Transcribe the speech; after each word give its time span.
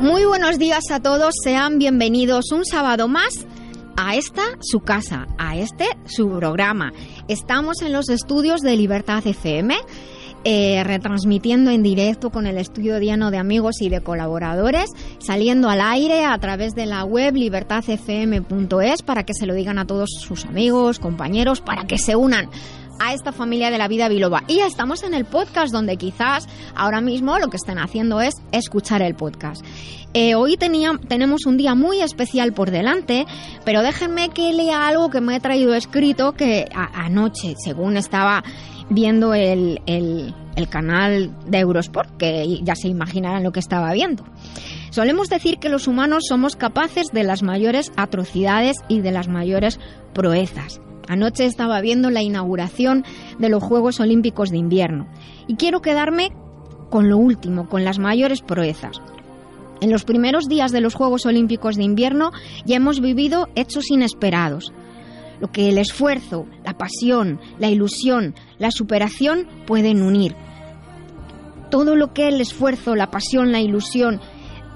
Muy 0.00 0.24
buenos 0.24 0.58
días 0.58 0.84
a 0.90 1.00
todos, 1.00 1.34
sean 1.44 1.78
bienvenidos 1.78 2.52
un 2.52 2.64
sábado 2.64 3.06
más 3.06 3.46
a 3.98 4.16
esta 4.16 4.40
su 4.60 4.80
casa, 4.80 5.26
a 5.36 5.58
este 5.58 5.84
su 6.06 6.30
programa. 6.30 6.90
Estamos 7.28 7.82
en 7.82 7.92
los 7.92 8.08
estudios 8.08 8.62
de 8.62 8.76
Libertad 8.76 9.26
FM. 9.26 9.76
Eh, 10.42 10.82
retransmitiendo 10.84 11.70
en 11.70 11.82
directo 11.82 12.30
con 12.30 12.46
el 12.46 12.56
estudio 12.56 12.98
diano 12.98 13.30
de 13.30 13.36
amigos 13.36 13.82
y 13.82 13.90
de 13.90 14.00
colaboradores, 14.00 14.88
saliendo 15.18 15.68
al 15.68 15.82
aire 15.82 16.24
a 16.24 16.38
través 16.38 16.74
de 16.74 16.86
la 16.86 17.04
web 17.04 17.34
libertadfm.es 17.34 19.02
para 19.02 19.24
que 19.24 19.34
se 19.34 19.44
lo 19.44 19.52
digan 19.52 19.78
a 19.78 19.86
todos 19.86 20.08
sus 20.18 20.46
amigos, 20.46 20.98
compañeros, 20.98 21.60
para 21.60 21.84
que 21.84 21.98
se 21.98 22.16
unan 22.16 22.48
a 23.00 23.14
esta 23.14 23.32
familia 23.32 23.70
de 23.70 23.78
la 23.78 23.88
vida 23.88 24.08
biloba. 24.08 24.44
Y 24.46 24.60
estamos 24.60 25.02
en 25.02 25.14
el 25.14 25.24
podcast 25.24 25.72
donde 25.72 25.96
quizás 25.96 26.46
ahora 26.76 27.00
mismo 27.00 27.38
lo 27.38 27.48
que 27.48 27.56
están 27.56 27.78
haciendo 27.78 28.20
es 28.20 28.34
escuchar 28.52 29.02
el 29.02 29.16
podcast. 29.16 29.64
Eh, 30.12 30.34
hoy 30.34 30.56
tenemos 30.56 31.46
un 31.46 31.56
día 31.56 31.74
muy 31.74 32.00
especial 32.00 32.52
por 32.52 32.70
delante, 32.70 33.26
pero 33.64 33.82
déjenme 33.82 34.28
que 34.30 34.52
lea 34.52 34.86
algo 34.86 35.08
que 35.08 35.20
me 35.20 35.36
he 35.36 35.40
traído 35.40 35.74
escrito 35.74 36.32
que 36.32 36.68
anoche, 36.72 37.54
según 37.58 37.96
estaba 37.96 38.42
viendo 38.90 39.34
el, 39.34 39.80
el 39.86 40.68
canal 40.68 41.30
de 41.46 41.58
Eurosport, 41.58 42.16
que 42.16 42.60
ya 42.62 42.74
se 42.74 42.88
imaginarán 42.88 43.44
lo 43.44 43.52
que 43.52 43.60
estaba 43.60 43.92
viendo. 43.92 44.24
Solemos 44.90 45.28
decir 45.28 45.58
que 45.58 45.68
los 45.68 45.86
humanos 45.86 46.24
somos 46.28 46.56
capaces 46.56 47.06
de 47.12 47.22
las 47.22 47.44
mayores 47.44 47.92
atrocidades 47.96 48.78
y 48.88 49.00
de 49.00 49.12
las 49.12 49.28
mayores 49.28 49.78
proezas. 50.12 50.80
Anoche 51.10 51.44
estaba 51.44 51.80
viendo 51.80 52.08
la 52.08 52.22
inauguración 52.22 53.04
de 53.40 53.48
los 53.48 53.64
Juegos 53.64 53.98
Olímpicos 53.98 54.50
de 54.50 54.58
Invierno 54.58 55.08
y 55.48 55.56
quiero 55.56 55.82
quedarme 55.82 56.30
con 56.88 57.08
lo 57.08 57.18
último, 57.18 57.68
con 57.68 57.82
las 57.82 57.98
mayores 57.98 58.42
proezas. 58.42 59.02
En 59.80 59.90
los 59.90 60.04
primeros 60.04 60.48
días 60.48 60.70
de 60.70 60.80
los 60.80 60.94
Juegos 60.94 61.26
Olímpicos 61.26 61.74
de 61.74 61.82
Invierno 61.82 62.30
ya 62.64 62.76
hemos 62.76 63.00
vivido 63.00 63.48
hechos 63.56 63.90
inesperados. 63.90 64.72
Lo 65.40 65.50
que 65.50 65.68
el 65.68 65.78
esfuerzo, 65.78 66.46
la 66.64 66.78
pasión, 66.78 67.40
la 67.58 67.70
ilusión, 67.70 68.36
la 68.60 68.70
superación 68.70 69.48
pueden 69.66 70.04
unir. 70.04 70.36
Todo 71.72 71.96
lo 71.96 72.12
que 72.12 72.28
el 72.28 72.40
esfuerzo, 72.40 72.94
la 72.94 73.10
pasión, 73.10 73.50
la 73.50 73.60
ilusión 73.60 74.20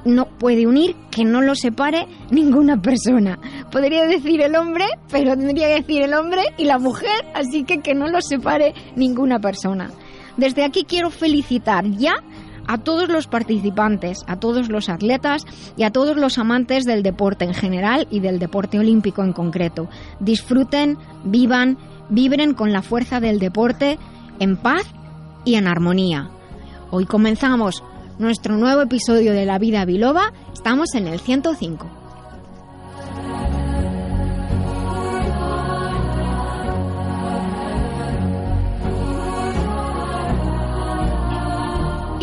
no 0.05 0.27
puede 0.27 0.67
unir, 0.67 0.97
que 1.11 1.25
no 1.25 1.41
lo 1.41 1.55
separe 1.55 2.07
ninguna 2.31 2.81
persona. 2.81 3.39
Podría 3.71 4.07
decir 4.07 4.41
el 4.43 4.57
hombre, 4.57 4.87
pero 5.11 5.37
tendría 5.37 5.69
que 5.69 5.83
decir 5.83 6.03
el 6.03 6.15
hombre 6.15 6.43
y 6.57 6.65
la 6.65 6.79
mujer, 6.79 7.25
así 7.35 7.65
que 7.65 7.81
que 7.81 7.95
no 7.95 8.09
lo 8.09 8.21
separe 8.21 8.75
ninguna 8.97 9.39
persona. 9.39 9.91
Desde 10.37 10.65
aquí 10.65 10.85
quiero 10.85 11.11
felicitar 11.11 11.89
ya 11.91 12.15
a 12.67 12.79
todos 12.79 13.09
los 13.09 13.27
participantes, 13.27 14.25
a 14.27 14.37
todos 14.37 14.69
los 14.69 14.89
atletas 14.89 15.45
y 15.77 15.85
a 15.85 15.91
todos 15.91 16.17
los 16.17 16.39
amantes 16.39 16.85
del 16.85 17.03
deporte 17.03 17.45
en 17.45 17.55
general 17.55 18.07
y 18.11 18.21
del 18.21 18.39
deporte 18.39 18.79
olímpico 18.79 19.23
en 19.23 19.33
concreto. 19.33 19.89
Disfruten, 20.21 20.97
vivan, 21.25 21.79
vibren 22.09 22.55
con 22.55 22.73
la 22.73 22.83
fuerza 22.83 23.21
del 23.21 23.39
deporte 23.39 23.99
en 24.41 24.57
paz 24.57 24.85
y 25.45 25.57
en 25.57 25.69
armonía. 25.69 26.31
Hoy 26.91 27.07
comenzamos 27.07 27.83
nuestro 28.19 28.57
nuevo 28.57 28.83
episodio 28.83 29.33
de 29.33 29.45
La 29.45 29.59
Vida 29.59 29.85
Biloba. 29.85 30.33
Estamos 30.53 30.95
en 30.95 31.07
el 31.09 31.21
105. 31.21 32.05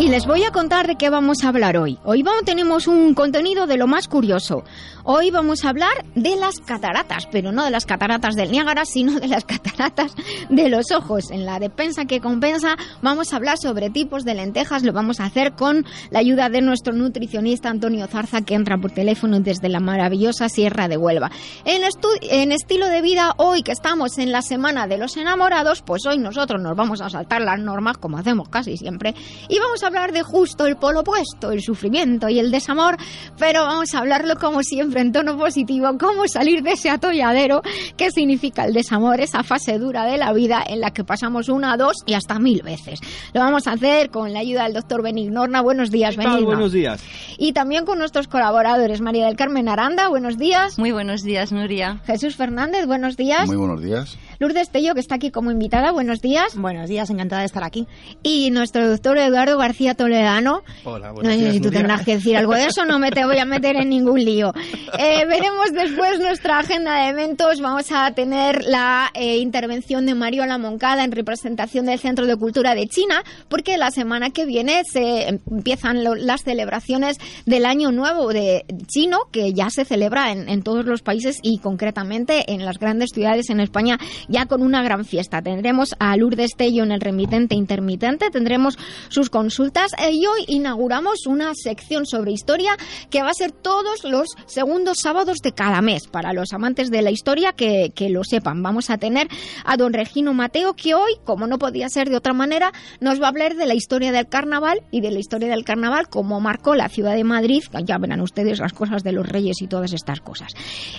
Y 0.01 0.07
les 0.07 0.25
voy 0.25 0.44
a 0.44 0.51
contar 0.51 0.88
de 0.88 0.96
qué 0.96 1.12
vamos 1.12 1.44
a 1.44 1.50
hablar 1.50 1.78
hoy. 1.78 2.00
Hoy 2.03 2.24
vamos, 2.24 2.44
tenemos 2.44 2.88
un 2.88 3.13
contenido 3.13 3.68
de 3.68 3.78
lo 3.78 3.85
más 3.85 4.07
curioso. 4.07 4.63
Hoy 5.03 5.31
vamos 5.31 5.66
a 5.66 5.69
hablar 5.69 6.06
de 6.13 6.35
las 6.35 6.59
cataratas, 6.59 7.28
pero 7.31 7.51
no 7.51 7.63
de 7.63 7.72
las 7.72 7.88
cataratas 7.88 8.35
del 8.35 8.51
Niágara, 8.51 8.85
sino 8.85 9.19
de 9.19 9.28
las 9.28 9.45
cataratas 9.45 10.13
de 10.50 10.69
los 10.69 10.91
ojos. 10.91 11.31
En 11.31 11.45
la 11.45 11.57
defensa 11.57 12.06
que 12.06 12.22
compensa 12.22 12.75
vamos 13.01 13.34
a 13.34 13.38
hablar 13.38 13.57
sobre 13.57 13.89
tipos 13.89 14.25
de 14.25 14.35
lentejas. 14.35 14.84
Lo 14.84 14.94
vamos 14.94 15.19
a 15.19 15.25
hacer 15.25 15.53
con 15.53 15.85
la 16.12 16.19
ayuda 16.19 16.50
de 16.50 16.62
nuestro 16.62 16.94
nutricionista 16.94 17.69
Antonio 17.69 18.06
Zarza, 18.06 18.41
que 18.41 18.53
entra 18.53 18.78
por 18.78 18.91
teléfono 18.91 19.39
desde 19.39 19.69
la 19.69 19.79
maravillosa 19.79 20.50
Sierra 20.50 20.88
de 20.88 20.97
Huelva. 20.97 21.31
En, 21.66 21.81
en 22.29 22.51
estilo 22.51 22.88
de 22.88 23.01
vida, 23.01 23.33
hoy 23.38 23.63
que 23.63 23.72
estamos 23.72 24.19
en 24.19 24.31
la 24.31 24.44
semana 24.44 24.85
de 24.85 25.00
los 25.00 25.18
enamorados, 25.18 25.81
pues 25.81 26.06
hoy 26.06 26.19
nosotros 26.19 26.62
nos 26.62 26.75
vamos 26.75 27.01
a 27.01 27.09
saltar 27.09 27.41
las 27.41 27.59
normas, 27.59 27.97
como 27.97 28.19
hacemos 28.19 28.50
casi 28.50 28.78
siempre, 28.78 29.16
y 29.50 29.57
vamos 29.57 29.81
a 29.81 29.88
hablar 29.88 30.12
de 30.12 30.22
justo 30.22 30.68
el 30.68 30.75
polo 30.75 31.00
opuesto, 31.00 31.51
el 31.51 31.62
sufrimiento 31.62 32.29
y 32.29 32.38
el 32.38 32.51
desamor, 32.51 32.97
pero 33.39 33.66
vamos 33.66 33.95
a 33.95 34.00
hablarlo 34.00 34.35
como 34.35 34.62
siempre 34.62 34.91
en 35.00 35.12
tono 35.12 35.38
positivo, 35.38 35.88
cómo 36.00 36.28
salir 36.28 36.62
de 36.63 36.72
ese 36.72 36.90
atolladero 36.90 37.62
que 37.97 38.12
significa 38.12 38.66
el 38.66 38.74
desamor, 38.74 39.22
esa 39.22 39.44
fase 39.44 39.78
dura 39.79 40.06
de 40.06 40.18
la 40.18 40.34
vida 40.34 40.63
en 40.68 40.81
la 40.81 40.91
que 40.91 41.03
pasamos 41.03 41.50
una, 41.50 41.78
dos 41.78 41.97
y 42.06 42.13
hasta 42.13 42.40
mil 42.40 42.62
veces. 42.63 43.00
Lo 43.34 43.41
vamos 43.41 43.68
a 43.68 43.74
hacer 43.74 44.09
con 44.09 44.34
la 44.34 44.40
ayuda 44.40 44.63
del 44.63 44.74
doctor 44.74 45.01
Benignorna. 45.01 45.62
Buenos 45.62 45.91
días, 45.91 46.18
Benigno. 46.18 46.46
Buenos 46.46 46.72
días. 46.72 47.03
Y 47.38 47.53
también 47.53 47.85
con 47.85 47.97
nuestros 47.97 48.28
colaboradores, 48.28 49.01
María 49.01 49.28
del 49.28 49.35
Carmen 49.35 49.69
Aranda, 49.69 50.09
buenos 50.09 50.38
días. 50.38 50.78
Muy 50.78 50.91
buenos 50.91 51.24
días, 51.24 51.51
Nuria. 51.51 52.01
Jesús 52.06 52.35
Fernández, 52.35 52.85
buenos 52.85 53.18
días. 53.18 53.47
Muy 53.47 53.57
buenos 53.57 53.81
días. 53.81 54.18
Lourdes 54.41 54.69
Tello, 54.69 54.96
que 54.96 55.00
está 55.00 55.16
aquí 55.16 55.29
como 55.29 55.52
invitada, 55.52 55.91
buenos 55.91 56.19
días. 56.19 56.56
Buenos 56.56 56.90
días, 56.90 57.12
encantada 57.12 57.41
de 57.41 57.46
estar 57.46 57.63
aquí. 57.63 57.88
Y 58.24 58.50
nuestro 58.50 58.90
doctor 58.90 59.19
Eduardo 59.19 59.56
García 59.57 59.72
García 59.72 59.94
Toledano. 59.94 60.63
Hola, 60.84 61.13
no 61.13 61.24
sé 61.24 61.52
si 61.53 61.62
tú 61.62 61.69
tendrás 61.69 62.03
que 62.03 62.16
decir 62.16 62.35
algo 62.35 62.56
de 62.56 62.66
eso, 62.66 62.84
no 62.84 63.00
me 63.00 63.09
te 63.09 63.24
voy 63.24 63.38
a 63.38 63.46
meter 63.46 63.78
en 63.78 63.88
ningún 63.88 64.19
lío. 64.19 64.51
Eh, 65.00 65.25
veremos 65.25 65.72
después 65.72 66.19
nuestra 66.19 66.59
agenda 66.59 67.03
de 67.03 67.09
eventos. 67.09 67.62
Vamos 67.62 67.85
a 67.91 68.12
tener 68.12 68.66
la 68.66 69.09
eh, 69.13 69.38
intervención 69.38 70.06
de 70.06 70.13
Mariola 70.13 70.57
Moncada 70.57 71.06
en 71.06 71.13
representación 71.13 71.85
del 71.85 72.00
Centro 72.00 72.25
de 72.25 72.35
Cultura 72.35 72.75
de 72.75 72.85
China, 72.88 73.24
porque 73.47 73.78
la 73.78 73.91
semana 73.91 74.31
que 74.31 74.46
viene 74.46 74.81
se 74.84 75.30
empiezan 75.30 76.03
las 76.03 76.41
celebraciones 76.41 77.18
del 77.46 77.66
Año 77.66 77.91
Nuevo 77.91 78.34
de 78.34 78.66
chino, 78.88 79.19
que 79.31 79.53
ya 79.53 79.69
se 79.69 79.85
celebra 79.85 80.31
en, 80.31 80.50
en 80.50 80.63
todos 80.63 80.85
los 80.85 81.01
países 81.01 81.38
y 81.41 81.59
concretamente 81.59 82.51
en 82.51 82.66
las 82.66 82.78
grandes 82.78 83.12
ciudades 83.13 83.50
en 83.50 83.62
España, 83.62 83.97
ya 84.31 84.46
con 84.46 84.64
una 84.64 84.81
gran 84.81 85.06
fiesta. 85.06 85.42
Tendremos 85.42 85.96
a 86.00 86.16
Lourdes 86.18 86.56
Tello 86.56 86.84
en 86.84 86.92
el 86.92 87.02
remitente 87.02 87.56
intermitente, 87.56 88.31
tendremos 88.31 88.78
sus 89.09 89.30
consultas 89.30 89.92
eh, 90.00 90.12
y 90.14 90.25
hoy 90.25 90.46
inauguramos 90.47 91.28
una 91.28 91.53
sección 91.53 92.06
sobre 92.06 92.31
historia 92.31 92.75
que 93.09 93.22
va 93.22 93.30
a 93.30 93.34
ser 93.34 93.52
todos 93.52 94.03
los 94.03 94.30
segundos 94.47 95.00
sábados 95.02 95.40
de 95.44 95.52
cada 95.52 95.81
mes. 95.81 96.08
Para 96.08 96.34
los 96.34 96.53
amantes 96.53 96.90
de 96.90 97.02
la 97.02 97.12
historia 97.12 97.54
que, 97.54 97.92
que 97.94 98.10
lo 98.10 98.24
sepan, 98.24 98.63
vamos 98.63 98.89
a 98.89 98.98
tener 98.98 99.28
a 99.66 99.78
don 99.78 99.94
Regino 99.94 100.33
Mateo 100.33 100.74
que 100.74 100.95
hoy, 100.95 101.12
como 101.25 101.48
no 101.48 101.60
podía 101.60 101.89
ser 101.89 102.10
de 102.10 102.16
otra 102.16 102.33
manera, 102.33 102.72
nos 103.00 103.22
va 103.22 103.25
a 103.25 103.30
hablar 103.30 103.56
de 103.56 103.66
la 103.66 103.74
historia 103.74 104.12
del 104.12 104.28
carnaval 104.28 104.81
y 104.92 105.01
de 105.01 105.12
la 105.12 105.19
historia 105.19 105.50
del 105.50 105.66
carnaval 105.66 106.07
como 106.10 106.39
marcó 106.39 106.75
la 106.75 106.89
ciudad 106.89 107.16
de 107.16 107.24
Madrid. 107.24 107.63
Ya 107.86 107.98
verán 107.98 108.22
ustedes 108.22 108.60
las 108.60 108.74
cosas 108.74 109.04
de 109.04 109.12
los 109.12 109.28
reyes 109.28 109.62
y 109.62 109.68
todas 109.68 109.94
estas 109.94 110.22
cosas. 110.22 110.54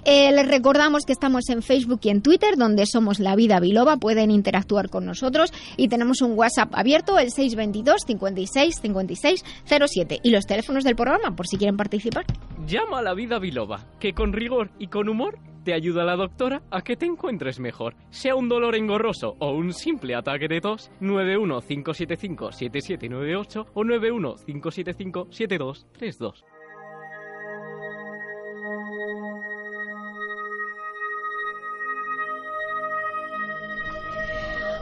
Eh, 0.05 0.33
les 0.33 0.47
recordamos 0.47 1.05
que 1.05 1.13
estamos 1.13 1.49
en 1.49 1.63
Facebook 1.63 2.01
y 2.03 2.11
en 2.11 2.23
Twitter, 2.23 2.57
donde 2.57 2.87
somos 2.87 3.12
La 3.21 3.37
Vida 3.37 3.61
Biloba. 3.61 3.97
Pueden 3.97 4.31
interactuar 4.31 4.89
con 4.89 5.07
nosotros 5.07 5.53
y 5.77 5.89
tenemos 5.89 6.23
un 6.23 6.39
WhatsApp 6.39 6.75
abierto, 6.75 7.19
el 7.19 7.31
622 7.31 8.03
56 8.07 8.81
56 8.81 9.45
07 9.65 10.21
y 10.23 10.31
los 10.31 10.47
teléfonos 10.47 10.85
del 10.85 10.97
programa 10.97 11.35
por 11.35 11.47
si 11.47 11.57
quieren 11.57 11.77
participar. 11.77 12.25
Llama 12.67 12.99
a 12.99 13.03
la 13.03 13.15
vida 13.15 13.39
biloba, 13.39 13.87
que 13.99 14.13
con 14.13 14.33
rigor 14.33 14.71
y 14.79 14.89
con 14.89 15.09
humor 15.09 15.39
te 15.65 15.75
ayuda 15.75 16.05
la 16.05 16.17
doctora 16.17 16.63
a 16.71 16.83
que 16.83 16.97
te 16.97 17.07
encuentres 17.07 17.59
mejor. 17.61 17.95
Sea 18.11 18.35
un 18.35 18.49
dolor 18.49 18.75
engorroso 18.75 19.37
o 19.39 19.53
un 19.53 19.73
simple 19.73 20.15
ataque 20.15 20.49
de 20.49 20.61
tos, 20.61 20.91
915757798 21.01 23.67
o 23.73 23.85
915757232. 23.85 26.45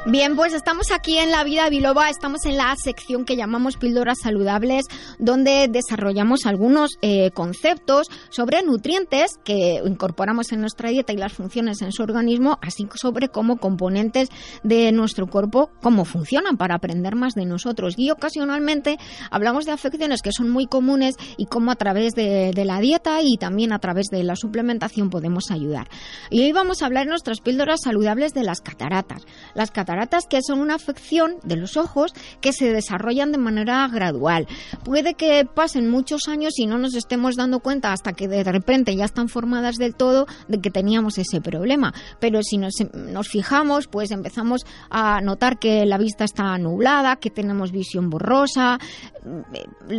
Bien, 0.06 0.35
pues 0.35 0.55
estamos 0.55 0.93
aquí 0.93 1.19
en 1.19 1.31
La 1.31 1.44
Vida 1.44 1.69
Biloba, 1.69 2.08
estamos 2.08 2.47
en 2.47 2.56
la 2.56 2.75
sección 2.82 3.26
que 3.26 3.37
llamamos 3.37 3.76
Píldoras 3.76 4.20
Saludables, 4.23 4.87
donde 5.19 5.69
desarrollamos 5.69 6.47
algunos 6.47 6.93
eh, 7.02 7.31
conceptos 7.32 8.06
sobre 8.31 8.62
nutrientes 8.62 9.32
que 9.44 9.82
incorporamos 9.85 10.52
en 10.52 10.62
nuestra 10.62 10.88
dieta 10.88 11.12
y 11.12 11.19
las 11.19 11.35
funciones 11.35 11.82
en 11.82 11.93
su 11.93 12.02
organismo, 12.02 12.58
así 12.62 12.88
sobre 12.94 13.29
cómo 13.29 13.58
componentes 13.58 14.31
de 14.62 14.91
nuestro 14.91 15.26
cuerpo, 15.26 15.70
cómo 15.82 16.06
funcionan 16.06 16.56
para 16.56 16.76
aprender 16.76 17.14
más 17.14 17.35
de 17.35 17.44
nosotros. 17.44 17.93
Y 17.99 18.11
ocasionalmente 18.11 18.97
hablamos 19.31 19.67
de 19.67 19.73
afecciones 19.73 20.23
que 20.23 20.32
son 20.32 20.49
muy 20.49 20.67
comunes 20.67 21.17
y 21.37 21.44
cómo 21.44 21.73
a 21.73 21.76
través 21.76 22.14
de, 22.14 22.52
la 22.64 22.81
dieta 22.81 23.20
y 23.23 23.37
también 23.37 23.75
a 23.75 23.81
través 23.81 24.06
de 24.06 24.25
la 24.25 24.35
suplementación 24.35 25.11
podemos 25.11 25.50
ayudar. 25.50 25.88
Y 26.31 26.41
hoy 26.41 26.52
vamos 26.52 26.81
a 26.81 26.87
hablar 26.87 27.02
en 27.02 27.11
nuestras 27.11 27.41
píldoras 27.43 27.81
saludables 27.85 28.32
de 28.32 28.44
las 28.44 28.62
cataratas. 28.62 29.26
Las 29.55 29.70
cataratas 29.70 29.89
cataratas 29.90 30.26
que 30.26 30.38
son 30.40 30.60
una 30.60 30.76
afección 30.76 31.38
de 31.42 31.56
los 31.56 31.76
ojos 31.76 32.14
que 32.40 32.52
se 32.52 32.72
desarrollan 32.72 33.32
de 33.32 33.38
manera 33.38 33.88
gradual. 33.88 34.46
Puede 34.84 35.14
que 35.14 35.44
pasen 35.44 35.90
muchos 35.90 36.28
años 36.28 36.52
y 36.58 36.66
no 36.66 36.78
nos 36.78 36.94
estemos 36.94 37.34
dando 37.34 37.58
cuenta 37.58 37.92
hasta 37.92 38.12
que 38.12 38.28
de 38.28 38.44
repente 38.44 38.94
ya 38.94 39.04
están 39.04 39.28
formadas 39.28 39.76
del 39.76 39.96
todo 39.96 40.26
de 40.46 40.60
que 40.60 40.70
teníamos 40.70 41.19
ese 41.19 41.40
problema. 41.40 41.92
Pero 42.20 42.40
si 42.44 42.56
nos, 42.56 42.75
nos 42.94 43.28
fijamos, 43.28 43.88
pues 43.88 44.12
empezamos 44.12 44.64
a 44.90 45.20
notar 45.22 45.58
que 45.58 45.84
la 45.87 45.98
vista 45.98 46.22
está 46.22 46.56
nublada, 46.58 47.16
que 47.16 47.31
tenemos 47.31 47.72
visión 47.72 48.10
borrosa. 48.10 48.78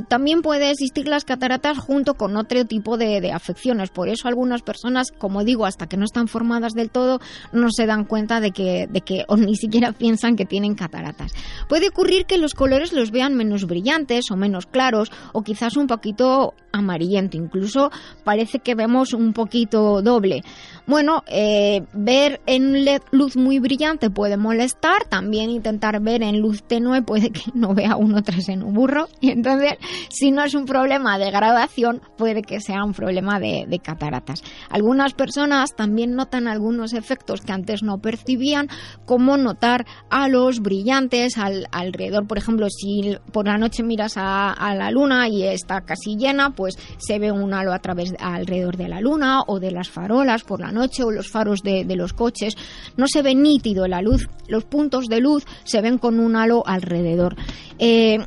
También 0.08 0.42
puede 0.42 0.72
existir 0.72 1.10
las 1.10 1.26
cataratas 1.26 1.80
junto 1.80 2.14
con 2.14 2.38
otro 2.38 2.64
tipo 2.64 2.96
de, 2.96 3.20
de 3.20 3.34
afecciones. 3.34 3.90
Por 3.90 4.08
eso 4.08 4.30
algunas 4.30 4.62
personas, 4.62 5.12
como 5.12 5.44
digo, 5.44 5.66
hasta 5.66 5.88
que 5.88 5.98
no 5.98 6.06
están 6.06 6.30
formadas 6.30 6.72
del 6.72 6.92
todo, 6.92 7.20
no 7.52 7.68
se 7.72 7.86
dan 7.86 8.06
cuenta 8.06 8.40
de 8.40 8.52
que, 8.52 8.88
de 8.90 9.02
que 9.02 9.26
ni 9.38 9.56
siquiera 9.56 9.81
piensan 9.98 10.36
que 10.36 10.46
tienen 10.46 10.76
cataratas. 10.76 11.34
Puede 11.68 11.90
ocurrir 11.90 12.26
que 12.26 12.38
los 12.38 12.54
colores 12.54 12.94
los 12.94 13.12
vean 13.12 13.36
menos 13.36 13.66
brillantes 13.66 14.32
o 14.32 14.36
menos 14.36 14.66
claros 14.66 15.12
o 15.34 15.44
quizás 15.44 15.78
un 15.78 15.88
poquito 15.88 16.54
amarillento, 16.72 17.38
incluso 17.38 17.92
parece 18.24 18.60
que 18.60 18.76
vemos 18.76 19.14
un 19.14 19.34
poquito 19.34 20.02
doble. 20.02 20.44
Bueno, 20.92 21.24
eh, 21.28 21.86
ver 21.94 22.42
en 22.48 22.86
luz 23.12 23.38
muy 23.38 23.60
brillante 23.60 24.10
puede 24.10 24.36
molestar, 24.36 25.06
también 25.06 25.50
intentar 25.50 26.02
ver 26.02 26.22
en 26.22 26.42
luz 26.42 26.64
tenue 26.64 27.02
puede 27.02 27.30
que 27.30 27.44
no 27.54 27.74
vea 27.74 27.96
uno 27.96 28.22
tras 28.24 28.50
en 28.50 28.62
un 28.62 28.74
burro, 28.74 29.08
y 29.22 29.30
entonces 29.30 29.78
si 30.10 30.32
no 30.32 30.44
es 30.44 30.54
un 30.54 30.66
problema 30.66 31.18
de 31.18 31.32
graduación, 31.32 32.02
puede 32.18 32.42
que 32.42 32.60
sea 32.60 32.84
un 32.84 32.92
problema 32.92 33.40
de, 33.40 33.80
cataratas. 33.82 34.44
Algunas 34.70 35.14
personas 35.14 35.78
también 35.78 36.14
notan 36.14 36.46
algunos 36.46 36.92
efectos 36.92 37.40
que 37.40 37.54
antes 37.54 37.84
no 37.84 38.00
percibían, 38.00 38.68
como 39.06 39.38
notar 39.38 39.86
halos 40.10 40.60
brillantes 40.60 41.38
al, 41.38 41.68
alrededor, 41.72 42.28
por 42.28 42.38
ejemplo, 42.38 42.68
si 42.70 43.16
por 43.32 43.48
la 43.48 43.58
noche 43.58 43.82
miras 43.82 44.18
a, 44.18 44.52
a 44.52 44.76
la 44.76 44.92
luna 44.92 45.30
y 45.30 45.44
está 45.44 45.86
casi 45.86 46.18
llena, 46.18 46.50
pues 46.50 46.78
se 46.98 47.18
ve 47.18 47.32
un 47.32 47.54
halo 47.54 47.72
a 47.72 47.80
través 47.80 48.14
alrededor 48.20 48.76
de 48.76 48.90
la 48.90 49.00
luna 49.00 49.40
o 49.48 49.62
de 49.62 49.72
las 49.72 49.90
farolas 49.90 50.44
por 50.44 50.60
la 50.60 50.74
noche 50.74 50.81
o 51.04 51.12
los 51.12 51.30
faros 51.30 51.62
de, 51.62 51.86
los 51.96 52.14
coches. 52.14 52.56
No 52.98 53.08
se 53.08 53.22
ve 53.22 53.36
nítido 53.36 53.88
la 53.88 54.02
luz, 54.02 54.28
los 54.48 54.64
puntos 54.64 55.08
de 55.08 55.20
luz 55.20 55.46
se 55.64 55.82
ven 55.82 55.98
con 55.98 56.20
un 56.20 56.36
halo 56.36 56.64
alrededor. 56.66 57.36
Eh, 57.80 58.20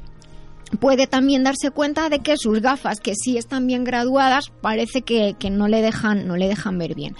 puede 0.81 1.07
también 1.07 1.45
darse 1.45 1.71
cuenta 1.71 2.09
de 2.09 2.21
que 2.21 2.37
sus 2.37 2.61
gafas, 2.61 3.01
que 3.01 3.15
sí 3.15 3.37
están 3.37 3.67
bien 3.67 3.85
graduadas, 3.85 4.53
parece 4.61 5.03
que, 5.03 5.35
que 5.39 5.51
no 5.51 5.69
le 5.69 5.83
dejan, 5.83 6.27
no 6.27 6.37
le 6.37 6.49
dejan 6.49 6.79
ver 6.79 6.95
bien. 6.95 7.17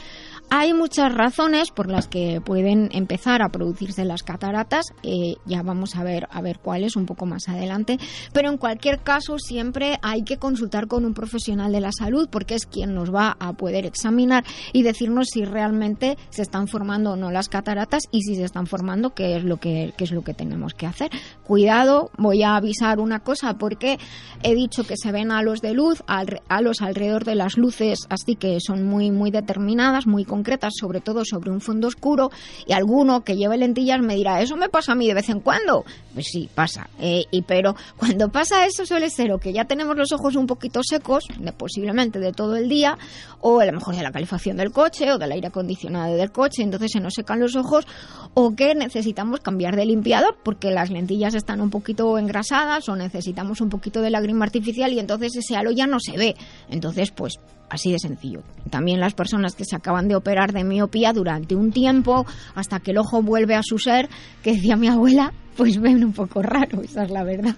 Hay 0.51 0.73
muchas 0.73 1.13
razones 1.13 1.71
por 1.71 1.91
las 1.91 2.07
que 2.07 2.41
pueden 2.41 2.89
empezar 2.93 3.43
a 3.43 3.49
producirse 3.49 4.05
las 4.05 4.23
cataratas, 4.23 4.87
eh, 5.03 5.35
ya 5.47 5.63
vamos 5.63 5.97
a 5.97 6.05
ver, 6.05 6.29
a 6.31 6.41
ver 6.43 6.61
cuáles 6.61 6.97
un 6.97 7.07
poco 7.07 7.27
más 7.27 7.49
adelante, 7.49 7.99
pero 8.33 8.51
en 8.51 8.57
cualquier 8.57 9.01
caso 9.01 9.39
siempre 9.39 9.99
hay 10.03 10.23
que 10.23 10.37
consultar 10.37 10.87
con 10.87 11.05
un 11.05 11.15
profesional 11.15 11.73
de 11.73 11.81
la 11.81 11.91
salud 11.93 12.29
porque 12.31 12.55
es 12.55 12.67
quien 12.67 12.95
nos 12.95 13.13
va 13.13 13.37
a 13.41 13.53
poder 13.55 13.85
examinar 13.85 14.45
y 14.73 14.83
decirnos 14.83 15.29
si 15.33 15.45
realmente 15.45 16.17
se 16.31 16.43
están 16.43 16.69
formando 16.69 17.13
o 17.13 17.17
no 17.17 17.31
las 17.31 17.49
cataratas 17.49 18.05
y 18.13 18.23
si 18.23 18.37
se 18.37 18.45
están 18.45 18.67
formando 18.67 19.15
qué 19.15 19.37
es 19.37 19.45
lo 19.45 19.57
que, 19.57 19.93
qué 19.97 20.05
es 20.05 20.13
lo 20.13 20.23
que 20.23 20.35
tenemos 20.35 20.75
que 20.75 20.87
hacer. 20.87 21.11
Cuidado, 21.45 22.11
voy 22.17 22.43
a 22.43 22.57
avisar 22.57 23.01
una 23.01 23.21
cosa 23.21 23.55
porque 23.59 23.99
he 24.43 24.55
dicho 24.55 24.85
que 24.85 24.97
se 24.97 25.11
ven 25.11 25.33
halos 25.33 25.61
de 25.61 25.75
luz, 25.75 26.03
halos 26.07 26.81
alrededor 26.81 27.25
de 27.25 27.35
las 27.35 27.57
luces, 27.57 28.01
así 28.09 28.37
que 28.37 28.59
son 28.61 28.85
muy, 28.85 29.11
muy 29.11 29.31
determinadas, 29.31 30.07
muy 30.07 30.25
concretas, 30.25 30.44
sobre 30.71 31.01
todo 31.01 31.25
sobre 31.25 31.51
un 31.51 31.61
fondo 31.61 31.89
oscuro, 31.89 32.31
y 32.67 32.73
alguno 32.73 33.23
que 33.23 33.37
lleve 33.37 33.57
lentillas 33.57 34.01
me 34.01 34.15
dirá, 34.15 34.41
¿eso 34.41 34.57
me 34.57 34.69
pasa 34.69 34.93
a 34.93 34.95
mí 34.95 35.07
de 35.07 35.15
vez 35.15 35.29
en 35.29 35.41
cuando? 35.41 35.85
Pues 36.13 36.27
sí, 36.27 36.49
pasa. 36.55 36.89
Eh, 37.01 37.25
y 37.31 37.43
pero 37.43 37.75
cuando 37.97 38.29
pasa 38.29 38.67
eso 38.67 38.87
suele 38.87 39.11
ser 39.11 39.33
o 39.33 39.39
que 39.39 39.53
ya 39.53 39.65
tenemos 39.65 39.97
los 39.97 40.13
ojos 40.13 40.37
un 40.37 40.47
poquito 40.47 40.81
secos, 40.83 41.25
de, 41.39 41.53
posiblemente 41.53 42.19
de 42.19 42.33
todo 42.33 42.57
el 42.57 42.69
día, 42.69 42.99
o 43.41 43.61
a 43.61 43.67
lo 43.67 43.73
mejor 43.73 43.97
de 43.97 44.03
la 44.03 44.13
calefacción 44.13 44.57
del 44.57 44.73
coche 44.73 45.13
o 45.13 45.19
del 45.19 45.33
aire 45.33 45.49
acondicionado 45.49 46.17
del 46.17 46.31
coche, 46.31 46.63
entonces 46.63 46.93
se 46.93 47.01
nos 47.01 47.15
secan 47.15 47.41
los 47.41 47.57
ojos, 47.57 47.87
o 48.35 48.55
que 48.55 48.75
necesitamos 48.75 49.41
cambiar 49.41 49.77
de 49.77 49.87
limpiador 49.87 50.37
porque 50.43 50.71
las 50.71 50.91
lentillas 50.91 51.35
están 51.35 51.61
un 51.61 51.71
poquito 51.71 52.19
engrasadas 52.19 52.89
o 52.89 52.97
necesitamos 52.97 53.61
un 53.61 53.69
poquito 53.69 54.01
de 54.01 54.11
lágrima 54.11 54.45
artificial 54.45 54.93
y 54.93 54.99
entonces 54.99 55.37
ese 55.37 55.57
halo 55.57 55.71
ya 55.71 55.87
no 55.87 55.99
se 56.01 56.17
ve. 56.17 56.37
Entonces, 56.69 57.11
pues 57.11 57.39
Así 57.69 57.91
de 57.91 57.99
sencillo. 57.99 58.43
También 58.71 59.01
las 59.01 59.15
personas 59.15 59.55
que 59.55 59.65
se 59.65 59.77
acaban 59.77 60.09
de 60.09 60.17
operar 60.17 60.53
de 60.53 60.65
miopía 60.65 61.13
durante 61.13 61.57
un 61.57 61.73
tiempo, 61.73 62.27
hasta 62.55 62.81
que 62.81 62.93
el 62.93 62.99
ojo 62.99 63.23
vuelve 63.23 63.55
a 63.55 63.63
su 63.63 63.79
ser, 63.79 64.09
que 64.43 64.53
decía 64.53 64.77
mi 64.77 64.89
abuela, 64.89 65.33
pues 65.57 65.81
ven 65.81 66.05
un 66.05 66.13
poco 66.13 66.43
raro, 66.43 66.83
esa 66.83 67.05
es 67.05 67.11
la 67.11 67.25
verdad. 67.25 67.57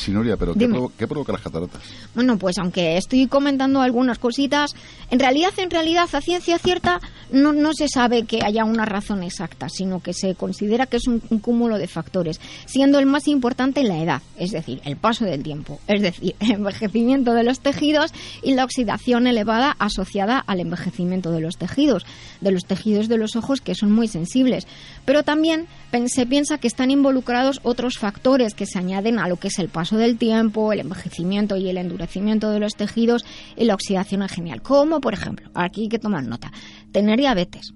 Sinoria, 0.00 0.36
pero 0.36 0.54
¿qué, 0.54 0.68
¿qué, 0.98 1.06
provoca 1.06 1.32
las 1.32 1.42
cataratas? 1.42 1.82
Bueno, 2.14 2.38
pues 2.38 2.58
aunque 2.58 2.96
estoy 2.96 3.26
comentando 3.26 3.80
algunas 3.80 4.18
cositas, 4.18 4.74
en 5.10 5.18
realidad, 5.18 5.52
en 5.56 5.70
realidad, 5.70 6.08
a 6.12 6.20
ciencia 6.20 6.58
cierta, 6.58 7.00
no, 7.32 7.52
no 7.52 7.72
se 7.72 7.88
sabe 7.88 8.24
que 8.24 8.40
haya 8.44 8.64
una 8.64 8.84
razón 8.84 9.22
exacta, 9.22 9.68
sino 9.68 10.00
que 10.00 10.12
se 10.12 10.34
considera 10.34 10.86
que 10.86 10.96
es 10.96 11.06
un, 11.06 11.20
cúmulo 11.20 11.78
de 11.78 11.86
factores, 11.86 12.40
siendo 12.66 12.98
el 12.98 13.06
más 13.06 13.28
importante 13.28 13.82
la 13.82 14.02
edad, 14.02 14.22
es 14.36 14.50
decir, 14.50 14.80
el 14.84 14.96
paso 14.96 15.24
del 15.24 15.42
tiempo, 15.42 15.80
es 15.86 16.02
decir, 16.02 16.34
el 16.40 16.52
envejecimiento 16.52 17.32
de 17.32 17.44
los 17.44 17.60
tejidos 17.60 18.12
y 18.42 18.54
la 18.54 18.64
oxidación 18.64 19.26
elevada 19.26 19.76
asociada 19.78 20.38
al 20.38 20.60
envejecimiento 20.60 21.30
de 21.30 21.40
los 21.40 21.56
tejidos, 21.56 22.04
de 22.40 22.52
los 22.52 22.64
tejidos 22.64 23.08
de 23.08 23.18
los 23.18 23.36
ojos 23.36 23.60
que 23.60 23.74
son 23.74 23.92
muy 23.92 24.08
sensibles. 24.08 24.66
Pero 25.04 25.22
también 25.22 25.66
se 26.06 26.26
piensa 26.26 26.58
que 26.58 26.68
están 26.68 26.90
involucrados 26.90 27.60
otros 27.62 27.98
factores 27.98 28.54
que 28.54 28.66
se 28.66 28.78
añaden 28.78 29.18
a 29.18 29.28
lo 29.28 29.36
que 29.36 29.48
es 29.48 29.58
el 29.58 29.68
paso 29.68 29.96
del 29.96 30.18
tiempo, 30.18 30.72
el 30.72 30.80
envejecimiento 30.80 31.56
y 31.56 31.68
el 31.68 31.78
endurecimiento 31.78 32.50
de 32.50 32.60
los 32.60 32.74
tejidos 32.74 33.24
y 33.56 33.64
la 33.64 33.74
oxidación 33.74 34.22
en 34.22 34.28
general. 34.28 34.62
Como, 34.62 35.00
por 35.00 35.14
ejemplo, 35.14 35.50
aquí 35.54 35.82
hay 35.82 35.88
que 35.88 35.98
tomar 35.98 36.24
nota, 36.24 36.52
tener 36.92 37.18
diabetes, 37.18 37.74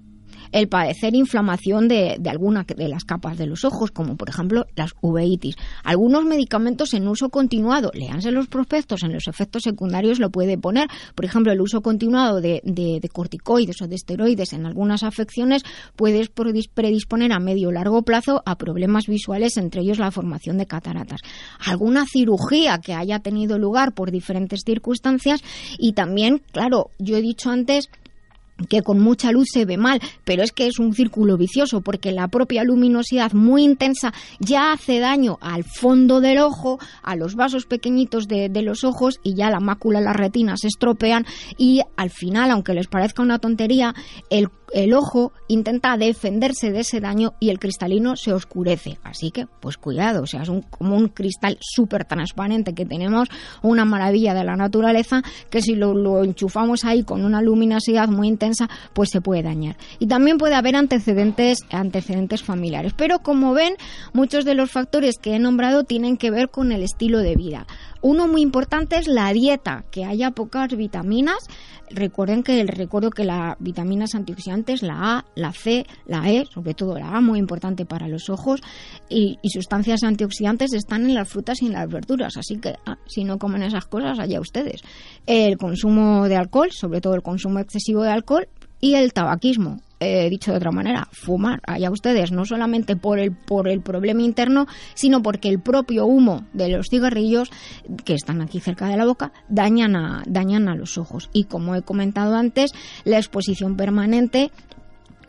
el 0.55 0.69
padecer 0.69 1.15
inflamación 1.15 1.89
de, 1.89 2.17
alguna 2.29 2.63
de 2.63 2.87
las 2.87 3.03
capas 3.03 3.37
de 3.37 3.45
los 3.45 3.65
ojos, 3.65 3.91
como 3.91 4.15
por 4.15 4.29
ejemplo 4.29 4.65
las 4.77 4.91
uveitis. 5.01 5.57
Algunos 5.83 6.23
medicamentos 6.23 6.93
en 6.93 7.09
uso 7.09 7.27
continuado, 7.27 7.91
léanse 7.93 8.31
los 8.31 8.47
prospectos, 8.47 9.03
en 9.03 9.11
los 9.11 9.27
efectos 9.27 9.63
secundarios 9.63 10.17
lo 10.17 10.29
puede 10.29 10.57
poner. 10.57 10.87
Por 11.13 11.25
ejemplo, 11.25 11.51
el 11.51 11.59
uso 11.59 11.81
continuado 11.81 12.39
de, 12.39 12.61
de 12.63 13.09
corticoides 13.09 13.81
o 13.81 13.87
de 13.89 13.95
esteroides 13.95 14.53
en 14.53 14.65
algunas 14.65 15.03
afecciones 15.03 15.63
puede 15.97 16.25
predisponer 16.73 17.33
a 17.33 17.39
medio 17.39 17.67
o 17.67 17.71
largo 17.73 18.03
plazo 18.03 18.41
a 18.45 18.55
problemas 18.57 19.07
visuales, 19.07 19.57
entre 19.57 19.81
ellos 19.81 19.99
la 19.99 20.09
formación 20.09 20.57
de 20.57 20.67
cataratas. 20.67 21.19
Alguna 21.65 22.05
cirugía 22.05 22.77
que 22.77 22.93
haya 22.93 23.19
tenido 23.19 23.57
lugar 23.57 23.91
por 23.91 24.09
diferentes 24.09 24.63
circunstancias 24.65 25.41
y 25.77 25.91
también, 25.91 26.41
claro, 26.53 26.91
yo 26.97 27.17
he 27.17 27.21
dicho 27.21 27.49
antes 27.49 27.89
que 28.69 28.81
con 28.81 28.99
mucha 28.99 29.31
luz 29.31 29.47
se 29.51 29.65
ve 29.65 29.77
mal, 29.77 30.01
pero 30.23 30.43
es 30.43 30.51
que 30.51 30.67
es 30.67 30.79
un 30.79 30.93
círculo 30.93 31.37
vicioso 31.37 31.81
porque 31.81 32.11
la 32.11 32.27
propia 32.27 32.63
luminosidad 32.63 33.33
muy 33.33 33.63
intensa 33.63 34.13
ya 34.39 34.71
hace 34.71 34.99
daño 34.99 35.37
al 35.41 35.63
fondo 35.63 36.21
del 36.21 36.39
ojo, 36.39 36.79
a 37.03 37.15
los 37.15 37.35
vasos 37.35 37.65
pequeñitos 37.65 38.27
de, 38.27 38.49
los 38.61 38.83
ojos 38.83 39.19
y 39.21 39.35
ya 39.35 39.49
la 39.49 39.59
mácula, 39.59 40.01
las 40.01 40.15
retinas 40.15 40.61
se 40.61 40.67
estropean 40.67 41.25
y 41.57 41.81
al 41.97 42.09
final, 42.09 42.49
aunque 42.51 42.73
les 42.73 42.87
parezca 42.87 43.21
una 43.21 43.39
tontería, 43.39 43.93
el 44.29 44.49
el 44.73 44.93
ojo 44.93 45.31
intenta 45.47 45.97
defenderse 45.97 46.71
de 46.71 46.81
ese 46.81 46.99
daño 46.99 47.33
y 47.39 47.49
el 47.49 47.59
cristalino 47.59 48.17
se 48.17 48.33
oscurece. 48.33 48.99
Así 49.03 49.31
que, 49.31 49.47
pues 49.61 49.77
cuidado, 49.77 50.23
o 50.23 50.27
sea, 50.27 50.41
es 50.41 50.49
un, 50.49 50.63
como 50.63 50.97
un 50.97 51.07
cristal 51.07 51.57
súper 51.61 52.03
transparente 52.03 52.73
que 52.73 52.85
tenemos, 52.85 53.29
una 53.61 53.85
maravilla 53.85 54.33
de 54.33 54.43
la 54.43 54.57
naturaleza, 54.57 55.21
que 55.49 55.61
si 55.61 55.75
lo, 55.75 55.93
lo, 55.93 56.23
enchufamos 56.23 56.83
ahí 56.83 57.03
con 57.03 57.23
una 57.23 57.41
luminosidad 57.41 58.09
muy 58.09 58.27
intensa, 58.27 58.44
pues 58.93 59.09
se 59.09 59.21
puede 59.21 59.43
dañar. 59.43 59.77
Y 59.99 60.07
también 60.07 60.37
puede 60.37 60.55
haber 60.55 60.75
antecedentes, 60.75 61.59
antecedentes 61.71 62.43
familiares. 62.43 62.93
Pero 62.95 63.19
como 63.19 63.53
ven, 63.53 63.75
muchos 64.13 64.45
de 64.45 64.55
los 64.55 64.71
factores 64.71 65.15
que 65.21 65.35
he 65.35 65.39
nombrado 65.39 65.83
tienen 65.83 66.17
que 66.17 66.31
ver 66.31 66.49
con 66.49 66.71
el 66.71 66.83
estilo 66.83 67.19
de 67.19 67.35
vida. 67.35 67.65
Uno 68.01 68.27
muy 68.27 68.41
importante 68.41 68.97
es 68.97 69.07
la 69.07 69.31
dieta, 69.33 69.85
que 69.91 70.05
haya 70.05 70.31
pocas 70.31 70.75
vitaminas. 70.75 71.47
Recuerden 71.89 72.43
que 72.43 72.61
el 72.61 72.67
recuerdo 72.67 73.09
que 73.09 73.23
las 73.23 73.55
vitaminas 73.59 74.15
antioxidantes, 74.15 74.83
la 74.83 75.17
A, 75.17 75.25
la 75.35 75.51
C, 75.51 75.85
la 76.05 76.29
E, 76.31 76.45
sobre 76.45 76.73
todo 76.73 76.97
la 76.97 77.09
A, 77.09 77.21
muy 77.21 77.39
importante 77.39 77.85
para 77.85 78.07
los 78.07 78.29
ojos, 78.29 78.61
y, 79.09 79.37
sustancias 79.45 80.03
antioxidantes 80.03 80.73
están 80.73 81.03
en 81.03 81.15
las 81.15 81.29
frutas 81.29 81.61
y 81.61 81.67
en 81.67 81.73
las 81.73 81.87
verduras. 81.87 82.37
Así 82.37 82.57
que 82.57 82.75
ah, 82.85 82.97
si 83.07 83.23
no 83.23 83.37
comen 83.37 83.63
esas 83.63 83.85
cosas, 83.85 84.19
allá 84.19 84.39
ustedes. 84.39 84.81
El 85.25 85.57
consumo 85.57 86.27
de 86.27 86.35
alcohol, 86.35 86.69
sobre 86.71 87.01
todo 87.01 87.15
el 87.15 87.21
consumo 87.21 87.59
excesivo 87.59 88.03
de 88.03 88.11
alcohol, 88.11 88.47
y 88.81 88.95
el 88.95 89.13
tabaquismo. 89.13 89.81
Eh, 90.01 90.29
dicho 90.29 90.51
de 90.51 90.57
otra 90.57 90.71
manera, 90.71 91.07
fumar, 91.13 91.61
allá 91.65 91.89
ustedes, 91.89 92.33
no 92.33 92.43
solamente 92.43 92.97
por 92.97 93.17
el, 93.17 93.31
por 93.31 93.69
el 93.69 93.81
problema 93.81 94.23
interno, 94.23 94.67
sino 94.93 95.21
porque 95.21 95.47
el 95.47 95.61
propio 95.61 96.05
humo 96.05 96.45
de 96.51 96.67
los 96.67 96.87
cigarrillos, 96.89 97.49
que 98.03 98.13
están 98.13 98.41
aquí 98.41 98.59
cerca 98.59 98.87
de 98.87 98.97
la 98.97 99.05
boca, 99.05 99.31
dañan 99.47 99.95
a, 99.95 100.23
dañan 100.27 100.67
a 100.67 100.75
los 100.75 100.97
ojos. 100.97 101.29
Y 101.31 101.45
como 101.45 101.75
he 101.75 101.81
comentado 101.81 102.35
antes, 102.35 102.71
la 103.05 103.17
exposición 103.17 103.77
permanente 103.77 104.51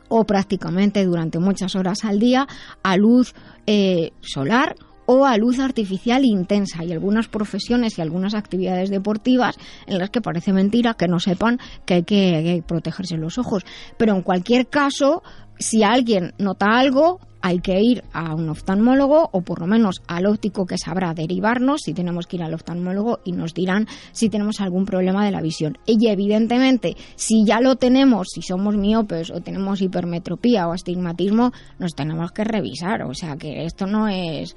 o 0.08 0.24
prácticamente 0.24 1.04
durante 1.04 1.38
muchas 1.38 1.76
horas 1.76 2.04
al 2.04 2.18
día 2.18 2.46
a 2.82 2.96
luz 2.96 3.34
eh, 3.66 4.12
solar 4.20 4.76
o 5.06 5.24
a 5.24 5.36
luz 5.36 5.58
artificial 5.58 6.24
intensa 6.24 6.84
y 6.84 6.92
algunas 6.92 7.28
profesiones 7.28 7.98
y 7.98 8.02
algunas 8.02 8.34
actividades 8.34 8.90
deportivas 8.90 9.56
en 9.86 9.98
las 9.98 10.10
que 10.10 10.20
parece 10.20 10.52
mentira 10.52 10.94
que 10.94 11.08
no 11.08 11.18
sepan 11.18 11.58
que 11.84 11.94
hay 11.94 12.02
que, 12.02 12.62
protegerse 12.66 13.16
los 13.16 13.38
ojos. 13.38 13.64
Pero 13.96 14.14
en 14.14 14.22
cualquier 14.22 14.66
caso, 14.66 15.22
si 15.58 15.82
alguien 15.82 16.34
nota 16.38 16.78
algo, 16.78 17.20
hay 17.42 17.60
que 17.60 17.80
ir 17.80 18.02
a 18.12 18.34
un 18.34 18.48
oftalmólogo 18.48 19.28
o 19.30 19.40
por 19.42 19.60
lo 19.60 19.68
menos 19.68 20.02
al 20.08 20.26
óptico 20.26 20.66
que 20.66 20.78
sabrá 20.78 21.14
derivarnos 21.14 21.82
si 21.84 21.94
tenemos 21.94 22.26
que 22.26 22.36
ir 22.36 22.42
al 22.42 22.54
oftalmólogo 22.54 23.20
y 23.24 23.30
nos 23.32 23.54
dirán 23.54 23.86
si 24.10 24.28
tenemos 24.28 24.60
algún 24.60 24.84
problema 24.84 25.24
de 25.24 25.30
la 25.30 25.40
visión. 25.40 25.78
Y 25.86 26.08
evidentemente, 26.08 26.96
si 27.14 27.44
ya 27.44 27.60
lo 27.60 27.76
tenemos, 27.76 28.30
si 28.34 28.42
somos 28.42 28.76
miopes 28.76 29.30
o 29.30 29.40
tenemos 29.42 29.80
hipermetropía 29.80 30.66
o 30.66 30.72
astigmatismo, 30.72 31.52
nos 31.78 31.94
tenemos 31.94 32.32
que 32.32 32.42
revisar. 32.42 33.02
O 33.02 33.14
sea 33.14 33.36
que 33.36 33.64
esto 33.64 33.86
no 33.86 34.08
es 34.08 34.56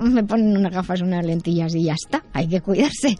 me 0.00 0.24
ponen 0.24 0.56
unas 0.56 0.72
gafas, 0.72 1.02
unas 1.02 1.24
lentillas 1.24 1.74
y 1.74 1.84
ya 1.84 1.94
está. 1.94 2.24
Hay 2.32 2.48
que 2.48 2.60
cuidarse. 2.60 3.16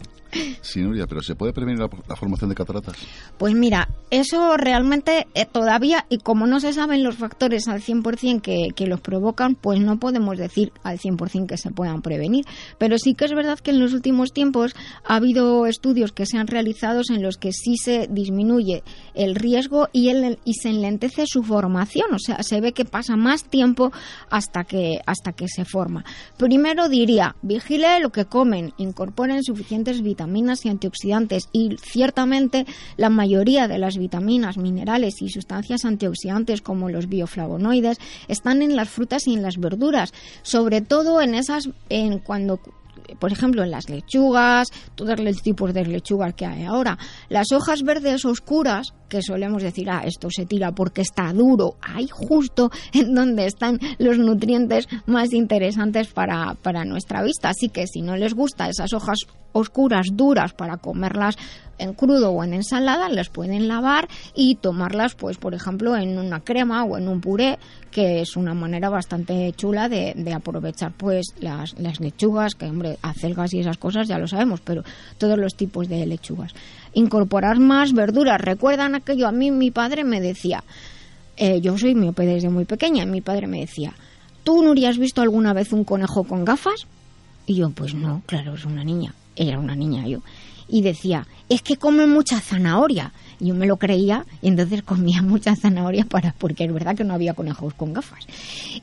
Sí, 0.61 0.81
Nuria, 0.81 1.07
pero 1.07 1.21
¿se 1.21 1.35
puede 1.35 1.51
prevenir 1.51 1.79
la, 1.79 2.15
formación 2.15 2.49
de 2.49 2.55
cataratas? 2.55 2.95
Pues 3.37 3.53
mira, 3.53 3.89
eso 4.11 4.55
realmente 4.55 5.27
eh, 5.33 5.45
todavía, 5.45 6.05
y 6.09 6.19
como 6.19 6.47
no 6.47 6.59
se 6.59 6.71
saben 6.71 7.03
los 7.03 7.17
factores 7.17 7.67
al 7.67 7.81
100% 7.81 8.41
que, 8.41 8.69
que 8.73 8.87
los 8.87 9.01
provocan, 9.01 9.55
pues 9.55 9.81
no 9.81 9.99
podemos 9.99 10.37
decir 10.37 10.71
al 10.83 10.99
100% 10.99 11.47
que 11.47 11.57
se 11.57 11.71
puedan 11.71 12.01
prevenir. 12.01 12.45
Pero 12.77 12.97
sí 12.97 13.13
que 13.13 13.25
es 13.25 13.33
verdad 13.33 13.59
que 13.59 13.71
en 13.71 13.79
los 13.79 13.93
últimos 13.93 14.31
tiempos 14.31 14.73
ha 15.05 15.15
habido 15.15 15.65
estudios 15.65 16.11
que 16.13 16.25
se 16.25 16.37
han 16.37 16.47
realizado 16.47 17.01
en 17.09 17.21
los 17.21 17.37
que 17.37 17.51
sí 17.51 17.75
se 17.75 18.07
disminuye 18.09 18.83
el 19.13 19.35
riesgo 19.35 19.89
y, 19.91 20.09
el, 20.09 20.39
y 20.45 20.53
se 20.53 20.69
enlentece 20.69 21.25
su 21.25 21.43
formación. 21.43 22.13
O 22.13 22.19
sea, 22.19 22.41
se 22.43 22.61
ve 22.61 22.71
que 22.71 22.85
pasa 22.85 23.17
más 23.17 23.43
tiempo 23.43 23.91
hasta 24.29 24.63
que, 24.63 24.99
hasta 25.05 25.33
que 25.33 25.47
se 25.49 25.65
forma. 25.65 26.05
Primero 26.37 26.70
diría, 26.89 27.35
vigile 27.41 27.99
lo 27.99 28.11
que 28.11 28.25
comen, 28.25 28.73
incorporen 28.77 29.43
suficientes 29.43 30.01
vitaminas 30.01 30.65
y 30.65 30.69
antioxidantes 30.69 31.49
y 31.51 31.77
ciertamente 31.81 32.65
la 32.97 33.09
mayoría 33.09 33.67
de 33.67 33.77
las 33.77 33.97
vitaminas, 33.97 34.57
minerales 34.57 35.21
y 35.21 35.29
sustancias 35.29 35.85
antioxidantes 35.85 36.61
como 36.61 36.89
los 36.89 37.07
bioflavonoides 37.07 37.97
están 38.27 38.61
en 38.61 38.75
las 38.75 38.89
frutas 38.89 39.27
y 39.27 39.33
en 39.33 39.41
las 39.41 39.57
verduras, 39.57 40.13
sobre 40.43 40.81
todo 40.81 41.21
en 41.21 41.35
esas 41.35 41.69
en 41.89 42.19
cuando 42.19 42.59
por 43.19 43.31
ejemplo, 43.31 43.63
en 43.63 43.71
las 43.71 43.89
lechugas, 43.89 44.69
todos 44.95 45.19
los 45.19 45.41
tipos 45.41 45.73
de 45.73 45.85
lechugas 45.85 46.33
que 46.33 46.45
hay 46.45 46.63
ahora. 46.63 46.97
Las 47.29 47.51
hojas 47.51 47.83
verdes 47.83 48.25
oscuras, 48.25 48.93
que 49.11 49.21
solemos 49.21 49.61
decir, 49.61 49.89
ah, 49.89 50.03
esto 50.05 50.29
se 50.33 50.45
tira 50.45 50.71
porque 50.71 51.01
está 51.01 51.33
duro, 51.33 51.75
ahí 51.81 52.07
justo 52.09 52.71
en 52.93 53.13
donde 53.13 53.45
están 53.45 53.77
los 53.99 54.17
nutrientes 54.17 54.87
más 55.05 55.33
interesantes 55.33 56.07
para, 56.07 56.55
para 56.61 56.85
nuestra 56.85 57.21
vista. 57.21 57.49
Así 57.49 57.67
que 57.67 57.87
si 57.87 58.01
no 58.01 58.15
les 58.15 58.33
gusta 58.33 58.69
esas 58.69 58.93
hojas 58.93 59.19
oscuras, 59.51 60.07
duras, 60.13 60.53
para 60.53 60.77
comerlas 60.77 61.35
en 61.77 61.93
crudo 61.93 62.31
o 62.31 62.43
en 62.43 62.53
ensalada, 62.53 63.09
las 63.09 63.29
pueden 63.29 63.67
lavar 63.67 64.07
y 64.35 64.55
tomarlas, 64.55 65.15
pues, 65.15 65.37
por 65.37 65.53
ejemplo, 65.53 65.97
en 65.97 66.17
una 66.17 66.39
crema 66.39 66.85
o 66.85 66.97
en 66.97 67.07
un 67.07 67.19
puré, 67.19 67.57
que 67.89 68.21
es 68.21 68.37
una 68.37 68.53
manera 68.53 68.89
bastante 68.89 69.51
chula 69.53 69.89
de, 69.89 70.33
aprovechar, 70.33 70.93
pues, 70.95 71.33
las, 71.39 71.77
las 71.79 71.99
lechugas, 71.99 72.55
que, 72.55 72.67
hombre, 72.67 72.97
acelgas 73.01 73.53
y 73.53 73.59
esas 73.59 73.77
cosas 73.77 74.07
ya 74.07 74.19
lo 74.19 74.27
sabemos, 74.27 74.61
pero 74.61 74.83
todos 75.17 75.37
los 75.37 75.55
tipos 75.55 75.89
de 75.89 76.05
lechugas. 76.05 76.53
Incorporar 76.93 77.59
más 77.59 77.93
verduras. 77.93 78.39
¿Recuerdan 78.41 78.95
aquello? 78.95 79.27
A 79.27 79.31
mí 79.31 79.51
mi 79.51 79.71
padre 79.71 80.03
me 80.03 80.19
decía, 80.19 80.63
eh, 81.37 81.61
yo 81.61 81.77
soy 81.77 81.95
miope 81.95 82.25
desde 82.25 82.49
muy 82.49 82.65
pequeña, 82.65 83.05
mi 83.05 83.21
padre 83.21 83.47
me 83.47 83.59
decía, 83.59 83.93
¿tú, 84.43 84.61
Nuria, 84.63 84.89
has 84.89 84.97
visto 84.97 85.21
alguna 85.21 85.53
vez 85.53 85.71
un 85.71 85.83
conejo 85.83 86.23
con 86.23 86.45
gafas? 86.45 86.87
Y 87.45 87.55
yo, 87.55 87.69
pues 87.69 87.93
no, 87.93 88.21
claro, 88.25 88.55
es 88.55 88.65
una 88.65 88.83
niña. 88.83 89.13
Era 89.35 89.57
una 89.57 89.75
niña 89.75 90.05
yo 90.07 90.21
y 90.71 90.81
decía, 90.81 91.27
es 91.49 91.61
que 91.61 91.75
come 91.75 92.07
mucha 92.07 92.39
zanahoria. 92.39 93.11
Yo 93.41 93.55
me 93.55 93.65
lo 93.65 93.77
creía 93.77 94.25
y 94.41 94.49
entonces 94.49 94.83
comía 94.83 95.21
mucha 95.23 95.55
zanahoria 95.55 96.05
para, 96.05 96.33
porque 96.37 96.65
es 96.65 96.73
verdad 96.73 96.95
que 96.95 97.03
no 97.03 97.13
había 97.13 97.33
conejos 97.33 97.73
con 97.73 97.93
gafas. 97.93 98.25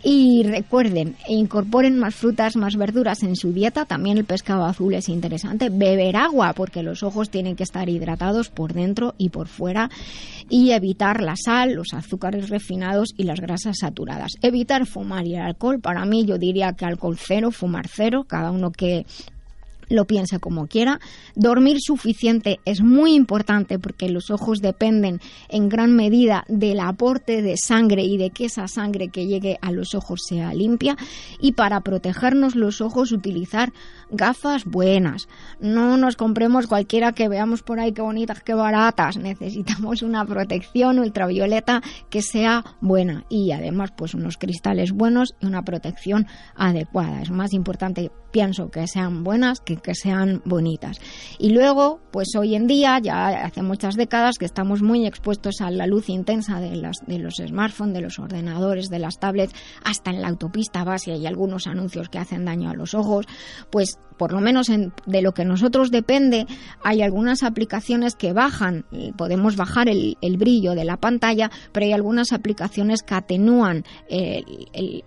Y 0.03 0.43
recuerden, 0.43 1.17
incorporen 1.29 1.99
más 1.99 2.15
frutas, 2.15 2.57
más 2.57 2.77
verduras 2.77 3.23
en 3.23 3.37
su 3.37 3.53
dieta. 3.53 3.85
También 3.85 4.19
el 4.19 4.25
pescado 4.25 4.65
azul 4.65 4.95
es 4.95 5.09
interesante. 5.09 5.71
Beber 5.71 6.17
agua, 6.17 6.53
porque 6.55 6.83
los 6.83 7.03
ojos 7.03 7.31
tienen 7.31 7.57
que 7.57 7.63
estar 7.63 7.89
hidratados 7.89 8.49
por 8.49 8.73
dentro 8.73 9.15
y 9.17 9.29
por 9.29 9.47
fuera. 9.47 9.91
Y 10.51 10.73
evitar 10.73 11.23
la 11.23 11.37
sal, 11.37 11.75
los 11.75 11.95
azúcares 11.95 12.49
refinados 12.49 13.15
y 13.17 13.25
las 13.25 13.41
grasas 13.41 13.79
saturadas. 13.81 14.33
Evitar 14.43 14.87
fumar 14.87 15.27
y 15.27 15.35
el 15.35 15.43
alcohol. 15.43 15.79
Para 15.81 16.05
mí 16.05 16.25
yo 16.25 16.39
diría 16.39 16.73
que 16.73 16.85
alcohol 16.85 17.17
cero, 17.19 17.51
fumar 17.51 17.87
cero. 17.89 18.25
Cada 18.27 18.51
uno 18.51 18.73
que 18.73 19.07
lo 19.89 20.07
piense 20.07 20.39
como 20.39 20.67
quiera. 20.67 21.01
Dormir 21.35 21.79
suficiente 21.81 22.61
es 22.65 22.81
muy 22.81 23.15
importante 23.15 23.79
porque 23.79 24.09
los 24.09 24.31
ojos 24.31 24.61
dependen 24.61 25.21
en 25.49 25.69
gran 25.69 25.95
medida 25.95 26.45
del 26.49 26.81
aporte 26.81 27.43
de 27.43 27.57
sangre 27.57 28.03
y 28.03 28.17
de 28.17 28.31
que 28.31 28.47
esa 28.47 28.69
sangre 28.69 29.09
que 29.09 29.27
llegue 29.27 29.59
a 29.61 29.73
los 29.73 29.95
ojos 29.95 30.21
sea 30.29 30.53
limpia. 30.55 30.97
Y 31.41 31.53
para 31.53 31.81
protegernos 31.81 32.55
los 32.55 32.81
ojos 32.81 33.13
utilizar 33.13 33.73
gafas 34.11 34.65
buenas. 34.65 35.29
No 35.61 35.97
nos 35.97 36.17
compremos 36.17 36.67
cualquiera 36.67 37.13
que 37.13 37.29
veamos 37.29 37.63
por 37.63 37.81
ahí 37.81 37.93
qué 37.93 38.03
bonitas, 38.03 38.43
qué 38.43 38.55
baratas. 38.55 39.17
Necesitamos 39.17 40.03
una 40.03 40.25
protección 40.25 40.99
ultravioleta 40.99 41.83
que 42.11 42.23
sea 42.23 42.65
buena 42.81 43.25
y 43.29 43.53
además 43.53 43.93
pues 43.97 44.15
unos 44.15 44.37
cristales 44.37 44.93
buenos 44.93 45.35
y 45.41 45.47
una 45.47 45.63
protección 45.63 46.27
adecuada. 46.55 47.23
Es 47.23 47.31
más 47.31 47.53
importante 47.53 48.11
pienso 48.31 48.71
que 48.71 48.87
sean 48.87 49.25
buenas 49.25 49.61
que 49.61 49.77
que 49.77 49.95
sean 49.95 50.43
bonitas. 50.45 50.99
Y 51.39 51.51
luego, 51.51 52.01
pues 52.11 52.29
hoy 52.37 52.55
en 52.55 52.67
día, 52.67 52.99
ya 52.99 53.45
hace 53.45 53.63
muchas 53.63 53.95
décadas 53.97 54.37
que 54.39 54.45
estamos 54.45 54.83
muy 54.83 55.07
expuestos 55.07 55.61
a 55.61 55.71
la 55.71 55.87
luz 55.87 56.09
intensa 56.09 56.61
de, 56.61 56.77
las, 56.77 56.99
de 57.07 57.19
los 57.19 57.37
smartphones, 57.37 57.95
de 57.95 58.01
los 58.01 58.19
ordenadores, 58.19 58.89
de 58.89 58.99
las 58.99 59.19
tablets, 59.19 59.55
hasta 59.85 60.11
en 60.11 60.23
la 60.23 60.29
autopista 60.29 60.85
base 60.85 61.13
hay 61.13 61.27
algunos 61.27 61.67
anuncios 61.67 62.09
que 62.09 62.19
hacen 62.19 62.45
daño 62.45 62.71
a 62.71 62.75
los 62.75 62.95
ojos, 62.95 63.27
pues 63.71 63.98
por 64.19 64.33
lo 64.33 64.41
menos 64.41 64.67
de 64.67 65.23
lo 65.23 65.33
que 65.33 65.45
nosotros 65.47 65.91
depende, 65.91 66.47
hay 66.83 67.01
algunas 67.01 67.43
aplicaciones 67.43 68.17
que 68.17 68.35
bajan, 68.35 68.85
podemos 69.17 69.57
bajar 69.57 69.89
el, 69.89 70.17
brillo 70.37 70.75
de 70.75 70.85
la 70.85 70.99
pantalla, 70.99 71.51
pero 71.73 71.87
hay 71.87 71.93
algunas 71.93 72.33
aplicaciones 72.33 73.03
que 73.03 73.15
atenúan 73.15 73.85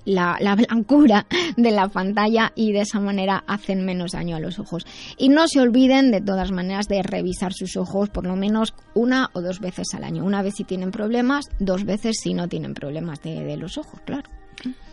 la, 0.05 0.37
la 0.39 0.55
blancura 0.55 1.27
de 1.57 1.71
la 1.71 1.89
pantalla 1.89 2.51
y 2.55 2.71
de 2.71 2.81
esa 2.81 2.99
manera 2.99 3.43
hacen 3.45 3.85
menos 3.85 4.13
daño 4.13 4.37
a 4.37 4.39
los 4.39 4.57
ojos. 4.57 4.85
Y 5.17 5.29
no 5.29 5.47
se 5.47 5.59
olviden 5.59 6.11
de 6.11 6.21
todas 6.21 6.51
maneras 6.51 6.87
de 6.87 7.03
revisar 7.03 7.53
sus 7.53 7.75
ojos 7.77 8.09
por 8.09 8.25
lo 8.25 8.35
menos 8.35 8.73
una 8.95 9.29
o 9.33 9.41
dos 9.41 9.59
veces 9.59 9.87
al 9.93 10.05
año. 10.05 10.23
Una 10.23 10.41
vez 10.41 10.55
si 10.55 10.63
tienen 10.63 10.91
problemas, 10.91 11.49
dos 11.59 11.83
veces 11.83 12.15
si 12.21 12.33
no 12.33 12.47
tienen 12.47 12.73
problemas 12.73 13.21
de 13.21 13.57
los 13.57 13.77
ojos, 13.77 13.99
claro. 14.05 14.29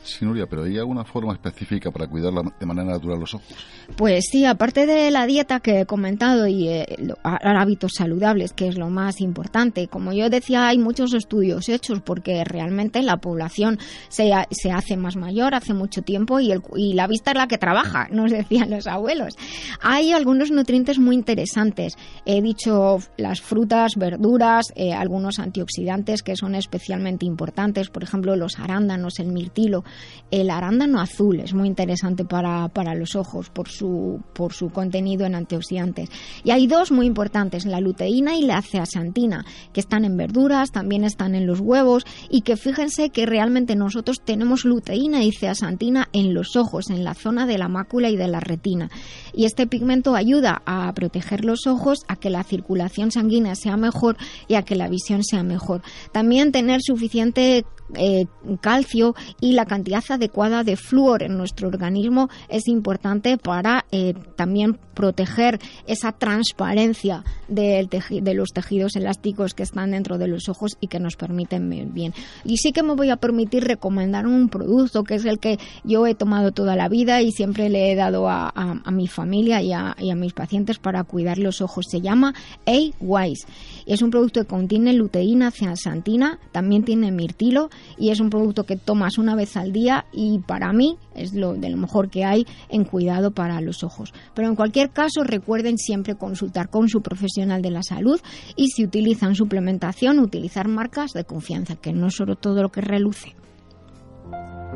Sí, 0.09 0.25
Nuria, 0.25 0.47
pero 0.47 0.63
¿hay 0.63 0.79
alguna 0.79 1.05
forma 1.05 1.35
específica 1.35 1.91
para 1.91 2.07
cuidar 2.07 2.33
de 2.33 2.67
manera 2.67 2.93
natural 2.93 3.21
los 3.21 3.35
ojos? 3.35 3.47
Pues 3.95 4.25
sí, 4.31 4.47
aparte 4.47 4.87
de 4.87 5.11
la 5.11 5.27
dieta 5.27 5.61
que 5.61 5.81
he 5.81 5.87
comentado 5.87 6.47
y 6.47 6.67
eh, 6.69 6.87
hábitos 7.23 7.93
saludables, 7.95 8.55
que 8.55 8.69
es 8.69 8.79
lo 8.79 8.89
más 8.89 9.21
importante, 9.21 9.87
como 9.89 10.15
yo 10.15 10.31
decía, 10.31 10.67
hay 10.67 10.79
muchos 10.79 11.13
estudios 11.13 11.69
hechos 11.69 12.01
porque 12.01 12.43
realmente 12.45 13.03
la 13.03 13.19
población 13.19 13.79
se, 14.09 14.31
se 14.51 14.73
hace 14.73 14.97
más 14.97 15.17
mayor 15.17 15.55
hace 15.55 15.75
mucho 15.75 16.01
tiempo 16.01 16.41
y, 16.41 16.53
el, 16.53 16.63
y 16.75 16.95
la 16.95 17.07
vista 17.07 17.33
es 17.33 17.37
la 17.37 17.47
que 17.47 17.59
trabaja, 17.59 18.09
nos 18.11 18.31
decían 18.31 18.71
los 18.71 18.87
abuelos. 18.87 19.35
Hay 19.83 20.13
algunos 20.13 20.51
nutrientes 20.51 20.99
muy 20.99 21.17
interesantes. 21.17 21.99
He 22.25 22.41
dicho 22.41 22.99
las 23.19 23.43
frutas, 23.43 23.93
verduras, 23.97 24.73
eh, 24.75 24.95
algunos 24.95 25.39
antioxidantes 25.39 26.23
que 26.23 26.35
son 26.35 26.55
especialmente 26.55 27.27
importantes, 27.27 27.91
por 27.91 28.05
ejemplo, 28.05 28.37
los 28.37 28.59
arándanos, 28.59 29.19
el 29.19 29.29
mirtilo. 29.29 29.85
El 30.31 30.51
arándano 30.51 31.01
azul 31.01 31.41
es 31.41 31.55
muy 31.55 31.69
interesante 31.69 32.25
para, 32.25 32.69
para 32.69 32.95
los 32.95 33.17
ojos 33.17 33.49
por 33.51 33.69
su, 33.69 34.21
por 34.35 34.53
su 34.53 34.71
contenido 34.71 35.25
en 35.25 35.35
antioxidantes. 35.35 36.11
Y 36.45 36.51
hay 36.51 36.67
dos 36.67 36.93
muy 36.93 37.07
importantes, 37.07 37.65
la 37.65 37.81
luteína 37.81 38.37
y 38.37 38.43
la 38.43 38.61
zeaxantina, 38.61 39.45
que 39.73 39.81
están 39.81 40.05
en 40.05 40.17
verduras, 40.17 40.71
también 40.71 41.05
están 41.05 41.35
en 41.35 41.47
los 41.47 41.61
huevos 41.61 42.05
y 42.31 42.43
que 42.43 42.57
fíjense 42.57 43.11
que 43.11 43.27
realmente 43.27 43.75
nosotros 43.75 44.21
tenemos 44.25 44.65
luteína 44.65 45.23
y 45.25 45.33
zeaxantina 45.33 46.09
en 46.13 46.35
los 46.35 46.57
ojos, 46.57 46.91
en 46.91 47.05
la 47.05 47.15
zona 47.15 47.47
de 47.47 47.59
la 47.59 47.69
mácula 47.69 48.11
y 48.11 48.17
de 48.17 48.29
la 48.29 48.41
retina. 48.41 48.91
Y 49.35 49.47
este 49.47 49.67
pigmento 49.67 50.15
ayuda 50.15 50.63
a 50.67 50.93
proteger 50.93 51.45
los 51.45 51.67
ojos, 51.67 52.01
a 52.09 52.17
que 52.17 52.31
la 52.31 52.45
circulación 52.45 53.11
sanguínea 53.11 53.55
sea 53.55 53.77
mejor 53.77 54.17
y 54.47 54.55
a 54.55 54.63
que 54.63 54.77
la 54.77 54.89
visión 54.89 55.25
sea 55.25 55.43
mejor. 55.43 55.83
También 56.13 56.53
tener 56.53 56.81
suficiente 56.83 57.65
eh, 57.95 58.27
calcio 58.61 59.15
y 59.41 59.53
la 59.53 59.67
cantidad 59.67 60.03
adecuada 60.09 60.65
de 60.65 60.77
flúor 60.77 61.23
en 61.23 61.37
nuestro 61.37 61.69
organismo 61.69 62.29
es 62.49 62.69
importante 62.69 63.39
para 63.39 63.87
eh, 63.93 64.15
también 64.37 64.79
proteger 64.95 65.59
esa 65.87 66.13
transparencia 66.13 67.25
del 67.47 67.89
de 67.89 68.35
los 68.35 68.51
tejidos 68.51 68.97
elásticos 68.97 69.55
que 69.55 69.63
están 69.63 69.93
dentro 69.93 70.19
de 70.19 70.29
los 70.29 70.49
ojos 70.49 70.77
y 70.81 70.89
que 70.89 70.99
nos 70.99 71.17
permiten 71.17 71.71
ver 71.71 71.87
bien. 71.87 72.13
Y 72.45 72.59
sí 72.59 72.73
que 72.73 72.83
me 72.83 72.95
voy 72.95 73.11
a 73.11 73.17
permitir 73.17 73.65
recomendar 73.65 74.27
un 74.27 74.49
producto 74.49 75.05
que 75.05 75.15
es 75.15 75.25
el 75.25 75.39
que 75.39 75.59
yo 75.85 76.07
he 76.07 76.15
tomado 76.15 76.53
toda 76.53 76.77
la 76.77 76.89
vida 76.89 77.23
y 77.23 77.31
siempre 77.31 77.69
le 77.69 77.93
he 77.93 77.95
dado 77.95 78.29
a, 78.29 78.53
mi 78.93 79.07
familia 79.07 79.63
y 79.63 79.73
a, 79.73 79.95
y 79.99 80.11
a, 80.11 80.15
mis 80.15 80.33
pacientes 80.33 80.79
para 80.79 81.05
cuidar 81.05 81.39
los 81.39 81.61
ojos. 81.61 81.87
Se 81.89 82.01
llama 82.01 82.35
A-Wise. 82.67 83.47
Es 83.87 84.03
un 84.03 84.11
producto 84.11 84.41
que 84.41 84.47
contiene 84.47 84.93
luteína, 84.93 85.51
zeaxantina, 85.51 86.39
también 86.53 86.85
tiene 86.85 87.13
mirtilo 87.13 87.71
y 87.97 88.11
es 88.11 88.21
un 88.21 88.31
producto 88.31 88.65
que 88.65 88.77
tomas 88.77 89.19
una 89.19 89.35
vez 89.35 89.57
al 89.57 89.73
día 89.73 90.07
y 90.13 90.39
para 90.41 90.73
mí 90.73 90.97
es 91.15 91.35
lo 91.35 91.55
de 91.55 91.71
lo 91.71 91.77
mejor 91.77 92.11
que 92.11 92.25
hay 92.25 92.47
en 92.69 92.85
cuidado 92.85 93.31
para 93.31 93.61
los 93.61 93.85
ojos. 93.85 94.13
Pero 94.35 94.49
en 94.49 94.57
cualquier 94.57 94.91
caso 94.91 95.25
recuerden 95.25 95.79
siempre 95.79 96.15
consultar 96.15 96.71
con 96.71 96.89
su 96.89 97.01
profesional 97.01 97.63
de 97.63 97.71
la 97.71 97.83
salud 97.83 98.21
y 98.57 98.69
si 98.69 98.85
utilizan 98.85 99.35
suplementación 99.35 100.19
utilizar 100.19 100.69
marcas 100.69 101.13
de 101.13 101.25
confianza, 101.25 101.77
que 101.77 101.93
no 101.93 102.11
solo 102.11 102.37
todo 102.37 102.63
lo 102.63 102.69
que 102.71 102.81
reluce. 102.81 103.35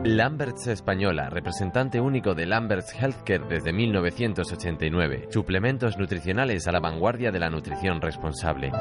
Lamberts 0.04 0.66
Española, 0.66 1.30
representante 1.30 2.00
único 2.00 2.34
de 2.34 2.46
Lamberts 2.46 2.92
Healthcare 2.92 3.46
desde 3.46 3.72
1989. 3.72 5.28
Suplementos 5.30 5.96
nutricionales 5.96 6.66
a 6.66 6.72
la 6.72 6.80
vanguardia 6.80 7.30
de 7.30 7.38
la 7.38 7.50
nutrición 7.50 8.00
responsable. 8.00 8.72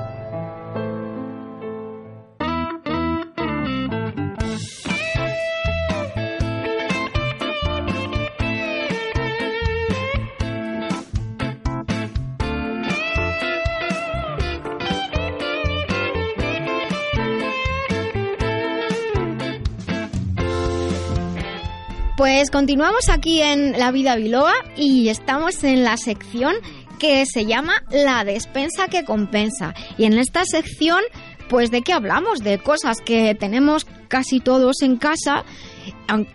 Pues 22.22 22.52
continuamos 22.52 23.10
aquí 23.10 23.42
en 23.42 23.72
La 23.80 23.90
Vida 23.90 24.16
Biloba 24.16 24.54
y 24.78 25.10
estamos 25.10 25.64
en 25.64 25.84
la 25.84 25.98
sección 25.98 26.54
que 27.00 27.26
se 27.26 27.48
llama 27.48 27.84
La 27.90 28.24
despensa 28.24 28.88
que 28.90 29.04
compensa. 29.04 29.74
Y 29.98 30.04
en 30.04 30.20
esta 30.20 30.46
sección, 30.46 31.02
pues 31.50 31.72
de 31.72 31.82
qué 31.82 31.94
hablamos? 31.94 32.42
De 32.42 32.60
cosas 32.60 33.02
que 33.02 33.34
tenemos 33.34 33.88
casi 34.08 34.40
todos 34.40 34.84
en 34.84 34.98
casa 34.98 35.46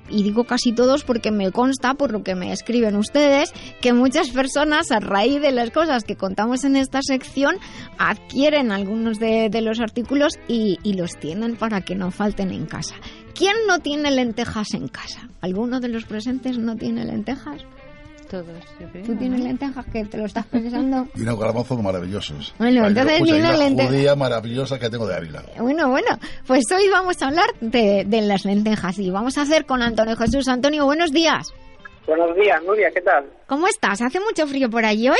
y 0.09 0.25
digo 0.25 0.43
casi 0.43 0.73
todos 0.73 1.05
porque 1.05 1.31
me 1.31 1.52
consta 1.52 1.95
por 1.95 2.11
lo 2.11 2.25
que 2.25 2.35
me 2.35 2.50
escriben 2.50 2.97
ustedes 2.97 3.52
que 3.81 3.93
muchas 3.93 4.31
personas 4.31 4.90
a 4.90 4.99
raíz 4.99 5.40
de 5.40 5.52
las 5.52 5.71
cosas 5.71 6.02
que 6.02 6.16
contamos 6.16 6.64
en 6.64 6.75
esta 6.75 6.99
sección 7.00 7.59
adquieren 7.97 8.73
algunos 8.73 9.21
de, 9.21 9.50
los 9.62 9.78
artículos 9.78 10.33
y, 10.49 10.81
y, 10.83 10.95
los 10.95 11.12
tienen 11.16 11.55
para 11.55 11.83
que 11.83 11.95
no 11.95 12.11
falten 12.11 12.50
en 12.50 12.66
casa. 12.66 12.97
¿Quién 13.37 13.55
no 13.66 13.78
tiene 13.81 14.11
lentejas 14.11 14.75
en 14.75 14.88
casa? 14.88 15.28
¿Alguno 15.40 15.81
de 15.81 15.88
los 15.88 16.05
presentes 16.05 16.59
no 16.59 16.77
tiene 16.77 17.05
lentejas? 17.05 17.62
Todos, 18.31 18.46
¿Tú 19.07 19.14
tienes 19.16 19.40
lentejas 19.40 19.87
que 19.87 20.05
te 20.05 20.18
lo 20.18 20.25
estás 20.27 20.46
pensando? 20.46 21.07
Y 21.14 21.22
unos 21.22 21.38
garbanzos 21.38 21.81
maravillosos. 21.81 22.55
Bueno, 22.59 22.85
entonces 22.87 23.20
una 23.20 23.53
lentejas. 23.57 24.16
maravillosa 24.16 24.81
que 24.81 24.90
tengo 24.90 25.07
de 25.07 25.14
Ávila. 25.14 25.44
Bueno, 25.59 25.88
bueno, 25.90 26.18
pues 26.46 26.64
hoy 26.75 26.88
vamos 26.90 27.22
a 27.22 27.29
hablar 27.29 27.46
de, 27.61 28.05
de 28.05 28.22
las 28.22 28.44
lentejas 28.44 28.99
y 28.99 29.11
vamos 29.11 29.38
a 29.38 29.42
hacer 29.42 29.64
con 29.64 29.81
Antonio 29.81 30.16
Jesús. 30.16 30.49
Antonio, 30.49 30.85
buenos 30.87 31.12
días. 31.12 31.53
Buenos 32.07 32.35
días, 32.37 32.61
Nuria, 32.64 32.88
¿qué 32.92 33.01
tal? 33.01 33.27
¿Cómo 33.46 33.68
estás? 33.68 34.01
¿Hace 34.03 34.18
mucho 34.20 34.46
frío 34.49 34.68
por 34.70 34.85
allí 34.85 35.09
hoy? 35.09 35.18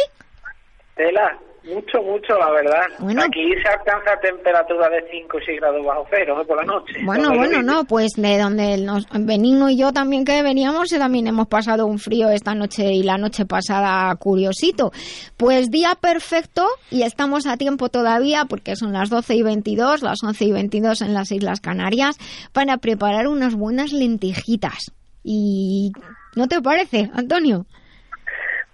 Tela, 0.96 1.38
mucho, 1.66 2.02
mucho, 2.02 2.38
la 2.38 2.50
verdad. 2.50 2.87
Aquí 3.24 3.52
se 3.62 3.68
alcanza 3.68 4.18
temperatura 4.20 4.88
de 4.88 5.05
5 5.11 5.37
o 5.37 5.40
6 5.44 5.61
grados 5.61 5.85
bajo 5.85 6.07
cero 6.11 6.40
¿eh? 6.40 6.44
por 6.46 6.57
la 6.57 6.64
noche. 6.64 6.94
Bueno, 7.05 7.35
bueno, 7.35 7.62
no, 7.62 7.85
pues 7.85 8.12
de 8.16 8.38
donde 8.38 8.79
nos, 8.79 9.07
Benigno 9.11 9.68
y 9.68 9.76
yo 9.76 9.92
también 9.92 10.24
que 10.24 10.42
veníamos, 10.42 10.92
eh, 10.92 10.98
también 10.98 11.26
hemos 11.26 11.48
pasado 11.48 11.87
un 11.87 11.98
frío 11.98 12.31
esta 12.31 12.55
noche 12.55 12.92
y 12.92 13.02
la 13.02 13.18
noche 13.18 13.46
pasada 13.46 14.14
curiosito. 14.16 14.92
Pues 15.37 15.70
día 15.70 15.96
perfecto 16.00 16.66
y 16.90 17.02
estamos 17.02 17.46
a 17.46 17.57
tiempo 17.57 17.88
todavía 17.88 18.44
porque 18.44 18.76
son 18.76 18.92
las 18.92 19.11
12 19.11 19.35
y 19.35 19.42
22, 19.42 20.02
las 20.02 20.22
11 20.22 20.44
y 20.44 20.52
22 20.52 21.02
en 21.02 21.14
las 21.14 21.33
Islas 21.33 21.61
Canarias, 21.61 22.18
para 22.52 22.79
preparar 22.79 23.26
unas 23.29 23.55
buenas 23.55 23.92
lentejitas. 23.92 24.92
¿Y 25.22 25.90
no 26.37 26.46
te 26.46 26.62
parece, 26.62 27.11
Antonio? 27.12 27.66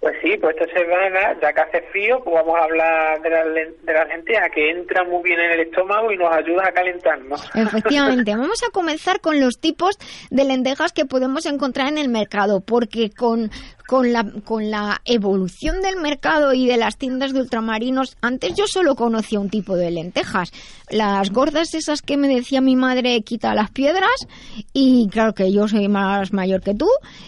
Pues 0.03 0.17
sí, 0.21 0.35
pues 0.35 0.53
esta 0.59 0.77
semana, 0.77 1.33
ya 1.41 1.53
que 1.53 1.61
hace 1.61 1.81
frío, 1.83 2.21
pues 2.25 2.35
vamos 2.35 2.59
a 2.59 2.63
hablar 2.65 3.21
de 3.21 3.29
las 3.29 3.45
de 3.45 3.93
la 3.93 4.03
lentejas 4.03 4.49
que 4.53 4.69
entran 4.69 5.09
muy 5.09 5.23
bien 5.23 5.39
en 5.39 5.51
el 5.51 5.59
estómago 5.61 6.11
y 6.11 6.17
nos 6.17 6.29
ayuda 6.29 6.67
a 6.67 6.73
calentarnos. 6.73 7.49
Efectivamente, 7.55 8.35
vamos 8.35 8.61
a 8.67 8.71
comenzar 8.73 9.21
con 9.21 9.39
los 9.39 9.61
tipos 9.61 9.97
de 10.29 10.43
lentejas 10.43 10.91
que 10.91 11.05
podemos 11.05 11.45
encontrar 11.45 11.87
en 11.87 11.97
el 11.97 12.09
mercado, 12.09 12.59
porque 12.59 13.11
con 13.11 13.49
con 13.87 14.13
la, 14.13 14.25
con 14.45 14.71
la 14.71 15.01
evolución 15.05 15.81
del 15.81 15.97
mercado 15.97 16.53
y 16.53 16.67
de 16.67 16.77
las 16.77 16.97
tiendas 16.97 17.33
de 17.33 17.41
ultramarinos, 17.41 18.17
antes 18.21 18.53
yo 18.55 18.65
solo 18.67 18.95
conocía 18.95 19.39
un 19.39 19.49
tipo 19.49 19.75
de 19.75 19.91
lentejas. 19.91 20.51
Las 20.89 21.31
gordas 21.31 21.73
esas 21.73 22.01
que 22.01 22.17
me 22.17 22.27
decía 22.27 22.61
mi 22.61 22.75
madre, 22.75 23.21
quita 23.21 23.53
las 23.53 23.71
piedras, 23.71 24.27
y 24.73 25.07
claro 25.09 25.33
que 25.33 25.51
yo 25.51 25.67
soy 25.67 25.87
más 25.87 26.33
mayor 26.33 26.61
que 26.61 26.75
tú, 26.75 26.87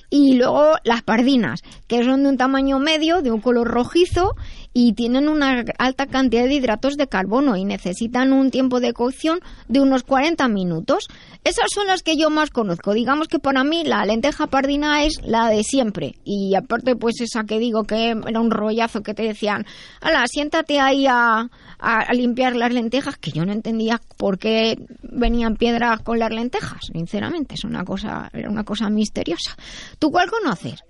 y 0.10 0.36
luego 0.36 0.74
las 0.84 1.02
pardinas, 1.02 1.62
que 1.88 2.04
son 2.04 2.24
de 2.24 2.30
un 2.30 2.38
tamaño 2.38 2.80
medio, 2.80 3.22
de 3.22 3.32
un 3.32 3.42
color 3.42 3.68
rojizo, 3.68 4.36
y 4.78 4.92
tienen 4.92 5.30
una 5.30 5.64
alta 5.78 6.06
cantidad 6.06 6.44
de 6.44 6.54
hidratos 6.54 6.98
de 6.98 7.08
carbono 7.08 7.56
y 7.56 7.64
necesitan 7.64 8.34
un 8.34 8.52
tiempo 8.52 8.82
de 8.82 8.92
cocción 8.92 9.40
de 9.70 9.80
unos 9.80 10.04
40 10.04 10.50
minutos. 10.50 11.08
Esas 11.46 11.68
son 11.74 11.88
las 11.88 12.04
que 12.04 12.18
yo 12.18 12.30
más 12.30 12.50
conozco. 12.50 12.94
Digamos 12.94 13.30
que 13.30 13.40
para 13.40 13.64
mí 13.64 13.86
la 13.86 14.06
lenteja 14.06 14.48
pardina 14.48 15.06
es 15.06 15.22
la 15.24 15.48
de 15.48 15.64
siempre. 15.64 16.16
Y 16.26 16.56
aparte, 16.56 16.98
pues 16.98 17.22
esa 17.22 17.46
que 17.46 17.58
digo 17.58 17.86
que 17.86 18.18
era 18.28 18.42
un 18.42 18.52
rollazo 18.52 19.02
que 19.02 19.14
te 19.14 19.24
decían, 19.24 19.66
ala, 20.02 20.26
siéntate 20.28 20.78
ahí 20.82 21.08
a, 21.08 21.50
a, 21.80 22.14
limpiar 22.14 22.58
las 22.58 22.74
lentejas, 22.74 23.16
que 23.18 23.32
yo 23.32 23.46
no 23.46 23.54
entendía 23.54 24.02
por 24.18 24.38
qué 24.38 24.78
venían 25.04 25.56
piedras 25.56 26.02
con 26.02 26.20
las 26.20 26.32
lentejas. 26.32 26.82
Sinceramente, 26.92 27.56
es 27.56 27.64
una 27.64 27.86
cosa, 27.86 28.30
era 28.34 28.50
una 28.50 28.66
cosa 28.66 28.90
misteriosa. 28.90 29.56
¿Tú 30.00 30.12
cuál 30.12 30.30
conoces? 30.30 30.84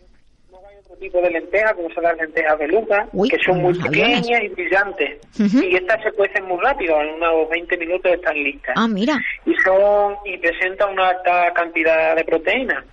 Tipo 1.00 1.22
de 1.22 1.30
lentejas, 1.32 1.74
como 1.74 1.90
son 1.94 2.04
las 2.04 2.18
lentejas 2.18 2.58
belugas, 2.58 3.08
que 3.30 3.38
son 3.46 3.62
muy 3.62 3.74
pequeñas 3.80 4.42
y 4.44 4.48
brillantes. 4.50 5.20
Y 5.38 5.76
estas 5.76 6.02
se 6.04 6.12
cuecen 6.12 6.46
muy 6.46 6.58
rápido, 6.64 7.00
en 7.02 7.16
unos 7.16 7.50
20 7.50 7.78
minutos 7.78 8.12
están 8.14 8.36
listas. 8.36 8.76
Ah, 8.78 8.88
mira. 8.88 9.18
Y 9.46 9.54
son 9.64 10.16
y 10.26 10.38
presentan 10.38 10.94
una 10.94 11.10
alta 11.10 11.52
cantidad 11.54 12.16
de 12.16 12.24
proteínas. 12.24 12.84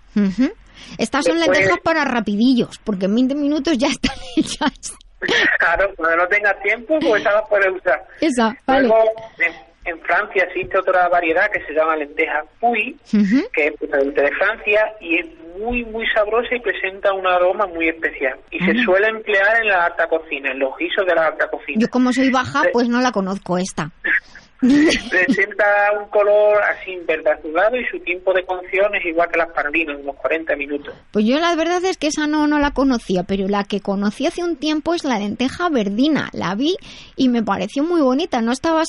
Estas 0.98 1.24
son 1.24 1.38
lentejas 1.38 1.78
para 1.82 2.04
rapidillos, 2.04 2.78
porque 2.84 3.06
en 3.06 3.14
20 3.14 3.34
minutos 3.34 3.78
ya 3.78 3.88
están 3.88 4.16
hechas. 4.36 4.96
claro, 5.58 5.92
cuando 5.96 6.16
no 6.16 6.28
tengas 6.28 6.60
tiempo, 6.62 6.98
pues 7.00 7.20
esa 7.22 7.32
las 7.32 7.48
puedes 7.48 7.68
usar. 7.72 8.02
Esa, 8.20 8.56
vale. 8.66 8.88
En 9.84 10.00
Francia 10.00 10.44
existe 10.44 10.78
otra 10.78 11.08
variedad 11.08 11.50
que 11.50 11.64
se 11.64 11.72
llama 11.72 11.96
lenteja 11.96 12.44
puy, 12.60 12.96
que 13.52 13.66
es 13.66 13.80
de 13.80 14.30
Francia 14.38 14.94
y 15.00 15.18
es 15.18 15.26
muy, 15.58 15.84
muy 15.84 16.06
sabrosa 16.14 16.54
y 16.54 16.60
presenta 16.60 17.12
un 17.12 17.26
aroma 17.26 17.66
muy 17.66 17.88
especial. 17.88 18.38
Y 18.50 18.58
se 18.64 18.74
suele 18.84 19.08
emplear 19.08 19.60
en 19.60 19.68
la 19.68 19.86
alta 19.86 20.06
cocina, 20.08 20.52
en 20.52 20.58
los 20.58 20.76
guisos 20.76 21.04
de 21.06 21.14
la 21.14 21.26
alta 21.26 21.48
cocina. 21.48 21.80
Yo 21.80 21.88
como 21.88 22.12
soy 22.12 22.30
baja, 22.30 22.62
pues 22.72 22.88
no 22.88 23.00
la 23.00 23.12
conozco 23.12 23.58
esta. 23.58 23.90
presenta 25.10 25.64
un 26.00 26.08
color 26.08 26.62
así 26.62 26.96
verde 27.04 27.32
azulado 27.32 27.76
y 27.76 27.84
su 27.86 27.98
tiempo 27.98 28.32
de 28.32 28.44
cocción 28.44 28.94
es 28.94 29.04
igual 29.04 29.28
que 29.28 29.38
las 29.38 29.50
pardinas, 29.50 29.98
unos 30.00 30.14
40 30.16 30.54
minutos. 30.54 30.94
Pues 31.10 31.24
yo 31.24 31.40
la 31.40 31.56
verdad 31.56 31.84
es 31.84 31.96
que 31.96 32.06
esa 32.06 32.28
no, 32.28 32.46
no 32.46 32.60
la 32.60 32.70
conocía, 32.70 33.24
pero 33.24 33.48
la 33.48 33.64
que 33.64 33.80
conocí 33.80 34.26
hace 34.26 34.44
un 34.44 34.56
tiempo 34.56 34.94
es 34.94 35.02
la 35.02 35.18
lenteja 35.18 35.68
verdina. 35.68 36.30
La 36.32 36.54
vi 36.54 36.76
y 37.16 37.28
me 37.28 37.42
pareció 37.42 37.82
muy 37.82 38.02
bonita. 38.02 38.40
No 38.40 38.52
estaba 38.52 38.84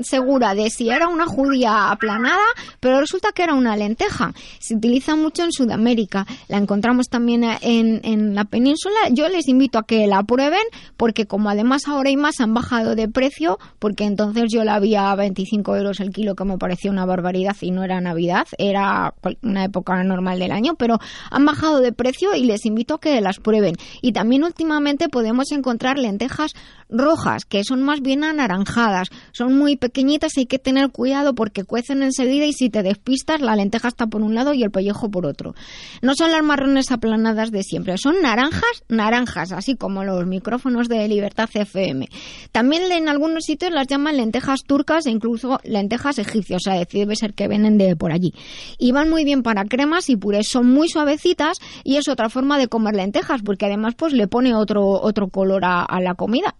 segura 0.00 0.54
de 0.54 0.70
si 0.70 0.90
era 0.90 1.08
una 1.08 1.26
judía 1.26 1.90
aplanada, 1.90 2.44
pero 2.80 3.00
resulta 3.00 3.32
que 3.32 3.42
era 3.42 3.54
una 3.54 3.76
lenteja. 3.76 4.32
Se 4.60 4.74
utiliza 4.74 5.16
mucho 5.16 5.44
en 5.44 5.52
Sudamérica, 5.52 6.26
la 6.48 6.58
encontramos 6.58 7.08
también 7.08 7.44
en, 7.44 8.00
en 8.04 8.34
la 8.34 8.44
península. 8.44 8.96
Yo 9.10 9.28
les 9.28 9.48
invito 9.48 9.78
a 9.78 9.86
que 9.86 10.06
la 10.06 10.22
prueben 10.22 10.62
porque 10.96 11.26
como 11.26 11.50
además 11.50 11.88
ahora 11.88 12.10
hay 12.10 12.16
más 12.16 12.40
han 12.40 12.54
bajado 12.54 12.94
de 12.94 13.08
precio, 13.08 13.58
porque 13.78 14.04
entonces 14.04 14.44
yo 14.48 14.64
la 14.64 14.80
vi 14.80 14.94
a 14.94 15.14
25 15.14 15.76
euros 15.76 16.00
el 16.00 16.10
kilo, 16.10 16.34
que 16.34 16.44
me 16.44 16.58
parecía 16.58 16.90
una 16.90 17.06
barbaridad 17.06 17.56
y 17.60 17.70
no 17.70 17.84
era 17.84 18.00
Navidad, 18.00 18.46
era 18.58 19.14
una 19.42 19.64
época 19.64 20.02
normal 20.04 20.38
del 20.38 20.52
año, 20.52 20.74
pero 20.76 20.98
han 21.30 21.44
bajado 21.44 21.80
de 21.80 21.92
precio 21.92 22.34
y 22.34 22.44
les 22.44 22.66
invito 22.66 22.94
a 22.94 23.00
que 23.00 23.20
las 23.20 23.38
prueben. 23.38 23.76
Y 24.02 24.12
también 24.12 24.44
últimamente 24.44 25.08
podemos 25.08 25.50
encontrar 25.52 25.98
lentejas 25.98 26.52
rojas, 26.88 27.44
que 27.44 27.64
son 27.64 27.82
más 27.82 28.00
bien 28.00 28.24
anaranjadas, 28.24 29.08
son 29.32 29.56
muy 29.56 29.76
pequeñitas 29.88 30.32
hay 30.36 30.44
que 30.44 30.58
tener 30.58 30.90
cuidado 30.90 31.34
porque 31.34 31.64
cuecen 31.64 32.02
enseguida 32.02 32.44
y 32.44 32.52
si 32.52 32.68
te 32.68 32.82
despistas 32.82 33.40
la 33.40 33.56
lenteja 33.56 33.88
está 33.88 34.06
por 34.06 34.20
un 34.20 34.34
lado 34.34 34.52
y 34.52 34.62
el 34.62 34.70
pellejo 34.70 35.10
por 35.10 35.24
otro. 35.24 35.54
No 36.02 36.12
son 36.14 36.30
las 36.30 36.42
marrones 36.42 36.92
aplanadas 36.92 37.50
de 37.50 37.62
siempre, 37.62 37.96
son 37.96 38.20
naranjas, 38.20 38.84
naranjas, 38.88 39.52
así 39.52 39.76
como 39.76 40.04
los 40.04 40.26
micrófonos 40.26 40.88
de 40.88 41.08
Libertad 41.08 41.48
FM. 41.50 42.06
También 42.52 42.92
en 42.92 43.08
algunos 43.08 43.44
sitios 43.44 43.72
las 43.72 43.86
llaman 43.86 44.18
lentejas 44.18 44.60
turcas 44.66 45.06
e 45.06 45.10
incluso 45.10 45.58
lentejas 45.64 46.18
egipcias, 46.18 46.60
o 46.66 46.70
sea, 46.70 46.84
debe 46.84 47.16
ser 47.16 47.32
que 47.32 47.48
vienen 47.48 47.78
de 47.78 47.96
por 47.96 48.12
allí. 48.12 48.34
Y 48.78 48.92
van 48.92 49.08
muy 49.08 49.24
bien 49.24 49.42
para 49.42 49.64
cremas 49.64 50.10
y 50.10 50.16
purés, 50.16 50.48
son 50.48 50.66
muy 50.70 50.90
suavecitas 50.90 51.56
y 51.82 51.96
es 51.96 52.08
otra 52.08 52.28
forma 52.28 52.58
de 52.58 52.68
comer 52.68 52.94
lentejas 52.94 53.40
porque 53.42 53.64
además 53.64 53.94
pues 53.96 54.12
le 54.12 54.28
pone 54.28 54.54
otro, 54.54 54.84
otro 54.86 55.28
color 55.28 55.62
a 55.64 56.00
la 56.02 56.14
comida. 56.14 56.54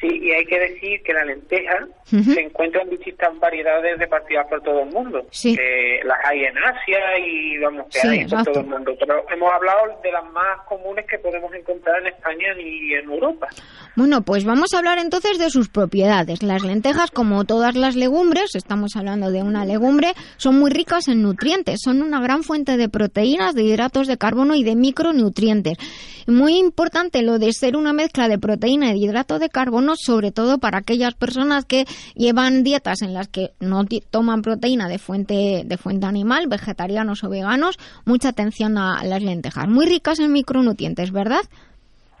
Sí, 0.00 0.08
y 0.08 0.30
hay 0.32 0.44
que 0.44 0.58
decir 0.58 1.02
que 1.02 1.12
la 1.12 1.24
lenteja 1.24 1.86
se 2.04 2.40
encuentra 2.40 2.82
en 2.82 2.90
distintas 2.90 3.36
variedades 3.38 3.98
repartidas 3.98 4.46
por 4.46 4.62
todo 4.62 4.82
el 4.82 4.90
mundo. 4.90 5.26
Sí. 5.30 5.56
las 6.04 6.18
hay 6.24 6.44
en 6.44 6.58
Asia 6.58 7.18
y 7.18 7.58
vamos, 7.58 7.86
que 7.90 8.06
hay 8.06 8.26
por 8.26 8.44
todo 8.44 8.60
el 8.60 8.66
mundo. 8.66 8.92
Pero 8.98 9.24
hemos 9.30 9.52
hablado 9.52 9.98
de 10.02 10.12
las 10.12 10.24
más 10.32 10.60
comunes 10.68 11.06
que 11.06 11.18
podemos 11.18 11.52
encontrar 11.54 12.00
en 12.00 12.08
España 12.08 12.48
y 12.58 12.94
en 12.94 13.10
Europa. 13.10 13.48
Bueno, 13.96 14.20
pues 14.20 14.44
vamos 14.44 14.74
a 14.74 14.78
hablar 14.78 14.98
entonces 14.98 15.38
de 15.38 15.48
sus 15.48 15.70
propiedades. 15.70 16.42
Las 16.42 16.62
lentejas, 16.62 17.10
como 17.10 17.44
todas 17.44 17.74
las 17.74 17.96
legumbres, 17.96 18.54
estamos 18.54 18.94
hablando 18.96 19.30
de 19.30 19.42
una 19.42 19.64
legumbre, 19.64 20.12
son 20.36 20.58
muy 20.58 20.70
ricas 20.70 21.08
en 21.08 21.22
nutrientes. 21.22 21.80
Son 21.82 22.02
una 22.02 22.20
gran 22.20 22.42
fuente 22.42 22.76
de 22.76 22.90
proteínas, 22.90 23.54
de 23.54 23.62
hidratos 23.62 24.06
de 24.06 24.18
carbono 24.18 24.54
y 24.54 24.62
de 24.62 24.76
micronutrientes. 24.76 25.78
Muy 26.26 26.58
importante 26.58 27.22
lo 27.22 27.38
de 27.38 27.52
ser 27.52 27.76
una 27.76 27.92
mezcla 27.92 28.28
de 28.28 28.38
proteína 28.38 28.90
y 28.90 28.92
de 28.92 29.06
hidrato 29.06 29.38
de 29.38 29.48
carbono, 29.48 29.85
sobre 29.94 30.32
todo 30.32 30.58
para 30.58 30.78
aquellas 30.78 31.14
personas 31.14 31.64
que 31.64 31.86
llevan 32.14 32.64
dietas 32.64 33.02
en 33.02 33.14
las 33.14 33.28
que 33.28 33.52
no 33.60 33.84
toman 34.10 34.42
proteína 34.42 34.88
de 34.88 34.98
fuente, 34.98 35.62
de 35.64 35.76
fuente 35.76 36.06
animal, 36.06 36.48
vegetarianos 36.48 37.22
o 37.22 37.28
veganos. 37.28 37.78
Mucha 38.04 38.30
atención 38.30 38.78
a 38.78 39.04
las 39.04 39.22
lentejas. 39.22 39.68
Muy 39.68 39.86
ricas 39.86 40.18
en 40.18 40.32
micronutrientes, 40.32 41.12
¿verdad? 41.12 41.42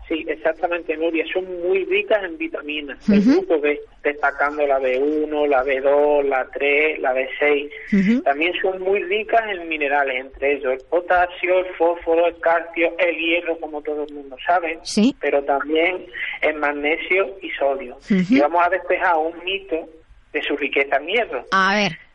Sí, 0.08 0.24
exactamente, 0.28 0.96
Nuria. 0.96 1.24
Son 1.32 1.44
muy 1.62 1.84
ricas 1.84 2.22
en 2.22 2.38
vitaminas. 2.38 3.08
El 3.08 3.22
grupo 3.22 3.60
B, 3.60 3.80
destacando 4.04 4.64
la 4.64 4.78
B1, 4.78 5.48
la 5.48 5.64
B2, 5.64 6.22
la 6.24 6.46
3, 6.52 7.00
la 7.00 7.12
B6. 7.12 8.22
También 8.22 8.52
son 8.62 8.80
muy 8.82 9.02
ricas 9.02 9.42
en 9.50 9.68
minerales, 9.68 10.24
entre 10.26 10.54
ellos 10.54 10.74
el 10.74 10.88
potasio, 10.88 11.58
el 11.58 11.74
fósforo, 11.74 12.28
el 12.28 12.38
calcio, 12.38 12.94
el 12.98 13.16
hierro, 13.16 13.58
como 13.58 13.82
todo 13.82 14.04
el 14.04 14.14
mundo 14.14 14.36
sabe. 14.46 14.78
Sí. 14.82 15.14
Pero 15.20 15.42
también 15.42 16.06
en 16.42 16.60
magnesio 16.60 17.36
y 17.42 17.50
sodio. 17.50 17.96
Y 18.08 18.38
vamos 18.38 18.64
a 18.64 18.70
despejar 18.70 19.16
un 19.16 19.44
mito 19.44 19.88
de 20.32 20.42
su 20.42 20.56
riqueza 20.56 20.98
en 20.98 21.06
hierro. 21.08 21.44
A 21.50 21.74
ver 21.74 22.05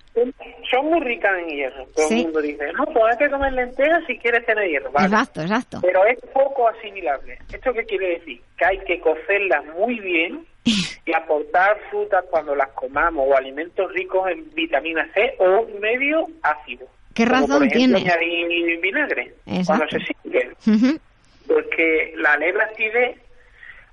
son 0.70 0.86
muy 0.86 1.00
ricas 1.02 1.32
en 1.40 1.56
hierro. 1.56 1.86
Todo 1.96 2.10
el 2.10 2.24
mundo 2.24 2.42
dice, 2.42 2.72
no, 2.74 2.86
pues 2.86 3.04
hay 3.12 3.18
que 3.18 3.30
comer 3.30 3.54
lentejas 3.54 4.04
si 4.08 4.18
quieres 4.18 4.46
tener 4.46 4.70
hierro. 4.70 4.90
Exacto, 4.90 5.42
exacto. 5.42 5.80
Pero 5.82 6.06
es 6.06 6.20
poco 6.34 6.68
asimilable. 6.68 7.38
¿Esto 7.52 7.74
qué 7.74 7.86
quiere 7.86 8.20
decir? 8.20 8.42
Que 8.58 8.66
hay 8.66 8.78
que 8.80 9.00
cocerlas 9.00 9.66
muy 9.78 10.00
bien 10.00 10.46
y 11.06 11.14
aportar 11.14 11.78
frutas 11.90 12.26
cuando 12.30 12.56
las 12.56 12.70
comamos 12.70 13.26
o 13.28 13.36
alimentos 13.36 13.92
ricos 13.94 14.30
en 14.30 14.50
vitamina 14.54 15.08
C 15.14 15.36
o 15.40 15.68
medio 15.80 16.28
ácido. 16.44 16.88
¿Qué 17.14 17.26
razón 17.26 17.68
tiene? 17.70 17.98
añadir 17.98 18.80
vinagre 18.80 19.34
cuando 19.66 19.86
se 19.90 20.00
sirve. 20.00 20.52
Porque 21.48 22.14
la 22.16 22.38
leve 22.38 22.62
acidez 22.62 23.18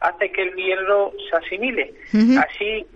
hace 0.00 0.30
que 0.30 0.42
el 0.42 0.54
hierro 0.54 1.12
se 1.28 1.36
asimile. 1.36 1.94
Así 2.38 2.86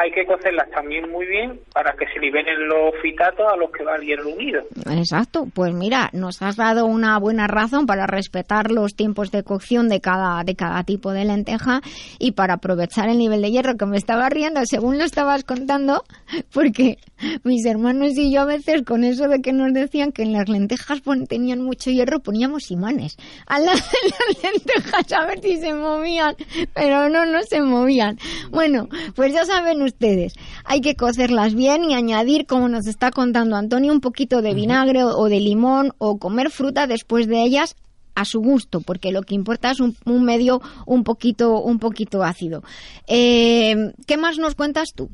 hay 0.00 0.12
que 0.12 0.24
cocerlas 0.24 0.70
también 0.70 1.10
muy 1.10 1.26
bien 1.26 1.58
para 1.72 1.92
que 1.94 2.06
se 2.06 2.20
liberen 2.20 2.68
los 2.68 2.94
fitatos 3.02 3.46
a 3.52 3.56
los 3.56 3.70
que 3.72 3.82
va 3.82 3.96
el 3.96 4.02
hierro 4.02 4.30
unido. 4.30 4.62
Exacto, 4.90 5.48
pues 5.52 5.74
mira, 5.74 6.10
nos 6.12 6.40
has 6.40 6.56
dado 6.56 6.86
una 6.86 7.18
buena 7.18 7.48
razón 7.48 7.86
para 7.86 8.06
respetar 8.06 8.70
los 8.70 8.94
tiempos 8.94 9.32
de 9.32 9.42
cocción 9.42 9.88
de 9.88 10.00
cada, 10.00 10.44
de 10.44 10.54
cada 10.54 10.84
tipo 10.84 11.12
de 11.12 11.24
lenteja 11.24 11.80
y 12.18 12.32
para 12.32 12.54
aprovechar 12.54 13.08
el 13.08 13.18
nivel 13.18 13.42
de 13.42 13.50
hierro 13.50 13.76
que 13.76 13.86
me 13.86 13.96
estaba 13.96 14.28
riendo 14.28 14.60
según 14.64 14.98
lo 14.98 15.04
estabas 15.04 15.44
contando, 15.44 16.04
porque 16.52 16.98
mis 17.42 17.66
hermanos 17.66 18.16
y 18.16 18.32
yo 18.32 18.42
a 18.42 18.44
veces 18.44 18.82
con 18.84 19.02
eso 19.02 19.26
de 19.28 19.40
que 19.40 19.52
nos 19.52 19.72
decían 19.72 20.12
que 20.12 20.22
en 20.22 20.32
las 20.32 20.48
lentejas 20.48 21.02
tenían 21.28 21.62
mucho 21.62 21.90
hierro 21.90 22.20
poníamos 22.20 22.70
imanes 22.70 23.16
a 23.46 23.58
las, 23.58 23.76
las 23.76 24.42
lentejas 24.42 25.12
a 25.12 25.26
ver 25.26 25.40
si 25.40 25.56
se 25.56 25.74
movían, 25.74 26.36
pero 26.74 27.08
no, 27.08 27.24
no 27.26 27.42
se 27.42 27.60
movían. 27.60 28.18
Bueno, 28.50 28.88
pues 29.14 29.32
ya 29.32 29.44
saben 29.44 29.82
ustedes. 29.88 30.34
Hay 30.64 30.80
que 30.80 30.94
cocerlas 30.94 31.54
bien 31.54 31.84
y 31.84 31.94
añadir, 31.94 32.46
como 32.46 32.68
nos 32.68 32.86
está 32.86 33.10
contando 33.10 33.56
Antonio, 33.56 33.92
un 33.92 34.00
poquito 34.00 34.42
de 34.42 34.54
vinagre 34.54 35.04
o 35.04 35.28
de 35.28 35.40
limón 35.40 35.92
o 35.98 36.18
comer 36.18 36.50
fruta 36.50 36.86
después 36.86 37.26
de 37.26 37.42
ellas 37.42 37.76
a 38.18 38.24
su 38.24 38.40
gusto, 38.40 38.80
porque 38.84 39.12
lo 39.12 39.22
que 39.22 39.34
importa 39.34 39.70
es 39.70 39.80
un, 39.80 39.94
medio 40.24 40.60
un 40.86 41.04
poquito, 41.04 41.60
un 41.60 41.78
poquito 41.78 42.24
ácido. 42.24 42.62
Eh, 43.06 43.92
¿Qué 44.06 44.16
más 44.16 44.38
nos 44.38 44.56
cuentas 44.56 44.92
tú? 44.94 45.08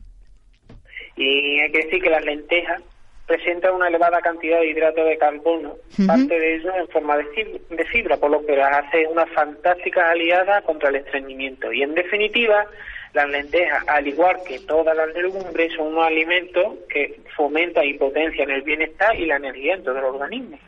Y 1.17 1.61
hay 1.61 1.71
que 1.71 1.85
decir 1.85 2.03
que 2.03 2.11
las 2.11 2.25
lentejas 2.25 2.83
presentan 3.27 3.75
una 3.75 3.89
elevada 3.89 4.21
cantidad 4.21 4.61
de 4.61 4.69
hidrato 4.69 5.05
de 5.05 5.17
carbono, 5.17 5.77
parte 6.07 6.39
de 6.39 6.57
ello 6.57 6.73
en 6.77 6.89
forma 6.89 7.17
de 7.17 7.25
fibra, 7.27 7.59
de 7.71 7.85
fibra, 7.85 8.17
por 8.17 8.31
lo 8.31 8.45
que 8.45 8.57
las 8.57 8.85
hace 8.85 9.07
una 9.07 9.27
fantástica 9.27 10.11
aliada 10.11 10.63
contra 10.63 10.89
el 10.91 10.97
estreñimiento. 10.97 11.73
Y 11.73 11.83
en 11.83 11.95
definitiva, 11.95 12.67
las 13.15 13.29
lentejas, 13.31 13.85
al 13.87 14.07
igual 14.07 14.37
que 14.47 14.59
todas 14.61 14.97
las 14.97 15.15
legumbres, 15.15 15.73
son 15.77 15.97
un 15.97 16.03
alimento 16.03 16.79
que 16.89 17.21
fomenta 17.37 17.85
y 17.85 17.95
potencia 17.95 18.45
el 18.45 18.63
bienestar 18.63 19.15
y 19.19 19.27
la 19.27 19.37
energía 19.37 19.75
en 19.75 19.85
todo 19.85 19.99
el 19.99 20.05
organismo. 20.05 20.59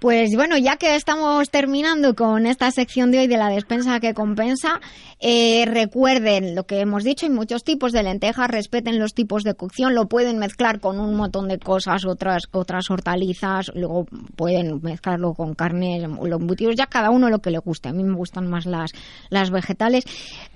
Pues 0.00 0.30
bueno, 0.34 0.56
ya 0.56 0.76
que 0.76 0.96
estamos 0.96 1.50
terminando 1.50 2.14
con 2.14 2.46
esta 2.46 2.70
sección 2.70 3.10
de 3.10 3.18
hoy 3.18 3.26
de 3.26 3.36
la 3.36 3.50
despensa 3.50 4.00
que 4.00 4.14
compensa, 4.14 4.80
eh, 5.22 5.66
recuerden 5.66 6.54
lo 6.54 6.64
que 6.64 6.80
hemos 6.80 7.04
dicho, 7.04 7.26
hay 7.26 7.32
muchos 7.32 7.62
tipos 7.62 7.92
de 7.92 8.02
lentejas, 8.02 8.48
respeten 8.48 8.98
los 8.98 9.12
tipos 9.12 9.44
de 9.44 9.54
cocción, 9.54 9.94
lo 9.94 10.06
pueden 10.06 10.38
mezclar 10.38 10.80
con 10.80 10.98
un 10.98 11.14
montón 11.14 11.46
de 11.46 11.58
cosas, 11.58 12.06
otras, 12.06 12.44
otras 12.52 12.90
hortalizas, 12.90 13.70
luego 13.74 14.06
pueden 14.34 14.80
mezclarlo 14.82 15.34
con 15.34 15.54
carnes, 15.54 16.02
los 16.02 16.40
embutidos, 16.40 16.74
ya 16.74 16.86
cada 16.86 17.10
uno 17.10 17.28
lo 17.28 17.40
que 17.40 17.50
le 17.50 17.58
guste. 17.58 17.90
A 17.90 17.92
mí 17.92 18.02
me 18.02 18.16
gustan 18.16 18.48
más 18.48 18.64
las, 18.64 18.92
las 19.28 19.50
vegetales. 19.50 20.04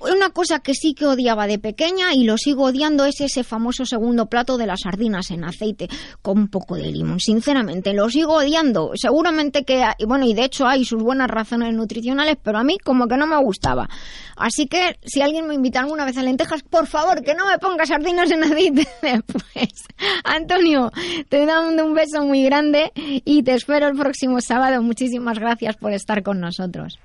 Una 0.01 0.31
cosa 0.31 0.61
que 0.61 0.73
sí 0.73 0.95
que 0.95 1.05
odiaba 1.05 1.47
de 1.47 1.59
pequeña 1.59 2.15
y 2.15 2.25
lo 2.25 2.39
sigo 2.39 2.65
odiando 2.65 3.05
es 3.05 3.21
ese 3.21 3.45
famoso 3.45 3.85
segundo 3.85 4.27
plato 4.27 4.57
de 4.57 4.67
las 4.67 4.81
sardinas 4.81 5.31
en 5.31 5.45
aceite 5.45 5.89
con 6.23 6.39
un 6.39 6.49
poco 6.49 6.77
de 6.77 6.91
limón. 6.91 7.21
Sinceramente, 7.21 7.93
lo 7.93 8.09
sigo 8.09 8.37
odiando. 8.37 8.93
Seguramente 8.95 9.65
que, 9.65 9.85
bueno, 10.07 10.25
y 10.25 10.33
de 10.33 10.45
hecho 10.45 10.67
hay 10.67 10.87
sus 10.87 11.03
buenas 11.03 11.29
razones 11.29 11.75
nutricionales, 11.75 12.39
pero 12.43 12.57
a 12.57 12.65
mí 12.65 12.79
como 12.79 13.07
que 13.07 13.19
no 13.19 13.27
me 13.27 13.37
gustaba. 13.43 13.91
Así 14.37 14.54
que 14.67 14.99
si 15.05 15.21
alguien 15.21 15.47
me 15.47 15.55
invita 15.55 15.81
alguna 15.81 16.05
vez 16.05 16.17
a 16.17 16.23
lentejas, 16.23 16.63
por 16.63 16.87
favor, 16.87 17.23
que 17.23 17.35
no 17.35 17.47
me 17.47 17.59
ponga 17.59 17.87
sardinas 17.87 18.31
en 18.31 18.45
aceite 18.45 18.87
después. 19.03 19.85
Antonio, 20.25 20.91
te 21.29 21.45
dando 21.45 21.85
un 21.85 21.95
beso 21.95 22.25
muy 22.25 22.45
grande 22.45 22.93
y 22.95 23.43
te 23.43 23.55
espero 23.55 23.89
el 23.89 23.97
próximo 23.97 24.41
sábado. 24.41 24.83
Muchísimas 24.83 25.39
gracias 25.39 25.77
por 25.77 25.93
estar 25.93 26.23
con 26.23 26.41
nosotros. 26.41 26.99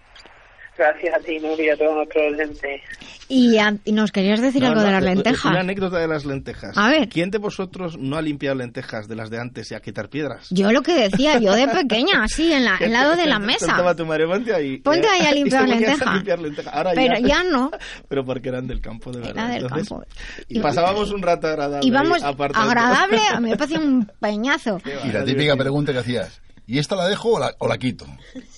Gracias 0.79 1.13
a 1.13 1.19
ti, 1.19 1.37
Nuria, 1.39 1.73
a 1.73 1.77
todos 1.77 1.93
nuestros 1.93 2.23
oyentes. 2.31 2.81
Y, 3.27 3.57
nos 3.91 4.13
querías 4.13 4.39
decir 4.39 4.63
algo 4.63 4.81
de 4.81 4.91
las 4.91 5.03
lentejas. 5.03 5.43
Una 5.43 5.59
anécdota 5.59 5.99
de 5.99 6.07
las 6.07 6.25
lentejas. 6.25 6.77
A 6.77 6.89
ver. 6.89 7.09
¿Quién 7.09 7.31
de 7.31 7.37
vosotros 7.37 7.97
no 7.99 8.15
ha 8.15 8.21
limpiado 8.21 8.55
lentejas 8.55 9.09
de 9.09 9.15
las 9.17 9.29
de 9.29 9.41
antes 9.41 9.69
y 9.71 9.75
a 9.75 9.81
quitar 9.81 10.07
piedras? 10.07 10.47
Yo 10.51 10.71
lo 10.71 10.81
que 10.81 10.95
decía, 10.95 11.37
yo 11.37 11.53
de 11.53 11.67
pequeña, 11.83 12.23
así, 12.23 12.53
en 12.53 12.63
la, 12.63 12.77
al 12.77 12.93
lado 12.93 13.17
de 13.17 13.25
la 13.25 13.39
mesa. 13.39 13.75
tu 13.93 14.05
madre, 14.05 14.25
ponte 14.25 14.53
ahí. 14.53 14.77
Ponte 14.77 15.05
ahí 15.05 15.25
a 15.27 15.31
limpiar 15.33 15.67
lentejas. 15.67 16.73
Ahora 16.73 16.91
pero 16.95 17.19
ya, 17.19 17.43
no. 17.43 17.71
Pero 18.07 18.23
porque 18.23 18.47
eran 18.47 18.65
del 18.65 18.79
campo, 18.79 19.11
de 19.11 19.19
verdad. 19.19 19.51
Era 19.51 19.53
del 19.55 19.67
campo. 19.67 20.01
Y, 20.47 20.59
pasábamos 20.61 21.11
un 21.11 21.21
rato 21.21 21.47
agradable. 21.47 21.85
Y 21.85 21.91
vamos, 21.91 22.23
agradable, 22.23 23.19
a 23.33 23.41
mí 23.41 23.49
me 23.49 23.57
parecía 23.57 23.79
un 23.79 24.09
peñazo. 24.21 24.79
Y 25.03 25.11
la 25.11 25.25
típica 25.25 25.57
pregunta 25.57 25.91
que 25.91 25.99
hacías, 25.99 26.41
y 26.69 26.77
esta 26.77 26.95
la 26.95 27.07
dejo 27.07 27.29
o 27.33 27.39
la, 27.39 27.53
o 27.57 27.67
la 27.67 27.77
quito. 27.77 28.05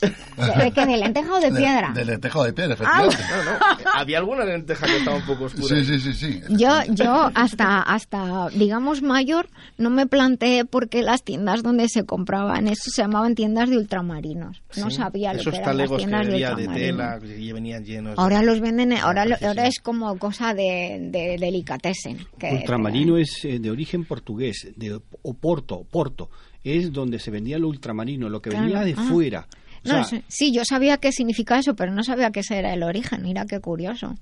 ¿De 0.02 0.72
qué? 0.74 0.86
¿De 0.86 0.98
lenteja 0.98 1.34
o 1.34 1.40
de 1.40 1.52
piedra? 1.52 1.92
De, 1.94 2.06
lenteja 2.06 2.40
o 2.40 2.44
de 2.44 2.54
piedra, 2.54 2.76
Ah, 2.82 3.04
efectivamente. 3.06 3.24
No, 3.46 3.54
no, 3.54 3.92
había 3.94 4.18
alguna 4.18 4.44
lenteja 4.46 4.86
que 4.86 4.98
estaba 4.98 5.18
un 5.18 5.26
poco 5.26 5.46
oscura. 5.46 5.68
Sí, 5.68 5.86
sí, 5.86 6.00
sí, 6.00 6.14
sí. 6.14 6.42
Yo, 6.50 6.70
yo 6.90 7.32
hasta, 7.36 7.82
hasta, 7.82 8.50
digamos, 8.50 9.02
mayor, 9.02 9.48
no 9.78 9.90
me 9.90 10.08
planteé 10.08 10.66
por 10.66 10.90
qué 10.90 11.02
las 11.04 11.24
tiendas 11.24 11.64
donde 11.64 11.88
se 11.90 12.04
compraban 12.06 12.68
eso 12.68 12.90
se 12.92 13.02
llamaban 13.02 13.36
tiendas 13.36 13.70
de 13.70 13.78
ultramarinos. 13.78 14.62
No 14.78 14.90
Sí, 14.90 14.98
sabía 14.98 15.34
lo 15.34 15.40
Esos 15.42 15.54
que 15.54 15.60
eran 15.60 15.78
las 15.78 15.88
talegos 15.90 15.98
que 15.98 16.08
tiendas 16.08 16.28
de 16.28 16.32
de 16.34 16.38
ultramarinos. 16.46 16.76
tela 16.76 17.20
que 17.20 17.54
venían 17.54 17.84
llenos. 17.86 18.16
de- 18.16 18.22
Ahora 18.22 18.44
los 18.44 18.60
venden, 18.60 18.94
ahora, 18.94 19.26
lo- 19.26 19.38
ahora 19.46 19.68
es 19.68 19.80
como 19.80 20.18
cosa 20.18 20.54
de, 20.54 20.98
de 21.12 21.38
delicatessen. 21.40 22.26
que- 22.38 22.52
Ultramarino 22.52 23.18
es 23.18 23.46
eh, 23.46 23.60
de 23.60 23.72
origen 23.72 24.06
portugués, 24.06 24.68
de 24.76 25.00
Oporto, 25.24 25.84
Porto. 25.90 26.30
Es 26.64 26.92
donde 26.94 27.20
se 27.20 27.32
vendía 27.32 27.58
el 27.58 27.66
ultramarino, 27.66 28.30
lo 28.30 28.42
que 28.42 28.50
Claro, 28.52 28.66
venía 28.66 28.82
de 28.82 28.94
ah. 28.98 29.04
fuera. 29.10 29.48
O 29.84 29.88
No, 29.90 29.94
sea, 29.96 30.04
sí, 30.04 30.24
sí, 30.28 30.54
yo 30.54 30.64
sabía 30.64 30.98
qué 30.98 31.12
significaba 31.12 31.60
eso, 31.60 31.76
pero 31.76 31.92
no 31.92 32.04
sabía 32.04 32.30
que 32.32 32.42
ese 32.42 32.58
era 32.58 32.74
el 32.74 32.84
origen. 32.84 33.24
Mira 33.24 33.46
qué 33.46 33.60
curioso. 33.60 34.16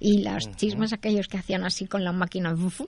Y 0.00 0.22
los 0.24 0.50
chismes 0.56 0.92
aquellos 0.92 1.28
que 1.28 1.38
hacían 1.38 1.64
así 1.64 1.86
con 1.86 2.02
la 2.02 2.12
máquina, 2.12 2.52
uf, 2.54 2.80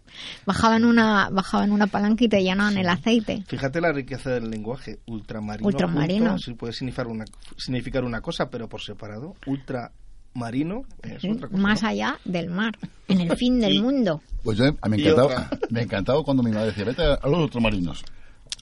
bajaban 0.47 0.85
una, 0.85 1.29
bajaban 1.31 1.71
una 1.71 1.87
palanca 1.87 2.25
y 2.25 2.29
te 2.29 2.42
llenaban 2.42 2.77
el 2.77 2.88
aceite. 2.88 3.45
Fíjate 3.47 3.81
la 3.81 3.92
riqueza 3.92 4.31
del 4.31 4.51
lenguaje. 4.51 4.99
Ultramarino. 5.07 5.66
Ultramarino. 5.68 6.27
junto, 6.31 6.42
sí 6.42 6.55
puede 6.55 6.73
significar 6.73 7.07
una, 7.07 7.25
significar 7.57 8.05
una 8.05 8.21
cosa, 8.21 8.51
pero 8.51 8.68
por 8.68 8.81
separado. 8.83 9.35
Ultramarino 9.47 10.83
es 11.03 11.25
otra 11.25 11.49
cosa. 11.49 11.61
Más 11.62 11.83
¿no? 11.83 11.88
allá 11.88 12.18
del 12.25 12.49
mar, 12.51 12.73
en 13.09 13.21
el 13.21 13.37
fin 13.37 13.61
del 13.61 13.75
Y- 13.75 13.83
mundo. 13.83 14.23
Pues 14.42 14.59
yo 14.59 14.64
a 14.81 14.88
mí 14.88 14.97
me 14.97 15.03
encantaba, 15.03 15.51
me 15.71 15.83
encantaba 15.83 16.23
cuando 16.25 16.42
mi 16.42 16.51
madre 16.51 16.66
decía, 16.68 16.85
vete 16.85 17.03
a 17.03 17.29
los 17.29 17.38
ultramarinos. 17.40 18.03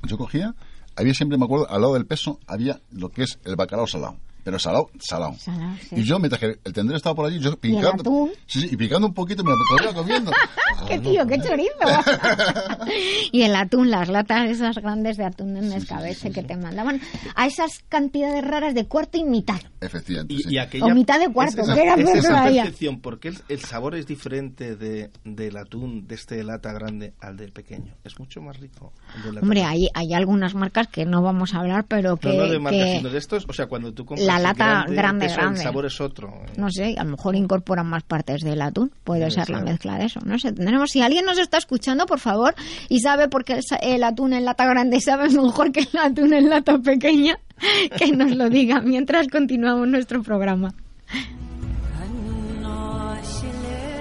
Yo 0.03 0.19
cogía, 0.19 0.55
había 0.97 1.15
siempre, 1.15 1.39
me 1.39 1.45
acuerdo, 1.45 1.71
al 1.71 1.81
lado 1.81 1.95
del 1.95 2.07
peso 2.07 2.41
había 2.47 2.81
lo 2.91 3.11
que 3.11 3.23
es 3.23 3.39
el 3.45 3.57
bacalao 3.57 3.87
salado. 3.87 4.17
Pero 4.45 4.59
salado, 4.59 4.91
salado. 5.01 5.35
Salado, 5.39 5.75
sí. 5.89 5.97
Y 5.97 6.03
yo, 6.05 6.19
mientras 6.19 6.41
que 6.41 6.59
el 6.65 6.73
tendero 6.73 6.97
estaba 6.97 7.15
por 7.15 7.27
allí, 7.27 7.39
yo 7.41 7.51
el 7.51 7.57
picando. 7.59 8.01
atún? 8.03 8.31
Sí, 8.47 8.61
sí, 8.61 8.69
y 8.73 8.77
picando 8.77 9.07
un 9.09 9.15
poquito 9.15 9.43
me 9.45 9.51
lo 9.51 9.83
iba 9.83 9.93
comiendo. 9.95 10.33
¡Qué 10.89 10.99
tío, 10.99 11.27
qué 11.27 11.39
chorizo! 11.41 11.71
y 13.33 13.43
el 13.43 13.55
atún, 13.55 13.91
las 13.91 14.09
latas 14.09 14.49
esas 14.51 14.77
grandes 14.77 15.17
de 15.17 15.25
atún 15.25 15.57
en 15.57 15.73
escabeche 15.73 16.31
que 16.31 16.43
te 16.43 16.57
mandaban 16.57 17.01
a 17.35 17.47
esas 17.47 17.81
cantidades 17.89 18.45
raras 18.45 18.75
de 18.75 18.87
cuarto 18.87 19.19
y 19.19 19.25
mitad. 19.25 19.61
Efectivamente. 19.81 20.35
Y, 20.35 20.39
sí. 20.43 20.49
y 20.55 20.59
aquella, 20.59 20.87
O 20.87 20.91
mitad 20.91 21.19
de 21.21 21.29
cuarto, 21.33 21.63
esa, 21.63 21.75
que 21.75 21.83
era 21.83 21.95
esa 21.95 22.29
todavía. 22.29 22.63
percepción, 22.65 23.01
porque 23.01 23.29
el, 23.29 23.39
el 23.49 23.61
sabor 23.61 23.95
es 23.95 24.07
diferente 24.07 24.77
de, 24.77 25.11
del 25.25 25.57
atún 25.57 26.07
de 26.07 26.15
este 26.15 26.43
lata 26.45 26.73
grande 26.73 27.15
al 27.21 27.37
del 27.37 27.53
pequeño. 27.53 27.95
Es 28.05 28.19
mucho 28.19 28.41
más 28.41 28.59
rico. 28.59 28.93
el 29.17 29.23
del 29.23 29.35
lata 29.37 29.45
Hombre, 29.45 29.65
hay, 29.65 29.89
hay 29.95 30.13
algunas 30.15 30.55
marcas 30.55 30.89
que 30.89 31.05
no 31.05 31.23
vamos 31.23 31.55
a 31.55 31.59
hablar, 31.61 31.85
pero 31.89 32.17
que, 32.17 32.29
no, 32.29 32.45
no 32.47 32.49
de 32.49 32.59
marcas, 32.59 32.83
que- 32.85 32.97
sino 32.99 33.11
de 33.11 33.19
estos, 33.19 33.47
o 33.49 33.53
sea, 33.53 33.67
cuando 33.67 33.93
tú 33.93 34.05
compras 34.05 34.27
La 34.31 34.39
lata 34.39 34.85
grande, 34.87 35.27
grande, 35.27 35.57
el 35.57 35.63
sabor 35.63 35.87
es 35.87 36.01
otro. 36.01 36.33
no 36.57 36.71
sé, 36.71 36.95
a 36.97 37.03
lo 37.03 37.11
mejor 37.11 37.35
incorporan 37.35 37.87
más 37.87 38.05
partes 38.05 38.43
del 38.43 38.63
atún. 38.63 38.93
Puede 39.03 39.29
ser 39.31 39.51
la 39.51 39.61
mezcla 39.61 39.99
de 39.99 40.05
eso. 40.05 40.21
No 40.25 40.39
sé, 40.39 40.53
tendremos. 40.53 40.91
Si 40.91 41.03
alguien 41.03 41.25
nos 41.25 41.39
está 41.39 41.59
escuchando, 41.59 42.07
por 42.07 42.21
favor, 42.21 42.55
y 42.89 43.01
sabe 43.01 43.29
por 43.29 43.45
qué 43.45 43.55
el, 43.55 43.65
el 43.83 44.05
atún 44.05 44.33
en 44.33 44.45
lata 44.45 44.67
grande 44.67 45.01
sabe 45.01 45.29
mejor 45.31 45.73
que 45.73 45.81
el 45.81 45.99
atún 45.99 46.33
en 46.33 46.49
lata 46.49 46.79
pequeña, 46.79 47.39
que 47.99 48.13
nos 48.13 48.37
lo 48.37 48.49
diga 48.49 48.81
mientras 48.81 49.27
continuamos 49.27 49.89
nuestro 49.89 50.23
programa. 50.23 50.75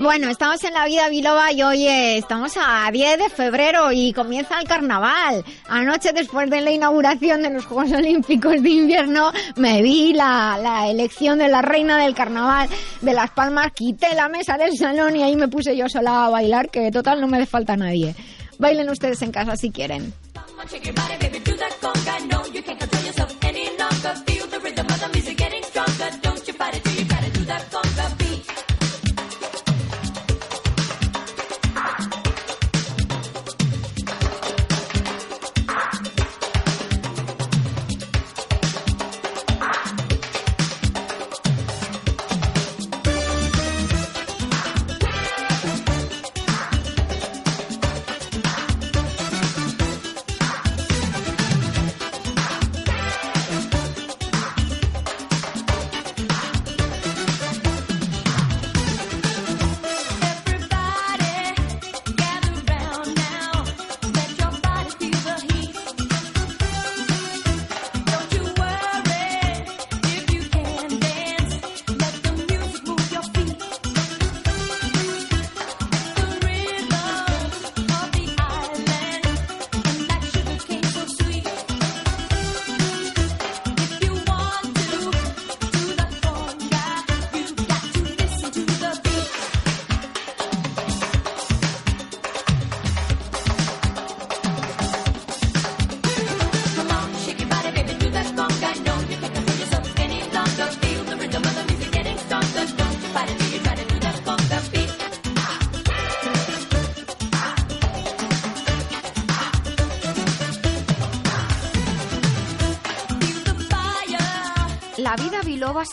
Bueno, 0.00 0.28
estamos 0.28 0.62
en 0.64 0.74
la 0.74 0.84
vida 0.86 1.08
biloba 1.08 1.52
y 1.52 1.62
hoy 1.62 1.86
estamos 1.86 2.54
a 2.56 2.90
10 2.90 3.18
de 3.18 3.28
febrero 3.30 3.92
y 3.92 4.12
comienza 4.12 4.60
el 4.60 4.66
carnaval. 4.66 5.44
Anoche, 5.68 6.12
después 6.12 6.50
de 6.50 6.60
la 6.60 6.72
inauguración 6.72 7.42
de 7.42 7.50
los 7.50 7.66
Juegos 7.66 7.92
Olímpicos 7.92 8.60
de 8.60 8.68
Invierno, 8.68 9.32
me 9.56 9.80
vi 9.82 10.12
la, 10.12 10.58
la 10.60 10.88
elección 10.88 11.38
de 11.38 11.48
la 11.48 11.62
reina 11.62 11.98
del 11.98 12.14
carnaval 12.14 12.68
de 13.00 13.12
Las 13.12 13.30
Palmas, 13.30 13.72
quité 13.72 14.14
la 14.14 14.28
mesa 14.28 14.56
del 14.58 14.76
salón 14.76 15.16
y 15.16 15.22
ahí 15.22 15.36
me 15.36 15.48
puse 15.48 15.76
yo 15.76 15.88
sola 15.88 16.26
a 16.26 16.30
bailar, 16.30 16.68
que 16.70 16.90
total 16.90 17.20
no 17.20 17.28
me 17.28 17.36
hace 17.36 17.46
falta 17.46 17.76
nadie. 17.76 18.14
Bailen 18.58 18.90
ustedes 18.90 19.22
en 19.22 19.30
casa 19.30 19.56
si 19.56 19.70
quieren. 19.70 20.12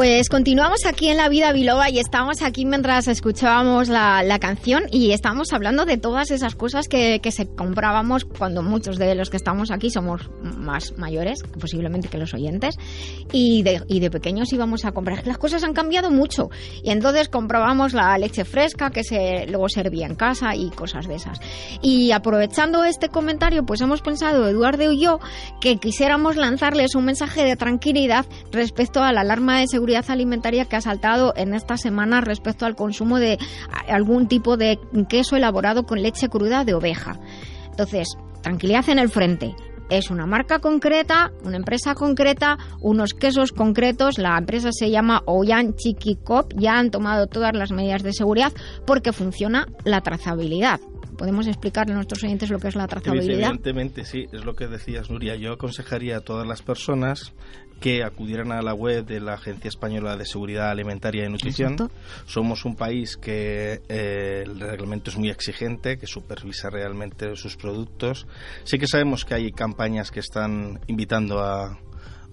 Pues 0.00 0.30
continuamos 0.30 0.86
aquí 0.86 1.08
en 1.08 1.18
La 1.18 1.28
Vida 1.28 1.52
Biloba 1.52 1.90
y 1.90 1.98
estamos 1.98 2.40
aquí 2.40 2.64
mientras 2.64 3.06
escuchábamos 3.06 3.90
la, 3.90 4.22
la 4.22 4.38
canción 4.38 4.84
y 4.90 5.10
estamos 5.10 5.52
hablando 5.52 5.84
de 5.84 5.98
todas 5.98 6.30
esas 6.30 6.54
cosas 6.54 6.88
que, 6.88 7.20
que, 7.20 7.30
se 7.30 7.46
comprábamos 7.46 8.24
cuando 8.24 8.62
muchos 8.62 8.96
de 8.96 9.14
los 9.14 9.28
que 9.28 9.36
estamos 9.36 9.70
aquí 9.70 9.90
somos 9.90 10.30
más 10.42 10.96
mayores, 10.96 11.42
posiblemente 11.42 12.08
que 12.08 12.16
los 12.16 12.32
oyentes, 12.32 12.78
y 13.30 13.62
de, 13.62 13.82
y 13.88 14.00
de 14.00 14.10
pequeños 14.10 14.50
íbamos 14.54 14.86
a 14.86 14.92
comprar. 14.92 15.26
Las 15.26 15.36
cosas 15.36 15.64
han 15.64 15.74
cambiado 15.74 16.10
mucho 16.10 16.48
y 16.82 16.92
entonces 16.92 17.28
comprábamos 17.28 17.92
la 17.92 18.16
leche 18.16 18.46
fresca 18.46 18.88
que 18.88 19.04
se 19.04 19.48
luego 19.48 19.68
servía 19.68 20.06
en 20.06 20.14
casa 20.14 20.54
y 20.56 20.70
cosas 20.70 21.08
de 21.08 21.16
esas. 21.16 21.40
Y 21.82 22.12
aprovechando 22.12 22.84
este 22.84 23.10
comentario, 23.10 23.66
pues 23.66 23.82
hemos 23.82 24.00
pensado, 24.00 24.48
Eduardo 24.48 24.90
y 24.92 24.98
yo, 24.98 25.20
que 25.60 25.76
quisiéramos 25.76 26.36
lanzarles 26.36 26.94
un 26.94 27.04
mensaje 27.04 27.44
de 27.44 27.56
tranquilidad 27.56 28.24
respecto 28.50 29.02
a 29.02 29.12
la 29.12 29.20
alarma 29.20 29.58
de 29.58 29.66
seguridad 29.66 29.89
seguridad 29.90 30.10
alimentaria 30.12 30.64
que 30.66 30.76
ha 30.76 30.80
saltado 30.80 31.32
en 31.36 31.52
esta 31.52 31.76
semana 31.76 32.20
respecto 32.20 32.64
al 32.64 32.76
consumo 32.76 33.18
de 33.18 33.38
algún 33.88 34.28
tipo 34.28 34.56
de 34.56 34.78
queso 35.08 35.34
elaborado 35.34 35.82
con 35.84 36.00
leche 36.00 36.28
cruda 36.28 36.64
de 36.64 36.74
oveja. 36.74 37.18
Entonces, 37.70 38.16
tranquilidad 38.40 38.88
en 38.88 39.00
el 39.00 39.08
frente. 39.08 39.56
Es 39.90 40.08
una 40.10 40.26
marca 40.26 40.60
concreta, 40.60 41.32
una 41.44 41.56
empresa 41.56 41.96
concreta, 41.96 42.56
unos 42.80 43.14
quesos 43.14 43.50
concretos. 43.50 44.18
La 44.18 44.38
empresa 44.38 44.70
se 44.70 44.90
llama 44.90 45.22
Oyan 45.26 45.74
Chiqui 45.74 46.18
Cop. 46.22 46.52
Ya 46.56 46.78
han 46.78 46.92
tomado 46.92 47.26
todas 47.26 47.52
las 47.56 47.72
medidas 47.72 48.04
de 48.04 48.12
seguridad 48.12 48.52
porque 48.86 49.12
funciona 49.12 49.66
la 49.82 50.02
trazabilidad. 50.02 50.78
¿Podemos 51.20 51.46
explicarle 51.46 51.92
a 51.92 51.96
nuestros 51.96 52.24
oyentes 52.24 52.48
lo 52.48 52.58
que 52.58 52.68
es 52.68 52.76
la 52.76 52.86
trazabilidad? 52.86 53.50
Evidentemente, 53.50 54.06
sí, 54.06 54.24
es 54.32 54.42
lo 54.42 54.54
que 54.54 54.68
decías, 54.68 55.10
Nuria. 55.10 55.36
Yo 55.36 55.52
aconsejaría 55.52 56.16
a 56.16 56.20
todas 56.20 56.48
las 56.48 56.62
personas 56.62 57.34
que 57.78 58.02
acudieran 58.02 58.52
a 58.52 58.62
la 58.62 58.72
web 58.72 59.04
de 59.04 59.20
la 59.20 59.34
Agencia 59.34 59.68
Española 59.68 60.16
de 60.16 60.24
Seguridad 60.24 60.70
Alimentaria 60.70 61.26
y 61.26 61.28
Nutrición. 61.28 61.72
Exacto. 61.72 61.94
Somos 62.24 62.64
un 62.64 62.74
país 62.74 63.18
que 63.18 63.82
eh, 63.90 64.44
el 64.46 64.60
reglamento 64.60 65.10
es 65.10 65.18
muy 65.18 65.28
exigente, 65.28 65.98
que 65.98 66.06
supervisa 66.06 66.70
realmente 66.70 67.36
sus 67.36 67.54
productos. 67.54 68.26
Sí 68.64 68.78
que 68.78 68.86
sabemos 68.86 69.26
que 69.26 69.34
hay 69.34 69.52
campañas 69.52 70.10
que 70.10 70.20
están 70.20 70.80
invitando 70.86 71.40
a, 71.40 71.78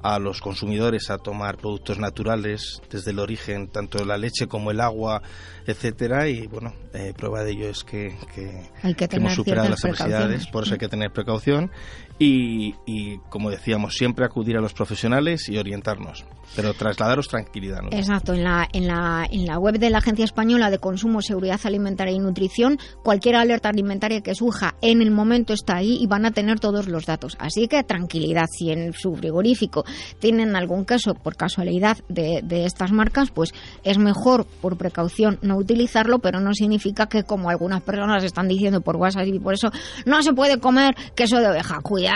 a 0.01 0.19
los 0.19 0.41
consumidores 0.41 1.09
a 1.09 1.17
tomar 1.17 1.57
productos 1.57 1.97
naturales 1.97 2.81
desde 2.89 3.11
el 3.11 3.19
origen, 3.19 3.67
tanto 3.67 4.03
la 4.05 4.17
leche 4.17 4.47
como 4.47 4.71
el 4.71 4.79
agua, 4.79 5.21
etcétera 5.65 6.27
y 6.27 6.47
bueno, 6.47 6.73
eh, 6.93 7.13
prueba 7.15 7.43
de 7.43 7.51
ello 7.51 7.69
es 7.69 7.83
que, 7.83 8.15
que, 8.33 8.69
que, 8.95 9.15
hemos 9.15 9.33
superado 9.33 9.69
las 9.69 9.83
adversidades, 9.83 10.47
por 10.47 10.63
eso 10.63 10.73
hay 10.73 10.79
que 10.79 10.89
tener 10.89 11.11
precaución 11.11 11.71
y, 12.19 12.73
y, 12.85 13.19
como 13.29 13.51
decíamos, 13.51 13.93
siempre 13.95 14.25
acudir 14.25 14.57
a 14.57 14.61
los 14.61 14.73
profesionales 14.73 15.49
y 15.49 15.57
orientarnos, 15.57 16.25
pero 16.55 16.73
trasladaros 16.73 17.27
tranquilidad. 17.27 17.81
Exacto, 17.91 18.33
en 18.33 18.43
la, 18.43 18.67
en, 18.73 18.87
la, 18.87 19.27
en 19.29 19.45
la 19.45 19.59
web 19.59 19.77
de 19.77 19.91
la 19.91 19.99
Agencia 19.99 20.25
Española 20.25 20.71
de 20.71 20.79
Consumo, 20.79 21.21
Seguridad 21.21 21.59
Alimentaria 21.63 22.13
y 22.13 22.19
Nutrición, 22.19 22.79
cualquier 23.03 23.35
alerta 23.35 23.69
alimentaria 23.69 24.21
que 24.21 24.33
surja 24.33 24.75
en 24.81 25.03
el 25.03 25.11
momento 25.11 25.53
está 25.53 25.75
ahí 25.75 25.97
y 26.01 26.07
van 26.07 26.25
a 26.25 26.31
tener 26.31 26.59
todos 26.59 26.87
los 26.87 27.05
datos. 27.05 27.37
Así 27.39 27.67
que 27.67 27.83
tranquilidad, 27.83 28.45
si 28.51 28.71
en 28.71 28.93
su 28.93 29.15
frigorífico 29.15 29.85
tienen 30.17 30.55
algún 30.55 30.85
caso 30.85 31.13
por 31.13 31.35
casualidad 31.35 31.97
de, 32.09 32.41
de 32.43 32.65
estas 32.65 32.91
marcas, 32.91 33.29
pues 33.29 33.53
es 33.83 33.99
mejor 33.99 34.45
por 34.61 34.75
precaución 34.77 35.37
no 35.43 35.57
utilizarlo, 35.57 36.17
pero 36.17 36.39
no 36.39 36.53
significa 36.53 37.07
que 37.07 37.23
como 37.23 37.51
algunas 37.51 37.83
personas 37.83 38.23
están 38.23 38.47
diciendo 38.47 38.81
por 38.81 38.95
WhatsApp 38.95 39.27
y 39.27 39.39
por 39.39 39.53
eso 39.53 39.69
no 40.05 40.23
se 40.23 40.33
puede 40.33 40.59
comer 40.59 40.95
queso 41.15 41.37
de 41.37 41.49
oveja. 41.49 41.79
Cuidado 41.81 42.06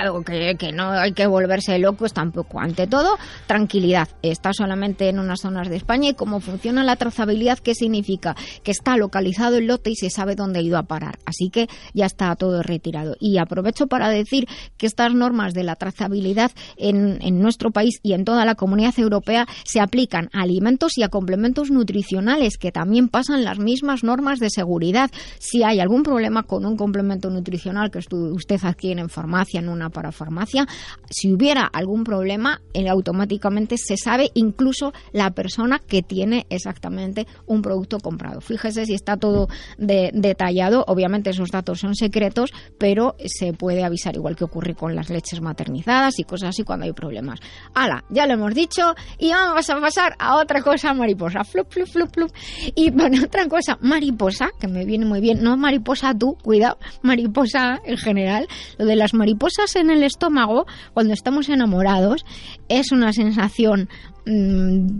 que, 0.58 0.72
no 0.72 0.92
hay 0.92 1.14
que 1.14 1.28
volverse 1.28 1.78
locos 1.80 2.14
tampoco. 2.14 2.60
Ante 2.60 2.88
todo, 2.88 3.18
tranquilidad. 3.48 4.08
Está 4.22 4.52
solamente 4.54 5.10
en 5.10 5.20
unas 5.20 5.42
zonas 5.42 5.70
de 5.70 5.76
España 5.76 6.10
y 6.10 6.14
cómo 6.14 6.40
funciona 6.40 6.84
la 6.84 6.96
trazabilidad, 6.96 7.60
¿qué 7.60 7.76
significa? 7.76 8.36
Que 8.64 8.72
está 8.72 8.98
localizado 8.98 9.58
el 9.58 9.68
lote 9.68 9.92
y 9.92 9.96
se 9.96 10.10
sabe 10.10 10.36
dónde 10.36 10.60
ha 10.60 10.62
ido 10.62 10.78
a 10.78 10.84
parar. 10.84 11.20
Así 11.26 11.50
que 11.50 11.68
ya 11.94 12.06
está 12.06 12.36
todo 12.36 12.62
retirado. 12.64 13.16
Y 13.20 13.38
aprovecho 13.38 13.88
para 13.88 14.10
decir 14.10 14.48
que 14.78 14.86
estas 14.86 15.14
normas 15.14 15.54
de 15.54 15.64
la 15.64 15.76
trazabilidad 15.76 16.52
en, 16.78 17.20
en 17.22 17.42
nuestro 17.42 17.72
país 17.72 18.00
y 18.04 18.14
en 18.14 18.26
toda 18.26 18.46
la 18.46 18.56
comunidad 18.56 18.98
europea 18.98 19.48
se 19.64 19.80
aplican 19.80 20.30
a 20.34 20.42
alimentos 20.42 20.98
y 20.98 21.04
a 21.04 21.10
complementos 21.10 21.72
nutricionales 21.72 22.58
que 22.58 22.72
también 22.72 23.08
pasan 23.08 23.44
las 23.44 23.60
mismas 23.60 24.04
normas 24.04 24.40
de 24.40 24.50
seguridad. 24.50 25.12
Si 25.40 25.64
hay 25.64 25.80
algún 25.80 26.04
problema 26.04 26.44
con 26.44 26.66
un 26.66 26.78
complemento 26.78 27.30
nutricional 27.30 27.92
que 27.92 28.00
usted 28.00 28.60
adquiere 28.64 29.02
en 29.02 29.10
farmacia, 29.10 29.60
en 29.60 29.70
una 29.70 29.81
para 29.90 30.12
farmacia, 30.12 30.68
si 31.10 31.34
hubiera 31.34 31.66
algún 31.66 32.04
problema, 32.04 32.62
eh, 32.74 32.90
automáticamente 32.90 33.78
se 33.78 33.98
sabe 33.98 34.32
incluso 34.34 34.94
la 35.12 35.32
persona 35.32 35.80
que 35.80 36.02
tiene 36.02 36.46
exactamente 36.50 37.28
un 37.46 37.62
producto 37.62 38.00
comprado. 38.00 38.42
Fíjese 38.42 38.86
si 38.86 38.94
está 38.94 39.18
todo 39.18 39.48
de, 39.78 40.12
detallado, 40.14 40.84
obviamente 40.88 41.30
esos 41.30 41.50
datos 41.50 41.80
son 41.80 41.96
secretos, 41.96 42.52
pero 42.78 43.16
se 43.26 43.54
puede 43.54 43.84
avisar 43.84 44.16
igual 44.16 44.36
que 44.36 44.44
ocurre 44.44 44.76
con 44.76 44.96
las 44.96 45.10
leches 45.10 45.42
maternizadas 45.42 46.20
y 46.20 46.24
cosas 46.24 46.50
así 46.50 46.64
cuando 46.64 46.86
hay 46.86 46.94
problemas. 46.94 47.40
Hala, 47.74 48.04
ya 48.10 48.26
lo 48.28 48.34
hemos 48.34 48.54
dicho 48.54 48.94
y 49.18 49.32
vamos 49.32 49.70
a 49.70 49.80
pasar 49.80 50.16
a 50.20 50.38
otra 50.38 50.62
cosa 50.62 50.94
mariposa. 50.94 51.44
Flup, 51.44 51.72
flup, 51.72 51.88
flup, 51.88 52.14
flup. 52.14 52.32
Y 52.76 52.92
bueno, 52.92 53.24
otra 53.26 53.48
cosa 53.48 53.78
mariposa, 53.82 54.50
que 54.60 54.68
me 54.68 54.86
viene 54.86 55.06
muy 55.06 55.22
bien, 55.22 55.44
no 55.44 55.58
mariposa 55.58 56.14
tú, 56.18 56.38
cuidado, 56.42 56.78
mariposa 57.02 57.82
en 57.86 57.98
general. 57.98 58.48
Lo 58.78 58.86
de 58.86 58.96
las 58.96 59.14
mariposas 59.14 59.71
en 59.76 59.90
el 59.90 60.04
estómago, 60.04 60.66
cuando 60.94 61.14
estamos 61.14 61.50
enamorados, 61.50 62.26
es 62.70 62.92
una 62.92 63.14
sensación 63.14 63.90
mmm, 64.26 65.00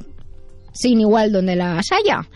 sin 0.74 1.00
igual 1.00 1.32
donde 1.32 1.56
las 1.56 1.88
haya. 1.92 2.28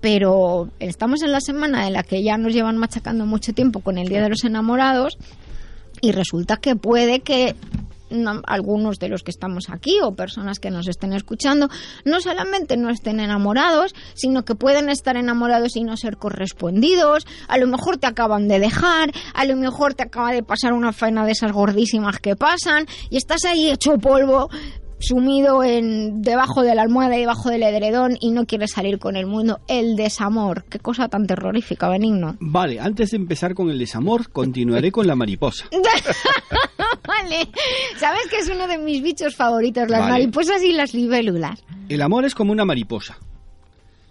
Pero 0.00 0.68
estamos 0.80 1.22
en 1.22 1.30
la 1.32 1.40
semana 1.40 1.86
en 1.86 1.92
la 1.92 2.02
que 2.02 2.22
ya 2.22 2.36
nos 2.36 2.52
llevan 2.52 2.76
machacando 2.76 3.24
mucho 3.24 3.52
tiempo 3.52 3.80
con 3.80 3.98
el 3.98 4.08
Día 4.08 4.22
de 4.22 4.30
los 4.30 4.44
Enamorados 4.44 5.16
y 6.00 6.10
resulta 6.10 6.56
que 6.56 6.74
puede 6.74 7.20
que 7.20 7.54
algunos 8.46 8.98
de 8.98 9.08
los 9.08 9.22
que 9.22 9.30
estamos 9.30 9.70
aquí 9.70 9.98
o 10.02 10.14
personas 10.14 10.58
que 10.58 10.70
nos 10.70 10.88
estén 10.88 11.12
escuchando 11.12 11.68
no 12.04 12.20
solamente 12.20 12.76
no 12.76 12.90
estén 12.90 13.20
enamorados, 13.20 13.94
sino 14.14 14.44
que 14.44 14.54
pueden 14.54 14.88
estar 14.88 15.16
enamorados 15.16 15.76
y 15.76 15.84
no 15.84 15.96
ser 15.96 16.16
correspondidos. 16.16 17.26
A 17.48 17.58
lo 17.58 17.66
mejor 17.66 17.98
te 17.98 18.06
acaban 18.06 18.48
de 18.48 18.58
dejar, 18.58 19.12
a 19.34 19.44
lo 19.44 19.56
mejor 19.56 19.94
te 19.94 20.02
acaba 20.02 20.32
de 20.32 20.42
pasar 20.42 20.72
una 20.72 20.92
faena 20.92 21.24
de 21.24 21.32
esas 21.32 21.52
gordísimas 21.52 22.18
que 22.18 22.36
pasan 22.36 22.86
y 23.10 23.16
estás 23.16 23.44
ahí 23.44 23.70
hecho 23.70 23.98
polvo 23.98 24.50
sumido 25.02 25.62
en 25.64 26.22
debajo 26.22 26.62
de 26.62 26.74
la 26.74 26.82
almohada 26.82 27.16
y 27.16 27.20
debajo 27.20 27.50
del 27.50 27.62
edredón 27.62 28.16
y 28.20 28.30
no 28.30 28.46
quieres 28.46 28.72
salir 28.72 28.98
con 28.98 29.16
el 29.16 29.26
mundo. 29.26 29.60
El 29.68 29.96
desamor, 29.96 30.64
qué 30.64 30.78
cosa 30.78 31.08
tan 31.08 31.26
terrorífica, 31.26 31.88
Benigno. 31.88 32.36
Vale, 32.40 32.80
antes 32.80 33.10
de 33.10 33.16
empezar 33.16 33.54
con 33.54 33.70
el 33.70 33.78
desamor, 33.78 34.30
continuaré 34.30 34.92
con 34.92 35.06
la 35.06 35.14
mariposa. 35.14 35.66
vale, 37.06 37.48
sabes 37.98 38.26
que 38.30 38.38
es 38.38 38.48
uno 38.48 38.66
de 38.66 38.78
mis 38.78 39.02
bichos 39.02 39.36
favoritos, 39.36 39.88
las 39.88 40.00
vale. 40.00 40.12
mariposas 40.12 40.62
y 40.62 40.72
las 40.72 40.94
libélulas. 40.94 41.64
El 41.88 42.02
amor 42.02 42.24
es 42.24 42.34
como 42.34 42.52
una 42.52 42.64
mariposa. 42.64 43.18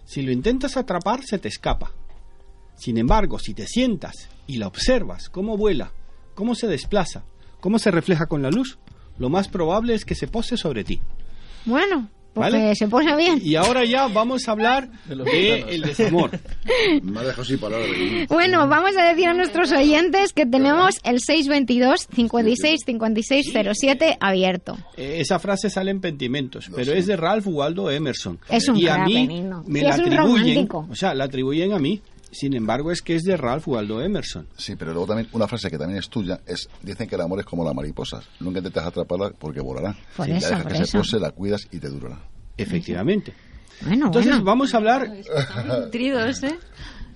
Si 0.04 0.22
lo 0.22 0.30
intentas 0.30 0.76
atrapar, 0.76 1.22
se 1.24 1.38
te 1.38 1.48
escapa. 1.48 1.92
Sin 2.76 2.98
embargo, 2.98 3.38
si 3.38 3.54
te 3.54 3.66
sientas 3.66 4.28
y 4.46 4.58
la 4.58 4.66
observas, 4.66 5.28
cómo 5.28 5.56
vuela, 5.56 5.92
cómo 6.34 6.54
se 6.54 6.66
desplaza, 6.66 7.24
cómo 7.60 7.78
se 7.78 7.90
refleja 7.90 8.26
con 8.26 8.42
la 8.42 8.50
luz, 8.50 8.78
lo 9.18 9.28
más 9.28 9.48
probable 9.48 9.94
es 9.94 10.04
que 10.04 10.14
se 10.14 10.26
pose 10.26 10.56
sobre 10.56 10.84
ti. 10.84 11.00
Bueno, 11.64 12.08
porque 12.34 12.50
¿Vale? 12.50 12.74
se 12.74 12.88
posa 12.88 13.14
bien. 13.14 13.40
Y 13.44 13.56
ahora 13.56 13.84
ya 13.84 14.08
vamos 14.08 14.48
a 14.48 14.52
hablar 14.52 14.88
de, 15.06 15.14
de 15.16 15.58
el 15.68 15.82
desamor. 15.82 16.30
Me 17.02 17.20
ha 17.20 17.24
dejado 17.24 17.44
sin 17.44 17.58
palabras. 17.58 17.88
Bueno, 18.28 18.66
vamos 18.68 18.96
a 18.96 19.04
decir 19.04 19.26
a 19.28 19.34
nuestros 19.34 19.70
oyentes 19.72 20.32
que 20.32 20.46
tenemos 20.46 20.96
el 21.04 21.20
622 21.20 22.08
56 22.14 22.80
56 22.86 23.52
07 23.78 24.16
abierto. 24.18 24.78
Eh, 24.96 25.16
esa 25.20 25.38
frase 25.38 25.68
sale 25.68 25.90
en 25.90 26.00
Pentimentos, 26.00 26.70
pero 26.74 26.92
es 26.92 27.06
de 27.06 27.16
Ralph 27.16 27.46
Waldo 27.46 27.90
Emerson. 27.90 28.38
Es 28.48 28.66
un 28.68 28.78
y 28.78 28.88
a 28.88 29.04
mí 29.04 29.28
me 29.66 29.80
sí, 29.80 29.84
la 29.84 29.94
atribuyen, 29.94 30.16
romántico. 30.16 30.86
o 30.90 30.96
sea, 30.96 31.14
la 31.14 31.24
atribuyen 31.24 31.72
a 31.74 31.78
mí. 31.78 32.00
Sin 32.32 32.54
embargo, 32.54 32.90
es 32.90 33.02
que 33.02 33.14
es 33.14 33.22
de 33.22 33.36
Ralph 33.36 33.68
Waldo 33.68 34.02
Emerson. 34.02 34.48
Sí, 34.56 34.74
pero 34.74 34.92
luego 34.92 35.06
también 35.08 35.28
una 35.32 35.46
frase 35.46 35.70
que 35.70 35.76
también 35.78 35.98
es 35.98 36.08
tuya 36.08 36.40
es, 36.46 36.68
dicen 36.82 37.06
que 37.06 37.14
el 37.14 37.20
amor 37.20 37.40
es 37.40 37.46
como 37.46 37.62
las 37.62 37.74
mariposas. 37.74 38.24
Nunca 38.40 38.58
intentes 38.58 38.82
atraparla 38.82 39.30
porque 39.38 39.60
volará. 39.60 39.94
Por 40.16 40.26
si 40.26 40.32
eso, 40.32 40.50
la 40.50 40.56
dejas 40.56 40.62
por 40.62 40.72
que 40.72 40.86
se 40.86 40.98
pose, 40.98 41.20
la 41.20 41.30
cuidas 41.30 41.68
y 41.70 41.78
te 41.78 41.88
durará. 41.88 42.18
Efectivamente. 42.56 43.34
Bueno, 43.82 44.06
Entonces 44.06 44.32
bueno. 44.32 44.44
vamos 44.44 44.72
a 44.72 44.76
hablar, 44.78 45.10
Nutridos, 45.66 46.42
¿eh? 46.42 46.58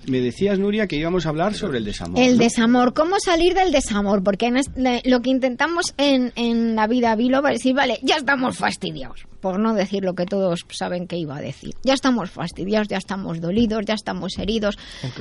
me 0.07 0.21
decías 0.21 0.59
Nuria 0.59 0.87
que 0.87 0.97
íbamos 0.97 1.27
a 1.27 1.31
hablar 1.31 1.55
sobre 1.55 1.79
el 1.79 1.85
desamor. 1.85 2.21
El 2.21 2.37
¿no? 2.37 2.45
desamor, 2.45 2.95
¿cómo 2.95 3.17
salir 3.19 3.55
del 3.55 3.73
desamor? 3.73 4.23
Porque 4.23 4.47
en 4.47 4.61
lo 5.05 5.21
que 5.21 5.31
intentamos 5.31 5.95
en, 5.97 6.33
en 6.37 6.77
la 6.77 6.87
vida 6.87 7.15
biloba 7.17 7.53
es 7.53 7.59
decir, 7.59 7.75
vale, 7.75 7.99
ya 8.03 8.17
estamos 8.17 8.57
fastidiados, 8.57 9.27
por 9.47 9.61
no 9.61 9.75
decir 9.75 10.03
lo 10.03 10.17
que 10.17 10.27
todos 10.27 10.67
saben 10.71 11.07
que 11.07 11.17
iba 11.19 11.37
a 11.37 11.41
decir. 11.41 11.73
Ya 11.85 11.95
estamos 11.95 12.33
fastidiados, 12.33 12.89
ya 12.89 12.97
estamos 12.97 13.41
dolidos, 13.41 13.85
ya 13.87 13.95
estamos 13.95 14.37
heridos. 14.39 14.77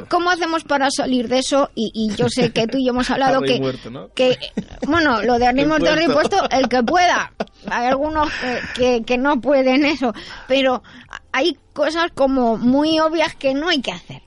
¿Cómo 0.10 0.32
hacemos 0.32 0.64
para 0.64 0.90
salir 0.90 1.28
de 1.28 1.38
eso? 1.38 1.70
Y, 1.76 1.92
y 1.94 2.16
yo 2.16 2.28
sé 2.28 2.50
que 2.52 2.66
tú 2.66 2.80
y 2.80 2.86
yo 2.86 2.90
hemos 2.90 3.12
hablado 3.12 3.44
que, 3.44 3.60
muerto, 3.60 3.92
¿no? 3.92 4.10
que, 4.16 4.36
bueno, 4.88 5.22
lo 5.22 5.38
de 5.38 5.46
ánimos 5.46 5.78
de 5.78 5.94
puesto. 5.94 6.08
repuesto, 6.08 6.50
el 6.50 6.68
que 6.68 6.82
pueda. 6.82 7.34
Hay 7.68 7.86
algunos 7.86 8.32
que, 8.34 8.62
que, 8.74 9.04
que 9.04 9.18
no 9.20 9.40
pueden 9.40 9.86
eso, 9.86 10.12
pero 10.48 10.82
hay 11.32 11.56
cosas 11.74 12.10
como 12.16 12.58
muy 12.58 13.00
obvias 13.00 13.36
que 13.36 13.54
no 13.54 13.70
hay 13.70 13.80
que 13.80 13.92
hacer. 13.92 14.24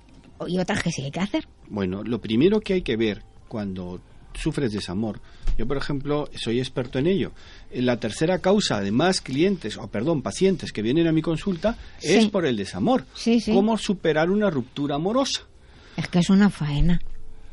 Y 0.47 0.61
otras 0.61 0.81
que 0.81 0.93
sí 0.93 1.03
hay 1.03 1.11
que 1.11 1.19
hacer. 1.19 1.49
Bueno, 1.67 2.05
lo 2.05 2.21
primero 2.21 2.61
que 2.61 2.75
hay 2.75 2.83
que 2.83 2.97
ver 2.97 3.25
cuando 3.49 4.01
sufres 4.39 4.73
desamor, 4.73 5.21
yo 5.59 5.67
por 5.67 5.77
ejemplo 5.77 6.29
soy 6.37 6.59
experto 6.61 6.99
en 6.99 7.07
ello. 7.09 7.33
La 7.75 7.99
tercera 7.99 8.39
causa 8.39 8.81
de 8.81 8.93
más 8.93 9.21
clientes, 9.21 9.77
o 9.77 9.89
perdón, 9.89 10.23
pacientes 10.23 10.73
que 10.73 10.83
vienen 10.83 11.07
a 11.09 11.13
mi 11.13 11.23
consulta 11.23 11.77
Sí. 11.99 12.15
es 12.15 12.27
por 12.29 12.47
el 12.47 12.57
desamor. 12.57 13.05
Sí, 13.15 13.41
sí. 13.41 13.53
¿Cómo 13.53 13.77
superar 13.77 14.31
una 14.31 14.51
ruptura 14.51 14.95
amorosa? 14.95 15.43
Es 15.97 16.07
que 16.09 16.21
es 16.21 16.31
una 16.31 16.49
faena. 16.49 17.01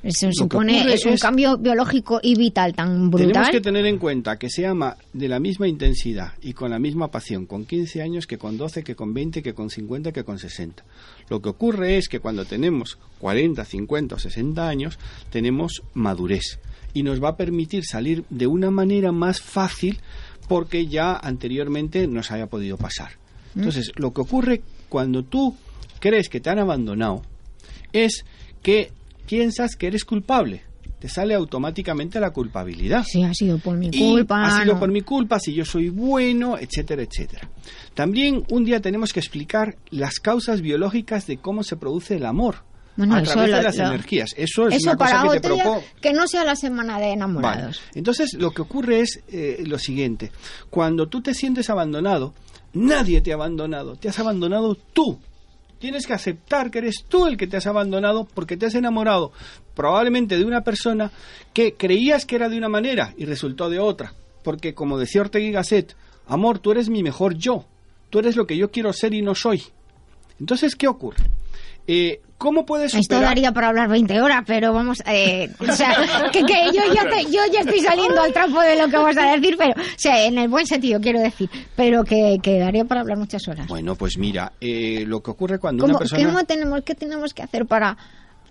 Que 0.04 0.12
supone, 0.32 0.94
es 0.94 1.04
un 1.08 1.14
es- 1.14 1.22
cambio 1.22 1.58
biológico 1.58 2.20
y 2.22 2.36
vital 2.36 2.76
tan 2.76 3.10
Tenemos 3.10 3.12
brutal. 3.22 3.52
que 3.52 3.60
tener 3.60 3.88
en 3.88 3.98
cuenta 3.98 4.38
que 4.38 4.52
se 4.52 4.68
ama 4.68 4.96
de 5.14 5.28
la 5.28 5.40
misma 5.40 5.68
intensidad 5.68 6.34
y 6.44 6.54
con 6.54 6.70
la 6.70 6.78
misma 6.78 7.10
pasión 7.10 7.48
con 7.48 7.66
15 7.66 8.04
años 8.04 8.28
que 8.28 8.38
con 8.38 8.56
12, 8.56 8.84
que 8.84 8.96
con 8.96 9.16
20, 9.16 9.42
que 9.42 9.56
con 9.56 9.72
50, 9.72 10.12
que 10.12 10.24
con 10.24 10.38
60. 10.38 10.86
Lo 11.28 11.42
que 11.42 11.50
ocurre 11.50 11.98
es 11.98 12.08
que 12.08 12.20
cuando 12.20 12.46
tenemos 12.46 13.00
40, 13.18 13.66
50 13.66 14.14
o 14.14 14.20
60 14.20 14.70
años, 14.70 15.00
tenemos 15.32 15.82
madurez 15.96 16.60
y 16.96 17.04
nos 17.04 17.24
va 17.24 17.30
a 17.30 17.38
permitir 17.38 17.84
salir 17.86 18.24
de 18.32 18.48
una 18.48 18.72
manera 18.72 19.12
más 19.12 19.40
fácil 19.42 20.00
porque 20.48 20.88
ya 20.88 21.16
anteriormente 21.16 22.08
nos 22.08 22.32
haya 22.32 22.48
podido 22.48 22.78
pasar. 22.78 23.12
Entonces, 23.56 23.92
lo 23.96 24.14
que 24.14 24.22
ocurre 24.22 24.62
cuando 24.90 25.24
tú 25.24 25.56
crees 26.00 26.30
que 26.30 26.40
te 26.40 26.50
han 26.50 26.60
abandonado 26.60 27.22
es 27.94 28.26
que 28.64 28.92
piensas 29.28 29.76
que 29.76 29.88
eres 29.88 30.06
culpable. 30.06 30.64
Te 31.00 31.10
sale 31.10 31.34
automáticamente 31.34 32.20
la 32.20 32.32
culpabilidad. 32.32 33.04
Sí, 33.06 33.24
ha 33.24 33.34
sido 33.34 33.58
por 33.60 33.78
mi 33.78 33.90
Y 33.92 34.00
culpa. 34.00 34.46
ha 34.46 34.62
sido 34.62 34.74
no. 34.76 34.80
por 34.80 34.92
mi 34.92 35.02
culpa, 35.02 35.40
si 35.40 35.54
yo 35.54 35.66
soy 35.66 35.90
bueno, 35.90 36.58
etcétera, 36.58 37.04
etcétera. 37.04 37.50
También 37.94 38.44
un 38.50 38.64
día 38.66 38.80
tenemos 38.80 39.12
que 39.14 39.20
explicar 39.20 39.76
las 39.90 40.20
causas 40.20 40.62
biológicas 40.62 41.28
de 41.28 41.38
cómo 41.38 41.64
se 41.64 41.76
produce 41.76 42.16
el 42.16 42.26
amor. 42.26 42.64
Bueno, 42.98 43.16
a 43.16 43.22
eso 43.22 43.34
través 43.34 43.52
lo- 43.52 43.58
de 43.58 43.64
las 43.64 43.78
lo- 43.78 43.86
energías. 43.88 44.34
Eso 44.38 44.68
es 44.68 44.76
Eso 44.76 44.90
una 44.92 44.98
para 44.98 45.22
cosa 45.22 45.34
que 45.34 45.40
te 45.42 45.48
otro 45.48 45.54
día, 45.56 45.64
propongo. 45.64 45.86
que 46.02 46.14
no 46.14 46.28
sea 46.28 46.44
la 46.46 46.56
semana 46.56 46.94
de 46.96 47.02
Vale. 47.02 47.14
enamorados. 47.14 47.82
Entonces, 47.94 48.34
lo 48.36 48.52
que 48.52 48.62
ocurre 48.62 49.02
es 49.02 49.22
eh, 49.28 49.64
lo 49.66 49.78
siguiente. 49.80 50.32
Cuando 50.70 51.08
tú 51.08 51.22
te 51.22 51.34
sientes 51.34 51.70
abandonado, 51.70 52.34
nadie 52.74 53.22
te 53.22 53.32
ha 53.32 53.36
abandonado. 53.36 53.96
Te 53.98 54.08
has 54.10 54.20
abandonado 54.20 54.76
tú. 54.76 55.20
Tienes 55.80 56.08
que 56.08 56.14
aceptar 56.14 56.72
que 56.72 56.78
eres 56.80 57.04
tú 57.08 57.28
el 57.28 57.36
que 57.36 57.48
te 57.48 57.58
has 57.58 57.68
abandonado 57.68 58.26
porque 58.34 58.56
te 58.56 58.66
has 58.66 58.76
enamorado 58.76 59.34
probablemente 59.76 60.38
de 60.38 60.46
una 60.46 60.62
persona 60.62 61.12
que 61.54 61.74
creías 61.74 62.26
que 62.26 62.38
era 62.38 62.48
de 62.48 62.58
una 62.58 62.70
manera 62.70 63.14
y 63.18 63.26
resultó 63.26 63.70
de 63.70 63.80
otra. 63.80 64.14
Porque, 64.42 64.74
como 64.74 64.98
decía 64.98 65.22
Ortega 65.22 65.46
y 65.46 65.52
Gasset, 65.52 65.96
amor, 66.28 66.60
tú 66.60 66.72
eres 66.72 66.88
mi 66.90 67.04
mejor 67.04 67.36
yo. 67.36 67.66
Tú 68.10 68.20
eres 68.20 68.38
lo 68.38 68.48
que 68.48 68.56
yo 68.56 68.72
quiero 68.72 68.94
ser 68.94 69.14
y 69.14 69.22
no 69.22 69.36
soy. 69.36 69.64
Entonces, 70.40 70.76
¿qué 70.76 70.88
ocurre? 70.88 71.24
Eh, 71.88 72.22
¿Cómo 72.38 72.66
puedes 72.66 72.94
Esto 72.94 73.22
daría 73.22 73.54
para 73.54 73.70
hablar 73.70 73.88
20 73.90 74.22
horas, 74.22 74.44
pero 74.46 74.74
vamos, 74.74 75.02
eh, 75.08 75.50
o 75.60 75.72
sea, 75.72 75.96
que, 76.34 76.44
que 76.44 76.66
yo, 76.74 76.82
ya 76.94 77.10
te- 77.10 77.24
yo 77.32 77.40
ya 77.52 77.62
estoy 77.62 77.80
saliendo 77.80 78.22
al 78.22 78.34
trapo 78.34 78.60
de 78.62 78.76
lo 78.78 78.90
que 78.90 78.98
vas 78.98 79.16
a 79.18 79.36
decir, 79.38 79.56
pero, 79.58 79.72
o 79.72 79.84
sea, 79.98 80.26
en 80.26 80.38
el 80.38 80.50
buen 80.50 80.68
sentido 80.68 81.00
quiero 81.00 81.22
decir, 81.22 81.50
pero 81.78 82.04
que, 82.04 82.38
que 82.44 82.60
daría 82.60 82.84
para 82.84 83.02
hablar 83.02 83.18
muchas 83.18 83.48
horas. 83.48 83.68
Bueno, 83.68 83.96
pues 83.96 84.18
mira, 84.18 84.52
eh, 84.60 85.06
lo 85.08 85.22
que 85.24 85.32
ocurre 85.32 85.60
cuando 85.60 85.84
¿Cómo, 85.84 85.92
una 85.94 86.00
persona... 86.00 86.26
¿cómo 86.26 86.44
tenemos, 86.44 86.82
¿Qué 86.84 86.94
tenemos 86.96 87.34
que 87.34 87.42
hacer 87.44 87.66
para... 87.66 87.98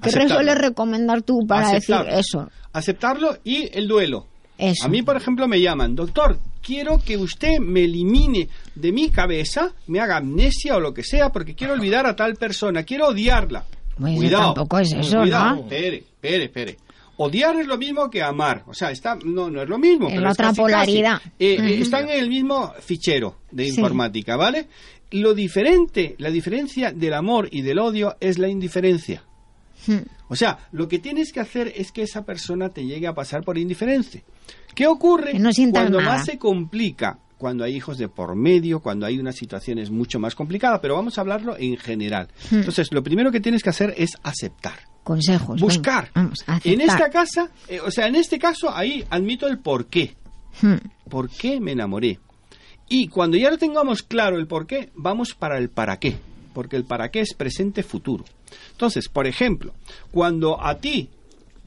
¿Qué 0.03 0.11
sueles 0.11 0.59
recomendar 0.59 1.22
tú 1.22 1.41
para 1.47 1.68
Aceptarlo. 1.68 2.05
decir 2.07 2.20
eso? 2.20 2.51
Aceptarlo 2.72 3.39
y 3.45 3.70
el 3.76 3.87
duelo. 3.87 4.26
Eso. 4.59 4.85
A 4.85 4.89
mí, 4.89 5.03
por 5.03 5.16
ejemplo, 5.16 5.49
me 5.49 5.61
llaman, 5.61 5.95
doctor, 5.95 6.39
quiero 6.62 6.99
que 6.99 7.16
usted 7.16 7.59
me 7.61 7.85
elimine 7.85 8.49
de 8.74 8.93
mi 8.93 9.11
cabeza, 9.11 9.72
me 9.89 10.01
haga 10.01 10.18
amnesia 10.18 10.76
o 10.76 10.80
lo 10.80 10.93
que 10.95 11.03
sea, 11.03 11.30
porque 11.30 11.55
quiero 11.55 11.72
olvidar 11.74 12.07
a 12.07 12.14
tal 12.16 12.35
persona, 12.37 12.82
quiero 12.85 13.09
odiarla. 13.09 13.64
Pues 13.99 14.16
cuidado. 14.16 14.55
tampoco 14.55 14.78
es 14.78 14.92
eso, 14.92 15.20
cuidado. 15.20 15.55
¿no? 15.57 15.61
Espere, 15.62 15.97
espere, 15.99 16.45
espere. 16.45 16.78
Odiar 17.16 17.55
es 17.61 17.66
lo 17.68 17.78
mismo 17.78 18.11
que 18.11 18.22
amar. 18.22 18.64
O 18.66 18.74
sea, 18.74 18.90
está, 18.90 19.16
no, 19.24 19.49
no 19.49 19.62
es 19.62 19.68
lo 19.68 19.78
mismo. 19.78 20.09
Es 20.09 20.14
pero 20.14 20.22
la 20.24 20.30
es 20.30 20.34
otra 20.34 20.47
casi, 20.49 20.61
polaridad. 20.61 21.18
casi. 21.18 21.28
Eh, 21.38 21.57
eh, 21.61 21.80
están 21.80 22.09
en 22.09 22.18
el 22.18 22.28
mismo 22.28 22.72
fichero 22.80 23.36
de 23.53 23.64
Sí. 23.70 23.76
informática, 23.78 24.36
¿vale? 24.36 24.66
Lo 25.12 25.32
diferente, 25.32 26.16
la 26.18 26.30
diferencia 26.30 26.90
del 26.90 27.14
amor 27.14 27.49
y 27.53 27.62
del 27.62 27.78
odio 27.78 28.16
es 28.18 28.38
la 28.38 28.49
indiferencia. 28.49 29.22
Hmm. 29.86 29.99
O 30.28 30.34
sea, 30.34 30.59
lo 30.72 30.88
que 30.88 30.99
tienes 30.99 31.32
que 31.32 31.38
hacer 31.38 31.72
es 31.76 31.92
que 31.92 32.03
esa 32.03 32.24
persona 32.24 32.70
te 32.70 32.84
llegue 32.84 33.07
a 33.07 33.14
pasar 33.14 33.45
por 33.45 33.59
indiferencia. 33.59 34.22
¿Qué 34.74 34.88
ocurre 34.88 35.34
no 35.38 35.51
cuando 35.70 36.01
nada. 36.01 36.16
más 36.16 36.24
se 36.24 36.36
complica? 36.38 37.18
Cuando 37.45 37.62
hay 37.64 37.76
hijos 37.76 37.99
de 37.99 38.09
por 38.09 38.34
medio, 38.36 38.80
cuando 38.80 39.05
hay 39.05 39.18
unas 39.18 39.36
situaciones 39.36 39.90
mucho 39.90 40.18
más 40.18 40.34
complicadas, 40.34 40.80
pero 40.80 40.95
vamos 40.95 41.18
a 41.18 41.20
hablarlo 41.20 41.55
en 41.59 41.76
general. 41.76 42.28
Hmm. 42.51 42.55
Entonces, 42.61 42.90
lo 42.90 43.03
primero 43.03 43.30
que 43.30 43.38
tienes 43.38 43.62
que 43.62 43.68
hacer 43.68 43.92
es 43.99 44.12
aceptar. 44.22 44.78
Consejos. 45.03 45.61
Buscar. 45.61 46.05
venga, 46.14 46.22
vamos, 46.22 46.38
a 46.47 46.53
En 46.64 46.80
aceptar. 46.80 46.88
esta 46.88 47.11
casa, 47.11 47.51
eh, 47.68 47.80
o 47.80 47.90
sea, 47.90 48.07
en 48.07 48.14
este 48.14 48.38
caso, 48.38 48.74
ahí 48.74 49.05
admito 49.11 49.47
el 49.47 49.59
por 49.59 49.88
qué. 49.88 50.14
Hmm. 50.62 50.76
¿Por 51.11 51.28
qué 51.28 51.61
me 51.61 51.72
enamoré? 51.72 52.18
Y 52.88 53.09
cuando 53.09 53.36
ya 53.36 53.51
lo 53.51 53.59
tengamos 53.59 54.03
claro 54.03 54.38
el 54.38 54.47
por 54.47 54.66
qué, 54.66 54.88
vamos 54.95 55.34
para 55.34 55.59
el 55.59 55.68
para 55.68 55.99
qué. 55.99 56.16
Porque 56.55 56.76
el 56.76 56.84
para 56.84 57.11
qué 57.11 57.20
es 57.20 57.34
presente 57.34 57.82
futuro. 57.82 58.24
Entonces, 58.70 59.11
por 59.11 59.26
ejemplo, 59.26 59.74
cuando 60.11 60.64
a 60.64 60.78
ti 60.78 61.11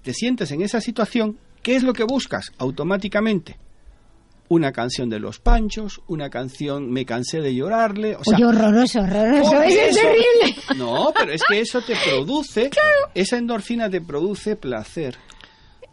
te 0.02 0.16
sientes 0.16 0.50
en 0.50 0.64
esa 0.64 0.82
situación, 0.82 1.38
¿qué 1.62 1.76
es 1.76 1.84
lo 1.84 1.94
que 1.94 2.04
buscas 2.04 2.52
automáticamente? 2.58 3.60
Una 4.50 4.72
canción 4.72 5.10
de 5.10 5.20
los 5.20 5.40
Panchos, 5.40 6.02
una 6.08 6.30
canción 6.30 6.90
Me 6.92 7.06
cansé 7.06 7.42
de 7.42 7.54
llorarle. 7.54 8.16
O 8.16 8.24
sea, 8.24 8.36
Oye, 8.38 8.46
horroroso, 8.46 9.00
horroroso, 9.02 9.62
eso 9.62 9.80
es 9.80 9.96
terrible. 9.96 10.56
No, 10.78 11.12
pero 11.18 11.34
es 11.34 11.42
que 11.44 11.60
eso 11.60 11.82
te 11.82 11.96
produce, 11.96 12.70
esa 13.14 13.38
endorfina 13.38 13.90
te 13.90 14.00
produce 14.02 14.56
placer. 14.56 15.18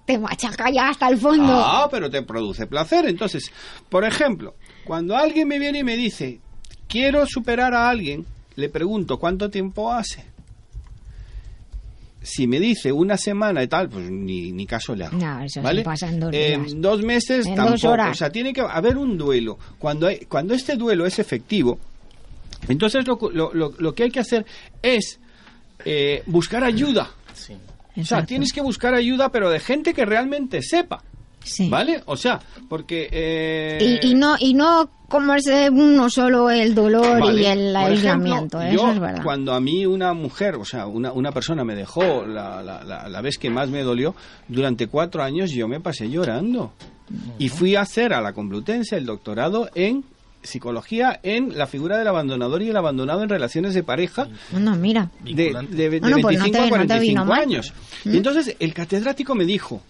Te 0.07 0.19
machaca 0.19 0.71
ya 0.71 0.91
hasta 0.91 1.09
el 1.09 1.17
fondo. 1.17 1.53
Ah, 1.53 1.89
pero 1.91 2.11
te 2.11 2.23
produce 2.23 2.67
placer. 2.67 3.07
Entonces, 3.07 3.51
por 3.89 4.05
ejemplo, 4.05 4.55
cuando 4.85 5.17
alguien 5.17 5.49
me 5.49 5.59
viene 5.59 5.79
y 5.79 5.85
me 5.85 5.97
dice, 5.97 6.41
quiero 6.87 7.25
superar 7.27 7.73
a 7.75 7.89
alguien, 7.89 8.27
le 8.57 8.69
pregunto, 8.69 9.19
¿cuánto 9.19 9.51
tiempo 9.51 9.91
hace? 9.93 10.34
Si 12.27 12.47
me 12.47 12.59
dice 12.59 12.91
una 12.91 13.17
semana 13.19 13.63
y 13.63 13.69
tal, 13.69 13.91
pues 13.91 14.11
ni, 14.11 14.51
ni 14.51 14.67
caso 14.67 14.95
le 14.95 15.05
hago. 15.05 15.19
No, 15.19 15.43
eso 15.45 15.61
¿vale? 15.61 15.83
se 15.83 15.85
pasa 15.85 16.09
en 16.09 16.19
dos 16.21 16.33
Eh, 16.33 16.57
días. 16.59 16.73
dos 16.81 17.03
meses 17.03 17.45
En 17.47 17.55
tampoco. 17.55 17.73
dos 17.73 17.85
horas. 17.85 18.11
O 18.13 18.15
sea, 18.15 18.31
tiene 18.31 18.53
que 18.55 18.63
haber 18.63 18.97
un 18.97 19.19
duelo. 19.19 19.59
Cuando, 19.79 20.07
hay, 20.07 20.21
cuando 20.21 20.55
este 20.55 20.77
duelo 20.77 21.05
es 21.05 21.19
efectivo, 21.19 21.79
entonces 22.67 23.07
lo, 23.07 23.19
lo- 23.33 23.53
lo- 23.53 23.75
lo 23.79 23.95
que 23.95 24.05
hay 24.05 24.11
que 24.11 24.21
hacer 24.21 24.47
es 24.83 25.21
eh, 25.85 26.23
buscar 26.27 26.65
ayuda. 26.65 27.11
O 27.31 27.37
sea, 27.37 27.57
Exacto. 27.97 28.27
tienes 28.27 28.53
que 28.53 28.61
buscar 28.63 28.95
ayuda, 28.95 29.31
pero 29.31 29.51
de 29.51 29.61
gente 29.61 29.93
que 29.93 30.05
realmente 30.07 30.63
sepa. 30.63 31.03
Sí. 31.45 31.69
¿Vale? 31.69 32.03
O 32.07 32.17
sea, 32.17 32.41
porque... 32.69 33.09
eh, 33.13 33.99
Y, 34.03 34.09
y 34.11 34.15
no 34.15 34.35
y 34.41 34.55
no 34.55 34.89
comerse 35.09 35.71
uno 35.71 36.11
solo 36.11 36.51
el 36.51 36.75
dolor 36.75 37.21
Vale. 37.21 37.43
y 37.43 37.45
el 37.45 37.73
Por 37.73 37.83
aislamiento, 37.83 38.61
ejemplo, 38.61 38.63
eso 38.63 38.87
yo, 38.89 38.93
es 38.95 39.01
verdad. 39.01 39.23
Cuando 39.23 39.53
a 39.55 39.61
mí 39.61 39.87
una 39.87 40.13
mujer, 40.15 40.57
o 40.57 40.65
sea, 40.65 40.87
una, 40.87 41.13
una 41.13 41.31
persona 41.31 41.63
me 41.65 41.75
dejó 41.77 42.25
la, 42.27 42.63
la, 42.63 42.83
la, 42.83 43.09
la 43.09 43.21
vez 43.21 43.39
que 43.39 43.51
más 43.51 43.69
me 43.69 43.83
dolió, 43.83 44.15
durante 44.49 44.87
cuatro 44.89 45.23
años 45.23 45.51
yo 45.53 45.69
me 45.69 45.81
pasé 45.81 46.09
llorando. 46.11 46.73
Y 47.39 47.51
fui 47.51 47.77
a 47.77 47.83
hacer 47.83 48.15
a 48.15 48.21
la 48.23 48.33
Complutense 48.33 48.97
el 48.97 49.05
doctorado 49.05 49.69
en 49.75 50.05
psicología 50.43 51.21
en 51.23 51.57
la 51.57 51.67
figura 51.67 51.97
del 51.99 52.07
abandonador 52.09 52.63
y 52.63 52.69
el 52.71 52.77
abandonado 52.77 53.23
en 53.23 53.29
relaciones 53.29 53.73
de 53.75 53.83
pareja 53.83 54.29
No, 54.53 54.75
mira. 54.77 55.11
de, 55.23 55.55
de- 55.71 55.91
de 55.91 56.01
Bueno, 56.01 56.19
pues 56.21 56.39
no 56.39 56.45
25 56.45 56.53
te- 56.53 56.59
a 56.59 56.61
no 56.63 56.69
te 56.69 56.71
45 56.71 57.01
vino 57.03 57.25
mal. 57.25 57.41
años. 57.43 57.73
¿Mm? 58.05 58.15
Y 58.15 58.17
entonces 58.17 58.57
el 58.59 58.75
catedrático 58.75 59.35
me 59.35 59.45
dijo, 59.45 59.81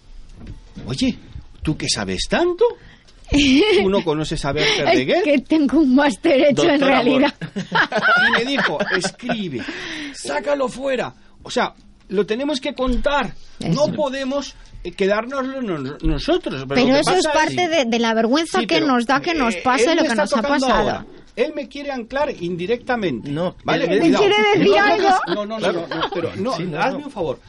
oye, 0.87 1.17
¿tú 1.65 1.75
que 1.75 1.89
sabes 1.89 2.27
tanto? 2.29 2.63
¿Tú 3.81 3.89
no 3.89 4.03
conoces 4.03 4.45
a 4.45 4.51
Berter 4.51 4.85
de 4.85 5.01
Es 5.01 5.07
Guer? 5.07 5.23
que 5.23 5.39
tengo 5.39 5.79
un 5.79 5.95
máster 5.95 6.51
hecho 6.51 6.69
en 6.69 6.79
Doctor 6.79 6.87
realidad. 6.87 7.33
Y 8.27 8.31
me 8.31 8.45
dijo, 8.45 8.77
escribe, 8.95 9.63
sácalo 10.13 10.67
fuera. 10.69 11.11
O 11.41 11.49
sea, 11.49 11.73
lo 12.09 12.25
tenemos 12.25 12.61
que 12.61 12.75
contar. 12.75 13.33
No 13.59 13.87
podemos 13.93 14.53
eh, 14.83 14.91
quedarnos 14.91 15.43
nosotros. 16.03 16.65
Pero, 16.69 16.95
eso 16.95 17.15
es 17.15 17.25
parte 17.25 17.85
de, 17.85 17.99
la 17.99 18.13
vergüenza 18.13 18.63
que 18.67 18.79
nos 18.79 19.07
da 19.07 19.19
que 19.21 19.33
nos 19.33 19.55
pase 19.57 19.95
lo 19.95 20.03
que 20.03 20.15
nos 20.15 20.31
ha 20.31 20.41
pasado. 20.43 21.05
Él 21.35 21.51
me 21.53 21.67
quiere 21.67 21.91
anclar 21.91 22.33
indirectamente. 22.39 23.29
No, 23.29 23.55
¿vale? 23.65 23.87
¿Me 23.87 23.99
quiere 23.99 24.35
decir 24.55 24.71
no, 24.71 24.83
algo? 24.83 25.09
No, 25.27 25.45
no, 25.45 25.59
no, 25.59 25.71
no, 25.73 26.09
pero 26.13 26.31
no, 26.37 26.53
hazme 26.53 27.05
un 27.05 27.11
favor. 27.11 27.39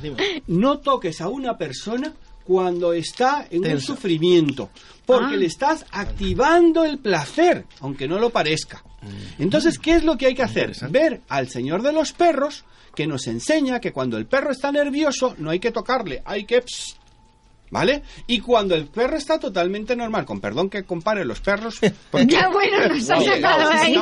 No 0.47 0.79
toques 0.79 1.21
a 1.21 1.29
una 1.29 1.57
persona 1.57 2.13
cuando 2.47 2.93
está 2.93 3.47
en 3.51 3.67
un 3.67 3.81
sufrimiento, 3.81 4.71
porque 5.05 5.35
ah. 5.35 5.37
le 5.37 5.47
estás 5.47 5.85
activando 5.91 6.85
el 6.85 6.99
placer, 6.99 7.65
aunque 7.81 8.07
no 8.07 8.19
lo 8.19 8.31
parezca. 8.31 8.85
Mm. 9.03 9.43
Entonces, 9.43 9.79
¿qué 9.79 9.97
es 9.97 10.05
lo 10.05 10.17
que 10.17 10.27
hay 10.27 10.35
que 10.35 10.43
hacer? 10.43 10.73
Ver 10.91 11.23
al 11.29 11.49
señor 11.49 11.83
de 11.83 11.93
los 11.93 12.13
perros 12.13 12.65
que 12.95 13.07
nos 13.07 13.27
enseña 13.27 13.81
que 13.81 13.93
cuando 13.93 14.17
el 14.17 14.27
perro 14.27 14.53
está 14.53 14.71
nervioso 14.71 15.35
no 15.39 15.51
hay 15.51 15.59
que 15.59 15.73
tocarle, 15.73 16.23
hay 16.25 16.45
que... 16.45 16.65
¿Vale? 17.69 18.05
Y 18.29 18.39
cuando 18.39 18.77
el 18.77 18.87
perro 18.87 19.17
está 19.17 19.41
totalmente 19.41 19.97
normal, 19.97 20.25
con 20.25 20.41
perdón 20.41 20.71
que 20.71 20.85
compare 20.85 21.25
los 21.25 21.41
perros. 21.41 21.81
ya 22.29 22.49
bueno, 22.49 22.89
nos 22.89 23.11
ha 23.11 23.21
sacado 23.21 23.71
ahí. 23.73 23.97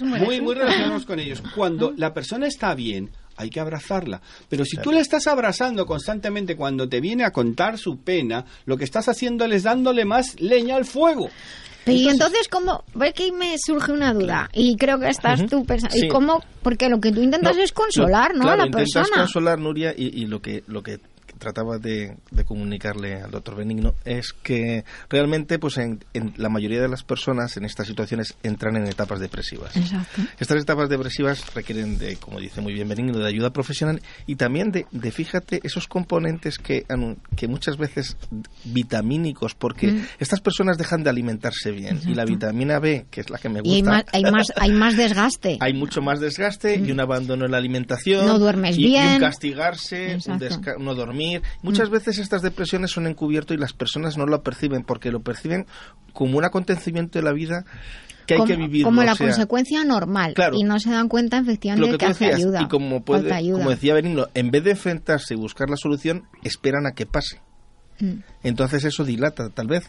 Muy, 0.00 0.40
muy 0.40 0.54
relacionados 0.54 1.04
con 1.04 1.18
ellos. 1.18 1.42
Cuando 1.56 1.92
la 1.96 2.14
persona 2.14 2.46
está 2.46 2.76
bien, 2.76 3.10
hay 3.38 3.50
que 3.50 3.60
abrazarla. 3.60 4.20
Pero 4.48 4.64
si 4.64 4.76
tú 4.76 4.92
le 4.92 5.00
estás 5.00 5.26
abrazando 5.26 5.86
constantemente 5.86 6.56
cuando 6.56 6.88
te 6.88 7.00
viene 7.00 7.24
a 7.24 7.30
contar 7.30 7.78
su 7.78 7.98
pena, 7.98 8.44
lo 8.66 8.76
que 8.76 8.84
estás 8.84 9.08
haciendo 9.08 9.44
es 9.46 9.62
dándole 9.62 10.04
más 10.04 10.38
leña 10.40 10.76
al 10.76 10.84
fuego. 10.84 11.30
y 11.86 12.08
entonces, 12.08 12.48
¿cómo? 12.48 12.84
Ve 12.94 13.12
que 13.12 13.32
me 13.32 13.56
surge 13.58 13.92
una 13.92 14.12
duda, 14.12 14.50
y 14.52 14.76
creo 14.76 14.98
que 14.98 15.08
estás 15.08 15.46
tú 15.46 15.64
pensando, 15.64 15.96
¿y 15.96 16.08
cómo? 16.08 16.42
Porque 16.62 16.88
lo 16.88 17.00
que 17.00 17.12
tú 17.12 17.22
intentas 17.22 17.56
es 17.56 17.72
consolar, 17.72 18.34
¿no? 18.34 18.50
a 18.50 18.56
la 18.56 18.66
persona. 18.66 19.06
Intentas 19.06 19.10
consolar, 19.10 19.58
Nuria, 19.58 19.94
y, 19.96 20.22
y, 20.22 20.26
lo 20.26 20.42
que 20.42 20.64
lo 20.66 20.82
que 20.82 21.00
trataba 21.38 21.78
de, 21.78 22.16
comunicarle 22.46 23.20
al 23.22 23.30
doctor 23.30 23.56
Benigno 23.56 23.94
es 24.04 24.32
que 24.32 24.84
realmente 25.08 25.58
pues 25.58 25.78
en, 25.78 26.00
la 26.36 26.48
mayoría 26.48 26.80
de 26.80 26.88
las 26.88 27.02
personas 27.02 27.56
en 27.56 27.64
estas 27.64 27.86
situaciones 27.86 28.34
entran 28.42 28.76
en 28.76 28.86
etapas 28.86 29.20
depresivas. 29.20 29.72
Estas 30.38 30.62
etapas 30.62 30.88
depresivas 30.88 31.54
requieren 31.54 31.98
de, 31.98 32.16
como 32.16 32.40
dice 32.40 32.60
muy 32.60 32.72
bien 32.72 32.88
Benigno, 32.88 33.18
de 33.18 33.28
ayuda 33.28 33.52
profesional 33.52 34.00
y 34.26 34.36
también 34.36 34.70
de, 34.70 34.86
de 34.90 35.10
fíjate, 35.10 35.60
esos 35.62 35.88
componentes 35.88 36.58
que, 36.58 36.84
que 37.36 37.48
muchas 37.48 37.76
veces 37.76 38.16
vitamínicos, 38.64 39.54
porque 39.54 39.88
mm. 39.88 40.06
estas 40.18 40.40
personas 40.40 40.78
dejan 40.78 41.02
de 41.02 41.10
alimentarse 41.10 41.70
bien 41.70 42.00
y 42.06 42.14
la 42.14 42.24
vitamina 42.24 42.78
B, 42.78 43.06
que 43.10 43.20
es 43.20 43.30
la 43.30 43.38
que 43.38 43.48
me 43.48 43.60
gusta... 43.60 43.74
Y 43.74 43.76
hay 43.76 43.82
más, 44.30 44.52
hay 44.56 44.72
más, 44.72 44.96
desgaste. 44.96 45.58
hay 45.60 45.72
mucho 45.72 46.00
más 46.00 46.20
desgaste 46.20 46.76
y 46.76 46.88
mm. 46.88 46.92
un 46.92 47.00
abandono 47.00 47.44
en 47.44 47.52
la 47.52 47.58
alimentación. 47.58 48.26
No 48.26 48.38
duermes 48.38 48.78
y, 48.78 48.86
bien. 48.86 49.14
un 49.14 49.20
castigarse, 49.20 50.18
un 50.26 50.84
no 50.84 50.94
dormir 50.94 51.27
Muchas 51.62 51.88
mm. 51.88 51.92
veces 51.92 52.18
estas 52.18 52.42
depresiones 52.42 52.90
son 52.90 53.06
encubiertas 53.06 53.56
y 53.56 53.60
las 53.60 53.72
personas 53.72 54.16
no 54.16 54.26
lo 54.26 54.42
perciben 54.42 54.82
porque 54.82 55.10
lo 55.10 55.20
perciben 55.20 55.66
como 56.12 56.38
un 56.38 56.44
acontecimiento 56.44 57.18
de 57.18 57.24
la 57.24 57.32
vida 57.32 57.64
que 58.26 58.34
hay 58.34 58.44
que 58.44 58.56
vivir. 58.56 58.84
Como 58.84 59.02
la 59.02 59.16
consecuencia 59.16 59.84
normal. 59.84 60.34
y 60.52 60.64
no 60.64 60.78
se 60.78 60.90
dan 60.90 61.08
cuenta 61.08 61.38
efectivamente 61.38 61.98
que, 61.98 62.06
hace 62.06 62.26
ayuda. 62.26 62.62
Y 62.62 62.68
como, 62.68 63.02
como 63.04 63.70
decía 63.70 63.94
Benigno, 63.94 64.26
en 64.34 64.50
vez 64.50 64.64
de 64.64 64.72
enfrentarse 64.72 65.34
y 65.34 65.36
buscar 65.36 65.70
la 65.70 65.76
solución, 65.76 66.24
esperan 66.42 66.86
a 66.86 66.92
que 66.92 67.06
pase. 67.06 67.40
Mm. 68.00 68.20
Entonces 68.42 68.84
eso 68.84 69.04
dilata. 69.04 69.48
Tal 69.50 69.66
vez, 69.66 69.88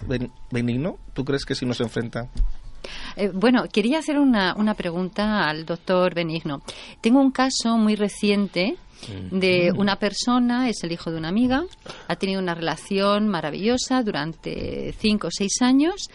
Benigno, 0.51 0.97
¿tú 1.13 1.25
crees 1.25 1.45
que 1.45 1.55
si 1.55 1.65
nos 1.65 1.81
enfrenta? 1.81 2.29
Eh, 3.15 3.31
bueno, 3.33 3.65
quería 3.71 3.99
hacer 3.99 4.17
una, 4.17 4.55
una 4.55 4.73
pregunta 4.73 5.47
al 5.47 5.65
doctor 5.65 6.13
Benigno. 6.13 6.61
Tengo 7.01 7.19
un 7.19 7.31
caso 7.31 7.77
muy 7.77 7.95
reciente 7.95 8.77
de 9.31 9.71
una 9.75 9.95
persona, 9.95 10.69
es 10.69 10.83
el 10.83 10.91
hijo 10.91 11.09
de 11.09 11.17
una 11.17 11.29
amiga, 11.29 11.63
ha 12.07 12.15
tenido 12.17 12.41
una 12.41 12.53
relación 12.53 13.27
maravillosa 13.29 14.03
durante 14.03 14.93
cinco 14.99 15.27
o 15.27 15.31
seis 15.31 15.61
años 15.61 16.09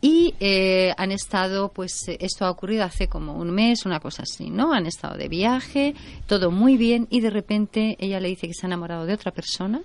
y 0.00 0.34
eh, 0.38 0.94
han 0.96 1.10
estado, 1.10 1.70
pues 1.70 1.92
esto 2.20 2.44
ha 2.44 2.50
ocurrido 2.50 2.84
hace 2.84 3.08
como 3.08 3.34
un 3.34 3.50
mes, 3.50 3.84
una 3.84 3.98
cosa 3.98 4.22
así, 4.22 4.50
¿no? 4.50 4.72
Han 4.72 4.86
estado 4.86 5.16
de 5.16 5.28
viaje, 5.28 5.94
todo 6.26 6.50
muy 6.50 6.76
bien 6.76 7.08
y 7.10 7.20
de 7.20 7.30
repente 7.30 7.96
ella 7.98 8.20
le 8.20 8.28
dice 8.28 8.46
que 8.46 8.54
se 8.54 8.66
ha 8.66 8.68
enamorado 8.68 9.06
de 9.06 9.14
otra 9.14 9.32
persona 9.32 9.82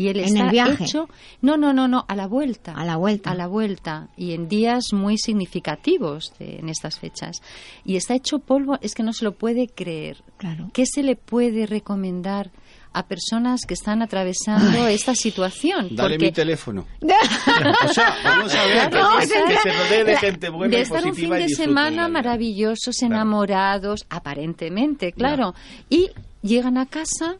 y 0.00 0.08
él 0.08 0.18
¿En 0.20 0.38
el 0.38 0.48
viaje? 0.48 0.84
hecho 0.84 1.10
no 1.42 1.58
no 1.58 1.74
no 1.74 1.86
no 1.86 2.06
a 2.08 2.16
la 2.16 2.26
vuelta. 2.26 2.72
A 2.72 2.86
la 2.86 2.96
vuelta. 2.96 3.32
A 3.32 3.34
la 3.34 3.46
vuelta. 3.46 4.08
Y 4.16 4.32
en 4.32 4.48
días 4.48 4.94
muy 4.94 5.18
significativos 5.18 6.32
en 6.38 6.70
estas 6.70 6.98
fechas. 6.98 7.42
Y 7.84 7.96
está 7.96 8.14
hecho 8.14 8.38
polvo 8.38 8.78
es 8.80 8.94
que 8.94 9.02
no 9.02 9.12
se 9.12 9.26
lo 9.26 9.32
puede 9.32 9.68
creer. 9.68 10.24
Claro. 10.38 10.70
Qué 10.72 10.86
se 10.86 11.02
le 11.02 11.16
puede 11.16 11.66
recomendar 11.66 12.50
a 12.94 13.08
personas 13.08 13.66
que 13.68 13.74
están 13.74 14.00
atravesando 14.00 14.86
esta 14.88 15.14
situación. 15.14 15.94
Dale 15.94 16.16
mi 16.16 16.32
teléfono. 16.32 16.86
o 17.02 17.92
sea, 17.92 18.16
vamos 18.24 18.54
a 18.54 18.64
ver 18.64 18.88
que, 18.88 19.58
se 19.58 19.70
rodee 19.70 20.04
de 20.04 20.16
gente 20.16 20.48
buena 20.48 20.76
de 20.76 20.82
estar 20.82 21.04
un 21.04 21.14
fin 21.14 21.28
de 21.28 21.50
semana 21.50 22.08
maravillosos, 22.08 23.02
enamorados, 23.02 24.06
aparentemente, 24.08 25.12
claro. 25.12 25.54
Y 25.90 26.08
llegan 26.40 26.78
a 26.78 26.86
casa 26.86 27.36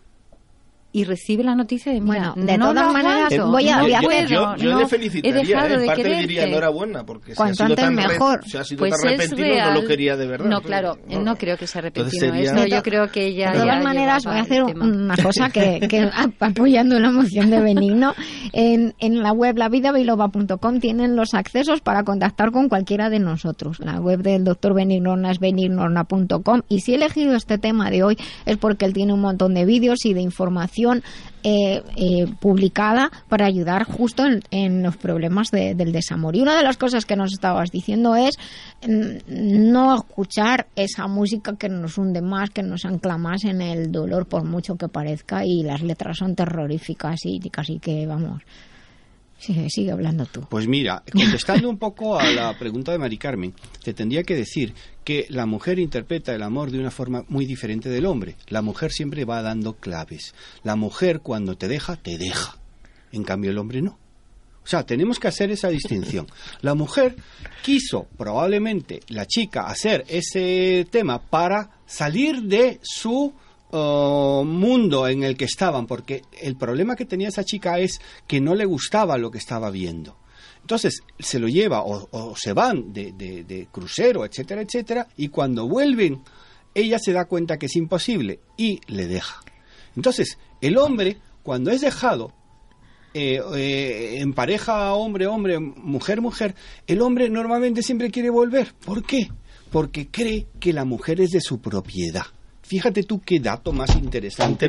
y 0.92 1.04
recibe 1.04 1.44
la 1.44 1.54
noticia 1.54 1.92
de 1.92 2.00
bueno 2.00 2.34
de 2.36 2.58
todas 2.58 2.92
maneras 2.92 3.32
voy 3.46 3.68
a, 3.68 3.82
yo, 4.26 4.56
yo, 4.56 4.78
le 4.78 4.86
felicitaría 4.86 5.40
he 5.42 5.46
dejado 5.46 5.74
¿eh? 5.74 5.78
de 5.78 5.86
parte 5.86 6.02
quererte. 6.02 6.20
diría 6.22 6.44
enhorabuena 6.44 7.06
porque 7.06 7.34
Cuanto 7.34 7.54
si 7.54 7.62
ha 7.62 7.66
sido 7.66 7.76
tan 7.76 7.94
mejor 7.94 8.44
si 8.44 8.56
ha 8.56 8.64
sido 8.64 8.78
pues 8.80 8.94
tan 8.96 9.08
arrepentido 9.08 9.64
no 9.66 9.80
lo 9.80 9.86
quería 9.86 10.16
de 10.16 10.26
verdad 10.26 10.46
no 10.46 10.60
claro 10.62 10.98
no, 11.08 11.36
creo 11.36 11.56
que 11.56 11.66
se 11.66 11.78
arrepentido 11.78 12.32
sería... 12.32 12.66
yo 12.66 12.82
creo 12.82 13.08
que 13.08 13.26
ella 13.26 13.52
de 13.52 13.60
todas 13.60 13.84
maneras 13.84 14.24
voy 14.24 14.36
a 14.36 14.40
hacer 14.40 14.64
una 14.64 15.16
cosa 15.16 15.50
que, 15.50 15.86
que 15.88 16.10
apoyando 16.40 16.98
la 16.98 17.12
moción 17.12 17.50
de 17.50 17.60
Benigno 17.60 18.14
en, 18.52 18.94
en 18.98 19.22
la 19.22 19.32
web 19.32 19.56
lavidabiloba.com 19.58 20.80
tienen 20.80 21.14
los 21.14 21.34
accesos 21.34 21.80
para 21.82 22.02
contactar 22.02 22.50
con 22.50 22.68
cualquiera 22.68 23.10
de 23.10 23.20
nosotros 23.20 23.78
la 23.78 24.00
web 24.00 24.22
del 24.22 24.42
doctor 24.42 24.74
Benignorna 24.74 25.30
es 25.30 25.38
benignorna.com 25.38 26.62
y 26.68 26.80
si 26.80 26.92
he 26.92 26.96
elegido 26.96 27.36
este 27.36 27.58
tema 27.58 27.90
de 27.90 28.02
hoy 28.02 28.18
es 28.44 28.56
porque 28.56 28.86
él 28.86 28.92
tiene 28.92 29.12
un 29.12 29.20
montón 29.20 29.54
de 29.54 29.64
vídeos 29.64 30.04
y 30.04 30.14
de 30.14 30.20
información 30.20 30.79
eh, 31.42 31.82
eh, 31.96 32.26
publicada 32.38 33.10
para 33.28 33.46
ayudar 33.46 33.84
justo 33.84 34.24
en, 34.50 34.82
los 34.82 34.96
problemas 34.96 35.50
del 35.50 35.92
desamor. 35.92 36.36
Y 36.36 36.42
una 36.42 36.56
de 36.56 36.62
las 36.62 36.76
cosas 36.76 37.04
que 37.06 37.16
nos 37.16 37.32
estabas 37.32 37.70
diciendo 37.70 38.14
es 38.16 38.36
mm, 38.86 39.70
no 39.70 39.94
escuchar 39.94 40.66
esa 40.76 41.06
música 41.06 41.56
que 41.56 41.68
nos 41.68 41.98
hunde 41.98 42.22
más, 42.22 42.50
que 42.50 42.62
nos 42.62 42.84
ancla 42.84 43.16
más 43.16 43.44
en 43.44 43.62
el 43.62 43.90
dolor, 43.90 44.26
por 44.26 44.44
mucho 44.44 44.76
que 44.76 44.88
parezca, 44.88 45.44
y 45.44 45.62
las 45.62 45.82
letras 45.82 46.18
son 46.18 46.34
terroríficas 46.34 47.20
y 47.24 47.40
casi 47.50 47.78
que, 47.78 48.06
vamos, 48.06 48.42
Sigue, 49.40 49.70
sigue 49.70 49.90
hablando 49.90 50.26
tú. 50.26 50.42
Pues 50.50 50.68
mira, 50.68 51.02
contestando 51.10 51.70
un 51.70 51.78
poco 51.78 52.18
a 52.20 52.30
la 52.30 52.58
pregunta 52.58 52.92
de 52.92 52.98
Mari 52.98 53.16
Carmen, 53.16 53.54
te 53.82 53.94
tendría 53.94 54.22
que 54.22 54.36
decir 54.36 54.74
que 55.02 55.26
la 55.30 55.46
mujer 55.46 55.78
interpreta 55.78 56.34
el 56.34 56.42
amor 56.42 56.70
de 56.70 56.78
una 56.78 56.90
forma 56.90 57.24
muy 57.28 57.46
diferente 57.46 57.88
del 57.88 58.04
hombre. 58.04 58.36
La 58.48 58.60
mujer 58.60 58.92
siempre 58.92 59.24
va 59.24 59.40
dando 59.40 59.72
claves. 59.72 60.34
La 60.62 60.76
mujer 60.76 61.20
cuando 61.20 61.56
te 61.56 61.68
deja, 61.68 61.96
te 61.96 62.18
deja. 62.18 62.58
En 63.12 63.24
cambio 63.24 63.50
el 63.50 63.58
hombre 63.58 63.80
no. 63.80 63.98
O 64.62 64.66
sea, 64.66 64.84
tenemos 64.84 65.18
que 65.18 65.28
hacer 65.28 65.50
esa 65.50 65.68
distinción. 65.68 66.26
La 66.60 66.74
mujer 66.74 67.16
quiso 67.62 68.08
probablemente 68.18 69.00
la 69.08 69.24
chica 69.26 69.62
hacer 69.62 70.04
ese 70.06 70.86
tema 70.90 71.18
para 71.18 71.70
salir 71.86 72.42
de 72.42 72.78
su 72.82 73.32
mundo 73.72 75.06
en 75.06 75.22
el 75.22 75.36
que 75.36 75.44
estaban, 75.44 75.86
porque 75.86 76.22
el 76.40 76.56
problema 76.56 76.96
que 76.96 77.04
tenía 77.04 77.28
esa 77.28 77.44
chica 77.44 77.78
es 77.78 78.00
que 78.26 78.40
no 78.40 78.54
le 78.54 78.64
gustaba 78.64 79.18
lo 79.18 79.30
que 79.30 79.38
estaba 79.38 79.70
viendo. 79.70 80.16
Entonces 80.60 81.02
se 81.18 81.38
lo 81.38 81.48
lleva 81.48 81.82
o, 81.82 82.34
se 82.36 82.52
van 82.52 82.92
de, 82.92 83.12
de, 83.12 83.68
crucero, 83.70 84.24
etcétera, 84.24 84.62
etcétera, 84.62 85.08
y 85.16 85.28
cuando 85.28 85.68
vuelven, 85.68 86.22
ella 86.74 86.98
se 86.98 87.12
da 87.12 87.24
cuenta 87.24 87.58
que 87.58 87.66
es 87.66 87.76
imposible 87.76 88.40
y 88.56 88.80
le 88.86 89.06
deja. 89.06 89.40
Entonces, 89.96 90.38
el 90.60 90.78
hombre, 90.78 91.18
cuando 91.42 91.70
es 91.70 91.80
dejado, 91.80 92.32
eh, 93.12 93.40
eh, 93.56 94.18
en 94.20 94.32
pareja 94.32 94.94
hombre, 94.94 95.26
hombre, 95.26 95.58
mujer, 95.58 96.20
mujer, 96.20 96.54
el 96.86 97.02
hombre 97.02 97.28
normalmente 97.28 97.82
siempre 97.82 98.10
quiere 98.10 98.30
volver. 98.30 98.72
¿Por 98.84 99.02
qué? 99.02 99.28
Porque 99.70 100.08
cree 100.08 100.46
que 100.60 100.72
la 100.72 100.84
mujer 100.84 101.20
es 101.20 101.30
de 101.30 101.40
su 101.40 101.60
propiedad. 101.60 102.26
Fíjate 102.70 103.02
tú 103.02 103.20
qué 103.20 103.40
dato 103.40 103.72
más 103.72 103.96
interesante. 103.96 104.66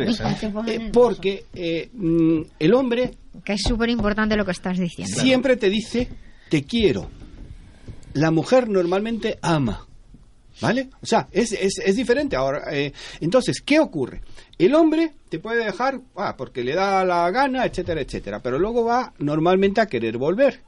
Eh, 0.65 0.89
porque 0.91 1.45
eh, 1.53 1.87
mm, 1.93 2.41
el 2.57 2.73
hombre... 2.73 3.11
Que 3.43 3.53
es 3.53 3.61
súper 3.61 3.91
importante 3.91 4.35
lo 4.35 4.43
que 4.43 4.53
estás 4.53 4.79
diciendo. 4.79 5.21
Siempre 5.21 5.55
te 5.55 5.69
dice, 5.69 6.07
te 6.49 6.63
quiero. 6.63 7.07
La 8.13 8.31
mujer 8.31 8.69
normalmente 8.69 9.37
ama. 9.43 9.85
¿Vale? 10.61 10.89
O 10.99 11.05
sea, 11.05 11.27
es, 11.31 11.51
es, 11.51 11.95
diferente. 11.95 12.35
Ahora, 12.35 12.63
eh, 12.71 12.91
entonces, 13.19 13.61
¿qué 13.61 13.79
ocurre? 13.79 14.21
El 14.57 14.73
hombre 14.73 15.13
te 15.29 15.37
puede 15.37 15.63
dejar 15.63 16.01
ah, 16.15 16.33
porque 16.35 16.63
le 16.63 16.73
da 16.73 17.05
la 17.05 17.29
gana, 17.29 17.67
etcétera, 17.67 18.01
etcétera, 18.01 18.39
pero 18.39 18.57
luego 18.57 18.83
va 18.83 19.13
normalmente 19.19 19.79
a 19.79 19.85
querer 19.85 20.17
volver. 20.17 20.61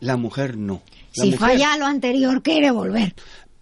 La 0.00 0.18
mujer 0.18 0.58
no. 0.58 0.82
si 1.10 1.32
falla 1.32 1.78
lo 1.78 1.86
anterior, 1.86 2.42
quiere 2.42 2.70
volver 2.70 3.14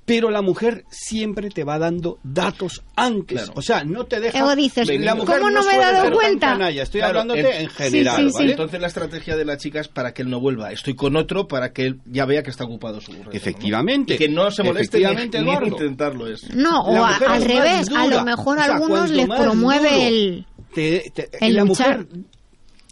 pero 0.06 0.30
la 0.30 0.42
mujer 0.42 0.84
siempre 0.90 1.48
te 1.48 1.64
va 1.64 1.78
dando 1.78 2.18
datos 2.22 2.82
antes. 2.94 3.50
O 3.54 3.62
sea, 3.62 3.84
no 3.84 4.04
te 4.04 4.20
deja. 4.20 4.38
Luego 4.40 4.54
dices, 4.54 4.86
la 5.00 5.14
mujer 5.14 5.38
¿cómo 5.38 5.50
no 5.50 5.64
me 5.64 5.74
he 5.76 5.78
dado 5.78 6.12
cuenta? 6.12 6.48
canalla. 6.48 6.82
Estoy 6.82 7.00
Claro, 7.00 7.20
hablándote 7.20 7.60
en 7.62 7.68
general. 7.70 8.16
sí, 8.16 8.28
sí. 8.28 8.34
¿vale? 8.34 8.50
Entonces 8.50 8.80
la 8.80 8.86
estrategia 8.88 9.36
de 9.36 9.44
la 9.46 9.56
chica 9.56 9.80
es 9.80 9.88
para 9.88 10.12
que 10.12 10.20
él 10.22 10.28
no 10.30 10.40
vuelva. 10.40 10.72
Estoy 10.72 10.94
con 10.94 11.16
otro 11.16 11.48
para 11.48 11.72
que 11.72 11.86
él 11.86 12.00
ya 12.04 12.26
vea 12.26 12.42
que 12.42 12.50
está 12.50 12.64
ocupado 12.64 13.00
su 13.00 13.12
reto, 13.12 13.24
¿no? 13.24 13.30
Efectivamente. 13.32 14.14
Y 14.14 14.18
que 14.18 14.28
no 14.28 14.50
se 14.50 14.62
moleste 14.62 14.98
ni, 14.98 15.04
Efectivamente, 15.04 15.38
ni 15.38 15.44
Eduardo. 15.50 15.66
intentarlo 15.68 16.26
es. 16.28 16.54
No, 16.54 16.70
La 16.92 17.00
o 17.00 17.04
a- 17.04 17.16
al 17.16 17.42
revés, 17.44 17.88
a 17.94 18.06
lo 18.06 18.24
mejor 18.24 18.58
O 18.58 18.60
a 18.60 18.64
sea, 18.66 18.74
algunos 18.74 19.10
les 19.10 19.26
promueve 19.26 19.88
duro 19.88 20.06
el... 20.06 20.46
te- 20.74 21.10
te- 21.14 21.28
el 21.40 21.54
la 21.54 21.64
luchar. 21.64 21.98
mujer 22.00 22.08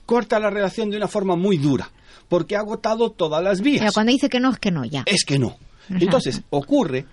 corta 0.07 0.39
la 0.41 0.51
relación 0.51 0.91
de 0.91 0.97
una 0.97 1.09
forma 1.09 1.37
muy 1.37 1.59
dura, 1.59 1.91
porque 2.29 2.57
ha 2.57 2.61
agotado 2.61 3.11
todas 3.11 3.43
las 3.43 3.61
vías. 3.61 3.81
Pero 3.81 3.93
cuando 3.93 4.13
dice 4.13 4.29
que 4.29 4.41
no, 4.41 4.51
es 4.51 4.59
que 4.59 4.71
no, 4.71 4.85
ya. 4.85 5.03
Es 5.07 5.25
que 5.25 5.39
no. 5.39 5.57
Entonces, 5.91 6.43
ocurre, 6.51 7.05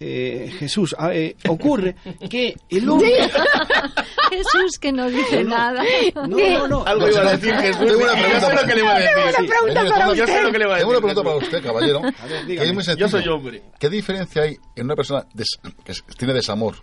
eh, 0.00 0.52
Jesús, 0.58 0.94
ah, 0.98 1.14
eh, 1.14 1.36
ocurre 1.48 1.94
que 2.28 2.54
el 2.70 2.88
hombre... 2.88 3.12
Jesús 4.30 4.78
que 4.80 4.90
no 4.90 5.08
dice 5.08 5.44
nada. 5.44 5.82
No, 6.14 6.26
no, 6.36 6.68
no. 6.68 6.84
Algo 6.84 7.08
iba 7.08 7.20
a 7.20 7.36
decir 7.36 7.54
Jesús. 7.54 7.86
Tengo 7.86 8.02
una 8.02 8.14
Yo 8.16 8.22
pregunta 8.26 8.54
lo 8.62 8.66
que 8.66 8.74
le 8.74 8.80
iba 8.80 8.90
a 8.94 8.98
decir. 8.98 9.10
Tengo 9.14 9.24
una 9.28 9.46
pregunta 9.48 9.84
para 9.94 10.06
una- 10.06 10.14
Yo 10.16 10.26
sé 10.26 10.42
lo 10.42 10.52
que 10.52 10.58
le 10.58 10.66
va 10.66 10.72
a 10.72 10.76
decir. 10.78 10.88
Tengo 10.88 10.90
una 10.90 11.06
pregunta 11.06 11.22
para 11.22 11.36
usted, 11.36 11.62
caballero. 11.62 12.00
ver, 12.02 12.14
que 12.14 12.36
es 12.40 12.46
dígame. 12.46 12.72
muy. 12.72 12.84
Yo 12.96 13.08
soy 13.08 13.28
hombre. 13.28 13.62
¿Qué 13.78 13.88
diferencia 13.90 14.42
hay 14.42 14.56
en 14.74 14.84
una 14.86 14.96
persona 14.96 15.26
que 15.84 15.94
tiene 16.18 16.34
desamor 16.34 16.76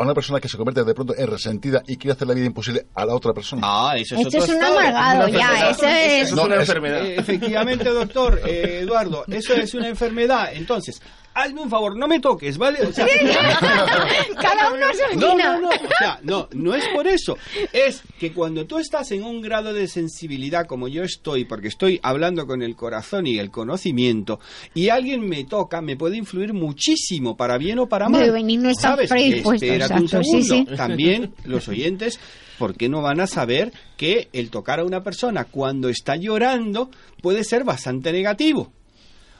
a 0.00 0.04
una 0.04 0.14
persona 0.14 0.40
que 0.40 0.48
se 0.48 0.56
convierte 0.56 0.82
de 0.84 0.94
pronto 0.94 1.14
en 1.16 1.26
resentida 1.26 1.82
y 1.86 1.96
quiere 1.96 2.12
hacer 2.12 2.26
la 2.26 2.34
vida 2.34 2.46
imposible 2.46 2.86
a 2.94 3.04
la 3.04 3.14
otra 3.14 3.32
persona? 3.32 3.60
Ah, 3.64 3.94
eso 3.96 4.14
es 4.16 4.22
Este 4.26 4.38
es 4.38 4.48
un 4.48 4.62
amargado, 4.62 5.28
ya, 5.28 5.70
ese 5.70 6.20
es... 6.22 6.26
Eso 6.28 6.36
es 6.40 6.46
una 6.46 6.54
es- 6.54 6.60
enfermedad. 6.62 7.04
Eh, 7.04 7.16
efectivamente, 7.18 7.84
doctor 7.90 8.40
eh, 8.46 8.80
Eduardo, 8.82 9.24
eso 9.28 9.54
es 9.54 9.74
una 9.74 9.88
enfermedad. 9.88 10.50
Entonces, 10.54 11.00
hazme 11.34 11.60
un 11.62 11.70
favor, 11.70 11.96
no 11.96 12.08
me 12.08 12.20
toques, 12.20 12.58
¿vale? 12.58 12.80
O 12.82 12.92
sea, 12.92 13.06
Cada 14.40 14.72
uno 14.72 14.86
su 14.92 15.18
no, 15.18 15.36
no, 15.36 15.60
no, 15.60 15.68
o 15.68 15.90
sea, 15.98 16.20
no, 16.22 16.48
no 16.52 16.74
es 16.74 16.86
por 16.88 17.06
eso. 17.06 17.36
Es 17.72 18.02
que 18.18 18.32
cuando 18.32 18.66
tú 18.66 18.78
estás 18.78 19.10
en 19.12 19.22
un 19.22 19.40
grado 19.40 19.72
de 19.72 19.88
sensibilidad 19.88 20.66
como 20.66 20.88
yo 20.88 21.02
estoy, 21.02 21.44
porque 21.44 21.68
estoy 21.68 22.00
hablando 22.02 22.46
con 22.46 22.62
el 22.62 22.76
corazón 22.76 23.26
y 23.26 23.38
el 23.38 23.50
conocimiento, 23.50 24.40
y 24.74 24.88
alguien 24.88 25.28
me 25.28 25.44
toca, 25.44 25.80
me 25.80 25.96
puede 25.96 26.16
influir 26.16 26.52
muchísimo, 26.52 27.36
para 27.36 27.58
bien 27.58 27.78
o 27.78 27.88
para 27.88 28.08
mal. 28.08 28.20
Debe 28.20 28.32
venir, 28.32 28.60
no 28.60 28.70
está 28.70 28.90
¿Sabes? 28.90 29.10
Espérate 29.10 29.94
un 29.94 30.08
sí, 30.08 30.42
segundo. 30.42 30.70
sí. 30.70 30.76
También 30.76 31.34
los 31.44 31.68
oyentes, 31.68 32.18
¿por 32.58 32.76
qué 32.76 32.88
no 32.88 33.02
van 33.02 33.20
a 33.20 33.26
saber 33.26 33.72
que 33.96 34.28
el 34.32 34.50
tocar 34.50 34.80
a 34.80 34.84
una 34.84 35.02
persona 35.02 35.44
cuando 35.44 35.88
está 35.88 36.16
llorando 36.16 36.90
puede 37.22 37.44
ser 37.44 37.64
bastante 37.64 38.12
negativo? 38.12 38.72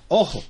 Ojo, 0.08 0.42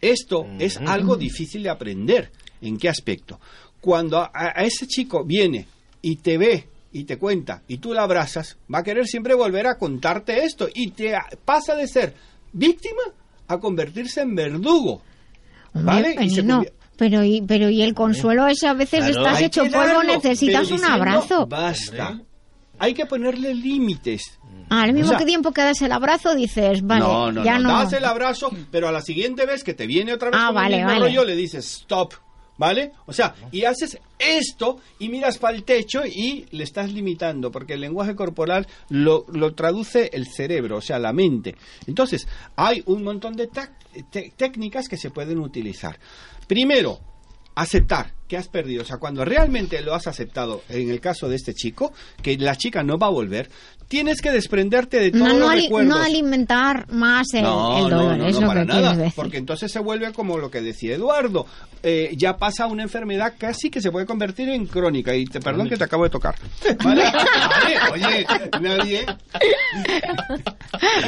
esto 0.00 0.46
es 0.58 0.76
algo 0.78 1.16
difícil 1.16 1.62
de 1.62 1.70
aprender. 1.70 2.30
¿En 2.60 2.76
qué 2.76 2.88
aspecto? 2.88 3.40
Cuando 3.80 4.18
a, 4.18 4.30
a 4.32 4.64
ese 4.64 4.86
chico 4.86 5.24
viene 5.24 5.66
y 6.02 6.16
te 6.16 6.36
ve 6.38 6.68
y 6.92 7.04
te 7.04 7.18
cuenta 7.18 7.62
y 7.68 7.78
tú 7.78 7.92
la 7.92 8.02
abrazas, 8.02 8.56
va 8.72 8.78
a 8.78 8.82
querer 8.82 9.06
siempre 9.06 9.34
volver 9.34 9.66
a 9.66 9.78
contarte 9.78 10.44
esto 10.44 10.68
y 10.74 10.90
te 10.90 11.12
pasa 11.44 11.76
de 11.76 11.86
ser 11.86 12.14
víctima 12.52 13.02
a 13.46 13.58
convertirse 13.58 14.22
en 14.22 14.34
verdugo. 14.34 15.02
Hombre, 15.74 16.14
¿Vale? 16.14 16.16
Y 16.20 16.30
se 16.30 16.44
pero, 16.96 17.22
y, 17.22 17.42
pero 17.42 17.70
y 17.70 17.82
el 17.82 17.94
consuelo 17.94 18.48
ese 18.48 18.66
a 18.66 18.74
veces 18.74 19.04
Claro. 19.04 19.20
estás 19.20 19.40
hecho 19.40 19.62
polvo, 19.70 20.02
necesitas 20.02 20.70
un 20.72 20.84
abrazo. 20.84 21.46
Basta. 21.46 22.20
Hay 22.80 22.92
que 22.94 23.06
ponerle 23.06 23.54
límites. 23.54 24.38
Al 24.70 24.92
mismo 24.92 25.14
O 25.14 25.18
sea, 25.18 25.26
tiempo 25.26 25.52
que 25.52 25.62
das 25.62 25.80
el 25.82 25.92
abrazo 25.92 26.34
dices, 26.34 26.82
vale, 26.82 27.00
no, 27.00 27.32
no, 27.32 27.44
ya 27.44 27.58
no, 27.58 27.68
no. 27.70 27.78
Das 27.80 27.92
el 27.92 28.04
abrazo, 28.04 28.50
pero 28.70 28.88
a 28.88 28.92
la 28.92 29.00
siguiente 29.02 29.46
vez 29.46 29.64
que 29.64 29.74
te 29.74 29.86
viene 29.86 30.12
otra 30.12 30.30
vez 30.30 30.38
Ah, 30.40 30.46
con 30.46 30.54
vale, 30.56 30.76
el 30.76 30.84
mismo 30.84 30.92
vale. 31.00 31.04
rollo, 31.06 31.24
le 31.24 31.36
dices 31.36 31.64
stop. 31.82 32.14
¿Vale? 32.60 32.90
O 33.06 33.12
sea, 33.12 33.36
y 33.52 33.62
haces 33.66 33.98
esto 34.18 34.80
y 34.98 35.08
miras 35.10 35.38
para 35.38 35.56
el 35.56 35.62
techo 35.62 36.04
y 36.04 36.44
le 36.50 36.64
estás 36.64 36.92
limitando, 36.92 37.52
porque 37.52 37.74
el 37.74 37.80
lenguaje 37.80 38.16
corporal 38.16 38.66
lo, 38.88 39.26
lo 39.32 39.54
traduce 39.54 40.10
el 40.12 40.26
cerebro, 40.26 40.78
o 40.78 40.80
sea, 40.80 40.98
la 40.98 41.12
mente. 41.12 41.54
Entonces, 41.86 42.26
hay 42.56 42.82
un 42.86 43.04
montón 43.04 43.36
de 43.36 43.48
técnicas 44.36 44.88
que 44.88 44.96
se 44.96 45.10
pueden 45.10 45.38
utilizar. 45.38 46.00
Primero, 46.48 46.98
aceptar 47.54 48.14
que 48.26 48.36
has 48.36 48.48
perdido. 48.48 48.82
O 48.82 48.84
sea, 48.84 48.98
cuando 48.98 49.24
realmente 49.24 49.80
lo 49.82 49.94
has 49.94 50.06
aceptado, 50.06 50.62
en 50.68 50.90
el 50.90 51.00
caso 51.00 51.28
de 51.28 51.36
este 51.36 51.54
chico, 51.54 51.92
que 52.22 52.36
la 52.38 52.56
chica 52.56 52.82
no 52.82 52.98
va 52.98 53.06
a 53.06 53.10
volver, 53.10 53.50
tienes 53.88 54.20
que 54.20 54.30
desprenderte 54.30 55.00
de 55.00 55.10
todos 55.10 55.26
No, 55.26 55.32
no, 55.34 55.40
los 55.40 55.50
ali- 55.50 55.62
recuerdos. 55.64 55.96
no 55.96 56.02
alimentar 56.02 56.86
más 56.92 57.26
el, 57.34 57.42
No, 57.42 57.78
el 57.78 57.90
dolor, 57.90 58.16
no, 58.18 58.26
es 58.26 58.34
no, 58.34 58.40
lo 58.42 58.46
para 58.46 58.60
que 58.60 58.66
nada, 58.66 58.94
decir. 58.94 59.12
porque 59.16 59.36
entonces 59.38 59.72
se 59.72 59.78
vuelve 59.80 60.12
como 60.12 60.38
lo 60.38 60.50
que 60.50 60.60
decía 60.60 60.94
Eduardo, 60.94 61.46
eh, 61.82 62.12
ya 62.16 62.36
pasa 62.36 62.66
una 62.66 62.82
enfermedad 62.82 63.34
casi 63.38 63.70
que 63.70 63.80
se 63.80 63.90
puede 63.90 64.04
convertir 64.06 64.48
en 64.50 64.66
crónica, 64.66 65.14
y 65.14 65.24
te 65.24 65.40
perdón 65.40 65.68
que 65.68 65.76
te 65.76 65.84
acabo 65.84 66.04
de 66.04 66.10
tocar. 66.10 66.34
¿Vale? 66.84 67.04
Vale, 67.04 67.76
Oye, 67.92 68.26
nadie... 68.60 69.06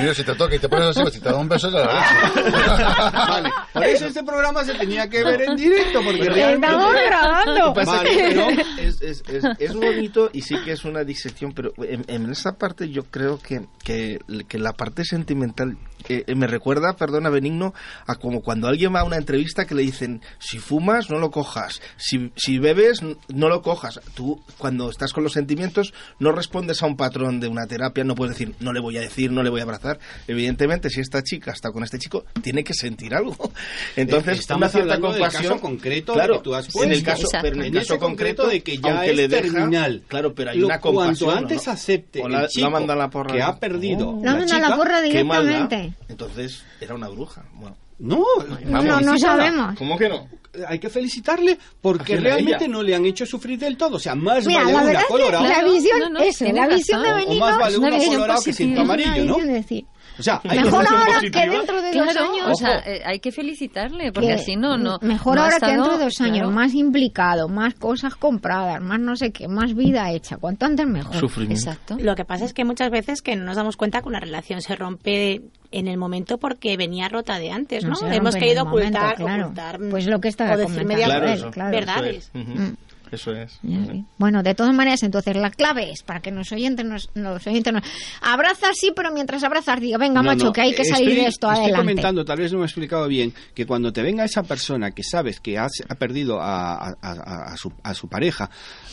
Mira, 0.00 0.14
si 0.14 0.22
te 0.24 0.34
toca 0.34 0.54
y 0.54 0.58
te 0.58 0.68
pones 0.68 0.88
así, 0.88 1.00
pues, 1.02 1.14
si 1.14 1.20
te 1.20 1.28
da 1.28 1.36
un 1.36 1.48
beso, 1.48 1.70
la. 1.70 1.84
Vale, 3.28 3.50
por 3.72 3.84
eso 3.84 4.06
este 4.06 4.22
programa 4.22 4.64
se 4.64 4.74
tenía 4.74 5.08
que 5.08 5.22
ver 5.22 5.42
en 5.42 5.56
directo, 5.56 6.00
porque 6.04 6.24
realmente... 6.28 6.66
Estamos 6.66 6.94
grabando. 6.94 7.74
Vale, 7.74 8.10
pero- 8.14 8.48
es, 8.78 9.00
es, 9.02 9.22
es, 9.28 9.44
es 9.58 9.74
bonito 9.74 10.30
y 10.32 10.42
sí 10.42 10.56
que 10.64 10.72
es 10.72 10.84
una 10.84 11.04
disección, 11.04 11.52
pero 11.52 11.72
en, 11.78 12.04
en 12.08 12.30
esa 12.30 12.52
parte 12.56 12.69
yo 12.78 13.04
creo 13.04 13.38
que, 13.38 13.62
que, 13.84 14.18
que 14.48 14.58
la 14.58 14.72
parte 14.72 15.04
sentimental 15.04 15.76
eh, 16.08 16.24
me 16.34 16.46
recuerda, 16.46 16.94
perdona 16.96 17.28
Benigno, 17.28 17.74
a 18.06 18.14
como 18.14 18.40
cuando 18.40 18.68
alguien 18.68 18.94
va 18.94 19.00
a 19.00 19.04
una 19.04 19.16
entrevista 19.16 19.66
que 19.66 19.74
le 19.74 19.82
dicen, 19.82 20.22
si 20.38 20.58
fumas, 20.58 21.10
no 21.10 21.18
lo 21.18 21.30
cojas, 21.30 21.82
si, 21.98 22.32
si 22.36 22.58
bebes, 22.58 23.02
no 23.02 23.48
lo 23.48 23.60
cojas. 23.62 24.00
Tú, 24.14 24.40
cuando 24.56 24.88
estás 24.88 25.12
con 25.12 25.24
los 25.24 25.32
sentimientos, 25.34 25.92
no 26.18 26.32
respondes 26.32 26.82
a 26.82 26.86
un 26.86 26.96
patrón 26.96 27.38
de 27.40 27.48
una 27.48 27.66
terapia, 27.66 28.02
no 28.04 28.14
puedes 28.14 28.38
decir, 28.38 28.54
no 28.60 28.72
le 28.72 28.80
voy 28.80 28.96
a 28.96 29.00
decir, 29.02 29.30
no 29.30 29.42
le 29.42 29.50
voy 29.50 29.60
a 29.60 29.64
abrazar. 29.64 29.98
Evidentemente, 30.26 30.88
si 30.88 31.00
esta 31.00 31.22
chica 31.22 31.50
está 31.52 31.70
con 31.70 31.82
este 31.84 31.98
chico, 31.98 32.24
tiene 32.42 32.64
que 32.64 32.72
sentir 32.72 33.14
algo. 33.14 33.36
Entonces, 33.96 34.38
Estamos 34.40 34.62
una 34.62 34.68
cierta 34.70 34.94
hablando 34.94 35.12
del 35.12 35.20
compasión. 35.22 35.52
caso 35.52 35.60
concreto 35.60 36.12
claro, 36.14 36.34
que 36.38 36.44
tú 36.44 36.54
has 36.54 36.66
en 36.76 36.92
el 36.92 37.02
puesto. 37.02 37.04
caso, 37.28 37.38
pero 37.42 37.54
en 37.56 37.60
el 37.60 37.66
En 37.68 37.72
caso 37.74 37.94
ese 37.94 37.98
concreto 38.00 38.46
de 38.46 38.62
que 38.62 38.78
ya 38.78 39.04
es 39.04 39.16
le 39.16 39.28
deja, 39.28 39.42
terminal. 39.52 40.02
Claro, 40.08 40.34
pero 40.34 40.50
hay 40.50 40.58
Lo- 40.58 40.66
una 40.66 40.80
compasión. 40.80 41.30
Cuanto 41.30 41.52
antes 41.52 41.66
¿no? 41.66 41.72
acepte 41.72 42.22
O 42.22 42.26
el 42.26 42.32
la, 42.32 42.48
chico 42.66 42.94
la 42.94 42.94
la 42.96 43.10
porra. 43.10 43.32
que 43.34 43.42
ha 43.42 43.58
perdido 43.58 44.18
La 44.22 44.32
la 44.32 44.38
manda 44.38 44.56
a 44.56 44.58
la 44.58 44.66
chica, 44.66 44.76
porra 44.76 45.00
directamente. 45.00 45.92
Entonces, 46.08 46.64
era 46.80 46.94
una 46.94 47.08
bruja. 47.08 47.44
Bueno, 47.54 47.76
No, 47.98 48.24
No, 48.64 49.00
no 49.00 49.18
sabemos. 49.18 49.76
¿Cómo 49.76 49.98
que 49.98 50.08
no? 50.08 50.28
Hay 50.66 50.80
que 50.80 50.88
felicitarle 50.90 51.56
porque 51.80 52.16
realmente 52.16 52.64
ella? 52.64 52.72
no 52.72 52.82
le 52.82 52.94
han 52.96 53.04
hecho 53.06 53.24
sufrir 53.24 53.56
del 53.58 53.76
todo. 53.76 53.96
O 53.96 54.00
sea, 54.00 54.16
más 54.16 54.44
Mira, 54.46 54.64
vale 54.64 54.92
la 54.92 54.98
una 54.98 55.02
colorada. 55.04 55.48
la 55.48 55.62
visión, 55.62 55.98
no, 56.00 56.08
no, 56.10 56.18
ese, 56.20 56.52
la 56.52 56.66
visión 56.66 57.02
de 57.02 57.12
razón. 57.12 57.24
O 57.28 57.34
más 57.38 57.58
vale 57.58 57.78
una 57.78 57.90
colorado 57.98 58.42
que 58.42 58.52
una 58.64 58.80
amarillo, 58.80 59.24
¿no? 59.26 59.38
decir, 59.38 59.84
O 60.20 60.22
sea, 60.22 60.40
hay 60.44 60.58
que 60.58 60.64
Mejor 60.64 60.86
ahora 60.86 61.20
que 61.20 61.30
dentro 61.50 61.82
de 61.82 61.92
dos 61.92 62.16
años. 62.16 62.46
o 62.50 62.54
sea, 62.54 62.78
eh, 62.86 63.02
hay 63.04 63.18
que 63.20 63.32
felicitarle, 63.32 64.12
porque 64.12 64.28
que 64.28 64.34
así 64.34 64.54
no, 64.56 64.76
no. 64.78 64.98
Mejor 65.02 65.36
no 65.36 65.42
ahora 65.42 65.58
que 65.58 65.66
dentro 65.66 65.98
de 65.98 66.04
dos 66.04 66.20
años, 66.20 66.38
claro. 66.38 66.50
más 66.50 66.74
implicado, 66.74 67.48
más 67.48 67.74
cosas 67.74 68.14
compradas, 68.14 68.80
más 68.80 69.00
no 69.00 69.16
sé 69.16 69.32
qué, 69.32 69.48
más 69.48 69.74
vida 69.74 70.10
hecha. 70.12 70.36
Cuanto 70.36 70.66
antes 70.66 70.86
mejor. 70.86 71.16
Sufrimiento. 71.16 71.70
Exacto. 71.70 71.96
Lo 72.00 72.14
que 72.14 72.24
pasa 72.24 72.44
es 72.44 72.52
que 72.54 72.64
muchas 72.64 72.90
veces 72.90 73.22
que 73.22 73.34
no 73.36 73.44
nos 73.44 73.56
damos 73.56 73.76
cuenta 73.76 74.02
que 74.02 74.08
una 74.08 74.20
relación 74.20 74.60
se 74.60 74.76
rompe 74.76 75.42
en 75.72 75.88
el 75.88 75.96
momento 75.96 76.38
porque 76.38 76.76
venía 76.76 77.08
rota 77.08 77.38
de 77.38 77.50
antes, 77.50 77.84
¿no? 77.84 77.94
Hemos 78.10 78.34
querido 78.34 78.64
momento, 78.64 78.98
ocultar, 78.98 79.16
claro. 79.16 79.44
ocultar, 79.44 79.78
Pues 79.90 80.06
lo 80.06 80.20
que 80.20 80.28
está 80.28 80.44
o 80.52 80.56
decir 80.56 80.64
comentando 80.82 80.88
media 80.94 81.06
Claro, 81.06 81.26
él, 81.26 81.32
eso. 81.34 81.50
claro. 81.50 81.70
verdades. 81.70 82.30
Eso 82.34 82.40
es. 82.62 82.72
Eso 83.12 83.32
es. 83.32 83.58
Sí. 83.62 84.04
Bueno, 84.18 84.42
de 84.42 84.54
todas 84.54 84.74
maneras, 84.74 85.02
entonces 85.02 85.34
la 85.36 85.50
clave 85.50 85.90
es 85.90 86.02
para 86.02 86.20
que 86.20 86.30
los 86.30 86.50
oyentes 86.52 86.84
nos, 86.86 87.10
los 87.14 87.44
oyentes 87.46 87.72
nos 87.72 87.82
abrazas 88.20 88.76
sí, 88.78 88.92
pero 88.94 89.10
mientras 89.12 89.42
abrazas 89.42 89.80
diga, 89.80 89.98
venga 89.98 90.22
No, 90.22 90.30
macho, 90.30 90.46
no, 90.46 90.52
que 90.52 90.60
hay 90.60 90.74
que 90.74 90.84
salir 90.84 91.08
estoy- 91.08 91.22
de 91.22 91.28
esto 91.28 91.48
estoy 91.48 91.64
adelante. 91.64 91.76
comentando, 91.82 92.24
tal 92.24 92.38
vez 92.38 92.52
no 92.52 92.58
me 92.58 92.64
he 92.64 92.66
explicado 92.66 93.08
bien, 93.08 93.34
que 93.54 93.66
cuando 93.66 93.92
te 93.92 94.02
venga 94.02 94.24
esa 94.24 94.42
persona 94.44 94.92
que 94.92 95.02
sabes 95.02 95.40
que 95.40 95.58
has- 95.58 95.82
ha 95.88 95.94
perdido 95.96 96.40
a, 96.40 96.74
a- 96.74 96.96
a- 97.02 97.52
a 97.52 97.56
su, 97.56 97.72
a 97.82 97.94
su 97.94 98.08
pareja, 98.08 98.48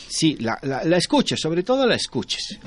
sí, 0.08 0.36
la, 0.40 0.58
la- 0.64 0.84
la 0.84 0.98
escuches, 0.98 1.40
sobre 1.40 1.64
todo 1.64 1.86
la 1.86 1.96
escuches. 1.96 2.60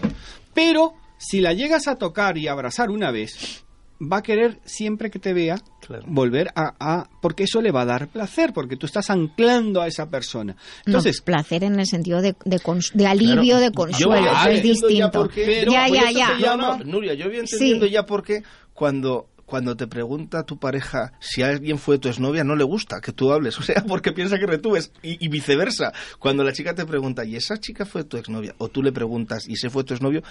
Pero 0.55 0.95
si 1.19 1.41
la 1.41 1.53
llegas 1.53 1.89
a 1.89 1.97
tocar 1.97 2.39
y 2.39 2.49
abrazar 2.49 2.91
una 2.91 3.11
vez, 3.11 3.65
va 4.01 4.19
a 4.19 4.23
querer 4.23 4.59
siempre 4.65 5.11
que 5.11 5.19
te 5.19 5.33
vea 5.35 5.57
Claro. 5.81 6.05
volver 6.07 6.49
a, 6.55 6.75
a- 6.81 7.09
porque 7.21 7.45
eso 7.45 7.61
le 7.61 7.71
va 7.71 7.83
a 7.83 7.85
dar 7.87 8.09
placer, 8.09 8.53
porque 8.53 8.77
tú 8.77 8.87
estás 8.87 9.11
anclando 9.11 9.81
a 9.83 9.87
esa 9.87 10.09
persona. 10.09 10.57
Entonces, 10.87 11.19
no, 11.21 11.25
placer 11.25 11.65
en 11.65 11.79
el 11.81 11.87
sentido 11.87 12.23
de, 12.23 12.35
de, 12.45 12.59
cons- 12.61 12.93
de 12.93 13.07
alivio, 13.07 13.57
de 13.59 13.71
consuelo, 13.73 13.99
Yo 13.99 14.09
voy 14.23 14.29
eso 14.29 14.49
es 14.49 14.57
ya 14.57 14.63
distinto. 14.63 15.11
por 15.13 15.31
qué- 15.31 15.45
Pero 15.45 15.73
ya, 15.73 15.89
ya, 15.89 16.11
ya. 16.11 16.39
llama- 16.39 16.79
no, 16.79 16.85
Nuria, 16.85 17.15
yo 17.15 17.27
voy 17.27 17.39
entendiendo 17.39 17.87
Sí. 17.87 17.93
ya 17.93 18.05
por 18.07 18.23
qué 18.23 18.43
cuando 18.75 19.29
cuando 19.51 19.77
te 19.77 19.89
pregunta 19.89 20.45
tu 20.45 20.59
pareja 20.59 21.13
si 21.19 21.43
alguien 21.43 21.79
fue 21.79 21.99
tu 21.99 22.09
exnovia, 22.09 22.45
no 22.45 22.55
le 22.55 22.65
gusta 22.65 23.01
que 23.01 23.13
tú 23.13 23.33
hables. 23.33 23.59
O 23.61 23.63
sea, 23.63 23.85
porque 23.87 24.13
piensa 24.13 24.39
que 24.39 24.47
retubes. 24.47 24.91
Y, 25.03 25.23
y 25.23 25.29
viceversa. 25.29 25.93
Cuando 26.19 26.45
la 26.45 26.53
chica 26.53 26.75
te 26.75 26.87
pregunta, 26.87 27.27
¿y 27.27 27.37
esa 27.37 27.59
chica 27.59 27.85
fue 27.85 28.05
tu 28.05 28.17
exnovia? 28.17 28.55
O 28.57 28.69
tú 28.69 28.83
le 28.83 28.91
preguntas, 28.91 29.47
¿y 29.47 29.53
ese 29.53 29.69
fue 29.69 29.85
tu 29.85 29.93
exnovio? 29.93 30.23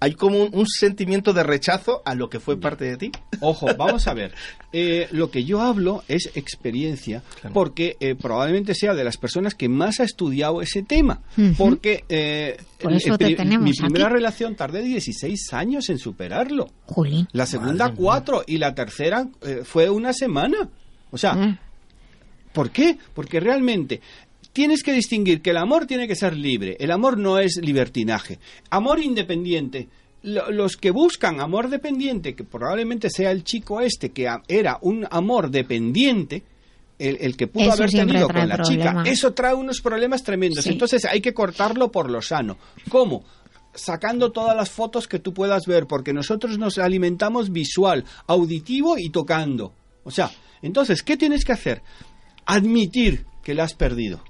Hay 0.00 0.14
como 0.14 0.42
un, 0.42 0.50
un 0.54 0.66
sentimiento 0.66 1.32
de 1.34 1.42
rechazo 1.42 2.02
a 2.06 2.14
lo 2.14 2.30
que 2.30 2.40
fue 2.40 2.58
parte 2.58 2.84
de 2.86 2.96
ti. 2.96 3.12
Ojo, 3.40 3.66
vamos 3.76 4.06
a 4.06 4.14
ver. 4.14 4.32
eh, 4.72 5.08
lo 5.12 5.30
que 5.30 5.44
yo 5.44 5.60
hablo 5.62 6.04
es 6.08 6.30
experiencia, 6.34 7.22
porque 7.54 7.96
eh, 8.00 8.14
probablemente 8.14 8.74
sea 8.74 8.94
de 8.94 9.04
las 9.04 9.16
personas 9.16 9.54
que 9.54 9.68
más 9.68 10.00
ha 10.00 10.04
estudiado 10.04 10.60
ese 10.60 10.82
tema, 10.82 11.22
porque 11.56 12.04
eh, 12.08 12.58
mi 13.60 13.72
primera 13.72 14.08
relación 14.08 14.54
tardé 14.56 14.82
16 14.82 15.52
años 15.52 15.88
en 15.88 15.98
superarlo. 15.98 16.68
La 17.32 17.46
segunda 17.46 17.94
cuatro 17.94 18.42
y 18.46 18.58
la 18.58 18.67
tercera 18.74 19.28
fue 19.64 19.90
una 19.90 20.12
semana. 20.12 20.68
O 21.10 21.18
sea, 21.18 21.32
ah. 21.32 21.60
¿por 22.52 22.70
qué? 22.70 22.98
Porque 23.14 23.40
realmente 23.40 24.00
tienes 24.52 24.82
que 24.82 24.92
distinguir 24.92 25.40
que 25.40 25.50
el 25.50 25.56
amor 25.56 25.86
tiene 25.86 26.08
que 26.08 26.16
ser 26.16 26.36
libre. 26.36 26.76
El 26.80 26.90
amor 26.90 27.18
no 27.18 27.38
es 27.38 27.56
libertinaje. 27.56 28.38
Amor 28.70 29.00
independiente 29.00 29.88
los 30.22 30.76
que 30.76 30.90
buscan 30.90 31.40
amor 31.40 31.70
dependiente, 31.70 32.34
que 32.34 32.44
probablemente 32.44 33.08
sea 33.10 33.30
el 33.30 33.44
chico 33.44 33.80
este, 33.80 34.10
que 34.10 34.28
era 34.48 34.78
un 34.82 35.06
amor 35.10 35.50
dependiente, 35.50 36.42
el, 36.98 37.36
que 37.36 37.46
pudo 37.46 37.72
haber 37.72 37.90
tenido 37.90 38.26
con 38.28 38.48
la 38.48 38.60
chica, 38.62 39.04
eso 39.06 39.32
trae 39.32 39.54
unos 39.54 39.80
problemas 39.80 40.24
tremendos. 40.24 40.66
Entonces 40.66 41.04
hay 41.04 41.20
que 41.20 41.32
cortarlo 41.32 41.92
por 41.92 42.10
lo 42.10 42.20
sano. 42.20 42.58
¿Cómo? 42.88 43.24
Sacando 43.74 44.32
todas 44.32 44.56
las 44.56 44.70
fotos 44.70 45.08
que 45.08 45.18
tú 45.18 45.32
puedas 45.32 45.66
ver, 45.66 45.86
porque 45.86 46.12
nosotros 46.12 46.58
nos 46.58 46.78
alimentamos 46.78 47.50
visual, 47.50 48.04
auditivo 48.26 48.98
y 48.98 49.10
tocando. 49.10 49.72
O 50.04 50.10
sea, 50.10 50.30
entonces, 50.62 51.02
¿qué 51.02 51.16
tienes 51.16 51.44
que 51.44 51.52
hacer? 51.52 51.82
Admitir 52.46 53.26
que 53.42 53.54
la 53.54 53.64
has 53.64 53.74
perdido. 53.74 54.22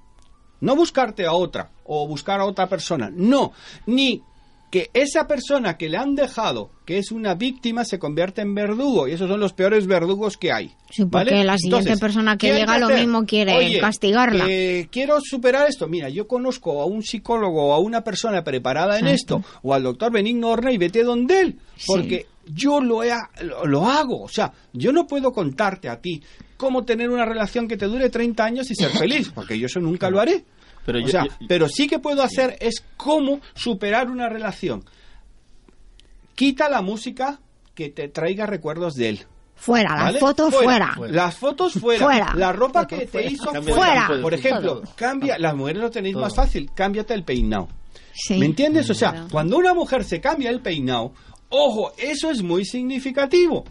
No 0.60 0.74
buscarte 0.74 1.24
a 1.24 1.32
otra 1.32 1.70
o 1.84 2.06
buscar 2.06 2.40
a 2.40 2.44
otra 2.44 2.68
persona. 2.68 3.10
No, 3.12 3.52
ni 3.86 4.22
que 4.70 4.90
esa 4.92 5.26
persona 5.26 5.76
que 5.78 5.88
le 5.88 5.96
han 5.96 6.14
dejado, 6.14 6.70
que 6.84 6.98
es 6.98 7.10
una 7.10 7.34
víctima, 7.34 7.84
se 7.84 7.98
convierte 7.98 8.42
en 8.42 8.54
verdugo. 8.54 9.08
Y 9.08 9.12
esos 9.12 9.28
son 9.28 9.40
los 9.40 9.52
peores 9.52 9.86
verdugos 9.86 10.36
que 10.36 10.52
hay. 10.52 10.72
Sí, 10.90 11.04
porque 11.06 11.44
la 11.44 11.56
siguiente 11.56 11.96
persona 11.96 12.36
que 12.36 12.52
llega 12.52 12.78
lo 12.78 12.88
mismo 12.90 13.24
quiere 13.24 13.78
castigarla. 13.80 14.46
Eh, 14.48 14.88
quiero 14.90 15.18
superar 15.22 15.68
esto. 15.68 15.88
Mira, 15.88 16.08
yo 16.08 16.26
conozco 16.26 16.82
a 16.82 16.86
un 16.86 17.02
psicólogo 17.02 17.68
o 17.68 17.72
a 17.72 17.78
una 17.78 18.02
persona 18.02 18.44
preparada 18.44 18.98
en 18.98 19.06
esto, 19.06 19.42
o 19.62 19.74
al 19.74 19.82
doctor 19.82 20.12
Benigno 20.12 20.48
Horna 20.48 20.72
y 20.72 20.78
vete 20.78 21.02
donde 21.02 21.40
él. 21.40 21.58
Porque 21.86 22.26
yo 22.52 22.80
lo, 22.80 23.02
he, 23.02 23.12
lo, 23.42 23.86
hago. 23.86 24.22
O 24.22 24.28
sea, 24.28 24.52
yo 24.72 24.92
no 24.92 25.06
puedo 25.06 25.32
contarte 25.32 25.88
a 25.88 26.00
ti 26.00 26.22
cómo 26.56 26.84
tener 26.84 27.08
una 27.10 27.24
relación 27.24 27.68
que 27.68 27.76
te 27.76 27.86
dure 27.86 28.10
30 28.10 28.44
años 28.44 28.70
y 28.70 28.74
ser 28.74 28.90
feliz, 28.90 29.30
porque 29.34 29.58
yo 29.58 29.66
eso 29.66 29.80
nunca 29.80 30.10
lo 30.10 30.20
haré. 30.20 30.44
Pero, 30.84 31.00
pero 31.48 31.68
sí 31.68 31.86
que 31.86 31.98
puedo 31.98 32.22
hacer 32.22 32.56
es 32.60 32.84
cómo 32.96 33.40
superar 33.54 34.10
una 34.10 34.28
relación. 34.28 34.84
Quita 36.34 36.68
la 36.68 36.82
música 36.82 37.40
que 37.74 37.90
te 37.90 38.08
traiga 38.08 38.46
recuerdos 38.46 38.94
de 38.94 39.08
él. 39.08 39.26
Fuera, 39.58 40.12
las 40.12 40.20
fotos 40.20 40.54
fuera. 40.54 40.96
Las 41.08 41.36
fotos 41.36 41.72
fuera. 41.74 42.32
La 42.36 42.52
ropa 42.52 42.86
que 42.86 43.06
te 43.06 43.26
hizo 43.26 43.50
fuera. 43.62 44.08
Por 44.22 44.32
ejemplo, 44.32 44.82
cambia, 44.94 45.36
las 45.38 45.54
mujeres 45.54 45.82
lo 45.82 45.90
tenéis 45.90 46.14
más 46.14 46.34
fácil, 46.34 46.70
cámbiate 46.74 47.14
el 47.14 47.24
peinado. 47.24 47.68
¿Me 48.30 48.46
entiendes? 48.46 48.88
O 48.90 48.94
sea, 48.94 49.26
cuando 49.30 49.56
una 49.56 49.74
mujer 49.74 50.04
se 50.04 50.20
cambia 50.20 50.50
el 50.50 50.60
peinado, 50.60 51.12
ojo, 51.48 51.92
eso 51.98 52.30
es 52.30 52.42
muy 52.42 52.64
significativo. 52.64 53.64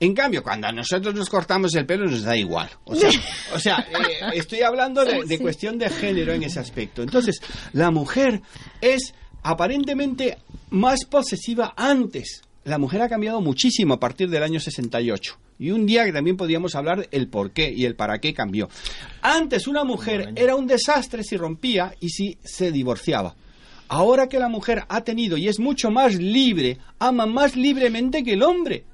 En 0.00 0.14
cambio, 0.14 0.42
cuando 0.42 0.72
nosotros 0.72 1.14
nos 1.14 1.28
cortamos 1.28 1.74
el 1.74 1.84
pelo 1.84 2.06
nos 2.06 2.22
da 2.22 2.34
igual. 2.34 2.70
O 2.84 2.96
sea, 2.96 3.78
eh, 3.90 4.30
estoy 4.32 4.62
hablando 4.62 5.04
de, 5.04 5.38
cuestión 5.38 5.76
de 5.76 5.90
género 5.90 6.32
en 6.32 6.42
ese 6.42 6.58
aspecto. 6.58 7.02
Entonces, 7.02 7.38
la 7.74 7.90
mujer 7.90 8.40
es 8.80 9.12
aparentemente 9.42 10.38
más 10.70 11.04
posesiva 11.04 11.74
antes. 11.76 12.40
La 12.64 12.78
mujer 12.78 13.02
ha 13.02 13.10
cambiado 13.10 13.42
muchísimo 13.42 13.94
a 13.94 14.00
partir 14.00 14.30
del 14.30 14.42
año 14.42 14.58
68. 14.58 15.38
Y 15.58 15.70
un 15.70 15.84
día 15.84 16.06
que 16.06 16.12
también 16.12 16.38
podríamos 16.38 16.74
hablar 16.74 17.06
el 17.10 17.28
por 17.28 17.50
qué 17.50 17.70
y 17.70 17.84
el 17.84 17.94
para 17.94 18.20
qué 18.20 18.32
cambió. 18.32 18.70
Antes 19.20 19.68
una 19.68 19.84
mujer 19.84 20.32
era 20.34 20.56
un 20.56 20.66
desastre 20.66 21.22
si 21.22 21.36
rompía 21.36 21.94
y 22.00 22.08
si 22.08 22.38
se 22.42 22.72
divorciaba. 22.72 23.36
Ahora 23.88 24.28
que 24.28 24.38
la 24.38 24.48
mujer 24.48 24.84
ha 24.88 25.02
tenido 25.02 25.36
y 25.36 25.48
es 25.48 25.58
mucho 25.58 25.90
más 25.90 26.14
libre, 26.14 26.78
ama 26.98 27.26
más 27.26 27.54
libremente 27.54 28.24
que 28.24 28.32
el 28.32 28.42
hombre. 28.42 28.84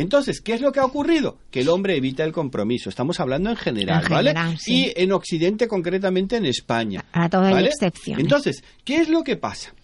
Entonces, 0.00 0.40
¿qué 0.40 0.54
es 0.54 0.60
lo 0.60 0.72
que 0.72 0.80
ha 0.80 0.84
ocurrido? 0.84 1.38
Que 1.50 1.60
el 1.60 1.68
hombre 1.68 1.96
evita 1.96 2.24
el 2.24 2.32
compromiso. 2.32 2.88
Estamos 2.88 3.20
hablando 3.20 3.50
en 3.50 3.56
general, 3.56 4.04
¿vale? 4.08 4.34
Y 4.66 4.92
en 4.96 5.12
Occidente, 5.12 5.68
concretamente 5.68 6.36
en 6.36 6.46
España. 6.46 7.04
A 7.12 7.28
todas 7.28 7.52
las 7.52 7.74
excepciones. 7.74 8.24
Entonces, 8.24 8.64
¿qué 8.84 8.96
es 8.96 9.08
lo 9.08 9.22
que 9.22 9.36
pasa? 9.36 9.74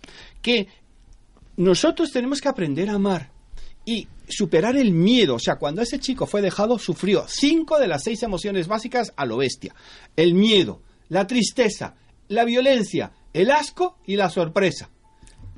Que 0.41 0.69
nosotros 1.57 2.11
tenemos 2.11 2.41
que 2.41 2.49
aprender 2.49 2.89
a 2.91 2.95
amar 2.95 3.31
y 3.85 4.09
superar 4.29 4.77
el 4.77 4.93
miedo. 4.93 5.35
O 5.35 5.39
sea, 5.39 5.57
cuando 5.57 5.83
ese 5.83 5.99
chico 5.99 6.27
fue 6.27 6.43
dejado, 6.43 6.79
sufrió 6.79 7.27
cinco 7.29 7.79
de 7.79 7.89
las 7.89 8.03
seis 8.03 8.23
emociones 8.23 8.69
básicas 8.69 9.13
a 9.17 9.27
lo 9.27 9.37
bestia. 9.37 9.75
El 10.17 10.35
miedo, 10.35 10.81
la 11.09 11.27
tristeza, 11.27 11.95
la 12.29 12.45
violencia, 12.45 13.13
el 13.33 13.51
asco 13.51 13.99
y 14.07 14.17
la 14.17 14.31
sorpresa 14.31 14.91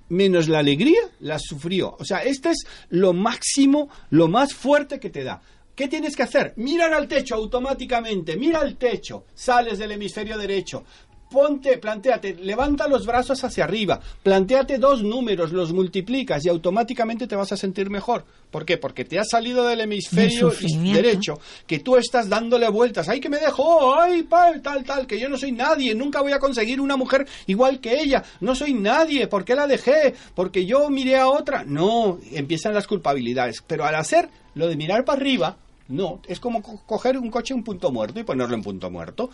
menos 0.09 0.49
la 0.49 0.59
alegría, 0.61 1.01
la 1.21 1.39
sufrió. 1.39 1.97
O 1.99 2.05
sea, 2.05 2.19
este 2.19 2.51
es 2.51 2.67
lo 2.91 3.13
máximo, 3.13 3.89
lo 4.11 4.29
más 4.29 4.55
fuerte 4.55 4.99
que 5.01 5.11
te 5.11 5.25
da. 5.25 5.41
¿Qué 5.75 5.87
tienes 5.87 6.17
que 6.17 6.25
hacer? 6.25 6.55
Mirar 6.57 6.93
al 6.93 7.07
techo 7.07 7.37
automáticamente, 7.37 8.37
mira 8.37 8.59
al 8.59 8.77
techo, 8.77 9.27
sales 9.33 9.79
del 9.79 9.93
hemisferio 9.93 10.37
derecho, 10.37 10.85
ponte, 11.31 11.79
planteate, 11.79 12.35
levanta 12.35 12.89
los 12.89 13.07
brazos 13.07 13.43
hacia 13.45 13.65
arriba, 13.65 14.01
planteate 14.23 14.79
dos 14.79 15.03
números, 15.03 15.53
los 15.53 15.73
multiplicas 15.73 16.45
y 16.45 16.49
automáticamente 16.49 17.27
te 17.27 17.37
vas 17.37 17.53
a 17.53 17.57
sentir 17.57 17.91
mejor. 17.91 18.25
¿Por 18.51 18.65
qué? 18.65 18.79
Porque 18.79 19.05
te 19.05 19.19
has 19.19 19.29
salido 19.29 19.67
del 19.67 19.83
hemisferio 19.83 20.51
derecho, 20.93 21.39
que 21.67 21.81
tú 21.81 21.97
estás 21.97 22.29
dándole 22.29 22.69
vueltas, 22.69 23.09
ay 23.09 23.21
que 23.21 23.29
me 23.29 23.39
dejó, 23.39 23.99
ay 24.01 24.27
tal, 24.63 24.63
tal, 24.63 25.07
que 25.07 25.19
yo 25.19 25.29
no 25.29 25.37
soy 25.37 25.53
nadie, 25.53 25.95
nunca 25.95 26.23
voy 26.23 26.33
a 26.33 26.39
conseguir 26.39 26.81
una 26.81 26.97
mujer 26.97 27.27
igual 27.47 27.81
que 27.81 28.01
ella, 28.01 28.25
no 28.41 28.55
soy 28.55 28.73
nadie, 28.73 29.27
¿por 29.27 29.45
qué 29.45 29.55
la 29.55 29.67
dejé? 29.67 30.15
Porque 30.35 30.65
yo 30.65 30.89
miré 30.91 31.17
a 31.17 31.29
otra. 31.29 31.65
No, 31.65 32.19
empiezan 32.33 32.75
las 32.75 32.87
culpabilidades, 32.87 33.63
pero 33.67 33.85
al 33.85 33.95
hacer 33.95 34.29
lo 34.55 34.69
de 34.69 34.77
mirar 34.77 35.05
para 35.05 35.19
arriba, 35.19 35.57
no, 35.89 36.21
es 36.27 36.41
como 36.41 36.63
coger 36.63 37.17
un 37.19 37.31
coche 37.31 37.55
en 37.55 37.63
punto 37.63 37.91
muerto 37.91 38.21
y 38.21 38.25
ponerlo 38.25 38.55
en 38.55 38.63
punto 38.63 38.91
muerto 38.91 39.31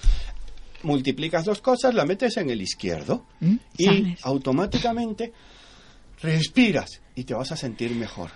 multiplicas 0.84 1.44
dos 1.44 1.60
cosas, 1.60 1.94
la 1.94 2.04
metes 2.04 2.36
en 2.36 2.50
el 2.50 2.60
izquierdo 2.62 3.26
¿Mm? 3.40 3.56
y 3.78 4.16
automáticamente 4.22 5.32
respiras 6.20 7.02
y 7.14 7.24
te 7.24 7.34
vas 7.34 7.52
a 7.52 7.56
sentir 7.56 7.94
mejor. 7.94 8.30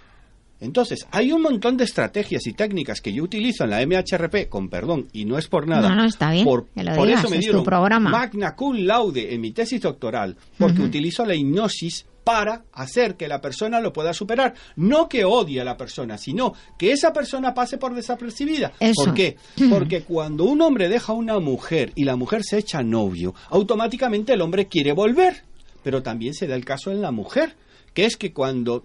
Entonces, 0.60 1.06
hay 1.12 1.30
un 1.30 1.42
montón 1.42 1.76
de 1.76 1.84
estrategias 1.84 2.46
y 2.46 2.52
técnicas 2.52 3.00
que 3.00 3.12
yo 3.12 3.22
utilizo 3.22 3.64
en 3.64 3.70
la 3.70 3.86
MHRP, 3.86 4.48
con 4.48 4.68
perdón, 4.68 5.06
y 5.12 5.24
no 5.24 5.38
es 5.38 5.46
por 5.46 5.68
nada. 5.68 5.88
No, 5.88 5.94
no, 5.94 6.04
está 6.04 6.32
bien. 6.32 6.44
Por, 6.44 6.66
eso 6.74 7.30
me 7.30 7.38
dieron 7.38 7.62
programa. 7.62 8.10
magna 8.10 8.56
cum 8.56 8.76
laude 8.76 9.32
en 9.32 9.40
mi 9.40 9.52
tesis 9.52 9.80
doctoral, 9.80 10.36
porque 10.58 10.82
utilizo 10.82 11.24
la 11.24 11.36
hipnosis 11.36 12.06
para 12.28 12.64
hacer 12.74 13.16
que 13.16 13.26
la 13.26 13.40
persona 13.40 13.80
lo 13.80 13.90
pueda 13.90 14.12
superar. 14.12 14.52
No 14.76 15.08
que 15.08 15.24
odie 15.24 15.62
a 15.62 15.64
la 15.64 15.78
persona, 15.78 16.18
sino 16.18 16.52
que 16.76 16.92
esa 16.92 17.10
persona 17.10 17.54
pase 17.54 17.78
por 17.78 17.94
desapercibida. 17.94 18.70
¿Por 18.94 19.14
qué? 19.14 19.38
Porque 19.70 20.02
cuando 20.02 20.44
un 20.44 20.60
hombre 20.60 20.90
deja 20.90 21.14
a 21.14 21.16
una 21.16 21.38
mujer 21.38 21.90
y 21.94 22.04
la 22.04 22.16
mujer 22.16 22.44
se 22.44 22.58
echa 22.58 22.82
novio, 22.82 23.34
automáticamente 23.48 24.34
el 24.34 24.42
hombre 24.42 24.66
quiere 24.66 24.92
volver. 24.92 25.42
Pero 25.82 26.02
también 26.02 26.34
se 26.34 26.46
da 26.46 26.54
el 26.54 26.66
caso 26.66 26.90
en 26.90 27.00
la 27.00 27.12
mujer, 27.12 27.56
que 27.94 28.04
es 28.04 28.18
que 28.18 28.34
cuando 28.34 28.84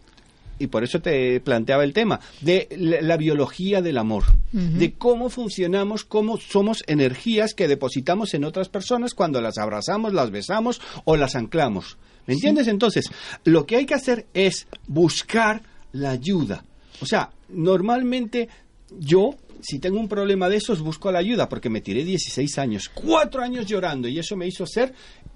y 0.58 0.68
por 0.68 0.86
eso 0.86 1.02
te 1.02 1.42
planteaba 1.42 1.84
el 1.84 1.92
tema, 1.92 2.22
de 2.40 2.70
la, 2.78 3.18
biología 3.18 3.82
del 3.82 3.98
amor, 3.98 4.24
de 4.54 4.94
cómo 4.94 5.30
funcionamos, 5.30 6.06
cómo 6.06 6.38
somos 6.38 6.82
energías 6.88 7.54
que 7.54 7.68
depositamos 7.68 8.36
en 8.36 8.46
otras 8.46 8.70
personas 8.70 9.14
cuando 9.14 9.42
las 9.42 9.58
abrazamos, 9.58 10.14
las 10.14 10.32
besamos 10.32 10.80
o 11.04 11.18
las 11.18 11.36
anclamos. 11.36 11.98
¿Me 12.28 12.34
entiendes? 12.34 12.68
Entonces, 12.68 13.06
lo 13.44 13.66
que 13.66 13.76
hay 13.78 13.86
que 13.86 13.94
hacer 13.94 14.28
es 14.34 14.68
buscar 14.88 15.62
la 15.92 16.12
ayuda. 16.12 16.64
O 17.02 17.06
sea, 17.06 17.32
normalmente 17.50 18.50
yo, 19.00 19.36
si 19.62 19.80
tengo 19.80 20.00
un 20.00 20.08
problema 20.08 20.50
de 20.50 20.58
esos, 20.58 20.82
busco 20.82 21.12
la 21.12 21.20
ayuda 21.20 21.50
porque 21.50 21.70
me 21.70 21.82
tiré 21.82 22.04
16 22.04 22.58
años, 22.60 22.90
cuatro 22.94 23.42
años 23.42 23.66
llorando 23.66 24.08
y 24.08 24.20
eso 24.20 24.36
me 24.36 24.48
hizo 24.48 24.66
ser 24.66 24.94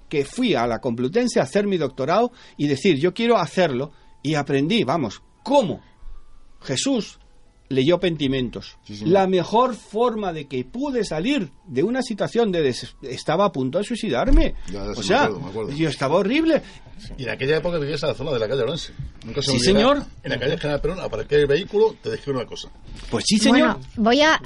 que 0.08 0.24
fui 0.24 0.54
a 0.54 0.66
la 0.66 0.78
Complutense 0.78 1.40
a 1.40 1.44
hacer 1.44 1.66
mi 1.66 1.76
doctorado 1.76 2.32
y 2.56 2.66
decir, 2.66 2.98
yo 2.98 3.12
quiero 3.12 3.36
hacerlo 3.36 3.92
y 4.22 4.34
aprendí, 4.34 4.84
vamos, 4.84 5.22
¿cómo? 5.42 5.82
Jesús 6.62 7.18
leyó 7.68 7.98
Pentimentos. 7.98 8.78
la 9.04 9.26
mejor 9.26 9.74
forma 9.74 10.32
de 10.32 10.46
que 10.46 10.64
pude 10.64 11.04
salir 11.04 11.50
de 11.66 11.82
una 11.82 12.02
situación 12.02 12.50
de 12.52 12.74
estaba 13.02 13.46
a 13.46 13.52
punto 13.52 13.78
de 13.78 13.84
suicidarme. 13.84 14.54
o 14.96 15.02
sea, 15.02 15.30
yo 15.76 15.88
estaba 15.88 16.16
horrible. 16.16 16.62
Y 17.16 17.24
en 17.24 17.30
aquella 17.30 17.58
época 17.58 17.78
vivías 17.78 18.02
en 18.02 18.08
la 18.08 18.14
zona 18.14 18.32
de 18.32 18.38
la 18.38 18.48
calle 18.48 18.62
Orense. 18.62 18.92
Nunca 19.24 19.42
se 19.42 19.52
sí, 19.52 19.60
señor. 19.60 20.02
En 20.22 20.30
la 20.30 20.38
calle 20.38 20.58
General 20.58 20.80
Perón, 20.80 20.98
para 21.10 21.22
el 21.28 21.46
vehículo, 21.46 21.94
te 22.02 22.10
dejé 22.10 22.30
una 22.30 22.44
cosa. 22.44 22.70
Pues 23.10 23.24
sí, 23.26 23.38
señor. 23.38 23.76
Bueno, 23.76 23.80
voy 23.96 24.20
a, 24.20 24.40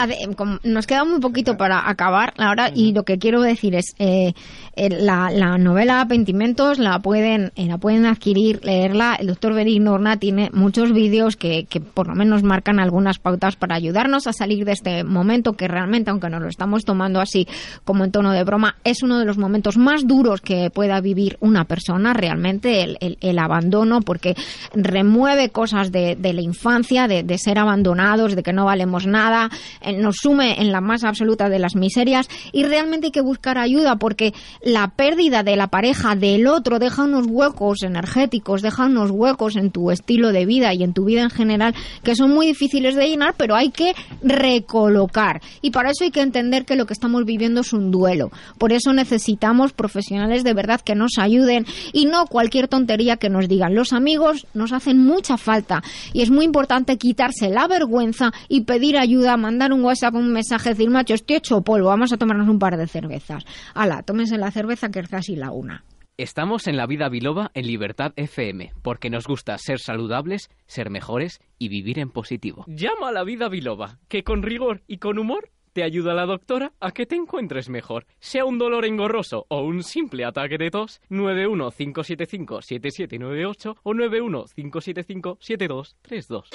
nos 0.64 0.86
queda 0.86 1.04
muy 1.04 1.20
poquito 1.20 1.56
para 1.56 1.88
acabar 1.88 2.34
ahora 2.38 2.70
y 2.74 2.92
lo 2.92 3.04
que 3.04 3.18
quiero 3.18 3.40
decir 3.40 3.74
es 3.74 3.94
eh, 3.98 4.34
la, 4.76 5.30
la, 5.30 5.58
novela 5.58 6.04
Pentimentos 6.08 6.78
la 6.78 6.98
pueden 7.00 7.52
eh, 7.56 7.66
la 7.66 7.78
pueden 7.78 8.06
adquirir, 8.06 8.64
leerla. 8.64 9.16
El 9.18 9.28
doctor 9.28 9.54
Benigno 9.54 9.92
Norna 9.92 10.18
tiene 10.18 10.50
muchos 10.52 10.92
vídeos 10.92 11.36
que, 11.36 11.64
que 11.64 11.80
por 11.80 12.08
lo 12.08 12.14
menos 12.14 12.42
marcan 12.42 12.78
algunas 12.78 13.11
las 13.12 13.18
pautas 13.18 13.56
para 13.56 13.74
ayudarnos 13.74 14.26
a 14.26 14.32
salir 14.32 14.64
de 14.64 14.72
este 14.72 15.04
momento 15.04 15.52
que 15.52 15.68
realmente, 15.68 16.10
aunque 16.10 16.30
nos 16.30 16.40
lo 16.40 16.48
estamos 16.48 16.86
tomando 16.86 17.20
así 17.20 17.46
como 17.84 18.04
en 18.04 18.10
tono 18.10 18.32
de 18.32 18.42
broma, 18.42 18.76
es 18.84 19.02
uno 19.02 19.18
de 19.18 19.26
los 19.26 19.36
momentos 19.36 19.76
más 19.76 20.06
duros 20.06 20.40
que 20.40 20.70
pueda 20.70 20.98
vivir 21.02 21.36
una 21.40 21.66
persona, 21.66 22.14
realmente 22.14 22.96
el, 23.00 23.38
abandono, 23.38 24.00
porque 24.00 24.34
remueve 24.72 25.50
cosas 25.50 25.92
de, 25.92 26.16
la 26.22 26.40
infancia, 26.40 27.06
de, 27.06 27.22
de, 27.22 27.36
ser 27.36 27.58
abandonados, 27.58 28.34
de 28.34 28.42
que 28.42 28.54
no 28.54 28.64
valemos 28.64 29.06
nada, 29.06 29.50
eh, 29.82 29.92
nos 29.92 30.16
sume 30.16 30.62
en 30.62 30.72
la 30.72 30.80
más 30.80 31.04
absoluta 31.04 31.50
de 31.50 31.58
las 31.58 31.76
miserias 31.76 32.28
y 32.50 32.64
realmente 32.64 33.08
hay 33.08 33.12
que 33.12 33.20
buscar 33.20 33.58
ayuda 33.58 33.96
porque 33.96 34.32
la 34.62 34.88
pérdida 34.88 35.42
de 35.42 35.56
la 35.56 35.66
pareja 35.66 36.16
del 36.16 36.46
otro 36.46 36.78
deja 36.78 37.02
unos 37.02 37.26
huecos 37.26 37.82
energéticos, 37.82 38.62
deja 38.62 38.86
unos 38.86 39.10
huecos 39.10 39.56
en 39.56 39.70
tu 39.70 39.90
estilo 39.90 40.32
de 40.32 40.46
vida 40.46 40.72
y 40.72 40.82
en 40.82 40.94
tu 40.94 41.04
vida 41.04 41.22
en 41.22 41.30
general 41.30 41.74
que 42.02 42.16
son 42.16 42.32
muy 42.32 42.46
difíciles 42.46 42.94
de 42.94 43.01
llenar, 43.08 43.34
pero 43.36 43.54
hay 43.54 43.70
que 43.70 43.94
recolocar. 44.22 45.40
Y 45.60 45.70
para 45.70 45.90
eso 45.90 46.04
hay 46.04 46.10
que 46.10 46.20
entender 46.20 46.64
que 46.64 46.76
lo 46.76 46.86
que 46.86 46.92
estamos 46.92 47.24
viviendo 47.24 47.60
es 47.60 47.72
un 47.72 47.90
duelo. 47.90 48.30
Por 48.58 48.72
eso 48.72 48.92
necesitamos 48.92 49.72
profesionales 49.72 50.44
de 50.44 50.54
verdad 50.54 50.80
que 50.80 50.94
nos 50.94 51.18
ayuden 51.18 51.66
y 51.92 52.06
no 52.06 52.26
cualquier 52.26 52.68
tontería 52.68 53.16
que 53.16 53.30
nos 53.30 53.48
digan. 53.48 53.74
Los 53.74 53.92
amigos 53.92 54.46
nos 54.54 54.72
hacen 54.72 54.98
mucha 54.98 55.36
falta 55.36 55.82
y 56.12 56.22
es 56.22 56.30
muy 56.30 56.44
importante 56.44 56.98
quitarse 56.98 57.50
la 57.50 57.66
vergüenza 57.66 58.32
y 58.48 58.62
pedir 58.62 58.96
ayuda, 58.96 59.36
mandar 59.36 59.72
un 59.72 59.84
WhatsApp, 59.84 60.14
un 60.14 60.32
mensaje, 60.32 60.70
decir, 60.70 60.90
macho, 60.90 61.14
estoy 61.14 61.36
hecho 61.36 61.62
polvo, 61.62 61.88
vamos 61.88 62.12
a 62.12 62.16
tomarnos 62.16 62.48
un 62.48 62.58
par 62.58 62.76
de 62.76 62.86
cervezas. 62.86 63.44
Ala, 63.74 64.02
tómense 64.02 64.38
la 64.38 64.50
cerveza 64.50 64.90
que 64.90 65.00
es 65.00 65.08
casi 65.08 65.36
la 65.36 65.50
una. 65.50 65.84
Estamos 66.18 66.66
en 66.66 66.76
la 66.76 66.86
vida 66.86 67.08
biloba 67.08 67.50
en 67.54 67.66
Libertad 67.66 68.12
FM, 68.16 68.74
porque 68.82 69.08
nos 69.08 69.26
gusta 69.26 69.56
ser 69.56 69.78
saludables, 69.78 70.50
ser 70.66 70.90
mejores 70.90 71.40
y 71.58 71.70
vivir 71.70 71.98
en 71.98 72.10
positivo. 72.10 72.66
Llama 72.68 73.08
a 73.08 73.12
la 73.12 73.24
vida 73.24 73.48
biloba, 73.48 73.98
que 74.08 74.22
con 74.22 74.42
rigor 74.42 74.82
y 74.86 74.98
con 74.98 75.18
humor 75.18 75.48
te 75.72 75.82
ayuda 75.82 76.12
la 76.12 76.26
doctora 76.26 76.74
a 76.80 76.92
que 76.92 77.06
te 77.06 77.16
encuentres 77.16 77.70
mejor. 77.70 78.04
Sea 78.20 78.44
un 78.44 78.58
dolor 78.58 78.84
engorroso 78.84 79.46
o 79.48 79.62
un 79.62 79.82
simple 79.82 80.26
ataque 80.26 80.58
de 80.58 80.70
tos, 80.70 81.00
915757798 81.08 83.76
o 83.82 83.94
915757232. 83.94 86.50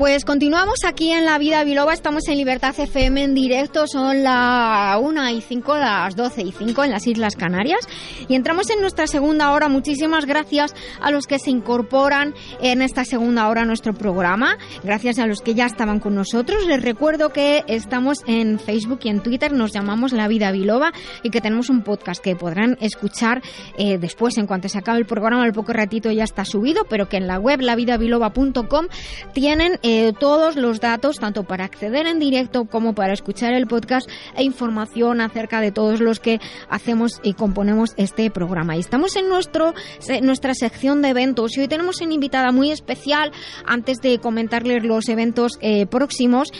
Pues 0.00 0.24
continuamos 0.24 0.78
aquí 0.86 1.10
en 1.10 1.26
La 1.26 1.36
Vida 1.36 1.62
Biloba, 1.62 1.92
estamos 1.92 2.26
en 2.28 2.38
Libertad 2.38 2.74
FM 2.74 3.22
en 3.22 3.34
directo, 3.34 3.86
son 3.86 4.22
las 4.22 4.98
1 4.98 5.28
y 5.28 5.42
5, 5.42 5.76
las 5.76 6.16
12 6.16 6.40
y 6.40 6.52
5 6.52 6.84
en 6.84 6.90
las 6.90 7.06
Islas 7.06 7.36
Canarias. 7.36 7.86
Y 8.26 8.34
entramos 8.34 8.70
en 8.70 8.80
nuestra 8.80 9.06
segunda 9.06 9.52
hora. 9.52 9.68
Muchísimas 9.68 10.24
gracias 10.24 10.74
a 11.02 11.10
los 11.10 11.26
que 11.26 11.38
se 11.38 11.50
incorporan 11.50 12.34
en 12.62 12.80
esta 12.80 13.04
segunda 13.04 13.46
hora 13.50 13.60
a 13.60 13.64
nuestro 13.66 13.92
programa, 13.92 14.56
gracias 14.82 15.18
a 15.18 15.26
los 15.26 15.42
que 15.42 15.52
ya 15.52 15.66
estaban 15.66 16.00
con 16.00 16.14
nosotros. 16.14 16.66
Les 16.66 16.80
recuerdo 16.80 17.28
que 17.28 17.62
estamos 17.66 18.20
en 18.26 18.58
Facebook 18.58 19.00
y 19.02 19.10
en 19.10 19.20
Twitter, 19.20 19.52
nos 19.52 19.70
llamamos 19.70 20.12
La 20.14 20.28
Vida 20.28 20.50
Biloba 20.50 20.94
y 21.22 21.28
que 21.28 21.42
tenemos 21.42 21.68
un 21.68 21.82
podcast 21.82 22.24
que 22.24 22.34
podrán 22.36 22.78
escuchar 22.80 23.42
eh, 23.76 23.98
después, 23.98 24.38
en 24.38 24.46
cuanto 24.46 24.70
se 24.70 24.78
acabe 24.78 24.98
el 24.98 25.04
programa, 25.04 25.42
al 25.42 25.52
poco 25.52 25.74
ratito 25.74 26.10
ya 26.10 26.24
está 26.24 26.46
subido, 26.46 26.86
pero 26.88 27.06
que 27.10 27.18
en 27.18 27.26
la 27.26 27.38
web 27.38 27.60
lavidabiloba.com 27.60 28.86
tienen... 29.34 29.78
todos 30.18 30.56
los 30.56 30.80
datos, 30.80 31.16
tanto 31.18 31.44
para 31.44 31.64
acceder 31.64 32.06
en 32.06 32.18
directo 32.18 32.64
como 32.64 32.94
para 32.94 33.12
escuchar 33.12 33.52
el 33.52 33.66
podcast 33.66 34.08
e 34.36 34.42
información 34.42 35.20
acerca 35.20 35.60
de 35.60 35.72
todos 35.72 36.00
los 36.00 36.20
que 36.20 36.40
hacemos 36.68 37.20
y 37.22 37.34
componemos 37.34 37.94
este 37.96 38.30
programa. 38.30 38.76
Y 38.76 38.80
estamos 38.80 39.16
en 39.16 39.28
nuestro, 39.28 39.74
nuestra 40.22 40.54
sección 40.54 41.02
de 41.02 41.10
eventos 41.10 41.56
y 41.56 41.60
hoy 41.60 41.68
tenemos 41.68 42.00
una 42.00 42.14
invitada 42.14 42.52
muy 42.52 42.70
especial 42.70 43.32
antes 43.64 43.98
de 44.00 44.18
comentarles 44.18 44.84
los 44.84 45.08
eventos 45.08 45.58
eh, 45.60 45.86
próximos 45.86 46.52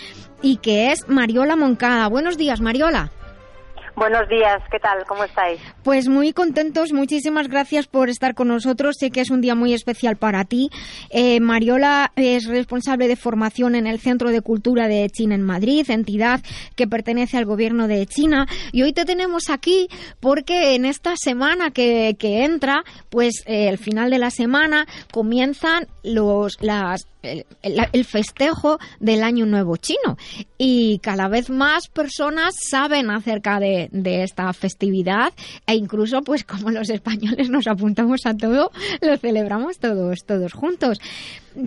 y 0.43 0.57
que 0.57 0.93
es 0.93 1.09
Mariola 1.09 1.57
Moncada. 1.57 2.09
Buenos 2.09 2.37
días, 2.37 2.61
Mariola. 2.61 3.13
Buenos 4.01 4.31
días, 4.31 4.63
¿qué 4.71 4.79
tal? 4.79 5.05
¿Cómo 5.07 5.25
estáis? 5.25 5.61
Pues 5.83 6.09
muy 6.09 6.33
contentos, 6.33 6.91
muchísimas 6.95 7.49
gracias 7.49 7.87
por 7.87 8.09
estar 8.09 8.35
con 8.35 8.49
nosotros. 8.49 8.97
Sé 8.99 9.11
que 9.11 9.21
es 9.21 9.29
un 9.29 9.43
día 9.43 9.55
muy 9.55 9.75
especial 9.75 10.17
para 10.17 10.45
ti. 10.45 10.71
Eh, 11.11 11.39
Mariola 11.39 12.11
es 12.17 12.47
responsable 12.47 13.09
de 13.09 13.17
formación 13.17 13.75
en 13.75 13.87
el 13.87 14.01
Centro 14.01 14.31
de 14.31 14.41
Cultura 14.41 14.89
de 14.89 15.07
China 15.11 15.35
en 15.35 15.43
Madrid, 15.43 15.85
entidad 15.91 16.41
que 16.77 16.87
pertenece 16.87 17.37
al 17.37 17.45
gobierno 17.45 17.89
de 17.89 18.07
China. 18.07 18.47
Y 18.73 18.85
hoy 18.85 18.95
te 18.95 19.05
tenemos 19.05 19.51
aquí 19.51 19.89
porque 20.19 20.75
en 20.75 20.87
esta 20.87 21.13
semana 21.17 21.71
que, 21.71 22.17
entra, 22.19 22.85
pues 23.11 23.43
eh, 23.45 23.69
el 23.69 23.77
final 23.77 24.09
de 24.09 24.19
la 24.19 24.31
semana 24.31 24.87
comienzan 25.13 25.89
los, 26.03 26.57
las 26.63 27.07
el, 27.23 28.05
festejo 28.05 28.79
del 28.99 29.23
Año 29.23 29.47
Nuevo 29.47 29.77
Chino. 29.77 30.17
Y 30.59 30.99
cada 31.01 31.29
vez 31.29 31.51
más 31.51 31.89
personas 31.89 32.55
saben 32.71 33.11
acerca 33.11 33.59
de, 33.61 33.89
esta 34.23 34.53
festividad 34.53 35.33
e 35.67 35.75
incluso, 35.75 36.21
pues 36.23 36.45
como 36.45 36.71
los 36.71 36.91
españoles 36.91 37.51
nos 37.51 37.67
apuntamos 37.67 38.27
a 38.27 38.37
todo, 38.37 38.71
lo 39.01 39.17
celebramos 39.17 39.79
todos, 39.79 40.25
todos 40.27 40.53
juntos. 40.53 40.99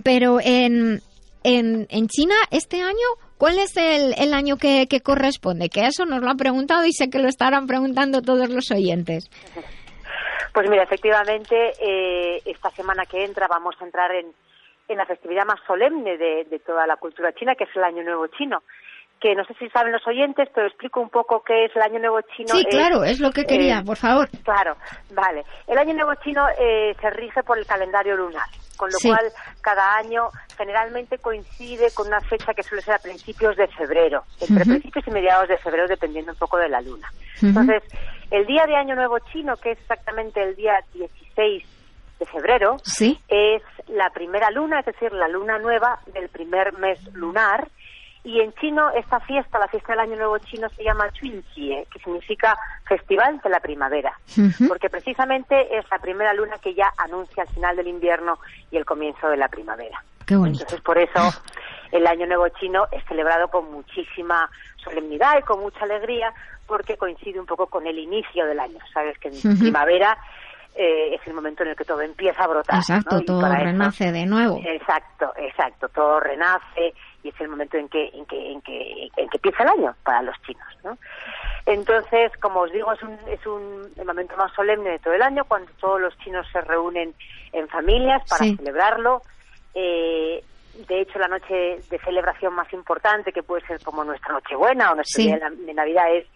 Pero 0.02 0.40
en, 0.40 1.02
en, 1.42 1.86
en 1.90 2.08
China 2.08 2.34
este 2.50 2.82
año 2.82 3.06
¿Cuál 3.38 3.58
es 3.58 3.76
el, 3.76 4.32
año 4.32 4.56
que, 4.56 4.86
corresponde? 5.02 5.68
Que 5.68 5.86
eso 5.86 6.06
nos 6.06 6.22
lo 6.22 6.30
han 6.30 6.36
preguntado 6.36 6.86
y 6.86 6.92
sé 6.92 7.10
que 7.10 7.18
lo 7.18 7.28
estarán 7.28 7.66
preguntando 7.66 8.22
todos 8.22 8.48
los 8.48 8.70
oyentes. 8.70 9.28
Pues 10.52 10.70
mira, 10.70 10.84
efectivamente, 10.84 11.72
eh, 11.80 12.40
esta 12.44 12.70
semana 12.70 13.04
que 13.04 13.24
entra 13.24 13.48
vamos 13.48 13.74
a 13.80 13.84
entrar 13.84 14.12
en, 14.12 14.32
en 14.88 14.98
la 14.98 15.06
festividad 15.06 15.44
más 15.46 15.60
solemne 15.66 16.16
de, 16.16 16.44
de, 16.44 16.58
toda 16.58 16.86
la 16.86 16.96
cultura 16.96 17.32
china, 17.32 17.54
que 17.54 17.64
es 17.64 17.70
el 17.74 17.84
Año 17.84 18.02
Nuevo 18.02 18.26
Chino. 18.28 18.62
Que 19.20 19.34
no 19.34 19.44
sé 19.44 19.54
si 19.54 19.68
saben 19.70 19.92
los 19.92 20.06
oyentes, 20.06 20.48
pero 20.54 20.66
explico 20.66 21.00
un 21.00 21.08
poco 21.08 21.42
qué 21.42 21.64
es 21.64 21.76
el 21.76 21.82
Año 21.82 21.98
Nuevo 21.98 22.20
Chino. 22.36 22.48
Sí, 22.48 22.64
claro, 22.64 23.04
es 23.04 23.20
lo 23.20 23.30
que 23.30 23.44
quería, 23.44 23.78
eh, 23.78 23.84
por 23.84 23.96
favor. 23.96 24.28
Claro, 24.42 24.76
vale. 25.14 25.44
El 25.66 25.78
Año 25.78 25.94
Nuevo 25.94 26.14
Chino 26.22 26.46
eh, 26.58 26.94
se 27.00 27.10
rige 27.10 27.42
por 27.42 27.56
el 27.56 27.64
calendario 27.64 28.16
lunar, 28.16 28.46
con 28.76 28.90
lo 28.90 28.98
cual 29.02 29.30
cada 29.62 29.96
año 29.96 30.28
generalmente 30.58 31.18
coincide 31.18 31.86
con 31.94 32.08
una 32.08 32.20
fecha 32.20 32.52
que 32.52 32.62
suele 32.62 32.82
ser 32.82 32.94
a 32.94 32.98
principios 32.98 33.56
de 33.56 33.66
febrero, 33.68 34.24
entre 34.40 34.64
principios 34.64 35.06
y 35.06 35.10
mediados 35.10 35.48
de 35.48 35.56
febrero, 35.58 35.86
dependiendo 35.88 36.32
un 36.32 36.38
poco 36.38 36.58
de 36.58 36.68
la 36.68 36.82
luna. 36.82 37.08
Entonces, 37.40 37.82
el 38.30 38.44
día 38.46 38.66
de 38.66 38.76
Año 38.76 38.94
Nuevo 38.94 39.18
Chino, 39.32 39.56
que 39.56 39.72
es 39.72 39.78
exactamente 39.78 40.42
el 40.42 40.54
día 40.54 40.74
16 40.92 41.73
de 42.18 42.26
febrero, 42.26 42.76
es 43.28 43.62
la 43.88 44.10
primera 44.10 44.50
luna, 44.50 44.80
es 44.80 44.86
decir, 44.86 45.12
la 45.12 45.28
luna 45.28 45.58
nueva 45.58 45.98
del 46.12 46.28
primer 46.28 46.72
mes 46.78 46.98
lunar. 47.14 47.68
Y 48.22 48.40
en 48.40 48.54
chino, 48.54 48.90
esta 48.92 49.20
fiesta, 49.20 49.58
la 49.58 49.68
fiesta 49.68 49.92
del 49.92 50.00
Año 50.00 50.16
Nuevo 50.16 50.38
chino, 50.38 50.70
se 50.70 50.82
llama 50.82 51.10
Chuinchie, 51.12 51.86
que 51.92 51.98
significa 51.98 52.56
Festival 52.88 53.38
de 53.44 53.50
la 53.50 53.60
Primavera, 53.60 54.18
porque 54.66 54.88
precisamente 54.88 55.76
es 55.76 55.84
la 55.90 55.98
primera 55.98 56.32
luna 56.32 56.56
que 56.56 56.72
ya 56.72 56.90
anuncia 56.96 57.42
el 57.42 57.50
final 57.50 57.76
del 57.76 57.88
invierno 57.88 58.38
y 58.70 58.78
el 58.78 58.86
comienzo 58.86 59.28
de 59.28 59.36
la 59.36 59.48
primavera. 59.48 60.02
Entonces, 60.26 60.80
por 60.80 60.96
eso 60.96 61.20
el 61.92 62.06
Año 62.06 62.26
Nuevo 62.26 62.48
chino 62.48 62.86
es 62.90 63.04
celebrado 63.04 63.48
con 63.48 63.70
muchísima 63.70 64.48
solemnidad 64.82 65.38
y 65.38 65.42
con 65.42 65.60
mucha 65.60 65.84
alegría, 65.84 66.32
porque 66.66 66.96
coincide 66.96 67.38
un 67.38 67.46
poco 67.46 67.66
con 67.66 67.86
el 67.86 67.98
inicio 67.98 68.46
del 68.46 68.58
año. 68.58 68.78
Sabes 68.94 69.18
que 69.18 69.28
en 69.28 69.58
primavera 69.58 70.16
eh, 70.74 71.14
es 71.14 71.26
el 71.26 71.34
momento 71.34 71.62
en 71.62 71.70
el 71.70 71.76
que 71.76 71.84
todo 71.84 72.00
empieza 72.00 72.42
a 72.42 72.48
brotar. 72.48 72.76
Exacto, 72.76 73.20
todo 73.20 73.48
renace 73.48 74.10
de 74.10 74.26
nuevo. 74.26 74.60
Exacto, 74.64 75.32
exacto, 75.36 75.88
todo 75.88 76.18
renace 76.20 76.94
y 77.22 77.28
es 77.28 77.40
el 77.40 77.48
momento 77.48 77.76
en 77.76 77.88
que, 77.88 78.08
en 78.12 78.26
que, 78.26 78.52
en 78.52 78.60
que, 78.60 79.08
en 79.16 79.28
que 79.28 79.36
empieza 79.36 79.62
el 79.62 79.68
año 79.68 79.94
para 80.02 80.22
los 80.22 80.36
chinos. 80.42 80.66
¿no? 80.82 80.98
Entonces, 81.66 82.32
como 82.40 82.60
os 82.60 82.72
digo, 82.72 82.92
es 82.92 83.02
un, 83.02 83.18
es 83.28 83.46
un 83.46 83.88
el 83.96 84.04
momento 84.04 84.36
más 84.36 84.52
solemne 84.52 84.90
de 84.90 84.98
todo 84.98 85.14
el 85.14 85.22
año, 85.22 85.44
cuando 85.44 85.70
todos 85.80 86.00
los 86.00 86.16
chinos 86.18 86.46
se 86.52 86.60
reúnen 86.60 87.14
en 87.52 87.68
familias 87.68 88.22
para 88.28 88.44
celebrarlo. 88.44 89.22
Eh, 89.74 90.44
de 90.88 91.00
hecho, 91.00 91.18
la 91.18 91.28
noche 91.28 91.80
de 91.88 91.98
celebración 92.04 92.52
más 92.52 92.70
importante, 92.72 93.32
que 93.32 93.42
puede 93.42 93.64
ser 93.66 93.80
como 93.82 94.04
nuestra 94.04 94.32
Nochebuena 94.32 94.90
o 94.90 94.96
nuestro 94.96 95.22
día 95.22 95.38
de 95.38 95.74
Navidad, 95.74 96.12
es 96.12 96.26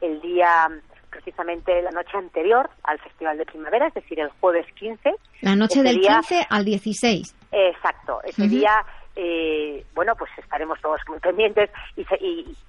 el 0.00 0.20
día 0.20 0.68
precisamente 1.14 1.80
la 1.82 1.92
noche 1.92 2.16
anterior 2.16 2.68
al 2.82 2.98
Festival 2.98 3.38
de 3.38 3.46
Primavera, 3.46 3.86
es 3.86 3.94
decir, 3.94 4.18
el 4.18 4.30
jueves 4.40 4.66
15. 4.74 5.14
La 5.42 5.54
noche 5.54 5.82
del 5.82 6.00
15 6.00 6.46
al 6.50 6.64
16. 6.64 7.36
Exacto, 7.52 8.20
ese 8.24 8.48
día, 8.48 8.84
eh, 9.14 9.84
bueno, 9.94 10.14
pues 10.16 10.30
estaremos 10.38 10.80
todos 10.80 11.00
muy 11.08 11.20
pendientes 11.20 11.70
y, 11.96 12.04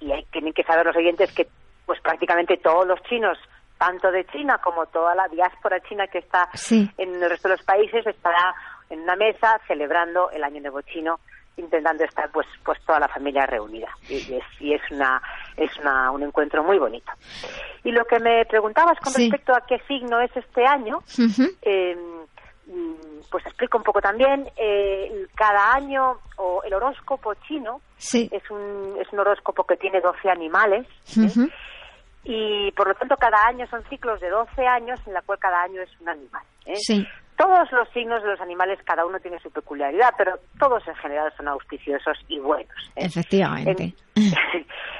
y, 0.00 0.24
tienen 0.30 0.52
que 0.52 0.62
saber 0.62 0.86
los 0.86 0.96
oyentes 0.96 1.32
que 1.34 1.48
pues 1.84 2.00
prácticamente 2.00 2.56
todos 2.58 2.86
los 2.86 3.02
chinos 3.02 3.36
tanto 3.78 4.10
de 4.10 4.24
China 4.26 4.58
como 4.62 4.86
toda 4.86 5.14
la 5.14 5.28
diáspora 5.28 5.80
china 5.80 6.06
que 6.06 6.18
está 6.18 6.48
en 6.70 7.22
el 7.22 7.28
resto 7.28 7.48
de 7.48 7.56
los 7.56 7.64
países 7.66 8.06
estará 8.06 8.54
en 8.88 9.00
una 9.00 9.16
mesa 9.16 9.60
celebrando 9.66 10.30
el 10.30 10.42
Año 10.44 10.60
Nuevo 10.60 10.80
Chino 10.82 11.20
intentando 11.56 12.04
estar 12.04 12.30
pues 12.30 12.46
pues 12.64 12.78
toda 12.84 13.00
la 13.00 13.08
familia 13.08 13.46
reunida. 13.46 13.88
Y, 14.08 14.16
es, 14.16 14.44
y 14.60 14.74
es 14.74 14.82
una 14.90 15.20
es 15.56 15.76
una, 15.78 16.10
un 16.10 16.22
encuentro 16.22 16.62
muy 16.62 16.78
bonito. 16.78 17.10
Y 17.84 17.92
lo 17.92 18.04
que 18.04 18.18
me 18.18 18.44
preguntabas 18.46 18.98
con 19.00 19.14
respecto 19.14 19.54
a 19.54 19.64
qué 19.66 19.78
signo 19.88 20.20
es 20.20 20.30
este 20.36 20.64
año 20.66 20.98
mm, 22.66 23.30
pues 23.30 23.46
explico 23.46 23.78
un 23.78 23.84
poco 23.84 24.00
también. 24.00 24.48
Eh, 24.56 25.26
cada 25.34 25.74
año 25.74 26.18
o 26.36 26.62
el 26.64 26.74
horóscopo 26.74 27.34
chino 27.46 27.80
es 28.30 28.50
un 28.50 28.96
es 29.00 29.10
un 29.12 29.20
horóscopo 29.20 29.64
que 29.64 29.76
tiene 29.76 30.00
12 30.00 30.30
animales 30.30 30.86
¿eh? 31.16 31.48
y 32.24 32.70
por 32.72 32.88
lo 32.88 32.94
tanto 32.94 33.16
cada 33.16 33.46
año 33.46 33.66
son 33.68 33.82
ciclos 33.88 34.20
de 34.20 34.28
12 34.28 34.66
años 34.66 35.00
en 35.06 35.14
la 35.14 35.22
cual 35.22 35.38
cada 35.38 35.62
año 35.62 35.80
es 35.80 35.90
un 36.00 36.08
animal 36.08 36.42
¿eh? 36.66 36.76
sí 36.76 37.06
todos 37.36 37.70
los 37.72 37.88
signos 37.90 38.22
de 38.22 38.30
los 38.30 38.40
animales, 38.40 38.78
cada 38.84 39.04
uno 39.04 39.20
tiene 39.20 39.38
su 39.40 39.50
peculiaridad, 39.50 40.14
pero 40.16 40.38
todos 40.58 40.86
en 40.88 40.94
general 40.96 41.32
son 41.36 41.48
auspiciosos 41.48 42.18
y 42.28 42.38
buenos. 42.38 42.74
¿eh? 42.96 43.04
Efectivamente. 43.04 43.94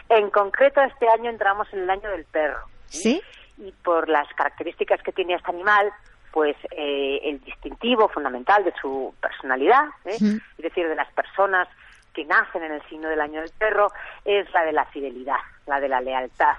En, 0.09 0.31
concreto, 0.31 0.81
este 0.83 1.09
año 1.09 1.31
entramos 1.31 1.67
en 1.73 1.81
el 1.81 1.91
año 1.91 2.09
del 2.11 2.25
perro. 2.27 2.61
¿Sí? 2.87 3.21
Y 3.59 3.73
por 3.83 4.09
las 4.09 4.29
características 4.35 5.03
que 5.03 5.13
tiene 5.13 5.35
este 5.35 5.51
animal, 5.51 5.91
pues 6.31 6.57
eh, 6.73 7.21
el 7.25 7.43
distintivo 7.43 8.09
fundamental 8.09 8.63
de 8.65 8.75
su 8.81 9.15
personalidad, 9.21 9.87
¿eh? 10.05 10.17
es 10.17 10.63
decir, 10.63 10.87
de 10.87 10.95
las 10.95 11.11
personas 11.13 11.69
que 12.13 12.25
nacen 12.27 12.63
en 12.63 12.73
el 12.73 12.83
signo 12.89 13.09
del 13.09 13.21
año 13.21 13.41
del 13.41 13.51
perro, 13.59 13.91
es 14.25 14.51
la 14.53 14.65
de 14.65 14.73
la 14.73 14.85
fidelidad, 14.87 15.41
la 15.67 15.81
de 15.81 15.89
la 15.89 16.01
lealtad, 16.01 16.57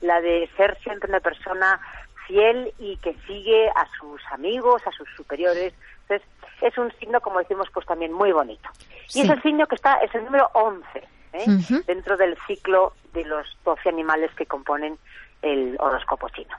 la 0.00 0.20
de 0.20 0.48
ser 0.56 0.78
siempre 0.82 1.08
una 1.08 1.20
persona 1.20 1.80
fiel 2.26 2.72
y 2.78 2.96
que 2.98 3.14
sigue 3.26 3.68
a 3.70 3.86
sus 3.98 4.20
amigos, 4.30 4.82
a 4.86 4.90
sus 4.92 5.08
superiores. 5.16 5.72
Entonces, 6.02 6.28
es 6.62 6.76
un 6.78 6.92
signo, 6.98 7.20
como 7.20 7.38
decimos, 7.38 7.68
pues 7.72 7.86
también 7.86 8.12
muy 8.12 8.32
bonito. 8.32 8.68
Y 9.14 9.20
es 9.20 9.30
el 9.30 9.42
signo 9.42 9.66
que 9.66 9.74
está, 9.74 9.94
es 9.96 10.14
el 10.14 10.24
número 10.24 10.50
11 10.54 10.86
¿eh? 11.32 11.46
dentro 11.86 12.16
del 12.16 12.36
ciclo 12.46 12.92
de 13.12 13.24
los 13.24 13.46
12 13.64 13.88
animales 13.88 14.30
que 14.34 14.46
componen 14.46 14.98
el 15.46 15.76
horóscopo 15.78 16.28
chino. 16.30 16.54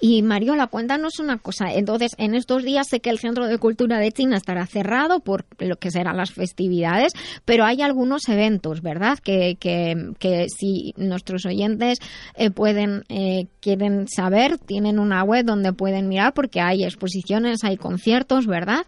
Y 0.00 0.22
Mariola, 0.22 0.68
cuéntanos 0.68 1.18
una 1.18 1.38
cosa. 1.38 1.66
Entonces, 1.72 2.12
en 2.18 2.34
estos 2.34 2.62
días 2.62 2.86
sé 2.88 3.00
que 3.00 3.10
el 3.10 3.18
Centro 3.18 3.46
de 3.46 3.58
Cultura 3.58 3.98
de 3.98 4.12
China 4.12 4.36
estará 4.36 4.66
cerrado 4.66 5.20
por 5.20 5.44
lo 5.58 5.76
que 5.76 5.90
serán 5.90 6.16
las 6.16 6.32
festividades, 6.32 7.12
pero 7.44 7.64
hay 7.64 7.82
algunos 7.82 8.28
eventos, 8.28 8.82
¿verdad? 8.82 9.18
Que, 9.18 9.56
que, 9.58 10.46
si 10.48 10.94
nuestros 10.96 11.46
oyentes 11.46 11.98
eh, 12.36 12.50
pueden 12.50 13.02
eh, 13.08 13.46
quieren 13.60 14.06
saber, 14.08 14.58
tienen 14.58 14.98
una 14.98 15.24
web 15.24 15.44
donde 15.44 15.72
pueden 15.72 16.08
mirar 16.08 16.32
porque 16.34 16.60
hay 16.60 16.84
exposiciones, 16.84 17.64
hay 17.64 17.76
conciertos, 17.76 18.46
¿verdad? 18.46 18.86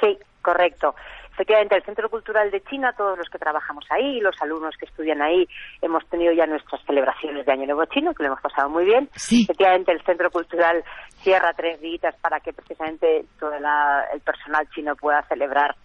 Sí, 0.00 0.18
correcto. 0.42 0.94
Efectivamente, 1.36 1.76
el 1.76 1.82
Centro 1.82 2.08
Cultural 2.08 2.50
de 2.50 2.62
China, 2.62 2.94
todos 2.96 3.18
los 3.18 3.28
que 3.28 3.38
trabajamos 3.38 3.84
ahí, 3.90 4.20
los 4.20 4.34
alumnos 4.40 4.74
que 4.78 4.86
estudian 4.86 5.20
ahí, 5.20 5.46
hemos 5.82 6.02
tenido 6.06 6.32
ya 6.32 6.46
nuestras 6.46 6.82
celebraciones 6.86 7.44
de 7.44 7.52
Año 7.52 7.66
Nuevo 7.66 7.84
Chino, 7.84 8.14
que 8.14 8.22
lo 8.22 8.28
hemos 8.28 8.40
pasado 8.40 8.70
muy 8.70 8.86
bien. 8.86 9.10
Efectivamente, 9.14 9.92
el 9.92 10.02
Centro 10.02 10.30
Cultural 10.30 10.82
cierra 11.18 11.52
tres 11.52 11.78
días 11.82 12.14
para 12.22 12.40
que 12.40 12.54
precisamente 12.54 13.26
todo 13.38 13.52
el 13.52 14.20
personal 14.22 14.66
chino 14.74 14.96
pueda 14.96 15.22
celebrar 15.28 15.76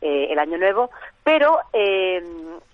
eh, 0.00 0.28
el 0.30 0.38
Año 0.38 0.58
Nuevo. 0.58 0.92
Pero 1.24 1.58
eh, 1.72 2.22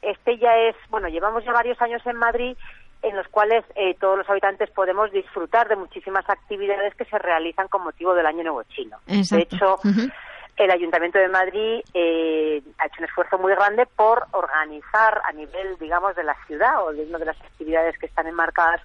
este 0.03 0.37
ya 0.37 0.59
es, 0.59 0.77
bueno, 0.91 1.09
llevamos 1.09 1.43
ya 1.43 1.53
varios 1.53 1.81
años 1.81 2.03
en 2.05 2.17
Madrid 2.17 2.55
en 3.01 3.17
los 3.17 3.29
cuales 3.29 3.65
eh, 3.77 3.95
todos 3.99 4.19
los 4.19 4.29
habitantes 4.29 4.71
podemos 4.73 5.11
disfrutar 5.11 5.69
de 5.69 5.77
muchísimas 5.77 6.29
actividades 6.29 6.95
que 6.97 7.07
se 7.07 7.19
realizan 7.19 7.69
con 7.69 7.83
motivo 7.83 8.15
del 8.15 8.27
Año 8.27 8.43
Nuevo 8.43 8.63
Chino. 8.65 8.99
De 9.07 9.39
hecho, 9.39 9.79
el 10.57 10.71
Ayuntamiento 10.71 11.19
de 11.19 11.29
Madrid 11.29 11.83
eh, 11.93 12.63
ha 12.79 12.87
hecho 12.87 12.97
un 12.99 13.05
esfuerzo 13.05 13.39
muy 13.39 13.53
grande 13.55 13.87
por 13.87 14.27
organizar 14.33 15.21
a 15.25 15.33
nivel, 15.33 15.77
digamos, 15.79 16.17
de 16.17 16.25
la 16.25 16.37
ciudad 16.47 16.85
o 16.85 16.93
de 16.93 17.03
una 17.05 17.19
de 17.19 17.27
las 17.27 17.41
actividades 17.43 17.99
que 17.99 18.07
están 18.07 18.27
enmarcadas 18.27 18.81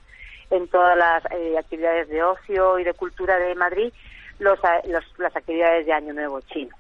en 0.50 0.68
todas 0.68 0.98
las 0.98 1.24
eh, 1.32 1.58
actividades 1.58 2.10
de 2.10 2.24
ocio 2.24 2.78
y 2.78 2.84
de 2.84 2.94
cultura 2.94 3.38
de 3.38 3.56
Madrid, 3.56 3.94
los, 4.40 4.60
las 5.18 5.36
actividades 5.36 5.86
de 5.86 5.94
Año 5.94 6.14
Nuevo 6.14 6.42
Chino. 6.42 6.76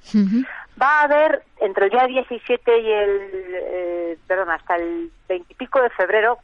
Va 0.81 0.99
a 0.99 1.03
haber 1.03 1.43
entre 1.59 1.85
el 1.85 1.91
día 1.91 2.07
17 2.07 2.79
y 2.79 2.91
el, 2.91 3.31
eh, 3.53 4.17
perdón, 4.27 4.49
hasta 4.49 4.75
el 4.75 5.09
20 5.29 5.53
y 5.53 5.55
pico 5.55 5.81
de 5.81 5.89
febrero, 5.91 6.39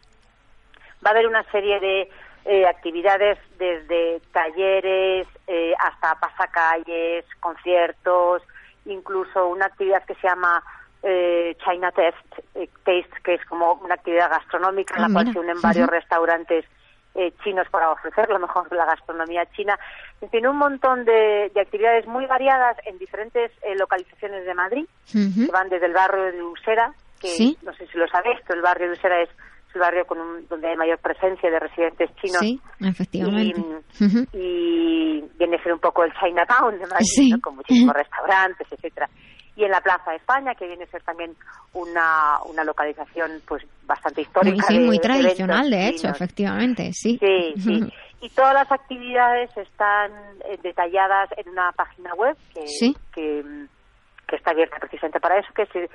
va 1.05 1.09
a 1.09 1.11
haber 1.11 1.27
una 1.27 1.43
serie 1.51 1.79
de 1.79 2.09
eh, 2.49 2.65
actividades 2.65 3.37
desde 3.59 4.21
talleres 4.31 5.27
eh, 5.47 5.73
hasta 5.77 6.15
pasacalles, 6.15 7.25
conciertos, 7.41 8.41
incluso 8.85 9.49
una 9.49 9.65
actividad 9.65 10.05
que 10.05 10.15
se 10.15 10.29
llama 10.29 10.63
eh, 11.03 11.57
China 11.65 11.91
Test, 11.91 12.15
Taste, 12.85 13.21
que 13.25 13.33
es 13.33 13.45
como 13.47 13.73
una 13.73 13.95
actividad 13.95 14.29
gastronómica 14.29 14.95
en 14.95 15.01
la 15.01 15.07
ah, 15.07 15.11
cual 15.11 15.33
se 15.33 15.39
unen 15.39 15.59
varios 15.61 15.89
restaurantes 15.89 16.63
chinos 17.43 17.67
para 17.69 17.89
ofrecer 17.89 18.29
lo 18.29 18.39
mejor 18.39 18.69
de 18.69 18.77
la 18.77 18.85
gastronomía 18.85 19.45
china. 19.47 19.77
En 20.21 20.29
fin, 20.29 20.47
un 20.47 20.57
montón 20.57 21.03
de, 21.03 21.51
actividades 21.59 22.07
muy 22.07 22.27
variadas 22.27 22.77
en 22.85 22.97
diferentes 22.97 23.51
localizaciones 23.75 24.45
de 24.45 24.53
Madrid, 24.53 24.85
que 25.11 25.51
van 25.51 25.67
desde 25.67 25.87
el 25.87 25.93
barrio 25.93 26.31
de 26.31 26.43
Usera, 26.43 26.93
que 27.19 27.55
no 27.63 27.73
sé 27.73 27.87
si 27.87 27.97
lo 27.97 28.07
sabéis, 28.07 28.39
pero 28.45 28.59
el 28.59 28.61
barrio 28.61 28.87
de 28.87 28.93
Usera 28.93 29.19
es 29.21 29.29
el 29.73 29.81
barrio 29.81 30.05
con 30.05 30.17
donde 30.47 30.67
hay 30.67 30.75
mayor 30.75 30.99
presencia 30.99 31.49
de 31.49 31.59
residentes 31.59 32.09
chinos. 32.15 32.39
Sí, 32.39 32.59
efectivamente. 32.79 33.61
Y, 34.33 35.23
viene 35.37 35.57
a 35.57 35.63
ser 35.63 35.73
un 35.73 35.79
poco 35.79 36.03
el 36.03 36.11
Chinatown 36.13 36.79
de 36.79 36.87
Madrid, 36.87 37.35
con 37.41 37.55
muchísimos 37.55 37.95
restaurantes, 37.95 38.67
etcétera. 38.71 39.09
Y 39.55 39.63
en 39.63 39.71
la 39.71 39.81
Plaza 39.81 40.11
de 40.11 40.17
España, 40.17 40.53
que 40.55 40.67
viene 40.67 40.83
a 40.83 40.87
ser 40.87 41.01
también 41.03 41.35
una, 41.73 42.39
una 42.45 42.63
localización 42.63 43.41
pues 43.47 43.63
bastante 43.85 44.21
histórica. 44.21 44.65
sí, 44.67 44.79
muy 44.79 44.99
tradicional, 44.99 45.69
de 45.69 45.87
hecho, 45.87 46.07
efectivamente, 46.07 46.91
sí. 46.93 47.19
Sí, 47.19 47.53
sí. 47.57 47.93
Y 48.21 48.29
todas 48.29 48.53
las 48.53 48.71
actividades 48.71 49.55
están 49.55 50.11
eh, 50.45 50.57
detalladas 50.63 51.29
en 51.37 51.49
una 51.49 51.71
página 51.71 52.13
web 52.15 52.35
que, 52.53 52.65
que, 53.13 53.43
que, 54.27 54.35
está 54.35 54.51
abierta 54.51 54.77
precisamente 54.79 55.19
para 55.19 55.39
eso, 55.39 55.49
que 55.55 55.63
es 55.63 55.89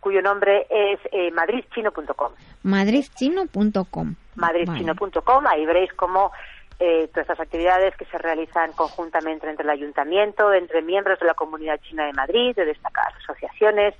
cuyo 0.00 0.22
nombre 0.22 0.66
es 0.70 1.00
eh, 1.12 1.30
madridchino.com. 1.30 2.32
Madridchino.com. 2.62 4.14
Madridchino.com, 4.36 5.46
ahí 5.46 5.66
veréis 5.66 5.92
cómo 5.94 6.32
eh, 6.78 7.08
todas 7.08 7.28
estas 7.28 7.40
actividades 7.40 7.96
que 7.96 8.04
se 8.04 8.18
realizan 8.18 8.72
conjuntamente 8.72 9.48
entre 9.48 9.64
el 9.64 9.70
ayuntamiento, 9.70 10.52
entre 10.52 10.82
miembros 10.82 11.18
de 11.18 11.26
la 11.26 11.34
comunidad 11.34 11.80
china 11.80 12.06
de 12.06 12.12
Madrid, 12.12 12.54
de 12.54 12.64
destacadas 12.64 13.14
asociaciones, 13.24 13.94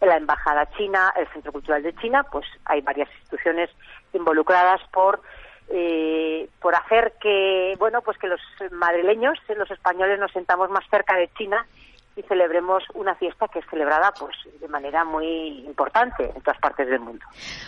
la 0.00 0.16
Embajada 0.16 0.68
China, 0.76 1.12
el 1.16 1.26
Centro 1.28 1.52
Cultural 1.52 1.82
de 1.82 1.94
China, 1.96 2.24
pues 2.30 2.46
hay 2.66 2.82
varias 2.82 3.08
instituciones 3.20 3.70
involucradas 4.12 4.80
por 4.92 5.22
eh, 5.70 6.48
por 6.60 6.74
hacer 6.74 7.14
que 7.20 7.74
bueno 7.78 8.00
pues 8.00 8.16
que 8.16 8.26
los 8.26 8.40
madrileños 8.70 9.38
los 9.54 9.70
españoles 9.70 10.18
nos 10.18 10.32
sentamos 10.32 10.70
más 10.70 10.84
cerca 10.88 11.14
de 11.16 11.28
China 11.36 11.66
celebremos 12.22 12.82
una 12.94 13.14
fiesta 13.14 13.46
que 13.48 13.60
es 13.60 13.64
celebrada 13.70 14.12
pues 14.18 14.34
de 14.60 14.68
manera 14.68 15.04
muy 15.04 15.64
importante 15.66 16.24
en 16.34 16.42
todas 16.42 16.58
partes 16.60 16.88
del 16.88 17.00
mundo. 17.00 17.24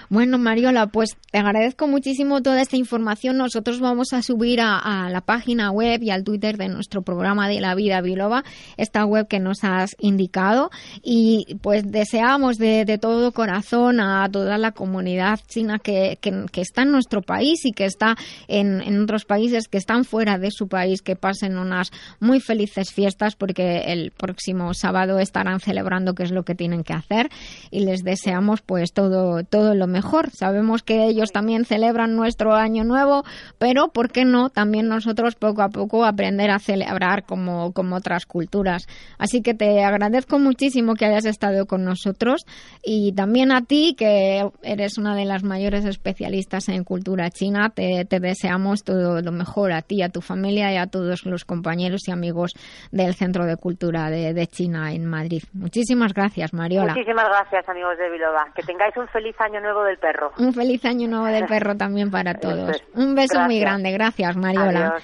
Bueno, 0.08 0.38
Mariola, 0.38 0.88
pues 0.88 1.16
te 1.30 1.38
agradezco 1.38 1.86
muchísimo 1.86 2.42
toda 2.42 2.60
esta 2.60 2.76
información. 2.76 3.36
Nosotros 3.36 3.80
vamos 3.80 4.12
a 4.12 4.22
subir 4.22 4.60
a, 4.60 5.08
la 5.10 5.20
página 5.20 5.70
web 5.70 6.02
y 6.02 6.10
al 6.10 6.24
Twitter 6.24 6.56
de 6.56 6.68
nuestro 6.68 7.02
programa 7.02 7.48
de 7.48 7.60
la 7.60 7.74
vida 7.74 8.00
biloba 8.00 8.42
esta 8.76 9.04
web 9.04 9.28
que 9.28 9.38
nos 9.38 9.62
has 9.62 9.94
indicado 9.98 10.70
y 11.02 11.58
pues 11.62 11.90
deseamos 11.90 12.56
de, 12.58 12.98
todo 13.00 13.32
corazón 13.32 14.00
a 14.00 14.28
toda 14.30 14.58
la 14.58 14.72
comunidad 14.72 15.38
china 15.46 15.78
que, 15.78 16.18
que, 16.20 16.60
está 16.60 16.82
en 16.82 16.90
nuestro 16.90 17.22
país 17.22 17.64
y 17.64 17.72
que 17.72 17.84
está 17.84 18.16
en, 18.48 18.80
en 18.82 19.02
otros 19.02 19.24
países 19.24 19.68
que 19.68 19.78
están 19.78 20.04
fuera 20.04 20.38
de 20.38 20.50
su 20.50 20.68
país 20.68 21.02
que 21.02 21.16
pasen 21.16 21.56
unas 21.56 21.90
muy 22.18 22.40
felices 22.40 22.92
fiestas 22.92 23.36
porque 23.36 23.84
el 23.92 24.10
próximo 24.10 24.39
sábado 24.74 25.18
estarán 25.18 25.60
celebrando 25.60 26.14
qué 26.14 26.22
es 26.22 26.32
lo 26.32 26.44
que 26.44 26.54
tienen 26.54 26.84
que 26.84 26.92
hacer 26.92 27.28
y 27.70 27.80
les 27.80 28.02
deseamos 28.02 28.62
pues 28.62 28.92
todo, 28.92 29.42
todo 29.44 29.74
lo 29.74 29.86
mejor. 29.86 30.30
Sabemos 30.30 30.82
que 30.82 31.04
ellos 31.04 31.32
también 31.32 31.64
celebran 31.64 32.16
nuestro 32.16 32.54
año 32.54 32.84
nuevo, 32.84 33.24
pero 33.58 33.88
¿por 33.88 34.10
qué 34.10 34.24
no 34.24 34.50
también 34.50 34.88
nosotros 34.88 35.34
poco 35.34 35.62
a 35.62 35.68
poco 35.68 36.04
aprender 36.04 36.50
a 36.50 36.58
celebrar 36.58 37.24
como, 37.24 37.72
como 37.72 37.96
otras 37.96 38.26
culturas? 38.26 38.86
Así 39.18 39.42
que 39.42 39.54
te 39.54 39.84
agradezco 39.84 40.38
muchísimo 40.38 40.94
que 40.94 41.06
hayas 41.06 41.24
estado 41.24 41.66
con 41.66 41.84
nosotros 41.84 42.46
y 42.82 43.12
también 43.12 43.52
a 43.52 43.62
ti 43.62 43.94
que 43.96 44.48
eres 44.62 44.98
una 44.98 45.14
de 45.14 45.24
las 45.24 45.42
mayores 45.42 45.84
especialistas 45.84 46.68
en 46.68 46.84
cultura 46.84 47.30
china. 47.30 47.70
Te, 47.74 48.04
te 48.04 48.20
deseamos 48.20 48.82
todo 48.82 49.20
lo 49.20 49.32
mejor 49.32 49.72
a 49.72 49.82
ti, 49.82 50.02
a 50.02 50.08
tu 50.08 50.20
familia 50.20 50.72
y 50.72 50.76
a 50.76 50.86
todos 50.86 51.24
los 51.26 51.44
compañeros 51.44 52.08
y 52.08 52.10
amigos 52.10 52.52
del 52.90 53.14
Centro 53.14 53.46
de 53.46 53.56
Cultura 53.56 54.10
de 54.10 54.29
de, 54.34 54.46
China 54.46 54.92
en 54.92 55.06
Madrid. 55.06 55.42
Muchísimas 55.52 56.12
gracias, 56.12 56.52
Mariola. 56.52 56.94
Muchísimas 56.94 57.28
gracias, 57.28 57.68
amigos 57.68 57.96
de 57.98 58.10
Biloba. 58.10 58.46
Que 58.54 58.62
tengáis 58.62 58.96
un 58.96 59.06
feliz 59.08 59.34
año 59.40 59.60
nuevo 59.60 59.82
del 59.84 59.98
perro. 59.98 60.32
Un 60.38 60.52
feliz 60.52 60.84
año 60.84 61.08
nuevo 61.08 61.26
del 61.26 61.46
perro 61.48 61.76
también 61.76 62.10
para 62.10 62.34
todos. 62.34 62.82
Un 62.94 63.14
beso 63.14 63.40
muy 63.40 63.60
grande. 63.60 63.92
Gracias, 63.92 64.36
Mariola. 64.36 64.96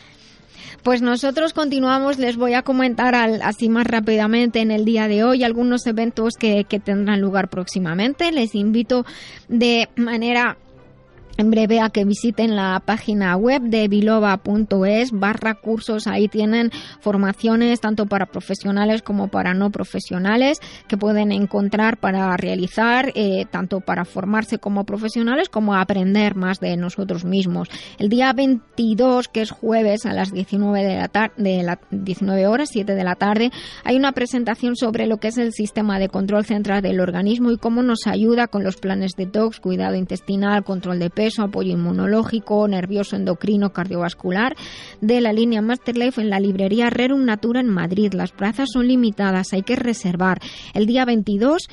Pues 0.82 1.02
nosotros 1.02 1.52
continuamos, 1.52 2.18
les 2.18 2.36
voy 2.36 2.54
a 2.54 2.62
comentar 2.62 3.14
así 3.14 3.68
más 3.68 3.88
rápidamente 3.88 4.60
en 4.60 4.70
el 4.70 4.84
día 4.84 5.08
de 5.08 5.24
hoy 5.24 5.42
algunos 5.42 5.84
eventos 5.88 6.34
que, 6.38 6.62
que 6.62 6.78
tendrán 6.78 7.20
lugar 7.20 7.48
próximamente. 7.48 8.30
Les 8.30 8.54
invito 8.54 9.04
de 9.48 9.88
manera 9.96 10.56
en 11.38 11.50
breve 11.50 11.80
a 11.80 11.90
que 11.90 12.04
visiten 12.04 12.56
la 12.56 12.80
página 12.84 13.36
web 13.36 13.62
de 13.62 13.88
biloba.es 13.88 15.10
barra 15.12 15.54
cursos. 15.54 16.06
Ahí 16.06 16.28
tienen 16.28 16.70
formaciones 17.00 17.80
tanto 17.80 18.06
para 18.06 18.26
profesionales 18.26 19.02
como 19.02 19.28
para 19.28 19.54
no 19.54 19.70
profesionales 19.70 20.60
que 20.88 20.96
pueden 20.96 21.32
encontrar 21.32 21.98
para 21.98 22.36
realizar, 22.36 23.12
eh, 23.14 23.44
tanto 23.50 23.80
para 23.80 24.04
formarse 24.04 24.58
como 24.58 24.84
profesionales 24.84 25.48
como 25.48 25.74
aprender 25.74 26.36
más 26.36 26.60
de 26.60 26.76
nosotros 26.76 27.24
mismos. 27.24 27.68
El 27.98 28.08
día 28.08 28.32
22, 28.32 29.28
que 29.28 29.42
es 29.42 29.50
jueves 29.50 30.06
a 30.06 30.12
las 30.12 30.32
19 30.32 30.82
de 30.84 30.96
la 30.96 31.08
tarde, 31.08 31.34
de 31.36 31.62
la 31.62 31.78
19 31.90 32.46
horas, 32.46 32.70
7 32.72 32.94
de 32.94 33.04
la 33.04 33.14
tarde, 33.14 33.50
hay 33.84 33.96
una 33.96 34.12
presentación 34.12 34.76
sobre 34.76 35.06
lo 35.06 35.18
que 35.18 35.28
es 35.28 35.38
el 35.38 35.52
sistema 35.52 35.98
de 35.98 36.08
control 36.08 36.44
central 36.44 36.82
del 36.82 37.00
organismo 37.00 37.50
y 37.50 37.58
cómo 37.58 37.82
nos 37.82 38.06
ayuda 38.06 38.46
con 38.46 38.64
los 38.64 38.76
planes 38.76 39.12
de 39.16 39.26
detox, 39.26 39.60
cuidado 39.60 39.96
intestinal, 39.96 40.64
control 40.64 40.98
de 40.98 41.10
peso 41.10 41.25
apoyo 41.38 41.72
inmunológico, 41.72 42.66
nervioso, 42.68 43.16
endocrino, 43.16 43.72
cardiovascular 43.72 44.56
de 45.00 45.20
la 45.20 45.32
línea 45.32 45.62
Masterlife 45.62 46.20
en 46.20 46.30
la 46.30 46.40
librería 46.40 46.90
Rerum 46.90 47.24
Natura 47.24 47.60
en 47.60 47.68
Madrid. 47.68 48.12
Las 48.14 48.32
plazas 48.32 48.68
son 48.72 48.88
limitadas, 48.88 49.52
hay 49.52 49.62
que 49.62 49.76
reservar. 49.76 50.40
El 50.74 50.86
día 50.86 51.04
22 51.04 51.68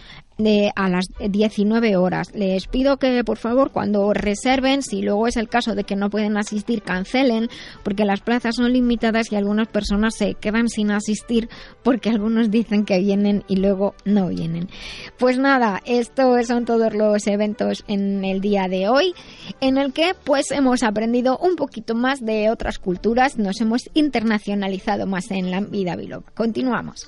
a 0.75 0.89
las 0.89 1.05
19 1.19 1.95
horas. 1.97 2.33
Les 2.33 2.67
pido 2.67 2.97
que 2.97 3.23
por 3.23 3.37
favor 3.37 3.71
cuando 3.71 4.13
reserven, 4.13 4.81
si 4.81 5.01
luego 5.01 5.27
es 5.27 5.37
el 5.37 5.49
caso 5.49 5.75
de 5.75 5.83
que 5.83 5.95
no 5.95 6.09
pueden 6.09 6.37
asistir, 6.37 6.81
cancelen, 6.81 7.49
porque 7.83 8.05
las 8.05 8.21
plazas 8.21 8.55
son 8.55 8.73
limitadas 8.73 9.31
y 9.31 9.35
algunas 9.35 9.67
personas 9.67 10.15
se 10.15 10.33
quedan 10.35 10.69
sin 10.69 10.91
asistir 10.91 11.49
porque 11.83 12.09
algunos 12.09 12.49
dicen 12.51 12.85
que 12.85 12.99
vienen 12.99 13.43
y 13.47 13.57
luego 13.57 13.95
no 14.05 14.27
vienen. 14.27 14.69
Pues 15.17 15.37
nada, 15.37 15.81
estos 15.85 16.47
son 16.47 16.65
todos 16.65 16.93
los 16.93 17.27
eventos 17.27 17.83
en 17.87 18.25
el 18.25 18.41
día 18.41 18.67
de 18.67 18.89
hoy, 18.89 19.13
en 19.61 19.77
el 19.77 19.93
que 19.93 20.13
pues 20.23 20.51
hemos 20.51 20.83
aprendido 20.83 21.37
un 21.37 21.55
poquito 21.55 21.95
más 21.95 22.19
de 22.19 22.49
otras 22.49 22.79
culturas, 22.79 23.37
nos 23.37 23.61
hemos 23.61 23.81
internacionalizado 23.93 25.05
más 25.05 25.29
en 25.31 25.51
la 25.51 25.61
vida 25.61 25.95
biloba. 25.95 26.25
Continuamos. 26.35 27.07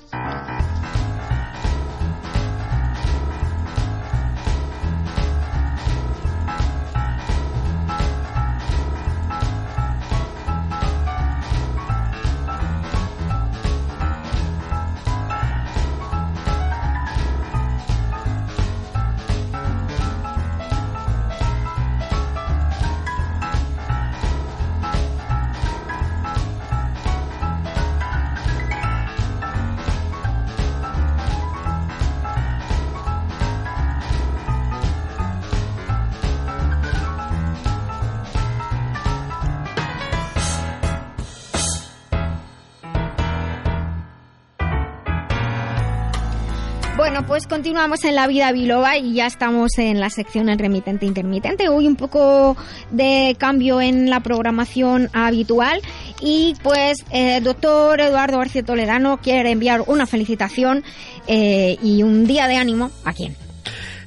Pues 47.26 47.48
continuamos 47.48 48.04
en 48.04 48.14
la 48.14 48.28
vida 48.28 48.52
biloba 48.52 48.98
y 48.98 49.14
ya 49.14 49.26
estamos 49.26 49.78
en 49.78 49.98
la 49.98 50.10
sección 50.10 50.48
el 50.48 50.60
remitente 50.60 51.06
intermitente. 51.06 51.68
Hoy 51.68 51.88
un 51.88 51.96
poco 51.96 52.56
de 52.92 53.34
cambio 53.36 53.80
en 53.80 54.08
la 54.08 54.20
programación 54.20 55.10
habitual 55.12 55.82
y 56.20 56.54
pues 56.62 57.04
el 57.10 57.38
eh, 57.38 57.40
doctor 57.40 58.00
Eduardo 58.00 58.38
García 58.38 58.62
Toledano 58.62 59.18
quiere 59.20 59.50
enviar 59.50 59.82
una 59.88 60.06
felicitación 60.06 60.84
eh, 61.26 61.76
y 61.82 62.04
un 62.04 62.28
día 62.28 62.46
de 62.46 62.58
ánimo 62.58 62.92
a 63.04 63.12
quién. 63.12 63.45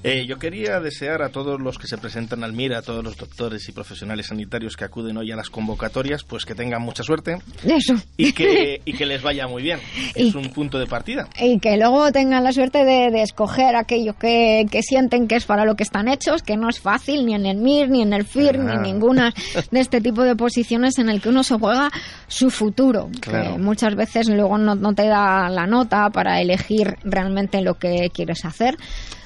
Eh, 0.01 0.25
yo 0.25 0.39
quería 0.39 0.79
desear 0.79 1.21
a 1.21 1.29
todos 1.29 1.59
los 1.59 1.77
que 1.77 1.87
se 1.87 1.97
presentan 1.97 2.43
al 2.43 2.53
MIR, 2.53 2.75
a 2.75 2.81
todos 2.81 3.03
los 3.03 3.17
doctores 3.17 3.67
y 3.67 3.73
profesionales 3.73 4.27
sanitarios 4.27 4.77
que 4.77 4.85
acuden 4.85 5.17
hoy 5.17 5.31
a 5.31 5.35
las 5.35 5.49
convocatorias, 5.49 6.23
pues 6.23 6.45
que 6.45 6.55
tengan 6.55 6.81
mucha 6.81 7.03
suerte. 7.03 7.37
Eso. 7.65 7.95
Y 8.15 8.31
que, 8.31 8.81
y 8.85 8.93
que 8.93 9.05
les 9.05 9.21
vaya 9.21 9.47
muy 9.47 9.61
bien. 9.61 9.79
Es 10.15 10.35
un 10.35 10.49
punto 10.51 10.79
de 10.79 10.87
partida. 10.87 11.27
Y 11.37 11.59
que 11.59 11.75
luego 11.75 12.11
tengan 12.13 12.45
la 12.45 12.53
suerte 12.53 12.85
de, 12.85 13.09
escoger 13.21 13.75
aquello 13.75 14.13
que, 14.17 14.65
sienten 14.81 15.27
que 15.27 15.35
es 15.35 15.45
para 15.45 15.65
lo 15.65 15.75
que 15.75 15.83
están 15.83 16.07
hechos, 16.07 16.43
que 16.43 16.55
no 16.55 16.69
es 16.69 16.79
fácil 16.79 17.25
ni 17.25 17.35
en 17.35 17.45
el 17.45 17.57
MIR, 17.57 17.89
ni 17.89 18.01
en 18.01 18.13
el 18.13 18.25
FIR, 18.25 18.57
ni 18.57 18.71
en 18.71 18.81
ninguna 18.81 19.33
de 19.71 19.79
este 19.81 19.99
tipo 19.99 20.23
de 20.23 20.37
posiciones 20.37 20.97
en 20.97 21.09
el 21.09 21.21
que 21.21 21.27
uno 21.27 21.43
se 21.43 21.55
juega 21.55 21.91
su 22.27 22.49
futuro. 22.49 23.09
Que 23.21 23.57
muchas 23.57 23.95
veces 23.95 24.29
luego 24.29 24.57
no, 24.57 24.75
no 24.75 24.93
te 24.93 25.07
da 25.07 25.49
la 25.49 25.67
nota 25.67 26.09
para 26.09 26.39
elegir 26.39 26.95
realmente 27.03 27.61
lo 27.61 27.77
que 27.77 28.09
quieres 28.13 28.45
hacer 28.45 28.77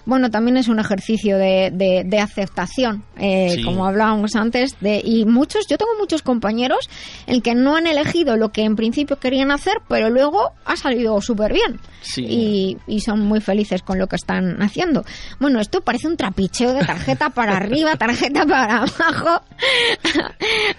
bueno, 0.05 0.29
también 0.29 0.57
es 0.57 0.67
un 0.67 0.79
ejercicio 0.79 1.37
de, 1.37 1.71
de, 2.05 2.19
aceptación, 2.19 3.03
eh, 3.17 3.61
como 3.63 3.85
hablábamos 3.85 4.35
antes, 4.35 4.75
de, 4.81 5.01
y 5.03 5.25
muchos, 5.25 5.65
yo 5.67 5.77
tengo 5.77 5.91
muchos 5.99 6.21
compañeros 6.21 6.89
en 7.25 7.41
que 7.41 7.55
no 7.55 7.75
han 7.75 7.87
elegido 7.87 8.35
lo 8.37 8.51
que 8.51 8.63
en 8.63 8.75
principio 8.75 9.19
querían 9.19 9.51
hacer, 9.51 9.75
pero 9.87 10.09
luego 10.09 10.51
ha 10.65 10.75
salido 10.75 11.19
súper 11.21 11.53
bien. 11.53 11.79
Y, 12.17 12.77
y, 12.87 12.99
son 12.99 13.21
muy 13.21 13.41
felices 13.41 13.81
con 13.81 13.97
lo 13.99 14.07
que 14.07 14.15
están 14.15 14.61
haciendo. 14.61 15.03
Bueno, 15.39 15.59
esto 15.59 15.81
parece 15.81 16.07
un 16.07 16.17
trapicheo 16.17 16.73
de 16.73 16.85
tarjeta 16.85 17.29
para 17.29 17.57
arriba, 17.57 17.95
tarjeta 17.97 18.45
para 18.45 18.83
abajo. 18.83 19.41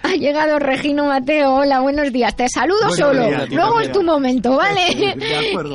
ha 0.03 0.13
llegado 0.15 0.59
Regino 0.59 1.05
Mateo, 1.05 1.55
hola, 1.55 1.81
buenos 1.81 2.11
días, 2.11 2.35
te 2.35 2.47
saludo 2.49 2.89
solo, 2.91 3.29
luego 3.49 3.79
es 3.79 3.91
tu 3.91 4.03
momento, 4.03 4.55
¿vale? 4.55 5.15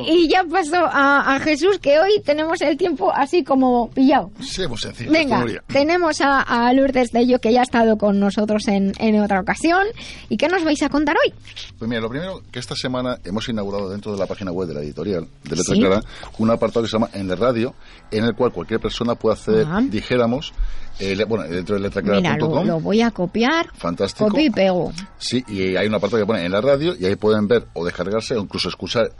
y 0.06 0.28
ya 0.28 0.44
pasó 0.44 0.84
a, 0.86 1.34
a 1.34 1.40
Jesús, 1.40 1.78
que 1.78 1.98
hoy 1.98 2.20
tenemos 2.24 2.60
el 2.60 2.76
tiempo 2.76 3.12
así 3.12 3.44
como 3.44 3.90
pillado. 3.90 4.30
Sí, 4.40 4.66
muy 4.66 4.78
sencillo. 4.78 5.10
Venga, 5.10 5.44
tenemos 5.66 6.20
a, 6.20 6.42
a, 6.42 6.72
Lourdes 6.72 7.10
de 7.10 7.20
ello 7.20 7.38
que 7.40 7.52
ya 7.52 7.60
ha 7.60 7.62
estado 7.62 7.96
con 7.98 8.18
nosotros 8.18 8.66
en, 8.68 8.92
en, 8.98 9.20
otra 9.20 9.40
ocasión. 9.40 9.86
¿Y 10.28 10.36
qué 10.36 10.48
nos 10.48 10.64
vais 10.64 10.82
a 10.82 10.88
contar 10.88 11.16
hoy? 11.24 11.32
Pues 11.78 11.88
mira, 11.88 12.00
lo 12.00 12.08
primero, 12.08 12.42
que 12.50 12.58
esta 12.58 12.74
semana 12.74 13.18
hemos 13.24 13.48
inaugurado 13.48 13.90
dentro 13.90 14.12
de 14.12 14.18
la 14.18 14.26
página 14.26 14.52
web 14.52 14.68
de 14.68 14.74
la 14.74 14.80
editorial 14.80 15.26
de 15.44 15.56
Letra 15.56 15.74
Clara 15.74 16.02
un 16.38 16.50
apartado 16.50 16.82
que 16.82 16.88
se 16.90 16.96
llama 16.96 17.08
En 17.12 17.28
la 17.28 17.34
Radio, 17.34 17.74
en 18.10 18.24
el 18.24 18.34
cual 18.34 18.52
cualquier 18.52 18.80
persona 18.80 19.14
puede 19.14 19.36
acceder, 19.36 19.66
dijéramos, 19.90 20.52
eh, 20.98 21.24
bueno, 21.26 21.44
dentro 21.44 21.76
de 21.76 21.82
letraclara.com. 21.82 22.62
Mira, 22.62 22.64
lo, 22.64 22.80
voy 22.80 23.00
a 23.00 23.10
copiar. 23.10 23.70
Fantástico. 23.74 24.28
Copio 24.28 24.44
y 24.44 24.50
pego. 24.50 24.92
Sí, 25.18 25.42
y 25.48 25.76
hay 25.76 25.86
un 25.86 25.94
apartado 25.94 26.22
que 26.22 26.26
pone 26.26 26.44
en 26.44 26.52
la 26.52 26.60
radio 26.60 26.94
y 26.98 27.06
ahí 27.06 27.16
pueden 27.16 27.48
ver 27.48 27.66
o 27.72 27.84
descargarse 27.84 28.36
o 28.36 28.42
incluso 28.42 28.68
escuchar 28.68 29.10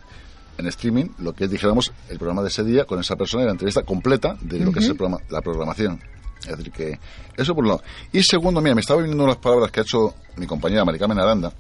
en 0.59 0.67
streaming 0.67 1.07
lo 1.19 1.33
que 1.35 1.45
es, 1.45 1.51
dijéramos, 1.51 1.91
el 2.09 2.19
programa 2.19 2.43
de 2.43 2.49
ese 2.49 2.63
día 2.65 2.85
con 2.85 3.01
esa 3.01 3.17
persona 3.17 3.45
y 3.45 3.47
la 3.47 3.53
entrevista 3.53 3.83
completa 3.83 4.37
de 4.43 4.61
lo 4.61 4.73
que 4.73 4.81
es 4.81 4.87
el 4.87 4.97
programa, 4.97 5.23
la 5.31 5.41
programación. 5.41 6.01
Es 6.41 6.57
decir, 6.57 6.73
que 6.73 6.99
eso 7.37 7.55
por 7.55 7.65
un 7.65 7.71
lado. 7.71 7.83
Y 8.13 8.23
segundo, 8.23 8.61
mira, 8.61 8.75
me 8.75 8.81
estaba 8.81 9.03
viendo 9.03 9.27
las 9.27 9.37
palabras 9.37 9.71
que 9.71 9.81
ha 9.81 9.83
hecho 9.83 10.15
mi 10.37 10.47
compañera 10.47 10.85
Maricarmen 10.85 11.19
Aranda, 11.19 11.53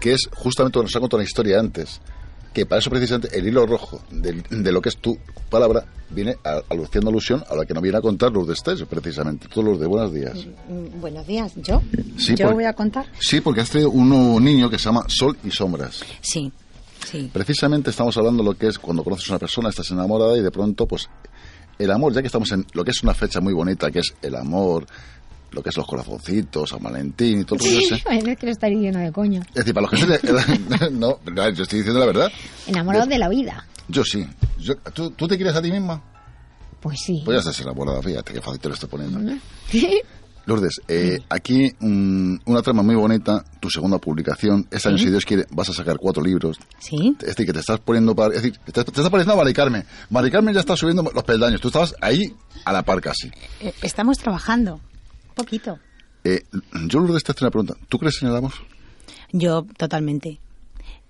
que 0.00 0.12
es 0.12 0.28
justamente 0.34 0.78
lo 0.78 0.82
que 0.82 0.86
nos 0.86 0.96
ha 0.96 1.00
contado 1.00 1.18
la 1.18 1.24
historia 1.24 1.60
antes, 1.60 2.00
que 2.52 2.66
para 2.66 2.80
eso 2.80 2.90
precisamente 2.90 3.36
el 3.36 3.46
hilo 3.46 3.66
rojo 3.66 4.00
de, 4.10 4.72
lo 4.72 4.80
que 4.80 4.88
es 4.88 4.96
tu 4.96 5.18
palabra 5.50 5.84
viene 6.10 6.36
haciendo 6.44 7.10
alusión 7.10 7.42
a 7.48 7.54
lo 7.54 7.64
que 7.64 7.74
nos 7.74 7.82
viene 7.82 7.98
a 7.98 8.00
contar 8.00 8.30
los 8.32 8.46
de 8.46 8.54
Estés, 8.54 8.82
precisamente. 8.82 9.48
Todos 9.48 9.64
los 9.64 9.80
de 9.80 9.86
buenos 9.86 10.12
días. 10.12 10.46
Mm, 10.68 11.00
buenos 11.00 11.26
días, 11.26 11.52
¿yo? 11.56 11.82
¿Yo 12.36 12.52
voy 12.52 12.64
a 12.64 12.72
contar? 12.72 13.06
Sí, 13.18 13.40
porque 13.40 13.62
has 13.62 13.70
traído 13.70 13.90
un 13.90 14.44
niño 14.44 14.68
que 14.68 14.78
se 14.78 14.84
llama 14.84 15.04
Sol 15.08 15.36
y 15.44 15.50
Sombras. 15.50 16.04
Sí, 16.20 16.52
Precisamente 17.32 17.90
estamos 17.90 18.16
hablando 18.16 18.42
de 18.42 18.50
lo 18.50 18.56
que 18.56 18.68
es 18.68 18.78
cuando 18.78 19.04
conoces 19.04 19.28
a 19.28 19.32
una 19.32 19.38
persona, 19.38 19.68
estás 19.68 19.90
enamorada 19.90 20.36
y 20.36 20.40
de 20.40 20.50
pronto, 20.50 20.86
pues, 20.86 21.10
el 21.78 21.90
amor, 21.90 22.14
ya 22.14 22.20
que 22.20 22.28
estamos 22.28 22.50
en 22.52 22.64
lo 22.72 22.84
que 22.84 22.92
es 22.92 23.02
una 23.02 23.12
fecha 23.12 23.40
muy 23.40 23.52
bonita, 23.52 23.90
que 23.90 23.98
es 23.98 24.14
el 24.22 24.34
amor, 24.36 24.86
lo 25.52 25.62
que 25.62 25.70
es 25.70 25.76
los 25.76 25.86
corazoncitos, 25.86 26.70
San 26.70 26.82
Valentín 26.82 27.40
y 27.40 27.44
todo 27.44 27.58
eso. 27.58 27.96
Sí, 27.96 28.02
es 28.10 28.38
que 28.38 28.46
lo 28.46 28.52
estaría 28.52 28.78
lleno 28.78 28.98
de 28.98 29.12
coño. 29.12 29.42
Es 29.48 29.54
decir, 29.54 29.74
para 29.74 29.86
los 29.86 30.00
que 30.00 30.90
no, 30.90 31.18
yo 31.52 31.62
estoy 31.62 31.78
diciendo 31.78 32.00
la 32.00 32.06
verdad. 32.06 32.32
Enamorado 32.66 33.06
de, 33.06 33.18
la 33.18 33.28
vida. 33.28 33.66
Yo 33.88 34.04
sí. 34.04 34.26
¿tú, 34.94 35.10
te 35.10 35.36
quieres 35.36 35.54
a 35.54 35.62
ti 35.62 35.70
misma? 35.70 36.02
Pues 36.80 37.00
sí. 37.00 37.22
Pues 37.24 37.36
ya 37.36 37.50
estás 37.50 37.60
enamorada, 37.60 38.02
fíjate 38.02 38.32
qué 38.32 38.40
fácil 38.40 38.60
te 38.60 38.68
lo 38.68 38.74
estoy 38.74 38.88
poniendo. 38.88 39.18
Lourdes, 40.44 40.80
eh, 40.88 41.20
aquí 41.28 41.70
una 41.80 42.62
trama 42.62 42.82
muy 42.82 42.96
bonita, 42.96 43.44
tu 43.60 43.70
segunda 43.70 43.98
publicación. 43.98 44.66
Este 44.72 44.88
año, 44.88 44.98
si 44.98 45.08
Dios 45.08 45.24
quiere, 45.24 45.46
vas 45.50 45.68
a 45.68 45.72
sacar 45.72 45.98
cuatro 45.98 46.20
libros. 46.20 46.58
Sí. 46.80 47.16
Es 47.20 47.28
decir, 47.28 47.46
que 47.46 47.52
te 47.52 47.60
estás 47.60 47.78
poniendo 47.78 48.14
para. 48.16 48.34
Es 48.34 48.42
decir, 48.42 48.58
te, 48.58 48.80
estás 48.80 49.08
poniendo 49.08 49.34
a 49.34 49.36
Mari 49.36 49.52
Carmen. 49.52 49.84
Mari 50.10 50.32
Carmen 50.32 50.52
ya 50.52 50.60
está 50.60 50.76
subiendo 50.76 51.08
los 51.14 51.22
peldaños. 51.22 51.60
Tú 51.60 51.68
estabas 51.68 51.94
ahí 52.00 52.34
a 52.64 52.72
la 52.72 52.82
par 52.82 53.00
casi. 53.00 53.30
Eh, 53.60 53.72
estamos 53.82 54.18
trabajando. 54.18 54.80
Poquito. 55.34 55.78
Eh, 56.24 56.42
yo, 56.86 57.00
Lourdes, 57.00 57.24
te 57.24 57.32
hago 57.32 57.38
una 57.42 57.50
pregunta. 57.50 57.74
¿Tú 57.88 57.98
crees 57.98 58.22
en 58.22 58.28
el 58.28 58.36
amor? 58.36 58.52
Yo, 59.32 59.66
totalmente. 59.76 60.38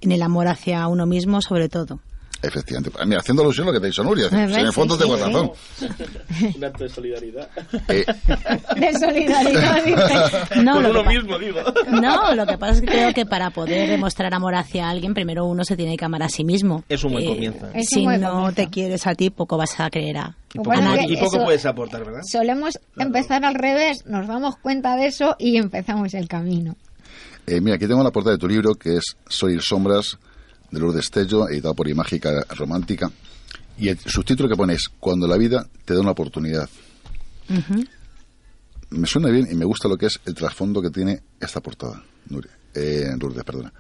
En 0.01 0.12
el 0.12 0.23
amor 0.23 0.49
hacia 0.49 0.86
uno 0.89 1.07
mismo, 1.07 1.40
sobre 1.43 1.69
todo. 1.69 2.01
Efectivamente. 2.44 2.90
Mira, 3.07 3.20
haciendo 3.20 3.43
alusión 3.43 3.69
a 3.69 3.70
lo 3.70 3.78
que 3.78 3.85
te 3.85 3.90
hizo 3.90 4.03
Nuria. 4.03 4.27
en 4.32 4.51
el 4.51 4.73
fondo 4.73 4.99
tengo 4.99 5.16
razón. 5.16 5.53
Un 6.57 6.65
acto 6.65 6.82
de 6.82 6.89
solidaridad. 6.90 7.49
Eh. 7.89 8.05
De 8.77 8.93
solidaridad, 8.99 9.85
dice. 9.85 10.62
No, 10.62 10.74
Con 10.74 10.82
lo 10.82 10.90
uno 10.90 10.99
que 11.01 11.05
pa- 11.05 11.11
mismo, 11.12 11.39
digo. 11.39 11.61
No, 11.93 12.35
lo 12.35 12.44
que 12.47 12.59
pasa 12.59 12.73
es 12.74 12.81
que 12.81 12.86
creo 12.89 13.12
que 13.15 13.27
para 13.27 13.51
poder 13.51 13.89
demostrar 13.89 14.35
amor 14.35 14.57
hacia 14.57 14.90
alguien, 14.90 15.15
primero 15.15 15.44
uno 15.44 15.62
se 15.65 15.77
tiene 15.77 15.97
que 15.97 16.05
amar 16.05 16.24
a 16.24 16.28
sí 16.28 16.43
mismo. 16.43 16.82
Es 16.89 17.05
un 17.05 17.12
buen 17.12 17.24
Eh, 17.24 17.28
comienzo. 17.28 17.66
Es 17.74 17.86
si 17.90 18.01
un 18.01 18.05
buen 18.07 18.20
no 18.20 18.31
comienzo. 18.32 18.55
te 18.57 18.66
quieres 18.69 19.07
a 19.07 19.15
ti, 19.15 19.31
poco 19.31 19.57
vas 19.57 19.78
a 19.78 19.89
creer 19.89 20.16
a, 20.16 20.36
Y 20.55 20.59
poco, 20.59 20.74
nadie. 20.74 21.07
y 21.09 21.16
poco 21.16 21.37
eso- 21.37 21.45
puedes 21.45 21.65
aportar, 21.66 22.05
¿verdad? 22.05 22.20
Solemos 22.31 22.79
empezar 22.97 23.45
al 23.45 23.55
revés, 23.55 24.05
nos 24.07 24.27
damos 24.27 24.57
cuenta 24.59 24.97
de 24.97 25.07
eso 25.07 25.35
y 25.39 25.57
empezamos 25.57 26.12
el 26.15 26.29
camino. 26.29 26.77
Eh, 27.47 27.61
mira, 27.61 27.77
aquí 27.77 27.87
tengo 27.87 28.03
la 28.05 28.11
portada 28.11 28.37
de 28.37 28.41
tu 28.41 28.49
libro, 28.49 28.74
que 28.74 28.97
es 28.99 29.16
Soy 29.29 29.59
Sombras, 29.61 30.19
de 30.70 30.79
Lourdes 30.81 31.11
Tello, 31.11 31.49
editado 31.49 31.74
por 31.74 31.89
Imágica 31.89 32.45
Romántica. 32.57 33.11
Y 33.79 33.89
el 33.89 33.99
subtítulo 33.99 34.49
que 34.49 34.55
pone 34.57 34.74
es 34.74 34.89
Cuando 35.01 35.27
la 35.27 35.37
vida 35.37 35.66
te 35.85 35.95
da 35.95 36.01
una 36.01 36.11
oportunidad. 36.12 36.69
Me 38.91 39.07
suena 39.07 39.31
bien 39.31 39.49
y 39.51 39.55
me 39.55 39.65
gusta 39.65 39.89
lo 39.89 39.97
que 39.97 40.07
es 40.07 40.20
el 40.27 40.35
trasfondo 40.35 40.83
que 40.83 40.91
tiene 40.91 41.20
esta 41.41 41.61
portada, 41.61 42.03
Nuria. 42.29 42.53
Eh, 42.74 43.07
Lourdes, 43.19 43.43
perdona. 43.45 43.73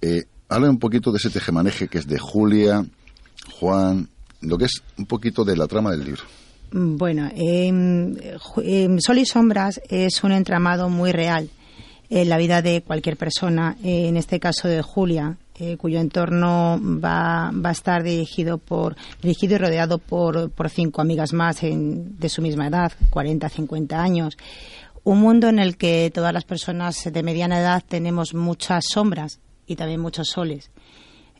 Eh, 0.00 0.24
habla 0.48 0.68
un 0.68 0.78
poquito 0.78 1.10
de 1.10 1.18
ese 1.18 1.30
tejemaneje 1.30 1.88
que 1.88 1.98
es 1.98 2.06
de 2.06 2.18
Julia, 2.18 2.84
Juan, 3.58 4.08
lo 4.42 4.58
que 4.58 4.66
es 4.66 4.82
un 4.98 5.06
poquito 5.06 5.44
de 5.44 5.56
la 5.56 5.66
trama 5.66 5.90
del 5.92 6.04
libro. 6.04 6.22
Bueno, 6.70 7.28
em, 7.34 8.14
ju- 8.14 8.62
em, 8.64 8.98
Sol 9.00 9.18
y 9.18 9.26
Sombras 9.26 9.80
es 9.88 10.22
un 10.24 10.32
entramado 10.32 10.88
muy 10.88 11.12
real 11.12 11.50
en 12.08 12.28
la 12.28 12.36
vida 12.38 12.62
de 12.62 12.82
cualquier 12.82 13.16
persona, 13.16 13.76
eh, 13.82 14.08
en 14.08 14.16
este 14.16 14.38
caso 14.40 14.68
de 14.68 14.82
Julia, 14.82 15.36
eh, 15.58 15.76
cuyo 15.76 16.00
entorno 16.00 16.80
va, 16.82 17.50
va 17.52 17.68
a 17.68 17.72
estar 17.72 18.02
dirigido 18.02 18.58
por 18.58 18.96
dirigido 19.22 19.54
y 19.54 19.58
rodeado 19.58 19.98
por, 19.98 20.50
por 20.50 20.70
cinco 20.70 21.00
amigas 21.02 21.32
más 21.32 21.62
en- 21.62 22.18
de 22.18 22.28
su 22.28 22.40
misma 22.42 22.66
edad, 22.68 22.92
40, 23.10 23.48
50 23.48 24.02
años. 24.02 24.36
Un 25.04 25.20
mundo 25.20 25.48
en 25.48 25.58
el 25.58 25.76
que 25.76 26.10
todas 26.14 26.32
las 26.32 26.44
personas 26.44 27.04
de 27.12 27.22
mediana 27.22 27.58
edad 27.60 27.82
tenemos 27.86 28.34
muchas 28.34 28.84
sombras 28.90 29.40
y 29.66 29.76
también 29.76 30.00
muchos 30.00 30.28
soles. 30.28 30.70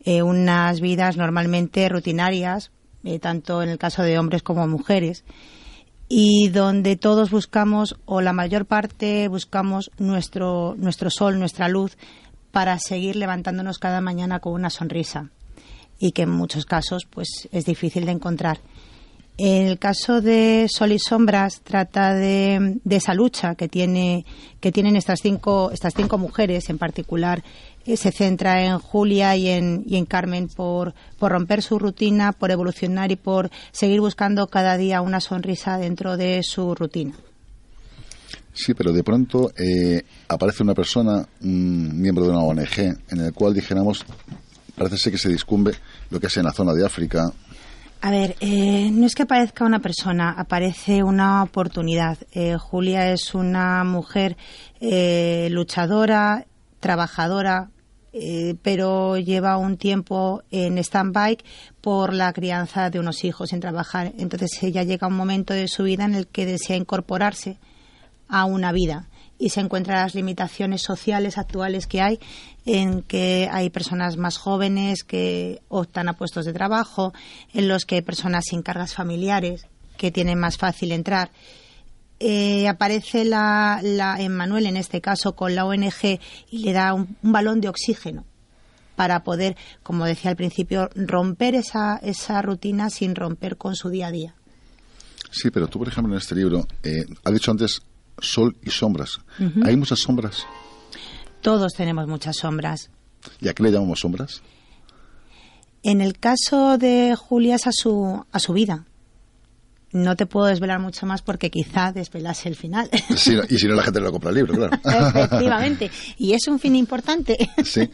Eh, 0.05 0.23
unas 0.23 0.81
vidas 0.81 1.17
normalmente 1.17 1.89
rutinarias, 1.89 2.71
eh, 3.05 3.19
tanto 3.19 3.63
en 3.63 3.69
el 3.69 3.79
caso 3.79 4.03
de 4.03 4.19
hombres 4.19 4.43
como 4.43 4.67
mujeres, 4.67 5.25
y 6.09 6.49
donde 6.51 6.97
todos 6.97 7.31
buscamos, 7.31 7.97
o 8.05 8.21
la 8.21 8.33
mayor 8.33 8.67
parte 8.67 9.29
buscamos 9.29 9.91
nuestro, 9.99 10.75
nuestro 10.77 11.11
sol, 11.11 11.39
nuestra 11.39 11.69
luz, 11.69 11.97
para 12.51 12.79
seguir 12.79 13.17
levantándonos 13.17 13.79
cada 13.79 14.01
mañana 14.01 14.41
con 14.41 14.53
una 14.53 14.71
sonrisa, 14.71 15.31
y 15.99 16.13
que 16.13 16.23
en 16.23 16.31
muchos 16.31 16.67
casos 16.67 17.07
pues 17.09 17.49
es 17.53 17.65
difícil 17.65 18.05
de 18.05 18.13
encontrar. 18.13 18.61
En 19.39 19.67
el 19.67 19.79
caso 19.79 20.21
de 20.21 20.67
Sol 20.69 20.93
y 20.93 20.99
Sombras 20.99 21.63
trata 21.63 22.13
de, 22.15 22.79
de 22.85 22.97
esa 22.97 23.15
lucha 23.15 23.55
que 23.55 23.67
tiene 23.67 24.27
que 24.61 24.73
tienen 24.73 24.95
estas 24.95 25.21
cinco 25.23 25.71
estas 25.73 25.95
cinco 25.95 26.19
mujeres 26.19 26.69
en 26.69 26.77
particular 26.77 27.43
se 27.85 28.13
centra 28.13 28.65
en 28.65 28.79
Julia 28.79 29.37
y 29.37 29.49
en, 29.49 29.83
y 29.87 29.97
en 29.97 30.07
Carmen 30.07 30.49
por, 30.49 30.95
por 31.19 31.33
romper 31.33 31.63
su 31.63 31.79
rutina, 31.79 32.33
por 32.33 32.51
evolucionar 32.51 33.13
y 33.13 33.17
por 33.17 33.51
seguir 33.73 34.01
buscando 34.01 34.47
cada 34.47 34.77
día 34.77 35.01
una 35.01 35.21
sonrisa 35.21 35.79
dentro 35.79 36.17
de 36.17 36.43
su 36.43 36.75
rutina. 36.75 37.15
Sí, 38.55 38.75
pero 38.75 38.93
de 38.93 39.03
pronto 39.03 39.51
eh, 39.57 40.03
aparece 40.29 40.63
una 40.63 40.75
persona, 40.75 41.27
un 41.43 42.01
miembro 42.01 42.25
de 42.25 42.31
una 42.31 42.41
ONG, 42.41 42.79
en 43.09 43.21
el 43.21 43.33
cual 43.33 43.55
dijéramos, 43.55 44.05
parece 44.77 44.99
ser 44.99 45.13
que 45.13 45.19
se 45.19 45.31
discumbe 45.31 45.73
lo 46.11 46.21
que 46.21 46.27
es 46.27 46.37
en 46.37 46.45
la 46.45 46.53
zona 46.53 46.75
de 46.75 46.85
África. 46.85 47.33
A 48.05 48.11
ver, 48.11 48.35
eh, 48.41 48.91
no 48.93 49.07
es 49.07 49.15
que 49.15 49.23
aparezca 49.23 49.65
una 49.65 49.79
persona, 49.79 50.35
aparece 50.37 51.05
una 51.05 51.45
oportunidad. 51.45 52.19
Eh, 52.33 52.57
Julia 52.59 53.13
es 53.13 53.33
una 53.33 53.85
mujer 53.85 54.37
eh, 54.81 55.47
luchadora, 55.53 56.45
trabajadora, 56.83 57.71
eh, 58.13 58.57
pero 58.61 59.17
lleva 59.17 59.57
un 59.57 59.79
tiempo 59.79 60.43
en 60.51 60.77
stand-by 60.77 61.39
por 61.81 62.13
la 62.13 62.33
crianza 62.35 62.91
de 62.91 62.99
unos 62.99 63.25
hijos 63.25 63.51
sin 63.51 63.61
trabajar. 63.61 64.13
Entonces 64.19 64.63
ella 64.63 64.83
llega 64.83 65.07
a 65.07 65.11
un 65.11 65.17
momento 65.17 65.55
de 65.55 65.69
su 65.69 65.85
vida 65.85 66.05
en 66.05 66.15
el 66.15 66.27
que 66.27 66.45
desea 66.45 66.77
incorporarse 66.77 67.57
a 68.29 68.45
una 68.45 68.73
vida 68.73 69.09
y 69.39 69.51
se 69.51 69.61
encuentra 69.61 70.03
las 70.03 70.15
limitaciones 70.15 70.83
sociales 70.83 71.39
actuales 71.39 71.87
que 71.87 72.03
hay 72.03 72.21
en 72.67 73.03
que 73.03 73.49
hay 73.51 73.71
personas 73.71 74.17
más 74.17 74.37
jóvenes 74.37 75.05
que 75.05 75.63
optan 75.69 76.09
a 76.09 76.13
puestos 76.13 76.45
de 76.45 76.53
trabajo, 76.53 77.13
en 77.55 77.69
los 77.69 77.85
que 77.87 77.97
hay 77.97 78.03
personas 78.03 78.45
sin 78.49 78.63
cargas 78.63 78.95
familiares 78.95 79.67
que 79.97 80.11
tienen 80.11 80.39
más 80.39 80.59
fácil 80.59 80.93
entrar. 80.93 81.31
Eh, 82.25 82.69
aparece 82.69 83.25
la, 83.25 83.81
la 83.83 84.21
Emmanuel 84.21 84.67
en 84.67 84.77
este 84.77 85.01
caso 85.01 85.35
con 85.35 85.57
la 85.57 85.65
ONG 85.65 86.21
y 86.51 86.59
le 86.59 86.73
da 86.73 86.95
un, 86.95 87.17
un 87.21 87.33
balón 87.33 87.61
de 87.61 87.69
oxígeno 87.69 88.25
para 88.95 89.25
poder, 89.25 89.57
como 89.83 90.05
decía 90.05 90.31
al 90.31 90.37
principio, 90.37 90.89
romper 90.95 91.57
esa, 91.57 91.97
esa 91.97 92.41
rutina 92.41 92.91
sin 92.91 93.17
romper 93.17 93.57
con 93.57 93.75
su 93.75 93.89
día 93.89 94.07
a 94.07 94.11
día. 94.13 94.35
Sí, 95.33 95.51
pero 95.51 95.67
tú, 95.67 95.81
por 95.81 95.89
ejemplo, 95.89 96.13
en 96.13 96.19
este 96.19 96.37
libro, 96.37 96.69
eh, 96.85 97.05
has 97.25 97.33
dicho 97.33 97.51
antes 97.51 97.83
sol 98.21 98.57
y 98.63 98.71
sombras. 98.71 99.19
Hay 99.65 99.77
muchas 99.77 99.99
sombras. 99.99 100.47
Todos 101.41 101.73
tenemos 101.73 102.07
muchas 102.07 102.37
sombras. 102.37 102.91
¿Y 103.41 103.49
a 103.49 103.55
qué 103.55 103.65
le 103.65 103.73
llamamos 103.73 103.99
sombras? 103.99 104.43
En 105.83 106.01
el 106.01 106.21
caso 106.21 106.79
de 106.79 107.17
Julia 107.17 107.57
es 107.57 107.67
a 107.67 107.73
su, 107.73 108.25
a 108.31 108.39
su 108.39 108.53
vida. 108.53 108.87
No 109.93 110.17
te 110.17 110.25
puedo 110.27 110.47
desvelar 110.47 110.81
mucho 110.81 111.05
más 111.07 111.21
porque 111.23 111.51
quizá 111.51 111.93
desvelase 111.93 112.49
el 112.49 112.57
final. 112.57 112.89
Sí, 113.17 113.37
y 113.51 113.59
si 113.59 113.67
no, 113.69 113.75
la 113.75 113.83
gente 113.83 114.01
no 114.01 114.07
lo 114.07 114.13
compra 114.13 114.31
el 114.31 114.37
libro, 114.37 114.55
claro. 114.55 114.79
Efectivamente. 114.85 115.91
Y 116.19 116.33
es 116.33 116.47
un 116.49 116.59
fin 116.59 116.75
importante. 116.77 117.37
Sí. 117.65 117.89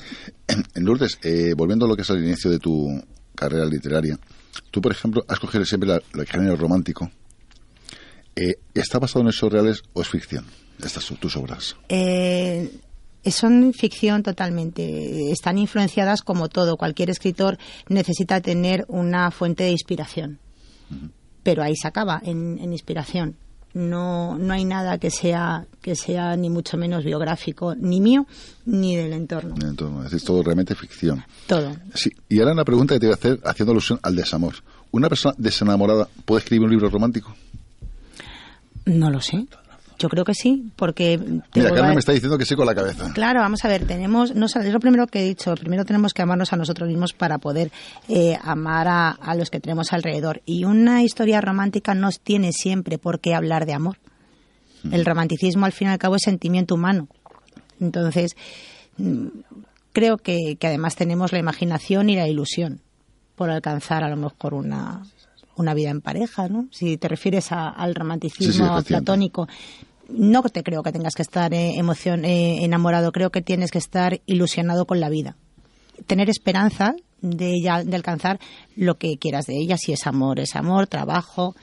En 0.47 0.65
Lourdes, 0.85 1.19
eh, 1.23 1.55
volviendo 1.57 1.87
a 1.87 1.89
lo 1.89 1.97
que 1.97 2.03
es 2.03 2.11
al 2.11 2.23
inicio 2.25 2.51
de 2.51 2.59
tu 2.59 2.87
carrera 3.35 3.65
literaria, 3.67 4.19
tú, 4.71 4.81
por 4.81 4.93
ejemplo, 4.93 5.25
has 5.29 5.39
cogido 5.41 5.65
siempre 5.65 5.89
la- 5.89 6.03
el 6.15 6.27
género 6.27 6.57
romántico. 6.57 7.11
Eh, 8.37 8.55
¿Está 8.75 8.99
basado 9.01 9.23
en 9.23 9.29
hechos 9.29 9.53
reales 9.53 9.83
o 9.93 10.03
es 10.03 10.09
ficción? 10.09 10.45
Estas 10.83 11.07
tus 11.07 11.37
obras. 11.37 11.75
Eh, 11.89 12.71
son 13.27 13.73
ficción 13.75 14.23
totalmente. 14.23 15.33
Están 15.33 15.59
influenciadas 15.59 16.23
como 16.23 16.49
todo. 16.49 16.77
Cualquier 16.77 17.11
escritor 17.11 17.59
necesita 17.89 18.41
tener 18.41 18.85
una 18.89 19.33
fuente 19.33 19.65
de 19.65 19.73
inspiración. 19.73 20.39
Pero 21.49 21.63
ahí 21.63 21.75
se 21.77 21.89
acaba, 21.89 22.21
en, 22.23 22.59
en 22.59 22.73
inspiración. 22.73 23.35
No, 23.73 24.37
no 24.37 24.53
hay 24.53 24.67
nada 24.67 24.99
que 24.99 25.11
sea, 25.11 25.65
que 25.81 25.97
sea 25.97 26.37
ni 26.37 26.51
mucho 26.51 26.77
menos 26.77 27.05
biográfico, 27.05 27.75
ni 27.75 28.03
mío, 28.03 28.27
ni 28.67 28.97
del 28.97 29.15
entorno. 29.15 29.55
Entonces, 29.67 30.05
es 30.05 30.11
decir, 30.11 30.27
todo 30.27 30.43
realmente 30.43 30.75
ficción. 30.75 31.25
Todo. 31.47 31.75
Sí, 31.95 32.11
y 32.29 32.41
ahora 32.41 32.53
una 32.53 32.67
pregunta 32.67 32.93
que 32.97 33.01
te 33.01 33.07
voy 33.07 33.15
a 33.15 33.17
hacer 33.17 33.41
haciendo 33.45 33.73
alusión 33.73 33.99
al 34.03 34.15
desamor. 34.15 34.57
¿Una 34.91 35.09
persona 35.09 35.35
desenamorada 35.39 36.07
puede 36.27 36.41
escribir 36.41 36.67
un 36.67 36.71
libro 36.71 36.91
romántico? 36.91 37.35
No 38.85 39.11
lo 39.11 39.23
sé. 39.23 39.47
Yo 39.99 40.09
creo 40.09 40.25
que 40.25 40.35
sí, 40.35 40.71
porque... 40.77 41.19
te 41.19 41.25
Mira, 41.25 41.43
vuelvo 41.55 41.69
a- 41.69 41.75
Carmen 41.75 41.95
me 41.95 41.99
está 42.01 42.13
diciendo 42.13 42.39
que 42.39 42.45
sí 42.45 42.55
con 42.55 42.67
la 42.67 42.75
cabeza. 42.75 43.11
Claro, 43.15 43.41
vamos 43.41 43.65
a 43.65 43.69
ver, 43.69 43.85
tenemos, 43.85 44.35
no 44.35 44.47
es 44.47 44.55
lo 44.73 44.79
primero 44.81 45.07
que 45.09 45.21
he 45.21 45.25
dicho, 45.25 45.55
primero 45.57 45.85
tenemos 45.85 46.15
que 46.15 46.23
amarnos 46.23 46.53
a 46.53 46.57
nosotros 46.57 46.89
mismos 46.89 47.13
para 47.15 47.39
poder 47.39 47.73
eh, 48.09 48.39
amar 48.43 48.87
a, 48.87 49.11
a 49.11 49.35
los 49.35 49.51
que 49.51 49.59
tenemos 49.59 49.93
alrededor. 49.93 50.41
Y 50.47 50.65
una 50.65 51.03
historia 51.03 51.41
romántica 51.41 51.95
no 51.95 52.11
tiene 52.23 52.53
siempre 52.53 52.99
por 52.99 53.19
qué 53.21 53.35
hablar 53.35 53.67
de 53.67 53.75
amor. 53.75 53.97
El 54.93 55.05
romanticismo, 55.05 55.67
al 55.67 55.73
fin 55.73 55.89
y 55.89 55.91
al 55.91 55.99
cabo, 55.99 56.15
es 56.15 56.23
sentimiento 56.23 56.77
humano. 56.77 57.09
Entonces, 57.81 58.37
mm, 58.99 59.27
creo 59.93 60.19
que, 60.19 60.57
que 60.61 60.67
además 60.69 60.95
tenemos 60.95 61.33
la 61.33 61.41
imaginación 61.41 62.09
y 62.11 62.15
la 62.17 62.29
ilusión 62.29 62.81
por 63.35 63.51
alcanzar 63.51 64.05
a 64.05 64.09
lo 64.09 64.17
mejor 64.17 64.55
una, 64.55 65.03
una 65.57 65.75
vida 65.75 65.91
en 65.91 66.01
pareja, 66.01 66.49
¿no? 66.49 66.69
Si 66.71 66.97
te 66.97 67.09
refieres 67.09 67.51
a- 67.53 67.69
al 67.69 67.89
Sí, 67.91 67.95
sí, 67.95 67.99
romanticismo 67.99 68.83
platónico, 68.85 69.49
no 70.09 70.43
te 70.43 70.63
creo 70.63 70.83
que 70.83 70.93
tengas 70.93 71.15
que 71.15 71.23
estar 71.23 71.53
eh, 71.55 71.75
emocion- 71.77 72.25
eh, 72.25 72.65
enamorado, 72.65 73.13
creo 73.13 73.31
que 73.31 73.43
tienes 73.43 73.71
que 73.71 73.79
estar 73.79 74.21
ilusionado 74.27 74.87
con 74.87 75.01
la 75.01 75.09
vida. 75.09 75.37
Tener 76.07 76.31
esperanza 76.31 76.95
de, 77.21 77.53
ella, 77.55 77.85
de 77.85 77.97
alcanzar 77.97 78.39
lo 78.77 78.97
que 78.97 79.17
quieras 79.19 79.47
de 79.47 79.57
ella, 79.57 79.77
si 79.77 79.93
es 79.93 80.07
amor, 80.07 80.41
es 80.41 80.57
amor, 80.57 80.87
trabajo, 80.87 81.55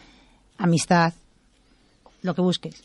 amistad, 0.57 1.13
lo 2.21 2.35
que 2.35 2.41
busques. 2.41 2.83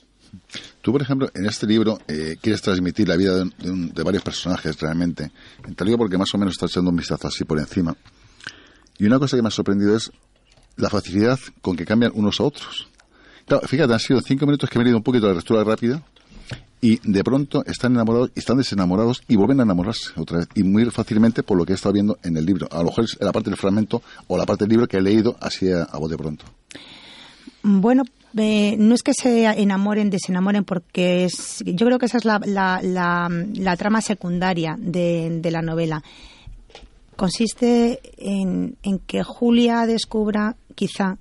Tú, 0.80 0.92
por 0.92 1.02
ejemplo, 1.02 1.28
en 1.34 1.46
este 1.46 1.66
libro 1.66 1.98
eh, 2.06 2.36
quieres 2.40 2.62
transmitir 2.62 3.08
la 3.08 3.16
vida 3.16 3.44
de, 3.44 4.02
varios 4.04 4.22
personajes 4.22 4.78
realmente. 4.80 5.32
Te 5.74 5.84
digo 5.84 5.98
porque 5.98 6.16
más 6.18 6.32
o 6.34 6.38
menos 6.38 6.54
estás 6.54 6.70
echando 6.70 6.90
un 6.90 6.96
vistazo 6.96 7.26
así 7.26 7.44
por 7.44 7.58
encima. 7.58 7.96
Y 8.98 9.06
una 9.06 9.18
cosa 9.18 9.36
que 9.36 9.42
me 9.42 9.48
ha 9.48 9.52
sorprendido 9.52 9.96
es 9.96 10.12
la 10.76 10.88
facilidad 10.88 11.38
con 11.62 11.76
que 11.76 11.84
cambian 11.84 12.12
unos 12.14 12.38
a 12.38 12.44
otros. 12.44 12.86
Fíjate, 13.58 13.92
han 13.92 14.00
sido 14.00 14.20
cinco 14.20 14.46
minutos 14.46 14.70
que 14.70 14.78
me 14.78 14.84
he 14.84 14.88
ido 14.88 14.98
un 14.98 15.02
poquito 15.02 15.26
de 15.26 15.32
la 15.32 15.38
lectura 15.38 15.64
rápida 15.64 16.02
y 16.80 16.98
de 17.02 17.24
pronto 17.24 17.64
están 17.66 17.92
enamorados 17.92 18.30
están 18.34 18.56
desenamorados 18.56 19.22
y 19.28 19.36
vuelven 19.36 19.60
a 19.60 19.64
enamorarse 19.64 20.10
otra 20.16 20.38
vez 20.38 20.48
y 20.54 20.62
muy 20.62 20.84
fácilmente 20.86 21.42
por 21.42 21.58
lo 21.58 21.66
que 21.66 21.72
he 21.72 21.74
estado 21.74 21.92
viendo 21.92 22.18
en 22.22 22.36
el 22.36 22.46
libro. 22.46 22.68
A 22.70 22.78
lo 22.78 22.84
mejor 22.84 23.04
es 23.04 23.18
la 23.20 23.32
parte 23.32 23.50
del 23.50 23.58
fragmento 23.58 24.02
o 24.28 24.38
la 24.38 24.46
parte 24.46 24.64
del 24.64 24.70
libro 24.70 24.86
que 24.86 24.98
he 24.98 25.02
leído 25.02 25.36
así 25.40 25.70
a, 25.70 25.86
voz 25.98 26.10
de 26.10 26.16
pronto. 26.16 26.44
Bueno 27.62 28.04
eh, 28.36 28.76
no 28.78 28.94
es 28.94 29.02
que 29.02 29.12
se 29.12 29.46
enamoren 29.46 30.08
desenamoren 30.08 30.64
porque 30.64 31.24
es 31.24 31.62
yo 31.66 31.86
creo 31.86 31.98
que 31.98 32.06
esa 32.06 32.18
es 32.18 32.24
la, 32.24 32.40
la, 32.46 33.76
trama 33.76 34.00
secundaria 34.00 34.76
de, 34.78 35.40
la 35.50 35.60
novela. 35.60 36.02
Consiste 37.16 38.00
en, 38.16 38.76
en 38.82 38.98
que 39.00 39.22
Julia 39.22 39.84
descubra 39.84 40.56
quizá 40.74 41.18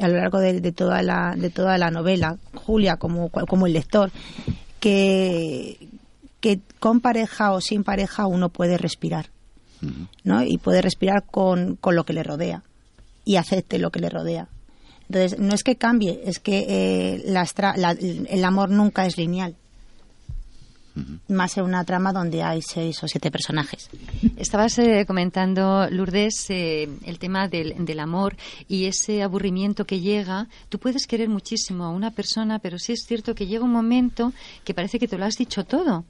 a 0.00 0.08
lo 0.08 0.16
largo 0.16 0.38
de, 0.38 0.72
toda 0.72 1.02
la 1.02 1.34
de 1.36 1.50
toda 1.50 1.78
la 1.78 1.90
novela 1.90 2.38
Julia 2.54 2.96
como 2.96 3.30
como 3.30 3.66
el 3.66 3.72
lector 3.72 4.10
que, 4.80 5.88
que 6.40 6.60
con 6.78 7.00
pareja 7.00 7.52
o 7.52 7.60
sin 7.62 7.84
pareja 7.84 8.26
uno 8.26 8.50
puede 8.50 8.76
respirar, 8.76 9.30
¿no? 10.24 10.42
Y 10.42 10.58
puede 10.58 10.82
respirar 10.82 11.24
con, 11.24 11.76
con 11.76 11.96
lo 11.96 12.04
que 12.04 12.12
le 12.12 12.22
rodea 12.22 12.62
y 13.24 13.36
acepte 13.36 13.78
lo 13.78 13.90
que 13.90 14.00
le 14.00 14.10
rodea. 14.10 14.48
Entonces, 15.08 15.38
no 15.38 15.54
es 15.54 15.64
que 15.64 15.76
cambie, 15.76 16.20
es 16.26 16.38
que 16.38 16.66
eh, 16.68 18.26
el 18.28 18.44
amor 18.44 18.68
nunca 18.68 19.06
es 19.06 19.16
lineal 19.16 19.56
más 21.28 21.56
en 21.56 21.64
una 21.64 21.84
trama 21.84 22.12
donde 22.12 22.42
hay 22.42 22.62
seis 22.62 23.02
o 23.02 23.08
siete 23.08 23.30
personajes. 23.30 23.88
Estabas 24.36 24.78
eh, 24.78 25.04
comentando, 25.06 25.88
Lourdes, 25.90 26.46
eh, 26.50 26.88
el 27.04 27.18
tema 27.18 27.48
del, 27.48 27.84
del, 27.84 28.00
amor 28.00 28.36
y 28.68 28.86
ese 28.86 29.22
aburrimiento 29.22 29.84
que 29.84 30.00
llega. 30.00 30.48
Tú 30.68 30.78
puedes 30.78 31.06
querer 31.06 31.28
muchísimo 31.28 31.84
a 31.84 31.90
una 31.90 32.10
persona, 32.10 32.58
pero 32.58 32.78
sí 32.78 32.92
es 32.92 33.04
cierto 33.06 33.34
que 33.34 33.46
llega 33.46 33.64
un 33.64 33.72
momento 33.72 34.32
que 34.64 34.74
parece 34.74 34.98
que 34.98 35.08
te 35.08 35.18
lo 35.18 35.24
has 35.24 35.36
dicho 35.36 35.64
todo. 35.64 36.04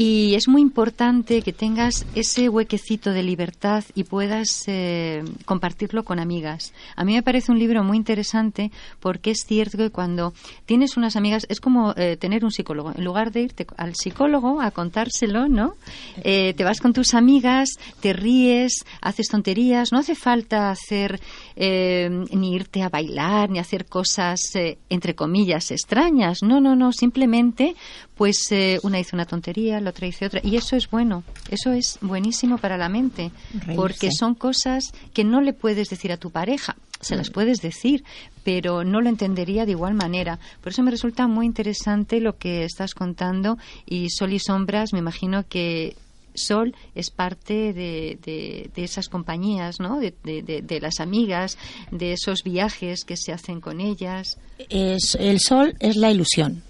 Y 0.00 0.36
es 0.36 0.46
muy 0.46 0.62
importante 0.62 1.42
que 1.42 1.52
tengas 1.52 2.06
ese 2.14 2.48
huequecito 2.48 3.10
de 3.10 3.24
libertad 3.24 3.82
y 3.96 4.04
puedas 4.04 4.62
eh, 4.68 5.24
compartirlo 5.44 6.04
con 6.04 6.20
amigas. 6.20 6.72
A 6.94 7.04
mí 7.04 7.14
me 7.14 7.22
parece 7.24 7.50
un 7.50 7.58
libro 7.58 7.82
muy 7.82 7.96
interesante 7.96 8.70
porque 9.00 9.32
es 9.32 9.40
cierto 9.44 9.76
que 9.76 9.90
cuando 9.90 10.34
tienes 10.66 10.96
unas 10.96 11.16
amigas 11.16 11.46
es 11.48 11.60
como 11.60 11.94
eh, 11.96 12.16
tener 12.16 12.44
un 12.44 12.52
psicólogo. 12.52 12.92
En 12.94 13.04
lugar 13.04 13.32
de 13.32 13.40
irte 13.40 13.66
al 13.76 13.96
psicólogo 13.96 14.60
a 14.60 14.70
contárselo, 14.70 15.48
¿no? 15.48 15.74
Eh, 16.22 16.54
te 16.56 16.62
vas 16.62 16.80
con 16.80 16.92
tus 16.92 17.14
amigas, 17.14 17.70
te 17.98 18.12
ríes, 18.12 18.84
haces 19.00 19.26
tonterías. 19.26 19.90
No 19.90 19.98
hace 19.98 20.14
falta 20.14 20.70
hacer 20.70 21.20
ni 21.56 22.54
irte 22.54 22.82
a 22.82 22.88
bailar 22.88 23.50
ni 23.50 23.58
hacer 23.58 23.86
cosas 23.86 24.52
entre 24.88 25.16
comillas 25.16 25.72
extrañas. 25.72 26.44
No, 26.44 26.60
no, 26.60 26.76
no. 26.76 26.92
Simplemente, 26.92 27.74
pues 28.18 28.50
una 28.82 28.98
hizo 28.98 29.14
una 29.14 29.24
tontería 29.24 29.78
otra 29.78 30.06
dice 30.06 30.26
otra. 30.26 30.40
Y 30.42 30.56
eso 30.56 30.76
es 30.76 30.90
bueno, 30.90 31.22
eso 31.50 31.72
es 31.72 31.98
buenísimo 32.02 32.58
para 32.58 32.76
la 32.76 32.88
mente, 32.88 33.30
porque 33.74 34.10
son 34.12 34.34
cosas 34.34 34.92
que 35.14 35.24
no 35.24 35.40
le 35.40 35.52
puedes 35.52 35.88
decir 35.88 36.12
a 36.12 36.16
tu 36.16 36.30
pareja, 36.30 36.76
se 37.00 37.16
las 37.16 37.30
mm. 37.30 37.32
puedes 37.32 37.62
decir, 37.62 38.04
pero 38.42 38.82
no 38.82 39.00
lo 39.00 39.08
entendería 39.08 39.64
de 39.64 39.72
igual 39.72 39.94
manera. 39.94 40.38
Por 40.60 40.72
eso 40.72 40.82
me 40.82 40.90
resulta 40.90 41.28
muy 41.28 41.46
interesante 41.46 42.20
lo 42.20 42.36
que 42.36 42.64
estás 42.64 42.92
contando 42.92 43.56
y 43.86 44.10
Sol 44.10 44.32
y 44.32 44.40
Sombras, 44.40 44.92
me 44.92 44.98
imagino 44.98 45.46
que 45.48 45.96
Sol 46.34 46.74
es 46.94 47.10
parte 47.10 47.72
de, 47.72 48.18
de, 48.24 48.84
esas 48.84 49.08
compañías, 49.08 49.80
¿no? 49.80 49.98
De, 49.98 50.12
de, 50.22 50.80
las 50.80 51.00
amigas, 51.00 51.58
de 51.90 52.12
esos 52.12 52.42
viajes 52.44 53.04
que 53.04 53.16
se 53.16 53.32
hacen 53.32 53.60
con 53.60 53.80
ellas. 53.80 54.38
Es, 54.68 55.16
el 55.18 55.40
Sol 55.40 55.74
es 55.80 55.96
la 55.96 56.10
ilusión. 56.10 56.62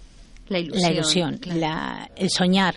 La 0.49 0.59
ilusión. 0.59 1.41
el 2.17 2.31
soñar, 2.31 2.77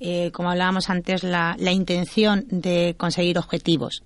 eh, 0.00 0.30
como 0.32 0.50
hablábamos 0.50 0.90
antes, 0.90 1.22
la, 1.22 1.56
intención 1.70 2.46
de 2.50 2.94
conseguir 2.98 3.38
objetivos. 3.38 4.02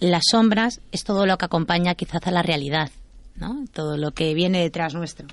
Las 0.00 0.22
sombras 0.30 0.80
es 0.92 1.02
todo 1.02 1.26
lo 1.26 1.36
que 1.38 1.46
acompaña 1.46 1.94
quizás 1.96 2.24
a 2.26 2.30
la 2.30 2.42
realidad, 2.42 2.90
¿no? 3.34 3.64
todo 3.72 3.96
lo 3.96 4.12
que 4.12 4.34
viene 4.34 4.60
detrás 4.60 4.94
nuestro. 4.94 5.26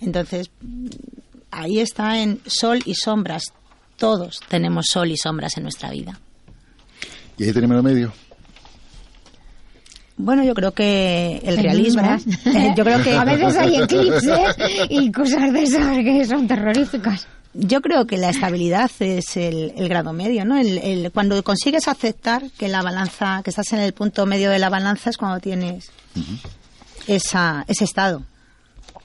Entonces, 0.00 0.50
ahí 1.50 1.78
está 1.78 2.22
en 2.22 2.40
sol 2.46 2.80
y 2.86 2.94
sombras. 2.94 3.52
Todos 3.96 4.40
tenemos 4.48 4.86
sol 4.86 5.10
y 5.10 5.18
sombras 5.18 5.58
en 5.58 5.64
nuestra 5.64 5.90
vida. 5.90 6.18
¿Y 7.36 7.44
ahí 7.44 7.52
tenemos 7.52 7.76
el 7.76 7.82
medio? 7.82 8.12
Bueno, 10.20 10.44
yo 10.44 10.54
creo 10.54 10.72
que 10.72 11.40
el 11.44 11.56
realismo. 11.56 12.02
yo 12.76 12.84
creo 12.84 13.02
que 13.02 13.16
a 13.16 13.24
veces 13.24 13.56
hay 13.56 13.76
eclipses 13.76 14.56
y 14.88 15.10
cosas 15.10 15.52
de 15.52 15.62
esas 15.62 15.98
que 15.98 16.24
son 16.24 16.46
terroríficas. 16.46 17.26
Yo 17.52 17.80
creo 17.80 18.06
que 18.06 18.16
la 18.16 18.30
estabilidad 18.30 18.90
es 19.00 19.36
el, 19.36 19.72
grado 19.88 20.12
medio, 20.12 20.44
¿no? 20.44 20.56
El, 20.56 21.10
cuando 21.12 21.42
consigues 21.42 21.88
aceptar 21.88 22.44
que 22.56 22.68
la 22.68 22.80
balanza, 22.80 23.40
que 23.42 23.50
estás 23.50 23.72
en 23.72 23.80
el 23.80 23.92
punto 23.92 24.24
medio 24.24 24.50
de 24.50 24.60
la 24.60 24.68
balanza 24.68 25.10
es 25.10 25.16
cuando 25.16 25.40
tienes 25.40 25.90
esa, 27.08 27.64
ese 27.66 27.84
estado, 27.84 28.22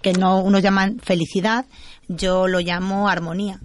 que 0.04 0.14
no 0.14 0.42
unos 0.42 0.62
llaman 0.62 1.00
felicidad, 1.00 1.66
yo 2.08 2.48
lo 2.48 2.60
llamo 2.60 3.10
armonía. 3.10 3.60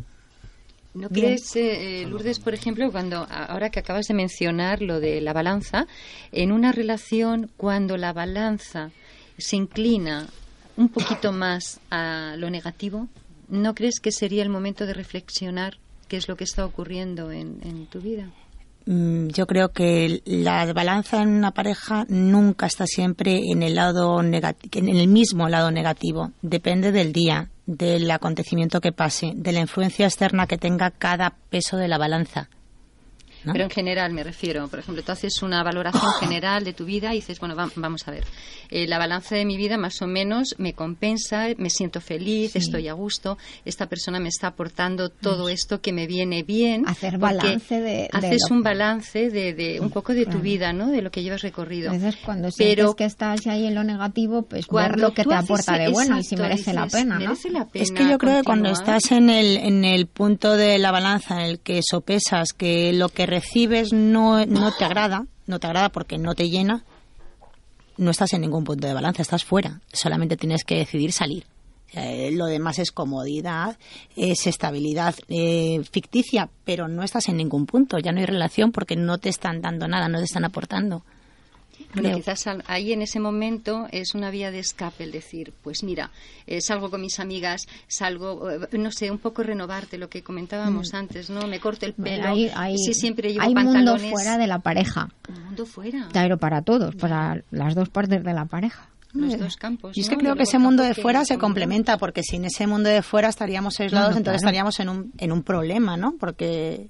¿No 0.93 1.09
crees, 1.09 1.55
eh, 1.55 2.05
Lourdes, 2.09 2.41
por 2.41 2.53
ejemplo, 2.53 2.91
cuando 2.91 3.27
ahora 3.31 3.71
que 3.71 3.79
acabas 3.79 4.07
de 4.07 4.15
mencionar 4.15 4.83
lo 4.83 4.99
de 4.99 5.21
la 5.21 5.33
balanza, 5.33 5.87
en 6.33 6.51
una 6.51 6.73
relación 6.73 7.51
cuando 7.57 7.97
la 7.97 8.13
balanza 8.13 8.91
se 9.39 9.57
inclina 9.57 10.29
un 10.77 10.89
poquito 10.89 11.33
más 11.33 11.81
a 11.91 12.35
lo 12.37 12.51
negativo, 12.51 13.09
¿No 13.51 13.75
crees 13.75 13.99
que 13.99 14.13
sería 14.13 14.45
el 14.45 14.49
momento 14.49 14.87
de 14.87 14.95
reflexionar 14.95 15.79
qué 16.07 16.17
es 16.17 16.29
lo 16.29 16.37
que 16.37 16.45
está 16.45 16.65
ocurriendo 16.65 17.33
en, 17.33 17.87
tu 17.87 18.01
vida? 18.01 18.31
Mm, 18.87 19.29
yo 19.29 19.47
creo 19.47 19.71
que 19.71 20.23
la 20.25 20.73
balanza 20.73 21.23
en 21.23 21.29
una 21.29 21.53
pareja 21.53 22.07
nunca 22.09 22.67
está 22.67 22.87
siempre 22.87 23.51
en 23.51 23.63
el 23.63 23.75
lado 23.75 24.21
en 24.21 24.35
el 24.35 25.09
mismo 25.09 25.49
lado 25.49 25.71
negativo. 25.71 26.33
Depende 26.43 26.93
del 26.93 27.13
día, 27.13 27.51
del 27.67 28.11
acontecimiento 28.11 28.81
que 28.81 28.93
pase, 28.93 29.33
de 29.35 29.53
la 29.53 29.61
influencia 29.61 30.07
externa 30.07 30.47
que 30.47 30.59
tenga 30.59 30.91
cada 30.91 31.35
peso 31.51 31.77
de 31.77 31.89
la 31.89 31.99
balanza. 31.99 32.49
Pero 33.45 33.65
en 33.65 33.71
general 33.71 34.13
me 34.13 34.23
refiero, 34.23 34.69
por 34.69 34.79
ejemplo, 34.79 35.03
tú 35.03 35.13
haces 35.13 35.43
una 35.43 35.63
valoración 35.63 36.03
general 36.21 36.65
de 36.65 36.73
tu 36.73 36.85
vida 36.85 37.13
y 37.13 37.17
dices, 37.17 37.41
bueno, 37.41 37.55
vamos 37.57 38.07
a 38.07 38.11
ver, 38.11 38.25
eh, 38.71 38.87
la 38.87 38.99
balanza 38.99 39.35
de 39.35 39.45
mi 39.45 39.57
vida 39.57 39.79
más 39.79 40.01
o 40.03 40.07
menos 40.07 40.55
me 40.59 40.75
compensa, 40.75 41.49
me 41.59 41.71
siento 41.71 42.01
feliz, 42.01 42.57
estoy 42.57 42.89
a 42.89 42.93
gusto, 42.93 43.39
esta 43.65 43.87
persona 43.87 44.21
me 44.21 44.29
está 44.29 44.49
aportando 44.49 45.09
todo 45.09 45.49
esto 45.49 45.81
que 45.81 45.93
me 45.93 46.07
viene 46.07 46.43
bien. 46.43 46.89
Hacer 46.89 47.19
balance 47.19 47.81
de, 47.81 48.09
Haces 48.13 48.51
un 48.51 48.63
balance 48.63 49.31
de, 49.31 49.79
un 49.81 49.91
poco 49.91 50.15
de 50.15 50.27
tu 50.27 50.39
vida, 50.39 50.73
¿no? 50.73 50.89
De 50.89 51.03
lo 51.03 51.11
que 51.11 51.23
llevas 51.23 51.43
recorrido. 51.43 51.93
Entonces, 51.93 52.21
cuando 52.25 52.51
sientes 52.51 52.95
que 52.95 53.05
estás 53.05 53.47
ahí 53.47 53.67
en 53.67 53.75
lo 53.75 53.85
negativo, 53.85 54.43
pues 54.43 54.67
ver 54.69 54.99
lo 54.99 55.13
que 55.13 55.25
te 55.25 55.35
aporta 55.35 55.79
de 55.79 55.89
bueno 55.89 56.19
y 56.19 56.25
si 56.25 56.37
merece 56.37 56.73
la 56.73 56.87
pena, 56.87 57.19
¿no? 57.19 57.33
es 57.75 57.91
que 57.93 58.09
yo 58.09 58.19
creo 58.19 58.39
que 58.39 58.45
cuando 58.45 58.71
estás 58.71 59.11
en 59.13 59.31
el, 59.31 59.57
en 59.57 59.85
el 59.85 60.07
punto 60.07 60.57
de 60.57 60.79
la 60.79 60.91
balanza 60.91 61.41
en 61.43 61.51
el 61.51 61.61
que 61.61 61.81
sopesas 61.83 62.53
que 62.53 62.93
lo 62.93 63.09
que 63.09 63.27
recibes 63.31 63.93
no, 63.93 64.45
no 64.45 64.73
te 64.73 64.85
agrada, 64.85 65.27
no 65.47 65.59
te 65.59 65.67
agrada 65.67 65.89
porque 65.91 66.19
no 66.19 66.35
te 66.35 66.51
llena, 66.51 66.85
no 67.97 68.11
estás 68.11 68.33
en 68.33 68.43
ningún 68.43 68.65
punto 68.65 68.87
de 68.87 68.95
balanza, 68.95 69.23
estás 69.23 69.45
fuera. 69.45 69.81
Solamente 69.93 70.37
tienes 70.37 70.65
que 70.65 70.77
decidir 70.77 71.13
salir. 71.13 71.45
Eh, 71.93 72.31
lo 72.33 72.47
demás 72.47 72.79
es 72.79 72.93
comodidad, 72.93 73.77
es 74.15 74.47
estabilidad 74.47 75.15
eh, 75.29 75.83
ficticia, 75.91 76.49
pero 76.65 76.87
no 76.87 77.03
estás 77.03 77.29
en 77.29 77.37
ningún 77.37 77.67
punto, 77.67 77.99
ya 77.99 78.13
no 78.13 78.21
hay 78.21 78.27
relación 78.27 78.71
porque 78.71 78.95
no 78.95 79.19
te 79.19 79.29
están 79.29 79.61
dando 79.61 79.89
nada, 79.89 80.09
no 80.09 80.19
te 80.19 80.25
están 80.25 80.45
aportando. 80.45 81.03
Bueno, 81.95 82.17
quizás 82.17 82.45
ahí 82.67 82.93
en 82.93 83.03
ese 83.03 83.21
momento 83.21 83.87
es 83.91 84.15
una 84.15 84.31
vía 84.31 84.51
de 84.51 84.61
escape 84.61 85.05
el 85.05 85.13
decir, 85.13 85.53
pues 85.63 85.83
mira, 85.83 86.11
eh, 86.47 86.61
salgo 86.61 86.91
con 86.91 87.01
mis 87.01 87.19
amigas, 87.19 87.67
salgo, 87.89 88.51
eh, 88.51 88.79
no 88.79 88.93
sé, 88.93 89.11
un 89.11 89.19
poco 89.19 89.43
renovarte 89.43 89.99
lo 89.99 90.09
que 90.09 90.23
comentábamos 90.23 90.93
mm. 90.93 90.97
antes, 90.97 91.31
¿no? 91.31 91.47
Me 91.47 91.59
corto 91.59 91.87
el 91.87 91.95
pelo, 91.95 92.29
hay, 92.29 92.79
sí, 92.79 92.95
siempre 92.95 93.33
llevo 93.33 93.45
hay 93.45 93.55
pantalones. 93.55 94.03
mundo 94.03 94.17
fuera 94.17 94.39
de 94.39 94.47
la 94.47 94.61
pareja. 94.61 95.09
Un 95.29 95.45
mundo 95.45 95.67
fuera. 95.67 96.09
Claro, 96.13 96.39
para 96.39 96.63
todos, 96.63 96.95
para 96.95 97.43
las 97.51 97.75
dos 97.75 97.89
partes 97.89 98.23
de 98.23 98.33
la 98.33 98.45
pareja 98.45 98.89
los 99.13 99.39
dos 99.39 99.57
campos. 99.57 99.97
Y 99.97 100.01
es 100.01 100.09
que 100.09 100.17
creo 100.17 100.37
que 100.37 100.45
ese 100.45 100.59
mundo 100.59 100.83
de 100.83 100.95
fuera 100.95 101.25
se 101.25 101.39
complementa, 101.39 101.99
porque 101.99 102.23
sin 102.23 102.45
ese 102.45 102.67
mundo 102.67 102.89
de 102.89 103.03
fuera 103.03 103.29
estaríamos 103.29 103.79
aislados, 103.81 104.17
entonces 104.17 104.43
estaríamos 104.43 104.79
en 104.81 104.89
un, 104.89 105.13
en 105.19 105.33
un 105.33 105.43
problema, 105.43 105.97
¿no? 105.97 106.15
Porque 106.19 106.89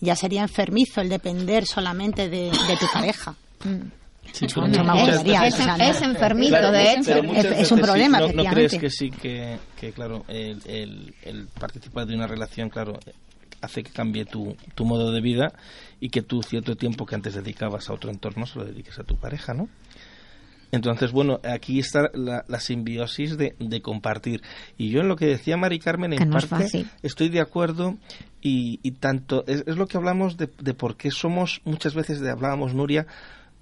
ya 0.00 0.16
sería 0.16 0.42
enfermizo 0.42 1.00
el 1.00 1.08
depender 1.08 1.66
solamente 1.66 2.28
de, 2.28 2.50
tu 2.80 2.86
pareja. 2.92 3.34
Mm. 3.64 4.03
Es, 4.32 6.02
enfermito, 6.02 6.72
de 6.72 6.92
hecho. 6.92 7.12
Es, 7.12 7.70
un 7.72 7.80
problema, 7.80 8.20
no, 8.20 8.28
¿No 8.32 8.44
crees 8.44 8.76
que 8.76 8.90
sí 8.90 9.10
que, 9.10 9.58
que 9.78 9.92
claro, 9.92 10.24
el, 10.28 10.60
el, 10.66 11.14
el, 11.22 11.46
participar 11.58 12.06
de 12.06 12.14
una 12.14 12.26
relación, 12.26 12.68
claro, 12.68 12.98
hace 13.60 13.82
que 13.82 13.90
cambie 13.90 14.24
tu, 14.24 14.56
tu 14.74 14.84
modo 14.84 15.12
de 15.12 15.20
vida 15.20 15.52
y 16.00 16.10
que 16.10 16.22
tú 16.22 16.42
cierto 16.42 16.76
tiempo 16.76 17.06
que 17.06 17.14
antes 17.14 17.34
dedicabas 17.34 17.88
a 17.88 17.94
otro 17.94 18.10
entorno 18.10 18.46
se 18.46 18.58
lo 18.58 18.64
dediques 18.64 18.98
a 18.98 19.04
tu 19.04 19.16
pareja, 19.16 19.54
¿no? 19.54 19.68
Entonces, 20.74 21.12
bueno, 21.12 21.38
aquí 21.44 21.78
está 21.78 22.10
la, 22.14 22.42
simbiosis 22.58 23.36
de, 23.36 23.54
de, 23.60 23.80
compartir. 23.80 24.42
Y 24.76 24.90
yo 24.90 25.02
en 25.02 25.08
lo 25.08 25.14
que 25.14 25.26
decía 25.26 25.56
Mari 25.56 25.78
Carmen, 25.78 26.12
en 26.12 26.30
parte 26.30 26.86
estoy 27.02 27.28
de 27.28 27.40
acuerdo 27.40 27.96
y, 28.42 28.80
y 28.82 28.90
tanto 28.92 29.44
es, 29.46 29.62
es, 29.68 29.76
lo 29.76 29.86
que 29.86 29.98
hablamos 29.98 30.36
de, 30.36 30.50
de 30.58 30.74
por 30.74 30.96
qué 30.96 31.12
somos, 31.12 31.60
muchas 31.64 31.94
veces 31.94 32.18
de, 32.18 32.28
hablábamos, 32.28 32.74
Nuria, 32.74 33.06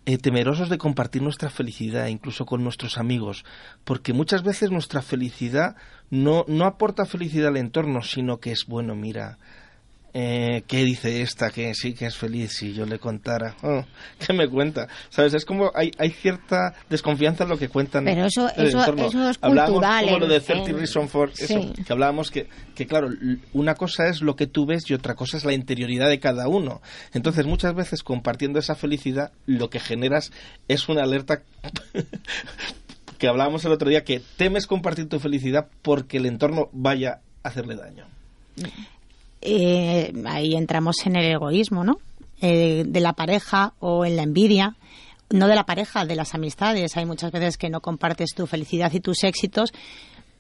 eh, 0.05 0.19
temerosos 0.19 0.69
de 0.69 0.79
compartir 0.79 1.23
nuestra 1.23 1.49
felicidad, 1.51 2.07
incluso 2.09 2.45
con 2.45 2.65
nuestros 2.65 2.99
amigos, 2.99 3.45
porque 3.85 4.13
muchas 4.13 4.43
veces 4.43 4.71
nuestra 4.71 5.03
felicidad 5.03 5.77
no, 6.11 6.45
no 6.49 6.65
aporta 6.65 7.07
felicidad 7.07 7.49
al 7.49 7.57
entorno, 7.57 8.03
sino 8.03 8.41
que 8.41 8.53
es, 8.53 8.67
bueno, 8.67 8.95
mira, 8.95 9.39
eh, 10.15 10.63
¿qué 10.67 10.85
dice 10.85 11.23
esta 11.23 11.51
que 11.51 11.75
sí 11.75 11.95
que 11.95 12.05
es 12.05 12.17
feliz 12.17 12.53
si 12.53 12.75
yo 12.75 12.85
le 12.85 12.99
contara? 12.99 13.57
Oh, 13.63 13.83
¿Qué 14.19 14.35
me 14.35 14.47
cuenta? 14.47 14.87
¿Sabes? 15.09 15.33
Es 15.33 15.47
como 15.47 15.71
hay, 15.75 15.91
hay 15.99 16.11
cierta 16.11 16.75
desconfianza 16.91 17.45
en 17.45 17.51
lo 17.51 17.59
que 17.59 17.69
cuentan. 17.69 18.05
Pero 18.05 18.27
eso, 18.27 18.49
eso, 18.51 18.85
eso 18.95 19.31
es 19.31 19.39
cultural. 19.39 20.05
como 20.05 20.19
lo 20.19 20.29
de 20.29 20.41
30 20.41 20.73
Reasons 20.73 21.11
for, 21.11 21.33
eso, 21.39 21.73
que 21.73 21.93
hablábamos 21.93 22.31
que, 22.31 22.47
que, 22.75 22.87
claro, 22.87 23.09
una 23.55 23.75
cosa 23.75 24.09
es 24.09 24.21
lo 24.21 24.37
que 24.37 24.47
tú 24.47 24.67
ves 24.67 24.91
y 24.91 24.95
otra 24.95 25.15
cosa 25.15 25.39
es 25.39 25.47
la 25.47 25.55
interioridad 25.55 26.11
de 26.11 26.21
cada 26.21 26.47
uno. 26.47 26.83
Entonces, 27.15 27.47
muchas 27.47 27.75
veces 27.75 28.03
compartiendo 28.03 28.59
esa 28.59 28.75
felicidad, 28.75 29.33
lo 29.47 29.71
que 29.71 29.81
generas 29.81 30.31
es 30.69 30.91
una 30.91 31.05
alerta 31.05 31.43
que 33.19 33.29
hablábamos 33.29 33.65
el 33.65 33.73
otro 33.73 33.89
día, 33.89 34.05
que 34.05 34.21
temes 34.37 34.67
compartir 34.67 35.09
tu 35.09 35.19
felicidad 35.21 35.69
porque 35.81 36.19
el 36.19 36.27
entorno 36.27 36.69
vaya 36.73 37.21
a 37.43 37.49
hacerle 37.49 37.77
daño 37.77 38.07
eh, 39.43 40.13
ahí 40.27 40.55
entramos 40.55 40.97
en 41.05 41.17
el 41.17 41.33
egoísmo, 41.33 41.85
¿no? 41.85 41.99
Eh, 42.41 42.85
de 42.87 43.01
la 43.01 43.13
pareja 43.13 43.73
o 43.81 44.05
en 44.05 44.17
la 44.17 44.23
envidia, 44.23 44.77
no 45.31 45.47
de 45.47 45.55
la 45.55 45.65
pareja, 45.65 46.05
de 46.05 46.17
las 46.17 46.35
amistades. 46.35 46.97
Hay 46.97 47.07
muchas 47.07 47.31
veces 47.33 47.57
que 47.57 47.71
no 47.71 47.81
compartes 47.81 48.35
tu 48.35 48.47
felicidad 48.47 48.93
y 48.93 49.01
tus 49.01 49.25
éxitos 49.25 49.73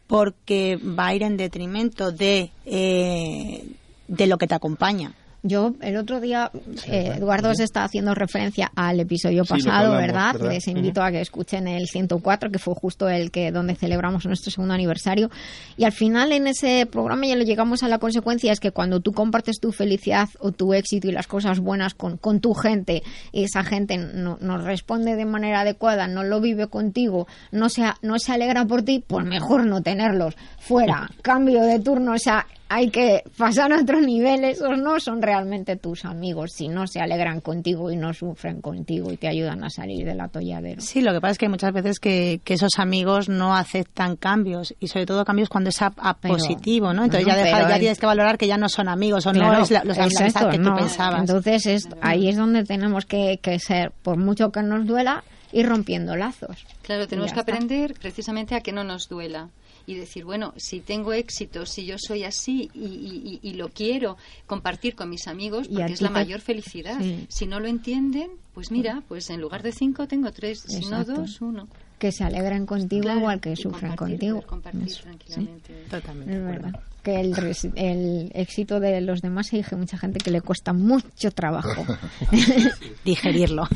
porque 0.06 0.76
va 0.76 1.06
a 1.08 1.14
ir 1.14 1.22
en 1.22 1.36
detrimento 1.36 2.12
de, 2.12 2.50
eh, 2.66 3.64
de 4.08 4.26
lo 4.26 4.38
que 4.38 4.46
te 4.46 4.54
acompaña. 4.54 5.14
Yo 5.44 5.74
el 5.80 5.96
otro 5.96 6.20
día, 6.20 6.52
eh, 6.86 7.14
Eduardo 7.16 7.52
se 7.54 7.64
está 7.64 7.82
haciendo 7.82 8.14
referencia 8.14 8.70
al 8.76 9.00
episodio 9.00 9.44
pasado, 9.44 9.92
¿verdad? 9.96 10.36
Les 10.40 10.68
invito 10.68 11.02
a 11.02 11.10
que 11.10 11.20
escuchen 11.20 11.66
el 11.66 11.88
104, 11.88 12.52
que 12.52 12.60
fue 12.60 12.74
justo 12.76 13.08
el 13.08 13.32
que 13.32 13.50
donde 13.50 13.74
celebramos 13.74 14.24
nuestro 14.24 14.52
segundo 14.52 14.74
aniversario. 14.74 15.30
Y 15.76 15.82
al 15.82 15.90
final 15.90 16.30
en 16.30 16.46
ese 16.46 16.86
programa 16.86 17.26
ya 17.26 17.34
lo 17.34 17.42
llegamos 17.42 17.82
a 17.82 17.88
la 17.88 17.98
consecuencia, 17.98 18.52
es 18.52 18.60
que 18.60 18.70
cuando 18.70 19.00
tú 19.00 19.12
compartes 19.12 19.58
tu 19.58 19.72
felicidad 19.72 20.28
o 20.38 20.52
tu 20.52 20.74
éxito 20.74 21.08
y 21.08 21.12
las 21.12 21.26
cosas 21.26 21.58
buenas 21.58 21.94
con, 21.94 22.18
con 22.18 22.38
tu 22.38 22.54
gente, 22.54 23.02
y 23.32 23.42
esa 23.42 23.64
gente 23.64 23.98
no, 23.98 24.38
nos 24.40 24.62
responde 24.62 25.16
de 25.16 25.24
manera 25.24 25.62
adecuada, 25.62 26.06
no 26.06 26.22
lo 26.22 26.40
vive 26.40 26.68
contigo, 26.68 27.26
no 27.50 27.68
se, 27.68 27.82
no 28.02 28.20
se 28.20 28.30
alegra 28.30 28.64
por 28.64 28.82
ti, 28.82 29.02
pues 29.04 29.26
mejor 29.26 29.66
no 29.66 29.82
tenerlos. 29.82 30.36
Fuera, 30.60 31.10
cambio 31.22 31.62
de 31.62 31.80
turno, 31.80 32.12
o 32.12 32.18
sea, 32.18 32.46
hay 32.74 32.88
que 32.88 33.22
pasar 33.36 33.70
a 33.70 33.82
otros 33.82 34.00
niveles 34.00 34.62
o 34.62 34.74
no 34.76 34.98
son 34.98 35.20
realmente 35.20 35.76
tus 35.76 36.06
amigos 36.06 36.52
si 36.54 36.68
no 36.68 36.86
se 36.86 37.00
alegran 37.00 37.42
contigo 37.42 37.90
y 37.90 37.96
no 37.96 38.14
sufren 38.14 38.62
contigo 38.62 39.12
y 39.12 39.18
te 39.18 39.28
ayudan 39.28 39.62
a 39.62 39.68
salir 39.68 40.06
del 40.06 40.18
atolladero. 40.18 40.80
Sí, 40.80 41.02
lo 41.02 41.12
que 41.12 41.20
pasa 41.20 41.32
es 41.32 41.38
que 41.38 41.44
hay 41.46 41.50
muchas 41.50 41.74
veces 41.74 42.00
que, 42.00 42.40
esos 42.46 42.78
amigos 42.78 43.30
no 43.30 43.56
aceptan 43.56 44.16
cambios 44.16 44.74
y 44.78 44.88
sobre 44.88 45.06
todo 45.06 45.24
cambios 45.24 45.48
cuando 45.48 45.70
es 45.70 45.80
a, 45.80 45.90
positivo, 45.90 46.92
¿no? 46.92 47.04
Entonces 47.04 47.26
ya, 47.26 47.34
deja, 47.34 47.68
ya 47.68 47.78
tienes 47.78 47.98
que 47.98 48.04
valorar 48.04 48.36
que 48.36 48.46
ya 48.46 48.58
no 48.58 48.68
son 48.68 48.88
amigos 48.88 49.26
o 49.26 49.32
no 49.32 49.62
es 49.62 49.70
los 49.70 49.98
amigos 49.98 50.34
que 50.50 50.58
tú 50.58 50.74
pensabas. 50.74 51.20
Entonces 51.20 51.88
ahí 52.02 52.28
es 52.28 52.36
donde 52.36 52.64
tenemos 52.64 53.06
que, 53.06 53.38
que 53.40 53.58
ser, 53.58 53.92
por 54.02 54.18
mucho 54.18 54.50
que 54.50 54.62
nos 54.62 54.86
duela, 54.86 55.24
ir 55.52 55.66
rompiendo 55.66 56.16
lazos. 56.16 56.66
Claro, 56.82 57.06
tenemos 57.06 57.32
que 57.32 57.40
aprender 57.40 57.94
precisamente 57.94 58.54
a 58.54 58.60
que 58.60 58.72
no 58.72 58.84
nos 58.84 59.08
duela 59.08 59.48
y 59.86 59.94
decir, 59.94 60.24
bueno, 60.24 60.52
si 60.56 60.80
tengo 60.80 61.12
éxito, 61.12 61.66
si 61.66 61.84
yo 61.84 61.96
soy 61.98 62.24
así 62.24 62.70
y, 62.74 63.52
lo 63.52 63.68
quiero 63.68 64.16
compartir 64.46 64.94
con 64.94 65.10
mis 65.10 65.28
amigos, 65.28 65.68
porque 65.68 65.92
es 65.92 66.00
la 66.00 66.10
mayor 66.10 66.40
felicidad. 66.40 66.98
Si 67.28 67.46
no 67.46 67.60
lo 67.60 67.68
entienden, 67.68 68.30
pues 68.54 68.70
mira, 68.70 69.02
pues 69.08 69.30
en 69.30 69.40
lugar 69.40 69.62
de 69.62 69.72
cinco 69.72 70.06
tengo 70.08 70.32
tres, 70.32 70.60
si 70.60 70.86
no 70.86 71.04
dos, 71.04 71.40
uno. 71.40 71.68
Que 71.98 72.10
se 72.10 72.24
alegran 72.24 72.66
contigo 72.66 73.10
igual 73.12 73.40
que 73.40 73.54
sufren 73.54 73.94
contigo. 73.94 74.42
Compartir 74.42 74.94
tranquilamente. 74.96 75.84
Totalmente. 75.88 76.36
Es 76.36 76.44
verdad 76.44 76.72
que 77.02 77.20
el, 77.20 77.34
el, 77.74 78.30
éxito 78.34 78.78
de 78.78 79.00
los 79.00 79.22
demás 79.22 79.48
se 79.48 79.56
dije 79.56 79.74
mucha 79.76 79.98
gente 79.98 80.20
que 80.20 80.30
le 80.30 80.40
cuesta 80.40 80.72
mucho 80.72 81.30
trabajo 81.32 81.84
digerirlo. 83.04 83.68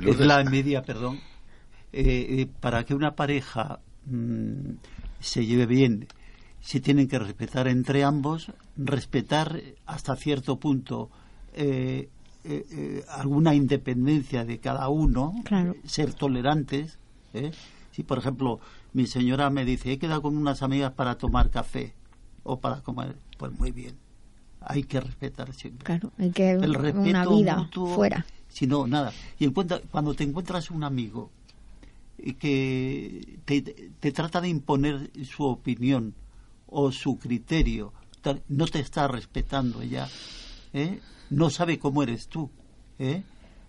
Es 0.00 0.18
la 0.20 0.40
envidia, 0.40 0.82
perdón. 0.82 1.18
Eh, 1.92 2.26
eh, 2.40 2.48
para 2.60 2.84
que 2.84 2.94
una 2.94 3.16
pareja 3.16 3.80
mm, 4.06 4.74
se 5.20 5.46
lleve 5.46 5.66
bien, 5.66 6.08
se 6.60 6.80
tienen 6.80 7.08
que 7.08 7.18
respetar 7.18 7.68
entre 7.68 8.04
ambos, 8.04 8.52
respetar 8.76 9.60
hasta 9.86 10.16
cierto 10.16 10.58
punto 10.58 11.10
eh, 11.54 12.08
eh, 12.44 12.66
eh, 12.70 13.04
alguna 13.08 13.54
independencia 13.54 14.44
de 14.44 14.58
cada 14.58 14.88
uno, 14.88 15.34
ser 15.84 16.14
tolerantes. 16.14 16.98
Si, 17.92 18.02
por 18.02 18.18
ejemplo, 18.18 18.60
mi 18.92 19.06
señora 19.06 19.50
me 19.50 19.64
dice, 19.64 19.92
he 19.92 19.98
quedado 19.98 20.22
con 20.22 20.36
unas 20.36 20.62
amigas 20.62 20.92
para 20.92 21.16
tomar 21.16 21.50
café 21.50 21.94
o 22.42 22.60
para 22.60 22.80
comer, 22.82 23.16
pues 23.38 23.52
muy 23.52 23.72
bien. 23.72 23.96
Hay 24.60 24.82
que 24.84 25.00
respetar 25.00 25.52
siempre. 25.54 25.84
Claro, 25.84 26.12
hay 26.18 26.30
que 26.30 26.50
el 26.50 26.74
respeto 26.74 27.08
una 27.08 27.26
vida 27.26 27.70
fuera. 27.94 28.26
Si 28.48 28.66
no, 28.66 28.86
nada. 28.86 29.12
Y 29.38 29.44
en 29.44 29.52
cuenta, 29.52 29.80
cuando 29.90 30.14
te 30.14 30.24
encuentras 30.24 30.70
un 30.70 30.84
amigo 30.84 31.30
que 32.38 33.38
te, 33.44 34.12
trata 34.12 34.40
de 34.40 34.48
imponer 34.48 35.10
su 35.24 35.44
opinión 35.44 36.14
o 36.66 36.92
su 36.92 37.18
criterio, 37.18 37.92
no 38.48 38.66
te 38.66 38.80
está 38.80 39.08
respetando 39.08 39.82
ya, 39.82 40.08
¿eh? 40.72 41.00
no 41.30 41.50
sabe 41.50 41.78
cómo 41.78 42.02
eres 42.02 42.28
tú. 42.28 42.50
¿eh? 42.98 43.22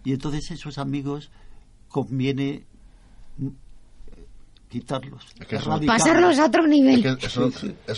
Y 0.03 0.13
entonces 0.13 0.51
esos 0.51 0.77
amigos 0.77 1.31
conviene 1.87 2.65
mm, 3.37 3.47
quitarlos. 4.69 5.25
Pasarlos 5.85 6.39
a 6.39 6.45
otro 6.45 6.67
nivel. 6.67 7.05
eso, 7.21 7.51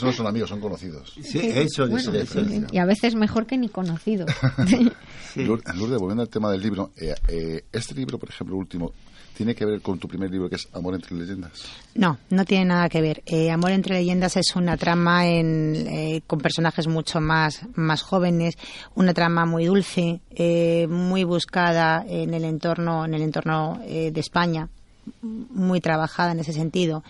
no 0.06 0.12
son 0.12 0.28
amigos, 0.28 0.50
son 0.50 0.60
conocidos. 0.60 1.14
Sí, 1.22 1.40
eso, 1.40 1.88
Y 2.72 2.78
a 2.78 2.86
veces 2.86 3.16
mejor 3.16 3.46
que 3.46 3.58
ni 3.58 3.70
conocidos. 3.70 4.30
Lourdes, 5.36 6.00
volviendo 6.00 6.22
al 6.22 6.30
tema 6.30 6.52
del 6.52 6.62
libro, 6.62 6.92
eh, 6.98 7.66
este 7.72 7.96
libro, 7.96 8.20
por 8.20 8.30
ejemplo, 8.30 8.56
último, 8.56 8.94
¿Tiene 9.36 9.56
que 9.56 9.66
ver 9.66 9.82
con 9.82 9.98
tu 9.98 10.08
primer 10.08 10.30
libro 10.30 10.50
que 10.50 10.56
es 10.56 10.68
Amor 10.74 10.94
entre 10.94 11.16
leyendas? 11.16 11.52
No, 11.96 12.18
no 12.30 12.46
tiene 12.46 12.66
nada 12.66 12.88
que 12.88 13.02
ver. 13.02 13.24
Eh, 13.26 13.50
Amor 13.50 13.72
entre 13.72 13.96
leyendas 13.96 14.38
es 14.38 14.56
una 14.56 14.78
trama 14.78 15.28
eh, 15.28 16.22
con 16.28 16.40
personajes 16.40 16.88
mucho 16.88 17.20
más, 17.20 17.62
más 17.76 18.04
jóvenes, 18.04 18.58
una 18.96 19.14
trama 19.14 19.46
muy 19.46 19.66
dulce, 19.66 20.22
eh, 20.32 20.88
muy 20.88 21.24
buscada 21.24 22.06
en 22.08 22.34
el 22.34 22.46
entorno, 22.46 23.06
en 23.06 23.14
el 23.16 23.24
entorno 23.24 23.80
de 23.84 24.20
España, 24.20 24.70
muy 25.22 25.82
trabajada 25.82 26.32
en 26.32 26.40
ese 26.40 26.54
sentido. 26.54 27.04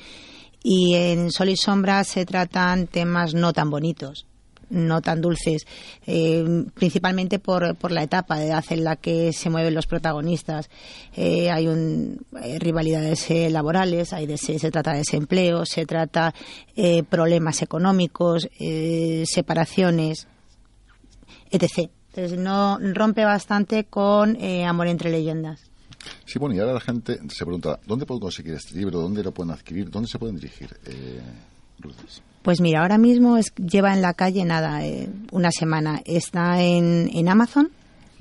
Y 0.64 0.96
en 0.96 1.30
Sol 1.32 1.50
y 1.50 1.58
Sombra 1.58 2.04
se 2.06 2.26
tratan 2.26 2.88
temas 2.88 3.34
no 3.34 3.52
tan 3.52 3.70
bonitos 3.70 4.26
no 4.74 5.02
tan 5.02 5.22
dulces, 5.22 5.66
eh, 6.06 6.66
principalmente 6.74 7.40
por, 7.40 7.76
por, 7.76 7.92
la 7.92 8.04
etapa 8.04 8.38
de 8.38 8.48
edad 8.48 8.66
en 8.70 8.84
la 8.84 8.96
que 8.96 9.32
se 9.32 9.50
mueven 9.50 9.74
los 9.74 9.88
protagonistas. 9.88 10.70
Eh, 11.16 11.50
hay, 11.50 11.68
un, 11.68 12.26
rivalidades 12.60 13.30
eh, 13.32 13.50
laborales, 13.50 14.14
hay 14.14 14.26
de, 14.26 14.38
se, 14.38 14.72
trata 14.72 14.92
de 14.92 15.00
desempleo, 15.00 15.66
se 15.66 15.86
trata 15.86 16.34
problemas 17.10 17.62
económicos, 17.62 18.50
separaciones, 19.26 20.28
etc. 21.52 21.90
Entonces 22.10 22.40
no 22.40 22.80
rompe 22.80 23.26
bastante 23.26 23.86
con 23.86 24.38
Amor 24.66 24.88
entre 24.88 25.12
leyendas. 25.12 25.74
Sí, 26.26 26.40
bueno, 26.40 26.56
y 26.56 26.60
ahora 26.60 26.74
la 26.74 26.80
gente 26.80 27.20
se 27.30 27.46
pregunta, 27.46 27.80
¿dónde 27.86 28.06
puedo 28.06 28.20
conseguir 28.20 28.54
este 28.54 28.76
libro? 28.76 29.00
¿Dónde 29.00 29.24
lo 29.24 29.32
pueden 29.32 29.52
adquirir? 29.52 29.90
¿Dónde 29.90 30.08
se 30.08 30.20
pueden 30.20 30.36
dirigir? 30.36 30.76
Eh, 30.86 31.22
pues 32.44 32.60
mira, 32.62 32.82
ahora 32.82 32.98
mismo 32.98 33.38
es, 33.38 33.54
lleva 33.56 33.94
en 33.94 34.02
la 34.02 34.14
calle 34.14 34.44
nada, 34.44 34.86
eh, 34.86 35.10
una 35.32 35.52
semana. 35.52 36.02
Está 36.06 36.62
en, 36.62 37.10
en 37.14 37.30
Amazon, 37.30 37.72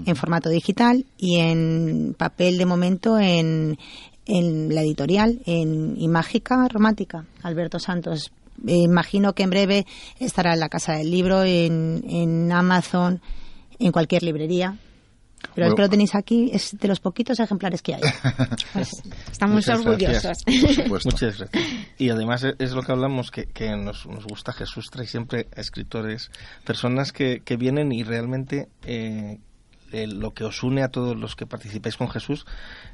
en 0.06 0.16
formato 0.16 0.48
digital, 0.48 1.04
y 1.18 1.38
en 1.38 2.14
papel 2.16 2.56
de 2.56 2.64
momento 2.64 3.18
en, 3.18 3.78
en 4.26 4.74
la 4.74 4.82
editorial, 4.82 5.40
en 5.44 6.00
Imágica 6.00 6.68
Romántica, 6.68 7.26
Alberto 7.42 7.80
Santos. 7.80 8.32
Eh, 8.66 8.76
imagino 8.76 9.34
que 9.34 9.42
en 9.42 9.50
breve 9.50 9.86
estará 10.20 10.54
en 10.54 10.60
la 10.60 10.68
Casa 10.68 10.92
del 10.92 11.10
Libro, 11.10 11.42
en, 11.42 12.04
en 12.08 12.52
Amazon, 12.52 13.20
en 13.80 13.90
cualquier 13.90 14.22
librería. 14.22 14.78
Pero 15.54 15.68
es 15.68 15.74
que 15.74 15.82
lo 15.82 15.88
tenéis 15.88 16.14
aquí, 16.14 16.50
es 16.52 16.76
de 16.78 16.88
los 16.88 17.00
poquitos 17.00 17.38
ejemplares 17.40 17.82
que 17.82 17.94
hay. 17.94 18.00
Pues 18.72 18.90
estamos 19.30 19.68
orgullosos. 19.68 20.38
Muchas 21.04 21.38
gracias. 21.38 21.50
Y 21.98 22.10
además 22.10 22.44
es 22.58 22.72
lo 22.72 22.82
que 22.82 22.92
hablamos, 22.92 23.30
que, 23.30 23.46
que 23.46 23.70
nos, 23.76 24.06
nos, 24.06 24.24
gusta 24.24 24.52
Jesús, 24.52 24.88
trae 24.90 25.06
siempre 25.06 25.48
a 25.54 25.60
escritores, 25.60 26.30
personas 26.64 27.12
que, 27.12 27.40
que 27.44 27.56
vienen 27.56 27.92
y 27.92 28.02
realmente 28.02 28.68
eh, 28.84 29.38
lo 29.92 30.32
que 30.32 30.44
os 30.44 30.62
une 30.62 30.82
a 30.82 30.88
todos 30.88 31.16
los 31.16 31.36
que 31.36 31.46
participáis 31.46 31.96
con 31.96 32.08
Jesús 32.08 32.46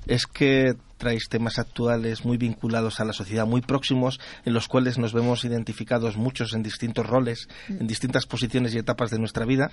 es 0.08 0.26
que 0.26 0.74
traéis 0.98 1.28
temas 1.28 1.58
actuales 1.58 2.24
muy 2.24 2.36
vinculados 2.36 3.00
a 3.00 3.04
la 3.04 3.12
sociedad, 3.12 3.46
muy 3.46 3.62
próximos, 3.62 4.20
en 4.44 4.52
los 4.52 4.68
cuales 4.68 4.98
nos 4.98 5.14
vemos 5.14 5.44
identificados 5.44 6.16
muchos 6.16 6.52
en 6.52 6.62
distintos 6.62 7.06
roles, 7.06 7.48
en 7.68 7.86
distintas 7.86 8.26
posiciones 8.26 8.74
y 8.74 8.78
etapas 8.78 9.10
de 9.10 9.18
nuestra 9.18 9.46
vida. 9.46 9.70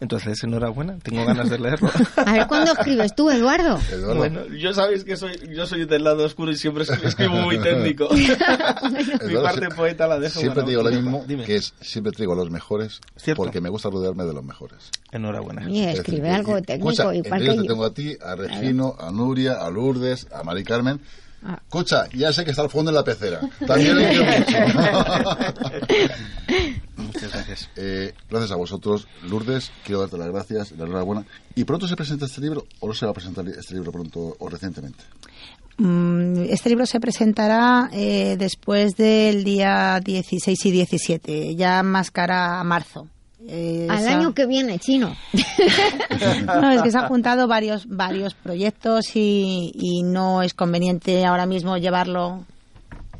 Entonces, 0.00 0.42
enhorabuena, 0.42 0.98
tengo 0.98 1.24
ganas 1.24 1.48
de 1.48 1.58
leerlo. 1.58 1.90
A 2.16 2.32
ver, 2.32 2.46
¿cuándo 2.48 2.72
escribes 2.72 3.14
tú, 3.14 3.30
Eduardo? 3.30 3.78
Bueno, 4.16 4.46
yo 4.48 4.74
sabéis 4.74 5.04
que 5.04 5.16
soy, 5.16 5.38
yo 5.54 5.64
soy 5.66 5.86
del 5.86 6.02
lado 6.02 6.24
oscuro 6.24 6.50
y 6.50 6.56
siempre 6.56 6.84
escribo 6.84 7.36
muy 7.36 7.58
técnico. 7.58 8.08
Mi 8.14 9.36
parte 9.36 9.68
poeta 9.74 10.08
la 10.08 10.18
dejo. 10.18 10.40
Siempre 10.40 10.64
digo 10.64 10.82
lo 10.82 10.90
mismo, 10.90 11.24
que 11.46 11.56
es, 11.56 11.72
siempre 11.80 12.12
traigo 12.12 12.32
a 12.32 12.36
los 12.36 12.50
mejores, 12.50 13.00
porque 13.36 13.60
me 13.60 13.68
gusta 13.68 13.88
rodearme 13.90 14.24
de 14.24 14.32
los 14.32 14.44
mejores. 14.44 14.90
Enhorabuena. 15.12 15.70
Y 15.70 15.84
escribe 15.84 16.30
algo 16.30 16.60
técnico. 16.60 17.12
y 17.12 17.18
igual 17.18 17.40
te 17.40 17.62
tengo 17.68 17.84
a 17.84 17.94
ti, 17.94 18.16
a 18.20 18.34
Regino, 18.34 18.96
a 18.98 19.12
Nuria, 19.12 19.54
a 19.54 19.70
Lourdes, 19.74 20.26
a 20.32 20.42
Mari 20.42 20.64
Carmen. 20.64 21.00
Ah. 21.46 21.60
Escucha, 21.62 22.08
ya 22.14 22.32
sé 22.32 22.42
que 22.44 22.52
está 22.52 22.62
al 22.62 22.70
fondo 22.70 22.90
en 22.90 22.94
la 22.94 23.04
pecera. 23.04 23.40
También 23.66 23.98
le 23.98 24.16
Muchas 26.96 27.32
gracias. 27.32 27.68
Eh, 27.76 28.14
gracias 28.30 28.50
a 28.50 28.56
vosotros, 28.56 29.06
Lourdes. 29.24 29.70
Quiero 29.84 30.00
darte 30.00 30.16
las 30.16 30.28
gracias, 30.28 30.72
la 30.72 30.84
enhorabuena. 30.84 31.26
¿Y 31.54 31.64
pronto 31.64 31.86
se 31.86 31.96
presenta 31.96 32.24
este 32.24 32.40
libro 32.40 32.66
o 32.80 32.88
no 32.88 32.94
se 32.94 33.04
va 33.04 33.10
a 33.10 33.14
presentar 33.14 33.46
este 33.46 33.74
libro 33.74 33.92
pronto 33.92 34.36
o 34.38 34.48
recientemente? 34.48 35.04
Mm, 35.76 36.44
este 36.48 36.70
libro 36.70 36.86
se 36.86 37.00
presentará 37.00 37.90
eh, 37.92 38.36
después 38.38 38.96
del 38.96 39.44
día 39.44 40.00
16 40.00 40.64
y 40.64 40.70
17, 40.70 41.56
ya 41.56 41.82
más 41.82 42.10
cara 42.10 42.60
a 42.60 42.64
marzo. 42.64 43.08
Eh, 43.46 43.86
Al 43.90 44.06
año 44.08 44.34
que 44.34 44.46
viene, 44.46 44.78
chino. 44.78 45.14
no, 46.46 46.70
es 46.70 46.82
que 46.82 46.90
se 46.90 46.98
han 46.98 47.08
juntado 47.08 47.46
varios, 47.46 47.86
varios 47.88 48.34
proyectos 48.34 49.14
y, 49.14 50.02
no 50.04 50.42
es 50.42 50.54
conveniente 50.54 51.24
ahora 51.24 51.46
mismo 51.46 51.76
llevarlo 51.76 52.44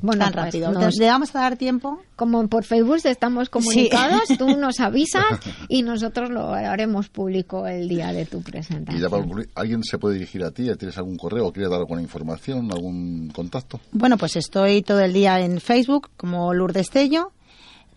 tan 0.01 0.18
pues 0.18 0.32
rápido. 0.32 0.72
¿Le 0.98 1.06
vamos 1.06 1.34
a 1.34 1.40
dar 1.40 1.56
tiempo? 1.56 2.01
Como 2.16 2.46
por 2.48 2.64
Facebook 2.64 3.01
estamos 3.05 3.48
comunicados, 3.48 4.22
tú 4.38 4.56
nos 4.56 4.80
avisas 4.80 5.24
y 5.68 5.82
nosotros 5.82 6.30
lo 6.30 6.52
haremos 6.52 7.09
público 7.09 7.66
el 7.66 7.88
día 7.88 8.12
de 8.12 8.26
tu 8.26 8.42
presentación. 8.42 8.98
Y 8.98 9.02
ya 9.02 9.09
para 9.09 9.22
concluir, 9.22 9.48
¿alguien 9.55 9.82
se 9.82 9.98
puede 9.98 10.14
dirigir 10.14 10.44
a 10.44 10.51
ti? 10.51 10.68
¿Tienes 10.76 10.96
algún 10.98 11.16
correo 11.16 11.46
o 11.46 11.52
quieres 11.52 11.70
dar 11.70 11.80
alguna 11.80 12.02
información, 12.02 12.70
algún 12.70 13.30
contacto? 13.30 13.80
Bueno, 13.92 14.16
pues 14.18 14.36
estoy 14.36 14.82
todo 14.82 15.01
el 15.01 15.12
día 15.12 15.40
en 15.40 15.60
Facebook 15.60 16.10
como 16.16 16.52
Lourdes 16.52 16.90
Tello 16.90 17.32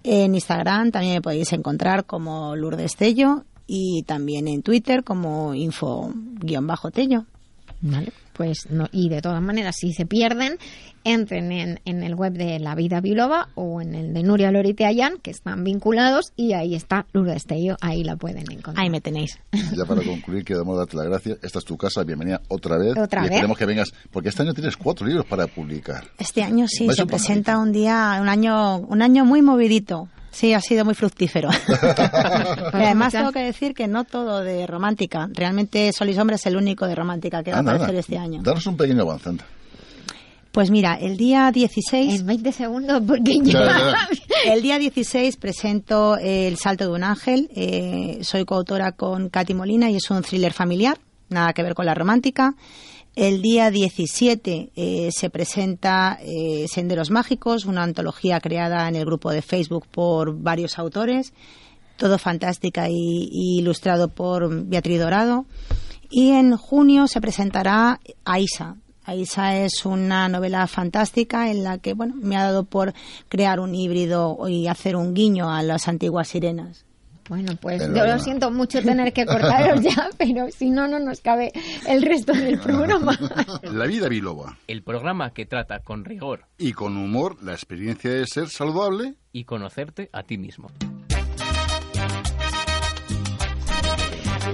en 0.03 0.35
Instagram 0.35 0.91
también 0.91 1.15
me 1.15 1.21
podéis 1.21 1.51
encontrar 1.53 2.05
como 2.05 2.55
Lourdes 2.55 2.95
Tello 2.95 3.43
y 3.67 4.03
también 4.03 4.47
en 4.47 4.61
Twitter 4.61 5.03
como 5.03 5.53
info-tello. 5.53 7.25
Vale, 7.81 8.11
pues 8.37 8.67
no, 8.69 8.87
y 8.91 9.09
de 9.09 9.21
todas 9.21 9.41
maneras, 9.41 9.75
si 9.77 9.91
se 9.93 10.05
pierden, 10.05 10.57
entren 11.03 11.51
en, 11.51 11.79
en, 11.85 12.03
el 12.03 12.15
web 12.15 12.33
de 12.33 12.59
La 12.59 12.75
Vida 12.75 13.01
Biloba 13.01 13.49
o 13.55 13.81
en 13.81 13.95
el 13.95 14.13
de 14.13 14.21
Nuria 14.23 14.51
Lorite 14.51 14.85
Ayán, 14.85 15.17
que 15.17 15.31
están 15.31 15.63
vinculados, 15.63 16.31
y 16.35 16.53
ahí 16.53 16.75
está 16.75 17.07
Lourdes 17.13 17.45
Tello, 17.45 17.75
ahí 17.81 18.03
la 18.03 18.15
pueden 18.15 18.43
encontrar. 18.51 18.79
Ahí 18.79 18.89
me 18.89 19.01
tenéis. 19.01 19.39
Ya 19.75 19.85
para 19.85 20.01
concluir, 20.03 20.45
queremos 20.45 20.77
darte 20.77 20.95
las 20.97 21.07
gracias. 21.07 21.39
Esta 21.41 21.59
es 21.59 21.65
tu 21.65 21.77
casa, 21.77 22.03
bienvenida 22.03 22.41
otra 22.47 22.77
vez. 22.77 22.95
¿Otra 22.97 23.23
y 23.23 23.25
esperemos 23.25 23.57
que 23.57 23.65
vengas, 23.65 23.91
porque 24.11 24.29
este 24.29 24.43
año 24.43 24.53
tienes 24.53 24.77
cuatro 24.77 25.07
libros 25.07 25.25
para 25.25 25.47
publicar. 25.47 26.05
Este 26.19 26.43
año 26.43 26.67
sí, 26.67 26.87
se 26.91 27.05
presenta 27.05 27.57
un 27.57 27.71
día, 27.71 28.19
un 28.21 28.29
año, 28.29 28.77
un 28.77 29.01
año 29.01 29.25
muy 29.25 29.41
movidito. 29.41 30.09
Sí, 30.31 30.53
ha 30.53 30.61
sido 30.61 30.85
muy 30.85 30.93
fructífero. 30.93 31.49
además 32.73 33.13
tengo 33.13 33.31
que 33.31 33.39
decir 33.39 33.73
que 33.73 33.87
no 33.87 34.03
todo 34.03 34.41
de 34.41 34.67
romántica. 34.67 35.27
Realmente 35.33 35.91
Sol 35.93 36.09
y 36.09 36.13
Sombra 36.13 36.35
es 36.35 36.45
el 36.45 36.55
único 36.55 36.87
de 36.87 36.95
romántica 36.95 37.43
que 37.43 37.51
va 37.51 37.57
a 37.57 37.61
aparecer 37.61 37.95
este 37.95 38.17
año. 38.17 38.41
Danos 38.43 38.65
un 38.67 38.77
pequeño 38.77 39.01
avanzante. 39.01 39.43
Pues 40.51 40.71
mira, 40.71 40.95
el 40.95 41.17
día 41.17 41.51
16... 41.51 42.21
En 42.21 42.25
20 42.25 42.51
segundos, 42.51 43.03
porque 43.05 43.39
yo... 43.43 43.59
El 44.45 44.61
día 44.61 44.79
16 44.79 45.37
presento 45.37 46.17
El 46.17 46.57
salto 46.57 46.85
de 46.85 46.91
un 46.91 47.03
ángel. 47.03 47.49
Eh, 47.55 48.19
soy 48.21 48.43
coautora 48.45 48.93
con 48.93 49.29
Katy 49.29 49.53
Molina 49.53 49.91
y 49.91 49.97
es 49.97 50.09
un 50.09 50.23
thriller 50.23 50.53
familiar, 50.53 50.97
nada 51.29 51.53
que 51.53 51.61
ver 51.61 51.75
con 51.75 51.85
la 51.85 51.93
romántica. 51.93 52.55
El 53.17 53.41
día 53.41 53.71
17 53.71 54.73
eh, 54.75 55.09
se 55.11 55.31
presenta 55.31 56.19
eh, 56.21 56.67
Senderos 56.71 57.09
Mágicos, 57.09 57.65
una 57.65 57.81
antología 57.81 58.39
creada 58.39 58.87
en 58.87 58.95
el 58.95 59.05
grupo 59.05 59.31
de 59.31 59.41
Facebook 59.41 59.87
por 59.89 60.37
varios 60.39 60.77
autores, 60.77 61.33
todo 61.95 62.19
fantástica 62.19 62.89
y, 62.89 63.27
ilustrado 63.31 64.09
por 64.09 64.67
Beatriz 64.67 64.99
Dorado. 64.99 65.47
Y 66.11 66.33
en 66.33 66.55
junio 66.57 67.07
se 67.07 67.19
presentará 67.19 67.99
Aisa. 68.23 68.75
Aisa 69.03 69.57
es 69.57 69.83
una 69.87 70.29
novela 70.29 70.67
fantástica 70.67 71.49
en 71.49 71.63
la 71.63 71.79
que 71.79 71.95
bueno, 71.95 72.13
me 72.21 72.37
ha 72.37 72.43
dado 72.43 72.65
por 72.65 72.93
crear 73.29 73.59
un 73.59 73.73
híbrido 73.73 74.37
y 74.47 74.67
hacer 74.67 74.95
un 74.95 75.15
guiño 75.15 75.49
a 75.49 75.63
las 75.63 75.87
antiguas 75.87 76.27
sirenas. 76.27 76.86
Bueno, 77.29 77.53
pues 77.59 77.81
yo 77.93 78.05
lo 78.05 78.19
siento 78.19 78.51
mucho 78.51 78.81
tener 78.81 79.11
que 79.11 79.25
cortaros 79.25 79.81
ya, 79.81 80.09
pero 80.17 80.49
si 80.49 80.69
no, 80.69 80.87
no 80.87 80.99
nos 80.99 81.19
cabe 81.19 81.51
el 81.87 82.01
resto 82.01 82.33
del 82.33 82.59
programa. 82.63 83.17
La 83.63 83.85
vida 83.85 84.07
biloba. 84.07 84.57
El 84.67 84.81
programa 84.81 85.31
que 85.31 85.45
trata 85.45 85.79
con 85.79 86.05
rigor 86.05 86.45
y 86.57 86.73
con 86.73 86.95
humor 86.95 87.37
la 87.43 87.51
experiencia 87.51 88.11
de 88.11 88.25
ser 88.25 88.49
saludable 88.49 89.15
y 89.33 89.43
conocerte 89.43 90.09
a 90.13 90.23
ti 90.23 90.37
mismo. 90.37 90.69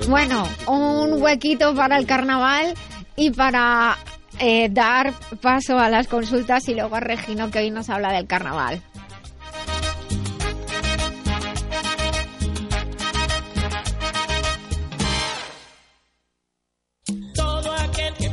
Bueno, 0.09 0.47
un 0.67 1.21
huequito 1.21 1.75
para 1.75 1.97
el 1.97 2.05
carnaval 2.05 2.73
y 3.15 3.31
para 3.31 3.97
eh, 4.39 4.67
dar 4.69 5.13
paso 5.41 5.77
a 5.77 5.89
las 5.89 6.07
consultas 6.07 6.67
y 6.67 6.73
luego 6.73 6.95
a 6.95 6.99
Regino 6.99 7.51
que 7.51 7.59
hoy 7.59 7.71
nos 7.71 7.89
habla 7.89 8.11
del 8.11 8.27
carnaval. 8.27 8.81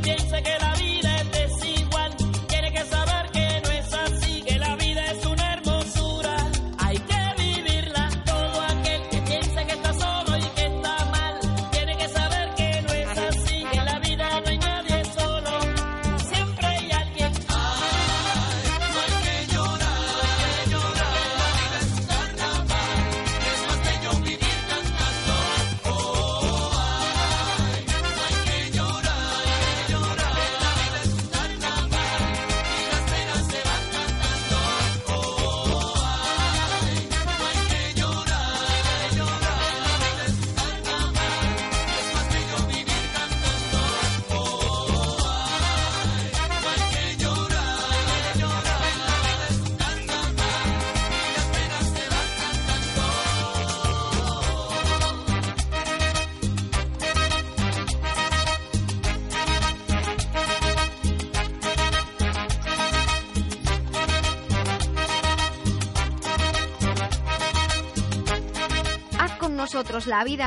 Nosotros 0.09 0.61
la 0.61 0.73
vida 0.75 1.10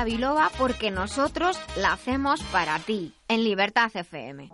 biloba 0.05 0.51
porque 0.59 0.91
nosotros 0.91 1.59
la 1.77 1.95
hacemos 1.95 2.43
para 2.53 2.79
ti, 2.81 3.15
en 3.29 3.45
Libertad 3.45 3.91
FM. 3.95 4.51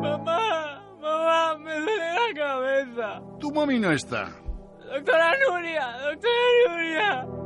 Mamá, 0.00 0.82
mamá, 1.00 1.58
me 1.58 1.80
duele 1.80 2.14
la 2.14 2.34
cabeza. 2.34 3.22
Tu 3.40 3.50
mami 3.52 3.78
no 3.80 3.90
está. 3.90 4.28
Doctora 4.92 5.32
Nuria, 5.48 5.86
doctora 5.98 6.68
Nuria. 6.68 7.41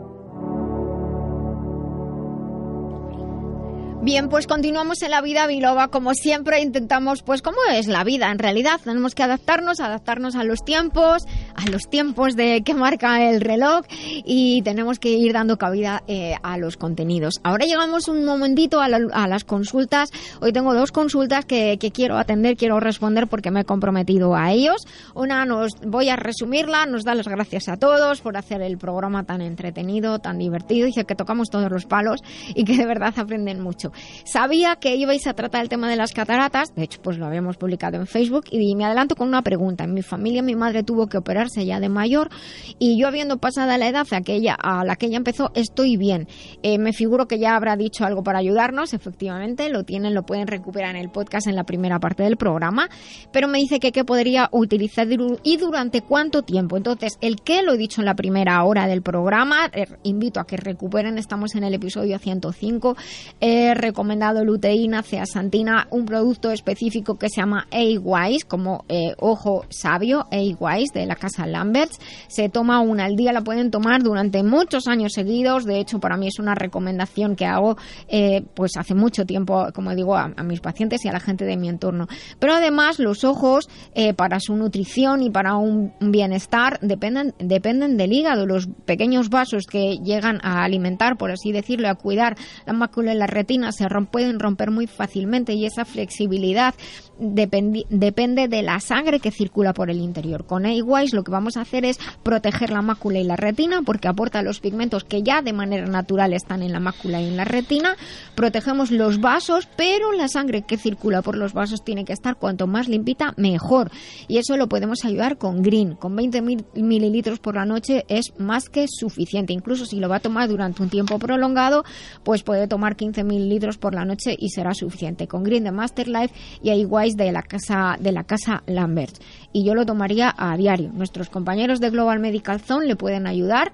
Bien, 4.07 4.29
pues 4.29 4.47
continuamos 4.47 5.03
en 5.03 5.11
la 5.11 5.21
vida 5.21 5.49
biloba. 5.49 5.89
Como 5.89 6.15
siempre 6.15 6.61
intentamos, 6.61 7.25
pues 7.25 7.43
cómo 7.43 7.57
es 7.73 7.89
la 7.89 8.05
vida 8.05 8.31
en 8.31 8.39
realidad. 8.39 8.81
Tenemos 8.85 9.17
que 9.17 9.25
adaptarnos, 9.25 9.81
adaptarnos 9.81 10.37
a 10.37 10.45
los 10.45 10.65
tiempos, 10.65 11.27
a 11.57 11.69
los 11.69 11.91
tiempos 11.91 12.37
de 12.37 12.63
que 12.63 12.73
marca 12.73 13.29
el 13.29 13.41
reloj 13.41 13.85
y 13.91 14.63
tenemos 14.63 15.01
que 15.01 15.09
ir 15.09 15.33
dando 15.33 15.59
cabida 15.59 16.05
eh, 16.07 16.37
a 16.45 16.57
los 16.57 16.77
contenidos. 16.77 17.41
Ahora 17.43 17.67
llegamos 17.67 18.07
un 18.07 18.25
momentito 18.25 18.81
a, 18.81 18.89
las 18.89 19.43
consultas. 19.43 20.13
Hoy 20.41 20.53
tengo 20.53 20.73
dos 20.73 20.93
consultas 20.93 21.45
que, 21.45 21.77
quiero 21.93 22.17
atender, 22.17 22.57
quiero 22.57 22.79
responder 22.79 23.27
porque 23.27 23.51
me 23.51 23.63
he 23.63 23.65
comprometido 23.65 24.37
a 24.37 24.53
ellos. 24.53 24.87
Una 25.15 25.45
nos 25.47 25.73
voy 25.85 26.11
a 26.11 26.15
resumirla, 26.15 26.87
nos 26.87 27.03
da 27.03 27.17
las 27.17 27.27
gracias 27.27 27.69
a 27.69 27.77
todos 27.77 28.21
por 28.21 28.37
hacer 28.37 28.63
el 28.63 28.79
programa 28.79 29.25
tan 29.25 29.41
entretenido, 29.41 30.21
tan 30.21 30.39
divertido. 30.39 30.87
Dice 30.87 31.07
que 31.07 31.17
tocamos 31.17 31.51
todos 31.51 31.73
los 31.73 31.87
palos 31.87 32.23
y 32.55 32.63
que 32.63 32.77
de 32.77 32.87
verdad 32.87 33.13
aprenden 33.17 33.61
mucho. 33.61 33.91
Sabía 34.25 34.77
que 34.77 34.97
ibais 34.97 35.27
a 35.27 35.35
tratar 35.35 35.63
el 35.63 35.69
tema 35.69 35.89
de 35.89 35.97
las 35.97 36.13
cataratas, 36.13 36.75
de 36.75 36.83
hecho, 36.83 37.01
pues 37.01 37.19
lo 37.19 37.27
habíamos 37.27 37.57
publicado 37.57 37.97
en 37.97 38.07
Facebook, 38.07 38.47
y 38.51 38.75
me 38.75 38.85
adelanto 38.85 39.15
con 39.15 39.29
una 39.29 39.43
pregunta. 39.43 39.85
En 39.85 39.95
mi 39.95 40.03
familia, 40.03 40.43
mi 40.43 40.57
madre 40.57 40.83
tuvo 40.83 41.07
que 41.07 41.19
operarse 41.19 41.65
ya 41.65 41.81
de 41.81 41.89
mayor, 41.89 42.31
y 42.79 43.01
yo, 43.01 43.09
habiendo 43.09 43.39
pasado 43.39 43.77
la 43.77 43.89
edad 43.89 44.07
a, 44.11 44.55
a 44.55 44.85
la 44.85 44.97
que 44.97 45.07
ella 45.07 45.17
empezó, 45.17 45.51
estoy 45.55 45.97
bien. 45.97 46.29
Eh, 46.63 46.79
me 46.79 46.93
figuro 46.93 47.29
que 47.29 47.39
ya 47.39 47.57
habrá 47.57 47.77
dicho 47.77 48.05
algo 48.05 48.23
para 48.23 48.41
ayudarnos, 48.41 48.93
efectivamente, 48.93 49.69
lo 49.69 49.85
tienen, 49.85 50.15
lo 50.15 50.25
pueden 50.25 50.47
recuperar 50.47 50.97
en 50.97 51.03
el 51.03 51.11
podcast 51.11 51.47
en 51.47 51.57
la 51.57 51.65
primera 51.65 51.99
parte 52.01 52.23
del 52.23 52.37
programa, 52.37 52.89
pero 53.33 53.49
me 53.49 53.59
dice 53.59 53.79
que 53.79 53.93
qué 53.93 54.05
podría 54.05 54.49
utilizar 54.53 55.07
y 55.43 55.57
durante 55.57 56.03
cuánto 56.03 56.43
tiempo. 56.43 56.77
Entonces, 56.77 57.19
el 57.21 57.43
qué 57.43 57.63
lo 57.63 57.75
he 57.75 57.77
dicho 57.77 58.01
en 58.01 58.07
la 58.07 58.15
primera 58.15 58.63
hora 58.65 58.87
del 58.87 59.03
programa, 59.03 59.71
eh, 59.73 59.87
invito 60.03 60.41
a 60.41 60.47
que 60.47 60.57
recuperen, 60.57 61.19
estamos 61.19 61.55
en 61.55 61.65
el 61.65 61.75
episodio 61.75 62.19
105. 62.19 62.97
Eh, 63.41 63.75
recomendado 63.87 64.45
luteína, 64.45 65.03
ceasantina, 65.03 65.87
un 65.91 66.07
producto 66.07 66.51
específico 66.51 67.17
que 67.17 67.29
se 67.29 67.41
llama 67.41 67.69
A-Wise, 67.71 68.45
como 68.47 68.85
eh, 68.89 69.15
ojo 69.19 69.65
sabio, 69.71 70.27
A-Wise 70.33 70.93
de 70.93 71.07
la 71.07 71.15
casa 71.15 71.47
Lamberts. 71.47 72.01
Se 72.27 72.49
toma 72.49 72.81
una 72.81 73.05
al 73.05 73.15
día, 73.15 73.33
la 73.33 73.43
pueden 73.43 73.71
tomar 73.71 74.03
durante 74.03 74.43
muchos 74.43 74.89
años 74.89 75.13
seguidos. 75.13 75.65
De 75.65 75.79
hecho, 75.79 76.01
para 76.01 76.17
mí 76.17 76.27
es 76.27 76.41
una 76.41 76.57
recomendación 76.57 77.37
que 77.37 77.47
hago 77.47 77.77
eh, 78.09 78.43
pues 78.55 78.73
hace 78.77 78.95
mucho 78.95 79.25
tiempo, 79.25 79.69
como 79.73 79.95
digo, 79.95 80.17
a, 80.17 80.29
mis 80.43 80.61
pacientes 80.61 81.05
y 81.05 81.09
a 81.09 81.13
la 81.13 81.21
gente 81.21 81.45
de 81.45 81.57
mi 81.57 81.69
entorno. 81.69 82.09
Pero 82.41 82.55
además, 82.55 82.99
los 82.99 83.23
ojos, 83.23 83.69
eh, 83.95 84.15
para 84.15 84.41
su 84.41 84.57
nutrición 84.57 85.23
y 85.23 85.31
para 85.31 85.55
un 85.55 85.93
bienestar, 86.01 86.81
dependen, 86.83 87.35
dependen 87.39 87.97
del 87.97 88.13
hígado. 88.13 88.47
Los 88.47 88.69
pequeños 88.85 89.31
vasos 89.31 89.67
que 89.67 89.99
llegan 90.03 90.41
a 90.43 90.65
alimentar, 90.65 91.17
por 91.17 91.31
así 91.31 91.53
decirlo, 91.53 91.89
a 91.89 91.95
cuidar 91.95 92.37
la 92.67 92.73
mácula 92.73 93.15
y 93.15 93.17
la 93.17 93.29
retina 93.29 93.71
se 93.77 93.87
pueden 94.11 94.41
romper 94.41 94.71
muy 94.71 94.87
fácilmente 94.87 95.53
y 95.53 95.67
esa 95.67 95.85
flexibilidad 95.85 96.75
depende 97.19 98.49
de 98.49 98.63
la 98.63 98.81
sangre 98.81 99.21
que 99.21 99.31
circula 99.31 99.73
por 99.73 99.91
el 99.91 100.01
interior. 100.01 100.45
Con 100.45 100.67
A-Wise 100.67 101.17
lo 101.17 101.25
que 101.25 101.31
vamos 101.31 101.57
a 101.57 101.63
hacer 101.63 101.85
es 101.85 101.99
proteger 102.23 102.71
la 102.71 102.83
mácula 102.83 103.19
y 103.19 103.25
la 103.25 103.37
retina 103.37 103.83
porque 103.83 104.09
aporta 104.09 104.43
los 104.43 104.61
pigmentos 104.61 105.05
que 105.05 105.23
ya 105.23 105.43
de 105.43 105.53
manera 105.53 105.87
natural 105.87 106.33
están 106.33 106.63
en 106.63 106.73
la 106.73 106.81
mácula 106.81 107.21
y 107.21 107.29
en 107.29 107.37
la 107.37 107.45
retina. 107.45 107.97
Protegemos 108.35 108.91
los 108.91 109.21
vasos, 109.21 109.69
pero 109.77 110.13
la 110.13 110.29
sangre 110.29 110.63
que 110.63 110.77
circula 110.77 111.23
por 111.23 111.37
los 111.37 111.55
vasos 111.55 111.83
tiene 111.83 112.05
que 112.05 112.13
estar 112.13 112.37
cuanto 112.37 112.67
más 112.67 112.89
limpita, 112.89 113.33
mejor. 113.37 113.91
Y 114.29 114.39
eso 114.39 114.57
lo 114.57 114.69
podemos 114.69 115.05
ayudar 115.05 115.39
con 115.39 115.63
Green. 115.63 115.95
Con 115.95 116.15
20 116.15 116.43
mililitros 116.75 117.39
por 117.39 117.55
la 117.55 117.65
noche 117.65 118.05
es 118.09 118.35
más 118.39 118.69
que 118.69 118.87
suficiente. 118.89 119.53
Incluso 119.53 119.87
si 119.87 119.99
lo 119.99 120.09
va 120.09 120.17
a 120.17 120.21
tomar 120.21 120.49
durante 120.49 120.83
un 120.83 120.91
tiempo 120.91 121.19
prolongado, 121.19 121.85
pues 122.23 122.43
puede 122.43 122.69
tomar 122.69 122.97
15 122.97 123.25
mililitros 123.25 123.47
litros 123.47 123.79
por 123.79 123.95
la 123.95 124.05
noche 124.05 124.37
y 124.39 124.51
será 124.51 124.75
suficiente. 124.75 125.27
Con 125.27 125.43
Green 125.43 125.65
de 125.65 125.73
Master 125.73 126.09
Life 126.09 126.35
y 126.63 126.71
De 127.15 127.31
la 127.31 127.43
casa 127.43 127.97
de 128.01 128.11
la 128.11 128.25
casa 128.25 128.63
Lambert. 128.67 129.23
Y 129.53 129.65
yo 129.65 129.75
lo 129.75 129.87
tomaría 129.87 130.35
a 130.37 130.57
diario. 130.57 130.91
Nuestros 130.93 131.31
compañeros 131.31 131.79
de 131.79 131.91
Global 131.91 132.19
Medical 132.19 132.61
Zone 132.61 132.87
le 132.87 132.97
pueden 132.97 133.27
ayudar 133.29 133.73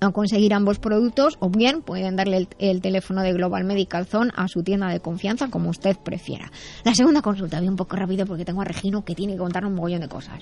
a 0.00 0.10
conseguir 0.10 0.54
ambos 0.54 0.78
productos 0.78 1.36
o 1.40 1.50
bien 1.50 1.82
pueden 1.82 2.16
darle 2.16 2.38
el, 2.38 2.48
el, 2.58 2.80
teléfono 2.80 3.22
de 3.22 3.32
Global 3.34 3.64
Medical 3.64 4.06
Zone 4.06 4.32
a 4.34 4.48
su 4.48 4.62
tienda 4.62 4.88
de 4.88 5.00
confianza 5.00 5.48
como 5.48 5.70
usted 5.70 5.96
prefiera. 5.96 6.50
La 6.84 6.94
segunda 6.94 7.22
consulta, 7.22 7.58
voy 7.60 7.68
un 7.68 7.76
poco 7.76 7.96
rápido 7.96 8.26
porque 8.26 8.44
tengo 8.44 8.62
a 8.62 8.64
Regino 8.64 9.04
que 9.04 9.14
tiene 9.14 9.34
que 9.34 9.38
contar 9.38 9.64
un 9.64 9.74
mogollón 9.74 10.00
de 10.00 10.08
cosas. 10.08 10.40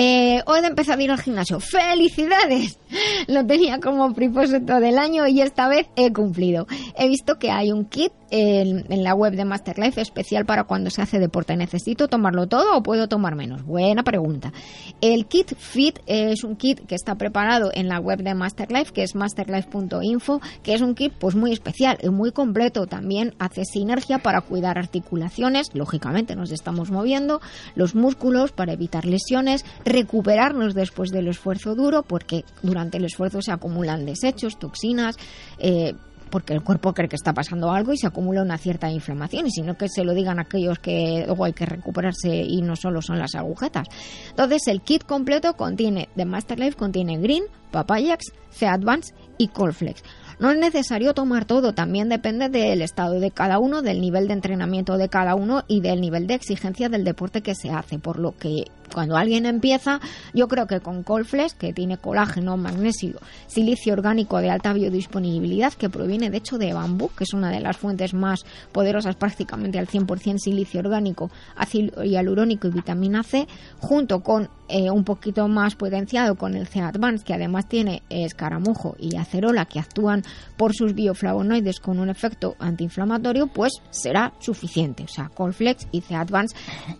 Eh, 0.00 0.44
hoy 0.46 0.60
he 0.60 0.66
empezado 0.68 1.00
a 1.00 1.02
ir 1.02 1.10
al 1.10 1.20
gimnasio. 1.20 1.58
¡Felicidades! 1.58 2.78
Lo 3.26 3.44
tenía 3.44 3.80
como 3.80 4.14
propósito 4.14 4.78
del 4.78 4.96
año 4.96 5.26
y 5.26 5.40
esta 5.40 5.66
vez 5.66 5.88
he 5.96 6.12
cumplido. 6.12 6.68
He 6.96 7.08
visto 7.08 7.40
que 7.40 7.50
hay 7.50 7.72
un 7.72 7.84
kit 7.84 8.12
en, 8.30 9.02
la 9.02 9.14
web 9.14 9.34
de 9.34 9.44
Masterlife 9.44 10.00
especial 10.00 10.44
para 10.44 10.64
cuando 10.64 10.90
se 10.90 11.02
hace 11.02 11.18
deporte. 11.18 11.56
¿Necesito 11.56 12.08
tomarlo 12.08 12.46
todo 12.46 12.76
o 12.76 12.82
puedo 12.82 13.08
tomar 13.08 13.34
menos? 13.34 13.64
Buena 13.64 14.02
pregunta. 14.04 14.52
El 15.00 15.26
kit 15.26 15.54
Fit 15.56 15.98
es 16.06 16.44
un 16.44 16.56
kit 16.56 16.86
que 16.86 16.94
está 16.94 17.16
preparado 17.16 17.70
en 17.74 17.88
la 17.88 17.98
web 17.98 18.22
de 18.22 18.34
Masterlife, 18.34 18.92
que 18.92 19.02
es 19.02 19.14
masterlife.info, 19.14 20.40
que 20.62 20.74
es 20.74 20.80
un 20.80 20.94
kit 20.94 21.12
pues 21.18 21.34
muy 21.34 21.52
especial 21.52 21.98
y 22.02 22.08
muy 22.10 22.32
completo. 22.32 22.86
También 22.86 23.34
hace 23.38 23.64
sinergia 23.64 24.18
para 24.18 24.42
cuidar 24.42 24.78
articulaciones, 24.78 25.70
lógicamente 25.74 26.36
nos 26.36 26.52
estamos 26.52 26.90
moviendo, 26.90 27.40
los 27.74 27.94
músculos 27.94 28.52
para 28.52 28.72
evitar 28.72 29.04
lesiones, 29.04 29.64
recuperarnos 29.88 30.74
después 30.74 31.10
del 31.10 31.28
esfuerzo 31.28 31.74
duro, 31.74 32.02
porque 32.02 32.44
durante 32.62 32.98
el 32.98 33.04
esfuerzo 33.04 33.42
se 33.42 33.52
acumulan 33.52 34.06
desechos, 34.06 34.58
toxinas, 34.58 35.16
eh, 35.58 35.94
porque 36.30 36.52
el 36.52 36.62
cuerpo 36.62 36.92
cree 36.92 37.08
que 37.08 37.16
está 37.16 37.32
pasando 37.32 37.70
algo 37.70 37.92
y 37.92 37.96
se 37.96 38.06
acumula 38.06 38.42
una 38.42 38.58
cierta 38.58 38.90
inflamación, 38.90 39.46
y 39.46 39.50
sino 39.50 39.76
que 39.76 39.88
se 39.88 40.04
lo 40.04 40.14
digan 40.14 40.38
aquellos 40.38 40.78
que 40.78 41.24
luego 41.26 41.44
hay 41.44 41.52
que 41.52 41.66
recuperarse 41.66 42.28
y 42.28 42.62
no 42.62 42.76
solo 42.76 43.02
son 43.02 43.18
las 43.18 43.34
agujetas. 43.34 43.88
Entonces, 44.30 44.66
el 44.66 44.82
kit 44.82 45.04
completo 45.04 45.54
contiene, 45.54 46.08
de 46.14 46.24
Masterlife 46.24 46.76
contiene 46.76 47.18
Green, 47.18 47.44
Papayax, 47.70 48.32
C-Advance 48.50 49.14
y 49.38 49.48
Colflex. 49.48 50.02
No 50.38 50.50
es 50.52 50.58
necesario 50.58 51.14
tomar 51.14 51.46
todo, 51.46 51.72
también 51.72 52.08
depende 52.08 52.48
del 52.48 52.82
estado 52.82 53.18
de 53.18 53.32
cada 53.32 53.58
uno, 53.58 53.82
del 53.82 54.00
nivel 54.00 54.28
de 54.28 54.34
entrenamiento 54.34 54.96
de 54.96 55.08
cada 55.08 55.34
uno 55.34 55.64
y 55.66 55.80
del 55.80 56.00
nivel 56.00 56.28
de 56.28 56.34
exigencia 56.34 56.88
del 56.88 57.04
deporte 57.04 57.42
que 57.42 57.56
se 57.56 57.70
hace, 57.70 57.98
por 57.98 58.20
lo 58.20 58.36
que 58.36 58.64
cuando 58.92 59.16
alguien 59.16 59.46
empieza, 59.46 60.00
yo 60.34 60.48
creo 60.48 60.66
que 60.66 60.80
con 60.80 61.02
Colflex, 61.02 61.54
que 61.54 61.72
tiene 61.72 61.98
colágeno, 61.98 62.56
magnesio, 62.56 63.18
silicio 63.46 63.92
orgánico 63.92 64.38
de 64.38 64.50
alta 64.50 64.72
biodisponibilidad, 64.72 65.72
que 65.72 65.88
proviene 65.88 66.30
de 66.30 66.38
hecho 66.38 66.58
de 66.58 66.72
bambú, 66.72 67.10
que 67.16 67.24
es 67.24 67.32
una 67.32 67.50
de 67.50 67.60
las 67.60 67.76
fuentes 67.76 68.14
más 68.14 68.44
poderosas, 68.72 69.16
prácticamente 69.16 69.78
al 69.78 69.86
100% 69.86 70.38
silicio 70.38 70.80
orgánico, 70.80 71.30
ácido 71.56 72.02
hialurónico 72.02 72.68
y 72.68 72.70
vitamina 72.70 73.22
C, 73.22 73.46
junto 73.80 74.20
con 74.20 74.48
eh, 74.70 74.90
un 74.90 75.02
poquito 75.02 75.48
más 75.48 75.74
potenciado 75.76 76.34
con 76.34 76.54
el 76.54 76.66
C 76.66 76.80
Advance, 76.80 77.24
que 77.24 77.32
además 77.32 77.68
tiene 77.68 78.02
escaramujo 78.10 78.96
y 78.98 79.16
acerola, 79.16 79.64
que 79.64 79.80
actúan 79.80 80.22
por 80.58 80.74
sus 80.74 80.94
bioflavonoides 80.94 81.80
con 81.80 81.98
un 81.98 82.10
efecto 82.10 82.54
antiinflamatorio, 82.58 83.46
pues 83.46 83.72
será 83.90 84.34
suficiente. 84.40 85.04
O 85.04 85.08
sea, 85.08 85.30
Colflex 85.30 85.88
y 85.90 86.02
C 86.02 86.14
Advance, 86.14 86.54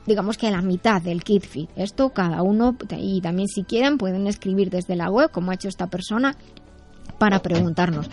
digamos 0.07 0.39
que 0.39 0.51
la 0.51 0.63
mitad 0.63 1.03
del 1.03 1.23
kit 1.23 1.45
fit. 1.45 1.69
Esto 1.79 2.11
cada 2.11 2.43
uno, 2.43 2.77
y 2.91 3.21
también 3.21 3.47
si 3.47 3.63
quieren 3.63 3.99
pueden 3.99 4.27
escribir 4.27 4.69
desde 4.69 4.97
la 4.97 5.11
web, 5.11 5.31
como 5.31 5.53
ha 5.53 5.55
hecho 5.55 5.69
esta 5.69 5.87
persona, 5.87 6.37
para 7.19 7.41
preguntarnos. 7.41 8.09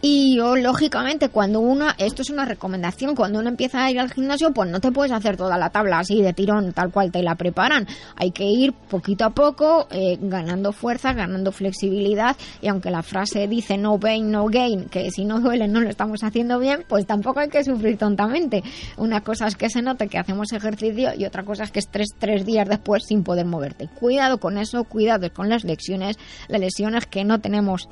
Y 0.00 0.36
yo, 0.36 0.54
lógicamente, 0.54 1.28
cuando 1.28 1.58
uno, 1.58 1.86
esto 1.98 2.22
es 2.22 2.30
una 2.30 2.44
recomendación, 2.44 3.16
cuando 3.16 3.40
uno 3.40 3.48
empieza 3.48 3.84
a 3.84 3.90
ir 3.90 3.98
al 3.98 4.12
gimnasio, 4.12 4.52
pues 4.52 4.70
no 4.70 4.80
te 4.80 4.92
puedes 4.92 5.10
hacer 5.10 5.36
toda 5.36 5.58
la 5.58 5.70
tabla 5.70 5.98
así 5.98 6.22
de 6.22 6.32
tirón, 6.32 6.72
tal 6.72 6.92
cual 6.92 7.10
te 7.10 7.20
la 7.22 7.34
preparan. 7.34 7.86
Hay 8.14 8.30
que 8.30 8.44
ir 8.44 8.72
poquito 8.72 9.24
a 9.24 9.30
poco, 9.30 9.88
eh, 9.90 10.16
ganando 10.20 10.72
fuerza, 10.72 11.14
ganando 11.14 11.50
flexibilidad, 11.50 12.36
y 12.62 12.68
aunque 12.68 12.90
la 12.90 13.02
frase 13.02 13.48
dice 13.48 13.76
no 13.76 13.98
pain, 13.98 14.30
no 14.30 14.46
gain, 14.46 14.84
que 14.84 15.10
si 15.10 15.24
no 15.24 15.40
duele 15.40 15.66
no 15.66 15.80
lo 15.80 15.90
estamos 15.90 16.22
haciendo 16.22 16.60
bien, 16.60 16.84
pues 16.88 17.04
tampoco 17.04 17.40
hay 17.40 17.48
que 17.48 17.64
sufrir 17.64 17.98
tontamente. 17.98 18.62
Una 18.98 19.22
cosa 19.22 19.48
es 19.48 19.56
que 19.56 19.68
se 19.68 19.82
note 19.82 20.06
que 20.06 20.18
hacemos 20.18 20.52
ejercicio 20.52 21.10
y 21.16 21.24
otra 21.24 21.42
cosa 21.42 21.64
es 21.64 21.72
que 21.72 21.80
estés 21.80 22.10
tres 22.16 22.46
días 22.46 22.68
después 22.68 23.02
sin 23.04 23.24
poder 23.24 23.46
moverte. 23.46 23.88
Cuidado 23.98 24.38
con 24.38 24.58
eso, 24.58 24.84
cuidado 24.84 25.28
con 25.32 25.48
las 25.48 25.64
lesiones, 25.64 26.18
las 26.46 26.60
lesiones 26.60 27.06
que 27.06 27.24
no 27.24 27.40
tenemos 27.40 27.88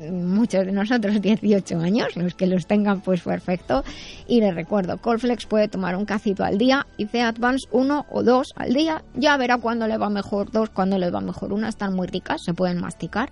muchos 0.00 0.64
de 0.64 0.72
nosotros 0.72 1.20
18 1.20 1.78
años, 1.78 2.16
los 2.16 2.34
que 2.34 2.46
los 2.46 2.66
tengan 2.66 3.00
pues 3.00 3.22
perfecto. 3.22 3.84
Y 4.26 4.40
les 4.40 4.54
recuerdo, 4.54 4.98
Colflex 4.98 5.46
puede 5.46 5.68
tomar 5.68 5.96
un 5.96 6.04
cacito 6.04 6.44
al 6.44 6.58
día 6.58 6.86
y 6.96 7.06
C 7.06 7.20
Advance 7.22 7.68
uno 7.72 8.06
o 8.10 8.22
dos 8.22 8.52
al 8.56 8.72
día. 8.72 9.02
Ya 9.14 9.36
verá 9.36 9.58
cuándo 9.58 9.86
le 9.86 9.98
va 9.98 10.10
mejor 10.10 10.50
dos, 10.50 10.70
cuándo 10.70 10.98
le 10.98 11.10
va 11.10 11.20
mejor 11.20 11.52
una. 11.52 11.68
Están 11.68 11.94
muy 11.94 12.06
ricas, 12.06 12.42
se 12.44 12.54
pueden 12.54 12.80
masticar. 12.80 13.30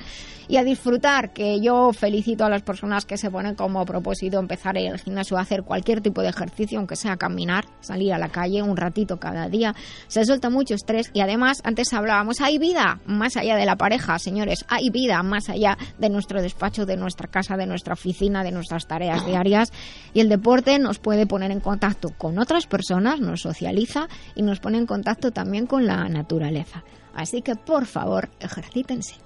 Y 0.49 0.57
a 0.57 0.65
disfrutar, 0.65 1.33
que 1.33 1.61
yo 1.61 1.93
felicito 1.93 2.45
a 2.45 2.49
las 2.49 2.63
personas 2.63 3.05
que 3.05 3.17
se 3.17 3.31
ponen 3.31 3.55
como 3.55 3.85
propósito 3.85 4.39
empezar 4.39 4.77
el 4.77 4.99
gimnasio 4.99 5.37
a 5.37 5.41
hacer 5.41 5.63
cualquier 5.63 6.01
tipo 6.01 6.23
de 6.23 6.29
ejercicio, 6.29 6.79
aunque 6.79 6.97
sea 6.97 7.17
caminar, 7.17 7.65
salir 7.81 8.13
a 8.13 8.19
la 8.19 8.29
calle 8.29 8.63
un 8.63 8.77
ratito 8.77 9.19
cada 9.19 9.49
día. 9.49 9.75
Se 10.09 10.25
suelta 10.25 10.51
mucho 10.51 10.75
estrés 10.75 11.11
y 11.13 11.21
además, 11.21 11.61
antes 11.65 11.93
hablábamos, 11.93 12.41
hay 12.41 12.59
vida 12.59 13.01
más 13.07 13.37
allá 13.37 13.57
de 13.57 13.67
la 13.67 13.77
pareja, 13.77 14.19
señores, 14.19 14.65
hay 14.69 14.91
vida 14.91 15.23
más 15.23 15.49
allá 15.49 15.77
de 15.99 16.09
nuestro 16.09 16.41
desplazamiento 16.41 16.56
despacho, 16.57 16.87
de 16.87 16.97
nuestra 16.97 17.29
casa, 17.29 17.57
de 17.57 17.67
nuestra 17.67 17.93
oficina, 17.93 18.43
de 18.43 18.51
nuestras 18.51 18.87
tareas 18.87 19.27
diarias. 19.27 19.73
Y 20.15 20.21
el 20.21 20.31
deporte 20.31 20.79
nos 20.79 20.99
puede 20.99 21.27
poner 21.27 21.51
en 21.51 21.61
contacto 21.61 22.15
con 22.17 22.39
otras 22.39 22.67
personas, 22.67 23.21
nos 23.21 23.43
socializa 23.43 24.09
y 24.35 24.43
nos 24.43 24.61
pone 24.61 24.79
en 24.79 24.87
contacto 24.87 25.33
también 25.33 25.67
con 25.67 25.87
la 25.87 26.09
naturaleza. 26.09 26.83
Así 27.15 27.43
que, 27.43 27.57
por 27.57 27.85
favor, 27.85 28.31
ejercítense. 28.41 29.26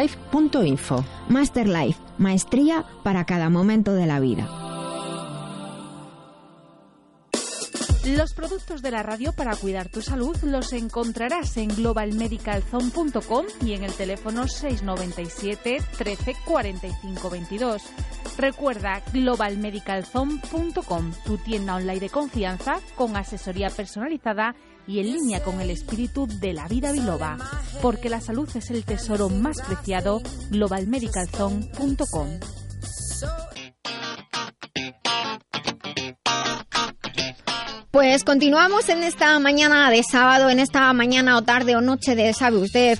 masterlife.info. 0.01 1.05
Masterlife, 1.29 1.99
maestría 2.17 2.85
para 3.03 3.25
cada 3.25 3.49
momento 3.49 3.93
de 3.93 4.05
la 4.05 4.19
vida. 4.19 4.47
Los 8.05 8.33
productos 8.33 8.81
de 8.81 8.89
la 8.89 9.03
radio 9.03 9.31
para 9.31 9.55
cuidar 9.55 9.87
tu 9.89 10.01
salud 10.01 10.35
los 10.41 10.73
encontrarás 10.73 11.55
en 11.57 11.67
globalmedicalzone.com 11.67 13.45
y 13.63 13.73
en 13.73 13.83
el 13.83 13.93
teléfono 13.93 14.47
697 14.47 15.77
13 15.99 16.35
45 16.43 17.29
22. 17.29 17.83
Recuerda 18.37 19.03
globalmedicalzone.com, 19.13 21.11
tu 21.25 21.37
tienda 21.37 21.75
online 21.75 21.99
de 21.99 22.09
confianza 22.09 22.79
con 22.95 23.15
asesoría 23.15 23.69
personalizada 23.69 24.55
y 24.55 24.70
en 24.99 25.13
línea 25.13 25.43
con 25.43 25.61
el 25.61 25.69
espíritu 25.69 26.27
de 26.27 26.53
la 26.53 26.67
vida 26.67 26.91
biloba, 26.91 27.37
porque 27.81 28.09
la 28.09 28.21
salud 28.21 28.49
es 28.55 28.69
el 28.71 28.83
tesoro 28.83 29.29
más 29.29 29.61
preciado, 29.61 30.21
globalmedicalzone.com. 30.49 32.39
Pues 37.91 38.23
continuamos 38.23 38.89
en 38.89 39.03
esta 39.03 39.37
mañana 39.39 39.89
de 39.91 40.01
sábado, 40.03 40.49
en 40.49 40.59
esta 40.59 40.91
mañana 40.93 41.37
o 41.37 41.41
tarde 41.43 41.75
o 41.75 41.81
noche 41.81 42.15
de, 42.15 42.33
sabe 42.33 42.57
usted, 42.57 42.97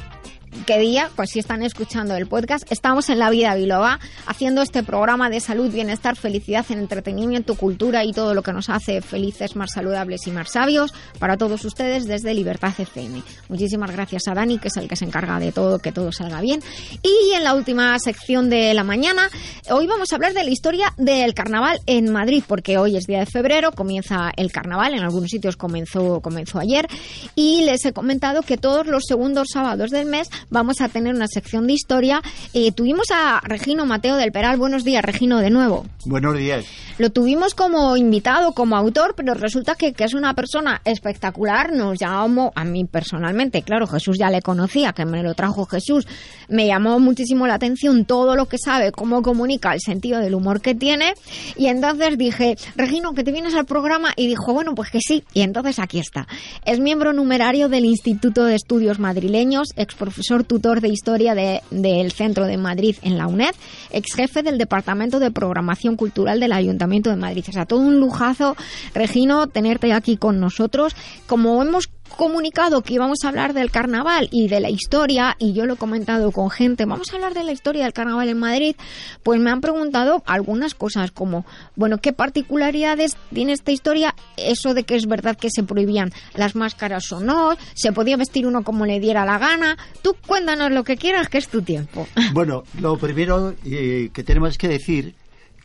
qué 0.65 0.79
día, 0.79 1.09
pues 1.15 1.31
si 1.31 1.39
están 1.39 1.63
escuchando 1.63 2.15
el 2.15 2.27
podcast, 2.27 2.69
estamos 2.71 3.09
en 3.09 3.19
La 3.19 3.29
Vida 3.29 3.55
Biloba 3.55 3.99
haciendo 4.25 4.61
este 4.61 4.83
programa 4.83 5.29
de 5.29 5.39
salud, 5.39 5.71
bienestar, 5.71 6.15
felicidad, 6.15 6.65
en 6.69 6.79
entretenimiento, 6.79 7.55
cultura 7.55 8.03
y 8.03 8.11
todo 8.11 8.33
lo 8.33 8.43
que 8.43 8.53
nos 8.53 8.69
hace 8.69 9.01
felices, 9.01 9.55
más 9.55 9.71
saludables 9.73 10.27
y 10.27 10.31
más 10.31 10.51
sabios 10.51 10.93
para 11.19 11.37
todos 11.37 11.65
ustedes 11.65 12.05
desde 12.05 12.33
Libertad 12.33 12.73
FM. 12.77 13.23
Muchísimas 13.49 13.91
gracias 13.91 14.27
a 14.27 14.33
Dani, 14.33 14.59
que 14.59 14.67
es 14.67 14.77
el 14.77 14.87
que 14.87 14.95
se 14.95 15.05
encarga 15.05 15.39
de 15.39 15.51
todo, 15.51 15.79
que 15.79 15.91
todo 15.91 16.11
salga 16.11 16.41
bien. 16.41 16.61
Y 17.01 17.33
en 17.33 17.43
la 17.43 17.53
última 17.53 17.97
sección 17.99 18.49
de 18.49 18.73
la 18.73 18.83
mañana, 18.83 19.29
hoy 19.69 19.87
vamos 19.87 20.11
a 20.11 20.15
hablar 20.15 20.33
de 20.33 20.43
la 20.43 20.49
historia 20.49 20.93
del 20.97 21.33
carnaval 21.33 21.79
en 21.85 22.11
Madrid, 22.11 22.43
porque 22.47 22.77
hoy 22.77 22.97
es 22.97 23.05
día 23.05 23.19
de 23.19 23.25
febrero, 23.25 23.71
comienza 23.71 24.31
el 24.35 24.51
carnaval, 24.51 24.93
en 24.93 25.01
algunos 25.01 25.29
sitios 25.29 25.57
comenzó, 25.57 26.21
comenzó 26.21 26.59
ayer, 26.59 26.87
y 27.35 27.63
les 27.63 27.85
he 27.85 27.93
comentado 27.93 28.41
que 28.41 28.57
todos 28.57 28.87
los 28.87 29.03
segundos 29.07 29.47
sábados 29.53 29.91
del 29.91 30.05
mes 30.05 30.29
vamos 30.49 30.81
a 30.81 30.89
tener 30.89 31.13
una 31.13 31.27
sección 31.27 31.67
de 31.67 31.73
historia. 31.73 32.21
Eh, 32.53 32.71
tuvimos 32.71 33.07
a 33.13 33.41
Regino 33.43 33.85
Mateo 33.85 34.15
del 34.15 34.31
Peral. 34.31 34.57
Buenos 34.57 34.83
días, 34.83 35.03
Regino, 35.03 35.39
de 35.39 35.49
nuevo. 35.49 35.85
Buenos 36.05 36.37
días. 36.37 36.65
Lo 36.97 37.09
tuvimos 37.09 37.55
como 37.55 37.97
invitado, 37.97 38.53
como 38.53 38.75
autor, 38.75 39.13
pero 39.15 39.33
resulta 39.33 39.75
que, 39.75 39.93
que 39.93 40.03
es 40.03 40.13
una 40.13 40.33
persona 40.33 40.81
espectacular. 40.85 41.73
Nos 41.73 41.99
llamó, 41.99 42.51
a 42.55 42.63
mí 42.63 42.85
personalmente, 42.85 43.63
claro, 43.63 43.87
Jesús 43.87 44.17
ya 44.19 44.29
le 44.29 44.41
conocía, 44.41 44.93
que 44.93 45.05
me 45.05 45.23
lo 45.23 45.33
trajo 45.33 45.65
Jesús. 45.65 46.07
Me 46.47 46.67
llamó 46.67 46.99
muchísimo 46.99 47.47
la 47.47 47.55
atención 47.55 48.05
todo 48.05 48.35
lo 48.35 48.45
que 48.45 48.57
sabe, 48.57 48.91
cómo 48.91 49.21
comunica, 49.21 49.73
el 49.73 49.79
sentido 49.79 50.19
del 50.19 50.35
humor 50.35 50.61
que 50.61 50.75
tiene. 50.75 51.13
Y 51.55 51.67
entonces 51.67 52.17
dije, 52.17 52.55
Regino, 52.75 53.13
que 53.13 53.23
te 53.23 53.31
vienes 53.31 53.55
al 53.55 53.65
programa. 53.65 54.13
Y 54.15 54.27
dijo, 54.27 54.53
bueno, 54.53 54.75
pues 54.75 54.91
que 54.91 54.99
sí. 55.01 55.23
Y 55.33 55.41
entonces 55.41 55.79
aquí 55.79 55.99
está. 55.99 56.27
Es 56.65 56.79
miembro 56.79 57.13
numerario 57.13 57.67
del 57.67 57.85
Instituto 57.85 58.45
de 58.45 58.55
Estudios 58.55 58.99
Madrileños, 58.99 59.69
ex 59.75 59.95
profesor 59.95 60.30
tutor 60.43 60.81
de 60.81 60.89
historia 60.89 61.35
del 61.35 62.11
Centro 62.11 62.45
de 62.45 62.57
Madrid 62.57 62.95
en 63.01 63.17
la 63.17 63.27
UNED, 63.27 63.53
ex 63.91 64.13
jefe 64.15 64.43
del 64.43 64.57
Departamento 64.57 65.19
de 65.19 65.31
Programación 65.31 65.95
Cultural 65.95 66.39
del 66.39 66.53
Ayuntamiento 66.53 67.09
de 67.09 67.15
Madrid. 67.15 67.45
O 67.47 67.51
sea, 67.51 67.65
todo 67.65 67.79
un 67.79 67.99
lujazo, 67.99 68.55
Regino, 68.93 69.47
tenerte 69.47 69.93
aquí 69.93 70.17
con 70.17 70.39
nosotros. 70.39 70.95
Como 71.27 71.61
hemos 71.61 71.89
comunicado 72.17 72.81
que 72.81 72.93
íbamos 72.93 73.19
a 73.23 73.29
hablar 73.29 73.53
del 73.53 73.71
carnaval 73.71 74.27
y 74.31 74.47
de 74.47 74.59
la 74.59 74.69
historia, 74.69 75.35
y 75.39 75.53
yo 75.53 75.65
lo 75.65 75.73
he 75.73 75.77
comentado 75.77 76.31
con 76.31 76.49
gente, 76.49 76.85
vamos 76.85 77.11
a 77.11 77.15
hablar 77.15 77.33
de 77.33 77.43
la 77.43 77.51
historia 77.51 77.83
del 77.83 77.93
carnaval 77.93 78.29
en 78.29 78.39
Madrid, 78.39 78.75
pues 79.23 79.39
me 79.39 79.51
han 79.51 79.61
preguntado 79.61 80.23
algunas 80.25 80.75
cosas 80.75 81.11
como, 81.11 81.45
bueno, 81.75 81.99
¿qué 81.99 82.13
particularidades 82.13 83.17
tiene 83.33 83.53
esta 83.53 83.71
historia? 83.71 84.15
Eso 84.37 84.73
de 84.73 84.83
que 84.83 84.95
es 84.95 85.07
verdad 85.07 85.37
que 85.37 85.49
se 85.49 85.63
prohibían 85.63 86.11
las 86.35 86.55
máscaras 86.55 87.11
o 87.11 87.19
no, 87.19 87.55
se 87.73 87.91
podía 87.91 88.17
vestir 88.17 88.47
uno 88.47 88.63
como 88.63 88.85
le 88.85 88.99
diera 88.99 89.25
la 89.25 89.37
gana. 89.37 89.77
Tú 90.01 90.15
cuéntanos 90.25 90.71
lo 90.71 90.83
que 90.83 90.97
quieras, 90.97 91.29
que 91.29 91.37
es 91.37 91.47
tu 91.47 91.61
tiempo. 91.61 92.07
Bueno, 92.33 92.63
lo 92.79 92.97
primero 92.97 93.53
eh, 93.65 94.09
que 94.13 94.23
tenemos 94.23 94.57
que 94.57 94.67
decir 94.67 95.15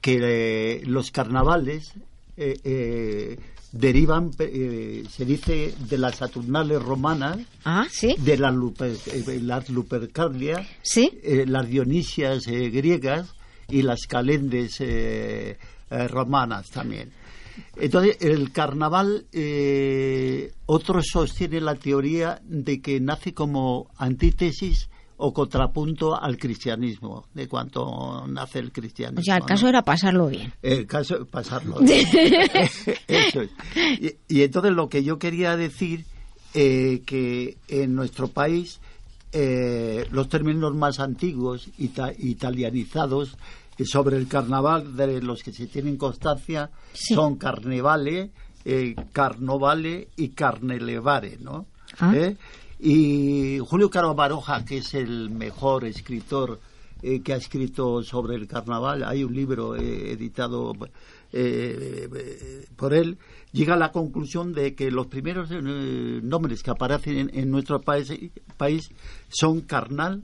que 0.01 0.19
eh, 0.21 0.83
los 0.85 1.11
carnavales 1.11 1.93
eh, 2.37 3.39
derivan, 3.79 4.31
eh, 4.39 5.05
se 5.11 5.25
dice, 5.25 5.75
de 5.89 5.99
las 5.99 6.17
Saturnales 6.17 6.83
romanas, 6.83 7.39
ah, 7.65 7.87
¿sí? 7.91 8.15
de 8.19 8.37
las, 8.37 8.55
eh, 9.09 9.41
las 9.43 9.69
Lupercardias, 9.69 10.67
¿Sí? 10.83 11.19
Eh, 11.23 11.45
las 11.47 11.69
Dionisias 11.69 12.47
griegas 12.47 13.35
y 13.69 13.83
las 13.83 14.07
Calendes 14.07 14.83
romanas 15.91 16.71
también. 16.71 17.13
Entonces, 17.77 18.19
el 18.21 18.53
carnaval, 18.53 19.27
otros 20.67 21.07
sostienen 21.11 21.65
la 21.65 21.75
teoría 21.75 22.41
de 22.45 22.81
que 22.81 23.01
nace 23.01 23.35
como 23.35 23.91
antítesis 23.97 24.89
o 25.19 25.33
contrapunto 25.33 26.21
al 26.21 26.37
cristianismo, 26.37 27.27
de 27.33 27.49
cuanto 27.49 28.27
nace 28.27 28.59
el 28.59 28.73
cristianismo. 28.73 29.21
O 29.21 29.25
sea, 29.25 29.37
el 29.37 29.45
caso 29.45 29.69
era 29.69 29.83
pasarlo 29.83 30.29
bien. 30.29 30.53
El 30.63 30.87
caso 30.87 31.25
pasarlo 31.27 31.79
bien. 31.81 32.07
Eso 33.07 33.43
es. 33.43 33.51
Y, 34.29 34.43
entonces 34.43 34.73
lo 34.73 34.89
que 34.89 35.03
yo 35.03 35.19
quería 35.19 35.57
decir, 35.57 36.05
eh, 36.55 37.03
que 37.07 37.57
en 37.69 37.95
nuestro 37.95 38.29
país 38.29 38.81
eh, 39.33 40.07
los 40.13 40.29
términos 40.29 40.75
más 40.75 41.01
antiguos, 41.01 41.69
italianizados, 41.79 43.37
sobre 43.85 44.17
el 44.17 44.29
carnaval, 44.29 44.97
de 44.97 45.21
los 45.21 45.43
que 45.43 45.53
se 45.53 45.67
tienen 45.67 45.97
constancia, 45.97 46.71
son 46.95 47.37
carnevale, 47.37 48.31
eh, 48.65 48.95
carnovale 49.13 50.09
y 50.17 50.31
carnelevare, 50.31 51.37
¿no? 51.41 51.67
Ah. 51.99 52.15
¿Eh? 52.79 52.87
Y 52.89 53.59
Julio 53.59 53.91
Caro 53.91 54.15
Baroja, 54.15 54.65
que 54.65 54.79
es 54.79 54.95
el 54.95 55.31
mejor 55.31 55.85
escritor 55.85 56.61
eh, 57.03 57.21
que 57.23 57.35
ha 57.35 57.37
escrito 57.37 58.03
sobre 58.03 58.37
el 58.37 58.47
carnaval, 58.49 59.05
hay 59.05 59.23
un 59.23 59.35
libro 59.35 59.77
eh, 59.77 60.13
editado 60.13 60.73
eh, 61.33 62.09
por 62.75 62.95
él, 62.95 63.19
llega 63.53 63.75
a 63.75 63.79
la 63.79 63.93
conclusión 63.93 64.55
de 64.55 64.75
que 64.75 64.91
los 64.91 65.07
primeros 65.07 65.51
nombres 65.51 66.63
que 66.63 66.71
aparecen 66.71 67.31
en, 67.35 67.51
nuestro 67.51 67.83
país, 67.83 68.13
país 68.57 68.89
son 69.29 69.61
carnal, 69.61 70.23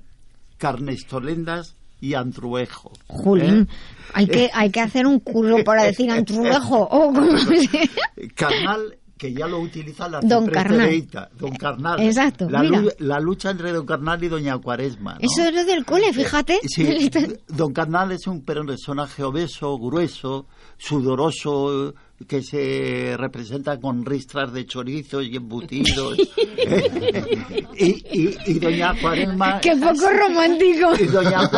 carnestolendas 0.56 1.76
y 2.00 2.14
antruejo. 2.14 2.90
Julín, 3.06 3.68
hay 4.14 4.26
que 4.26 4.50
hay 4.52 4.70
que 4.70 4.80
hacer 4.80 5.06
un 5.06 5.20
curso 5.20 5.62
para 5.64 5.84
decir 5.84 6.10
antruejo. 6.10 6.88
Oh, 6.90 7.12
carnal 8.34 8.96
que 9.22 9.32
ya 9.32 9.46
lo 9.46 9.60
utiliza 9.60 10.08
la 10.08 10.20
Don 10.20 10.48
Carnal. 10.48 11.08
Don 11.38 11.54
Carnal. 11.54 12.00
Exacto. 12.00 12.48
La, 12.50 13.20
lucha 13.20 13.50
entre 13.50 13.70
Don 13.70 13.86
Carnal 13.86 14.24
y 14.24 14.26
Doña 14.26 14.58
Cuaresma. 14.58 15.16
Eso 15.20 15.44
es 15.44 15.54
lo 15.54 15.64
del 15.64 15.84
cole, 15.84 16.12
fíjate. 16.12 16.58
Sí, 16.66 17.08
Don 17.46 17.72
Carnal 17.72 18.10
es 18.10 18.26
un 18.26 18.42
personaje 18.42 19.22
obeso, 19.22 19.78
grueso, 19.78 20.46
sudoroso 20.76 21.94
que 22.26 22.42
se 22.42 23.16
representa 23.18 23.78
con 23.80 24.04
ristras 24.04 24.52
de 24.52 24.66
chorizos 24.66 25.24
y 25.24 25.36
embutidos. 25.36 26.18
y, 27.76 28.36
y, 28.46 28.58
doña 28.58 28.94
Cuaresma... 29.00 29.60
¡Qué 29.60 29.76
poco 29.76 30.10
romántico! 30.10 30.92
Y 30.98 31.06
doña, 31.06 31.50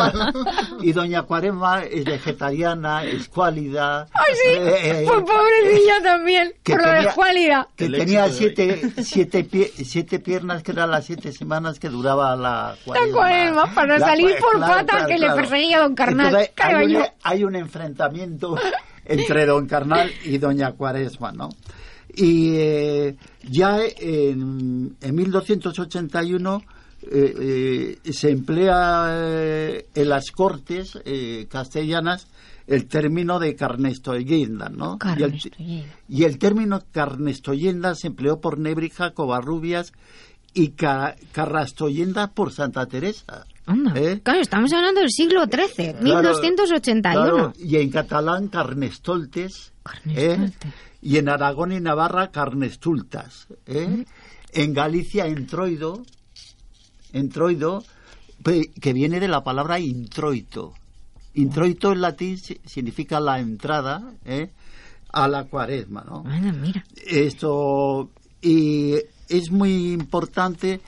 y 0.81 0.91
doña 0.91 1.23
Cuaresma 1.23 1.83
es 1.83 2.05
vegetariana, 2.05 3.03
es 3.03 3.27
cuálida. 3.27 4.07
¡Ay, 4.13 4.33
sí! 4.33 4.49
Eh, 4.49 4.77
eh, 4.83 5.05
pues 5.07 5.21
pobrecilla 5.21 6.01
también, 6.03 6.53
por 6.63 6.81
tenía, 6.81 7.01
la. 7.01 7.67
Que 7.75 7.89
tenía 7.89 8.29
siete, 8.29 8.91
siete, 9.03 9.47
siete 9.83 10.19
piernas, 10.19 10.63
que 10.63 10.71
eran 10.71 10.91
las 10.91 11.05
siete 11.05 11.31
semanas 11.31 11.79
que 11.79 11.89
duraba 11.89 12.35
la 12.35 12.75
Cuaresma. 12.83 13.07
La 13.07 13.13
Cuaresma, 13.13 13.73
para 13.73 13.99
salir 13.99 14.35
por 14.39 14.59
pata 14.59 15.05
que 15.05 15.17
le 15.17 15.31
perseguía 15.31 15.79
don 15.79 15.95
Carnal. 15.95 16.49
hay, 16.57 16.95
un, 16.95 17.03
hay 17.23 17.43
un 17.43 17.55
enfrentamiento 17.55 18.55
entre 19.05 19.45
don 19.45 19.67
Carnal 19.67 20.11
y 20.23 20.37
doña 20.37 20.73
Cuaresma, 20.73 21.31
¿no? 21.31 21.49
Y 22.15 22.55
eh, 22.55 23.15
ya 23.49 23.79
en, 23.99 24.95
en 25.01 25.15
1281 25.15 26.61
eh, 27.11 27.97
eh, 28.03 28.11
se 28.11 28.31
emplea 28.31 29.83
en 29.93 30.09
las 30.09 30.31
cortes 30.31 30.97
castellanas 31.49 32.27
el 32.67 32.87
término 32.87 33.37
de 33.39 33.55
carnestoyenda, 33.55 34.69
¿no? 34.69 34.97
Y 35.17 35.23
el, 35.23 35.85
y 36.09 36.23
el, 36.23 36.39
término 36.39 36.81
carnestoyenda 36.91 37.93
se 37.93 38.07
empleó 38.07 38.39
por 38.39 38.57
Nébrija, 38.57 39.11
Covarrubias 39.11 39.93
y 40.53 40.69
Carrastoyenda 40.69 42.31
por 42.31 42.51
Santa 42.51 42.87
Teresa. 42.87 43.45
¿Eh? 43.95 44.21
Claro, 44.21 44.41
estamos 44.41 44.71
hablando 44.73 45.01
del 45.01 45.09
siglo 45.09 45.45
XIII, 45.45 45.95
1281. 46.01 47.53
y 47.57 47.77
en 47.77 47.89
catalán 47.89 48.47
Carnestoltes. 48.47 49.73
¿eh? 50.07 50.51
Y 51.01 51.17
en 51.17 51.29
Aragón 51.29 51.71
y 51.71 51.79
Navarra 51.79 52.29
Carnestultas. 52.31 53.47
¿eh? 53.65 54.05
En 54.51 54.73
Galicia 54.73 55.25
Entroido. 55.25 56.03
Entroido, 57.11 57.83
que 58.81 58.93
viene 58.93 59.19
de 59.19 59.27
la 59.27 59.43
palabra 59.43 59.79
introito. 59.79 60.73
Introito 61.33 61.91
en 61.91 62.01
latín 62.01 62.37
significa 62.37 63.19
la 63.19 63.39
entrada 63.39 64.13
a 65.11 65.27
la 65.27 65.45
cuaresma, 65.45 66.03
¿no? 66.07 66.23
mira. 66.23 66.83
Esto, 67.07 68.11
y 68.41 68.95
es 69.29 69.49
muy 69.49 69.93
importante 69.93 70.81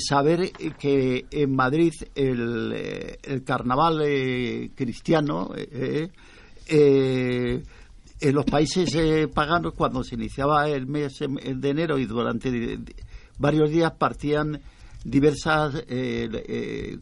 saber 0.00 0.52
que 0.78 1.26
en 1.30 1.54
Madrid 1.54 1.92
el, 2.14 2.72
eh, 2.74 3.40
carnaval 3.44 4.02
eh, 4.04 4.70
cristiano 4.74 5.50
eh, 5.54 6.10
en 6.68 8.34
los 8.34 8.44
países 8.44 9.28
paganos 9.32 9.74
cuando 9.74 10.02
se 10.02 10.16
iniciaba 10.16 10.68
el 10.68 10.86
mes 10.86 11.18
de 11.20 11.68
enero 11.68 11.98
y 11.98 12.06
durante 12.06 12.78
varios 13.38 13.70
días 13.70 13.92
partían 13.92 14.60
diversas 15.04 15.84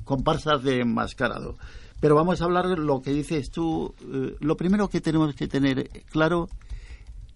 comparsas 0.04 0.62
de 0.62 0.80
enmascarado. 0.80 1.56
Pero 2.00 2.16
vamos 2.16 2.42
a 2.42 2.44
hablar 2.44 2.68
de 2.68 2.76
lo 2.76 3.00
que 3.00 3.12
dices 3.12 3.50
tú. 3.50 3.94
lo 4.40 4.56
primero 4.56 4.88
que 4.88 5.00
tenemos 5.00 5.34
que 5.34 5.48
tener 5.48 5.88
claro 6.10 6.48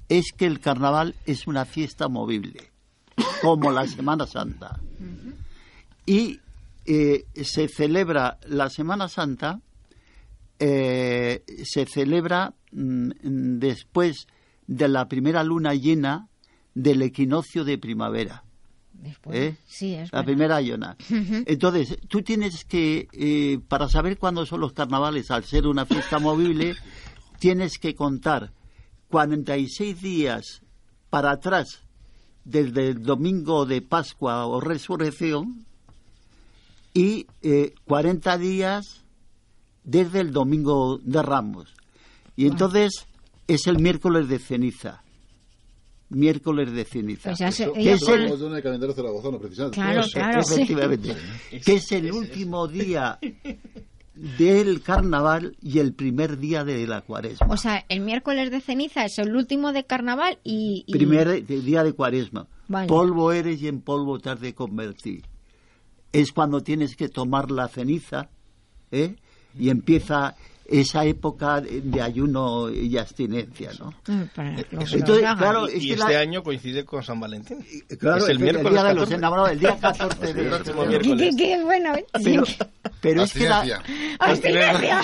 es 0.09 0.33
que 0.37 0.45
el 0.45 0.61
carnaval 0.61 1.15
es 1.25 1.47
una 1.47 1.65
fiesta 1.65 2.09
movible, 2.09 2.71
como 3.41 3.71
la 3.71 3.87
Semana 3.87 4.27
Santa 4.27 4.79
y 6.09 6.41
eh, 6.87 7.27
se 7.45 7.69
celebra 7.69 8.39
la 8.47 8.71
Semana 8.71 9.09
Santa, 9.09 9.61
eh, 10.59 11.45
se 11.65 11.85
celebra 11.85 12.55
mm, 12.73 13.59
después 13.59 14.27
de 14.67 14.89
la 14.89 15.07
primera 15.07 15.45
luna 15.45 15.75
llena 15.75 16.29
del 16.75 17.03
equinoccio 17.03 17.63
de 17.63 17.77
primavera. 17.77 18.43
¿Eh? 19.31 19.57
Sí, 19.67 19.99
la 20.11 20.25
primera 20.25 20.63
llena. 20.63 20.97
Entonces, 21.11 21.99
tú 22.09 22.23
tienes 22.23 22.65
que, 22.65 23.61
para 23.69 23.89
saber 23.89 24.17
cuándo 24.17 24.47
son 24.47 24.61
los 24.61 24.73
carnavales, 24.73 25.31
al 25.31 25.45
ser 25.45 25.67
una 25.67 25.85
fiesta 25.85 26.19
movible, 26.19 26.75
tienes 27.39 27.79
que 27.79 27.95
contar 27.95 28.53
46 29.11 30.01
días 30.01 30.63
para 31.11 31.33
atrás 31.33 31.85
desde 32.49 32.89
el 32.89 33.03
domingo 33.03 33.67
de 33.67 33.83
Pascua 33.83 34.47
o 34.47 34.59
Resurrección 34.59 35.67
y 36.95 37.27
eh, 37.43 37.75
40 37.85 38.39
días 38.39 39.05
desde 39.85 40.21
el 40.21 40.33
domingo 40.33 40.99
de 41.03 41.23
Ramos. 41.23 41.75
Y 42.37 42.47
entonces 42.47 43.07
es 43.47 43.67
el 43.67 43.79
miércoles 43.79 44.29
de 44.29 44.39
ceniza. 44.39 45.03
Miércoles 46.09 46.73
de 46.73 46.87
ceniza. 46.87 47.35
Pues 47.37 47.41
es 47.43 47.61
el... 47.61 47.73
calendario 48.63 48.95
precisamente. 49.39 49.75
Claro, 49.75 50.03
claro, 50.11 50.41
Efectivamente. 50.41 51.15
Que 51.65 51.75
es 51.75 51.93
el 51.93 52.11
último 52.11 52.67
día 52.67 53.19
del 54.39 54.83
carnaval 54.83 55.57
y 55.63 55.79
el 55.79 55.95
primer 55.95 56.39
día 56.39 56.65
de 56.65 56.87
la 56.87 57.03
cuaresma. 57.03 57.47
O 57.49 57.57
sea, 57.57 57.85
el 57.89 58.01
miércoles 58.01 58.51
de 58.51 58.61
ceniza 58.61 59.05
es 59.05 59.19
el 59.19 59.35
último 59.35 59.73
de 59.73 59.85
carnaval 59.85 60.39
y... 60.45 60.85
Primer 60.91 61.47
día 61.47 61.85
de 61.85 61.93
cuaresma. 61.93 62.47
Polvo 62.87 63.33
eres 63.33 63.63
y 63.63 63.69
en 63.69 63.81
polvo 63.81 64.19
te 64.19 64.31
has 64.31 64.41
de 64.41 64.55
convertir 64.55 65.23
es 66.13 66.33
cuando 66.33 66.63
tienes 66.63 66.97
que 66.97 67.09
tomar 67.09 67.51
la 67.51 67.69
ceniza 67.69 68.31
¿eh? 68.91 69.17
y 69.59 69.71
empieza 69.71 70.37
esa 70.69 71.05
época 71.07 71.63
de 71.63 72.03
ayuno 72.03 72.71
y 72.71 72.99
abstinencia, 72.99 73.71
¿no? 73.79 73.95
Eh, 74.07 74.67
entonces, 74.71 75.03
claro, 75.03 75.67
y, 75.69 75.93
este 75.93 76.17
año 76.17 76.43
coincide 76.43 76.85
con 76.85 77.03
San 77.03 77.19
Valentín. 77.19 77.65
Claro, 77.99 78.19
es 78.19 78.29
el, 78.29 78.39
miércoles 78.39 78.73
día 78.73 78.85
de 78.85 78.95
los 78.95 79.11
enamorados, 79.11 79.53
el 79.53 79.61
día 79.61 79.79
14 79.81 80.35
de 80.35 80.57
este 80.57 81.37
Qué, 81.37 81.63
bueno. 81.65 81.95
Pero, 82.23 82.45
pero 83.01 83.23
es 83.23 83.33
que 83.33 83.49
la... 83.49 83.61
Abstinencia. 84.19 85.01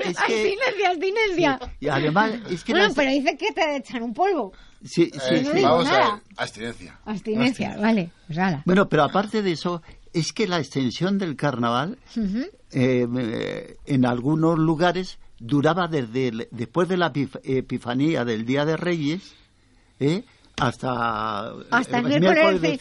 es 0.00 0.18
que... 0.18 0.56
Abstinencia, 0.56 0.90
abstinencia. 0.90 1.60
Y 1.78 1.88
además 1.88 2.32
es 2.50 2.64
que... 2.64 2.72
Bueno, 2.72 2.92
pero 2.94 3.10
dice 3.12 3.36
que 3.36 3.52
te 3.52 3.76
echan 3.76 4.02
un 4.02 4.12
polvo. 4.12 4.52
Sí, 4.84 5.10
sí, 5.12 5.34
eh, 5.34 5.62
vamos 5.62 5.88
a 5.88 6.20
abstinencia. 6.36 6.98
Abstinencia, 7.04 7.76
vale. 7.80 8.10
Pues 8.26 8.38
bueno, 8.64 8.88
pero 8.88 9.04
aparte 9.04 9.42
de 9.42 9.52
eso, 9.52 9.82
es 10.16 10.32
que 10.32 10.48
la 10.48 10.58
extensión 10.58 11.18
del 11.18 11.36
carnaval 11.36 11.98
eh, 12.72 13.76
en 13.84 14.06
algunos 14.06 14.58
lugares 14.58 15.18
duraba 15.38 15.88
desde 15.88 16.48
después 16.50 16.88
de 16.88 16.96
la 16.96 17.12
epifanía 17.14 18.24
del 18.24 18.46
Día 18.46 18.64
de 18.64 18.78
Reyes, 18.78 19.34
¿eh? 20.00 20.24
Hasta 20.58 21.52
hasta 21.70 21.98
el, 21.98 22.06
miércoles, 22.06 22.62
de, 22.62 22.78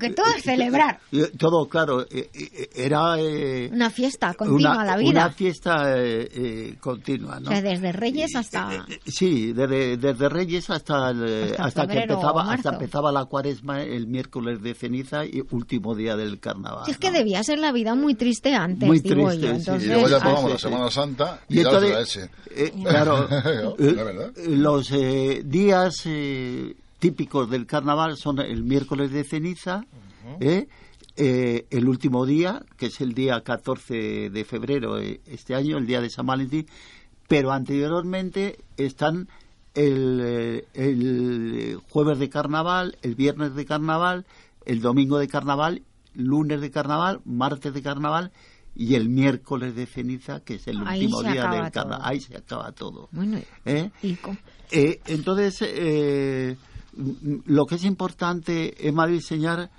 que 0.00 0.10
todo 0.10 0.26
es 0.36 0.42
celebrar. 0.42 0.98
todo 1.38 1.68
claro 1.68 2.02
eh, 2.02 2.28
eh, 2.34 2.70
era 2.74 3.16
eh, 3.20 3.70
una 3.72 3.88
fiesta 3.88 4.34
continua 4.34 4.84
la 4.84 4.96
vida. 4.96 5.10
una 5.10 5.30
fiesta 5.30 5.94
continua 6.80 7.38
¿no? 7.38 7.50
desde 7.50 7.92
Reyes 7.92 8.34
hasta 8.34 8.84
sí 9.06 9.52
desde, 9.52 9.96
desde 9.96 10.28
Reyes 10.28 10.70
hasta 10.70 11.10
hasta, 11.58 11.86
que 11.86 12.00
empezaba 12.00 12.52
hasta 12.52 12.70
empezaba 12.70 13.12
la 13.12 13.26
Cuaresma 13.26 13.82
el 13.82 14.08
miércoles 14.08 14.60
de 14.60 14.74
ceniza 14.74 15.24
y 15.24 15.42
último 15.52 15.94
día 15.94 16.16
del 16.16 16.40
Carnaval 16.40 16.90
es 16.90 16.98
que 16.98 17.12
debía 17.12 17.44
ser 17.44 17.60
la 17.60 17.70
vida 17.70 17.94
muy 17.94 18.16
triste 18.16 18.54
antes 18.54 18.88
muy 18.88 18.98
digo 18.98 19.28
triste, 19.28 19.46
yo. 19.46 19.52
Entonces, 19.54 19.84
y 19.84 19.92
luego 19.92 20.08
ya 20.08 20.18
tomamos 20.18 20.50
la 20.50 20.58
Semana 20.58 20.90
Santa 20.90 21.40
y, 21.48 21.60
entonces, 21.60 22.28
claro 22.82 23.28
los 24.48 24.92
días 25.44 26.04
típicos 26.98 27.50
del 27.50 27.66
carnaval 27.66 28.16
son 28.16 28.40
el 28.40 28.64
miércoles 28.64 29.10
de 29.10 29.24
ceniza, 29.24 29.84
¿eh? 30.40 30.68
Eh, 31.20 31.66
el 31.70 31.88
último 31.88 32.26
día, 32.26 32.62
que 32.76 32.86
es 32.86 33.00
el 33.00 33.12
día 33.12 33.40
14 33.40 34.30
de 34.30 34.44
febrero 34.44 35.00
eh, 35.00 35.20
este 35.26 35.56
año, 35.56 35.76
el 35.76 35.84
día 35.84 36.00
de 36.00 36.10
San 36.10 36.26
Valentín, 36.26 36.66
pero 37.26 37.50
anteriormente 37.50 38.58
están 38.76 39.28
el, 39.74 40.64
el 40.74 41.80
jueves 41.88 42.20
de 42.20 42.28
carnaval, 42.28 42.98
el 43.02 43.16
viernes 43.16 43.56
de 43.56 43.66
carnaval, 43.66 44.26
el 44.64 44.80
domingo 44.80 45.18
de 45.18 45.26
carnaval, 45.26 45.82
lunes 46.14 46.60
de 46.60 46.70
carnaval, 46.70 47.20
martes 47.24 47.74
de 47.74 47.82
carnaval 47.82 48.30
y 48.76 48.94
el 48.94 49.08
miércoles 49.08 49.74
de 49.74 49.86
ceniza, 49.86 50.38
que 50.44 50.54
es 50.54 50.68
el 50.68 50.80
último 50.80 51.24
día 51.24 51.48
del 51.48 51.72
carnaval. 51.72 52.00
Ahí 52.04 52.20
se 52.20 52.36
acaba 52.36 52.70
todo. 52.70 53.08
Bueno, 53.10 53.40
entonces, 54.70 55.64
lo 56.94 57.66
que 57.66 57.76
es 57.76 57.84
importante 57.84 58.86
es 58.86 58.92
Madrid 58.92 59.16
enseñar 59.16 59.70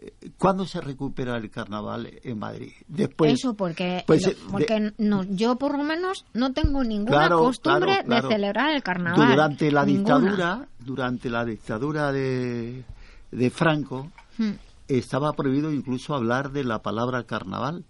eh, 0.00 0.12
¿Cuándo 0.36 0.64
se 0.64 0.80
recupera 0.80 1.36
el 1.36 1.50
carnaval 1.50 2.08
en 2.22 2.38
Madrid? 2.38 2.72
Después, 2.86 3.32
Eso, 3.32 3.54
porque, 3.54 4.04
pues, 4.06 4.36
porque 4.50 4.92
no, 4.98 5.24
yo 5.24 5.56
por 5.56 5.76
lo 5.76 5.82
menos 5.82 6.24
no 6.34 6.52
tengo 6.52 6.84
ninguna 6.84 7.28
costumbre 7.28 8.04
de 8.06 8.22
celebrar 8.22 8.74
el 8.74 8.82
carnaval. 8.82 9.28
Durante 9.28 9.72
la 9.72 9.84
dictadura, 9.84 10.68
durante 10.78 11.28
la 11.28 11.44
dictadura 11.44 12.12
de, 12.12 12.84
de 13.32 13.50
Franco, 13.50 14.12
hmm. 14.38 14.52
estaba 14.86 15.32
prohibido 15.32 15.72
incluso 15.72 16.14
hablar 16.14 16.52
de 16.52 16.62
la 16.62 16.80
palabra 16.80 17.24
carnaval. 17.24 17.84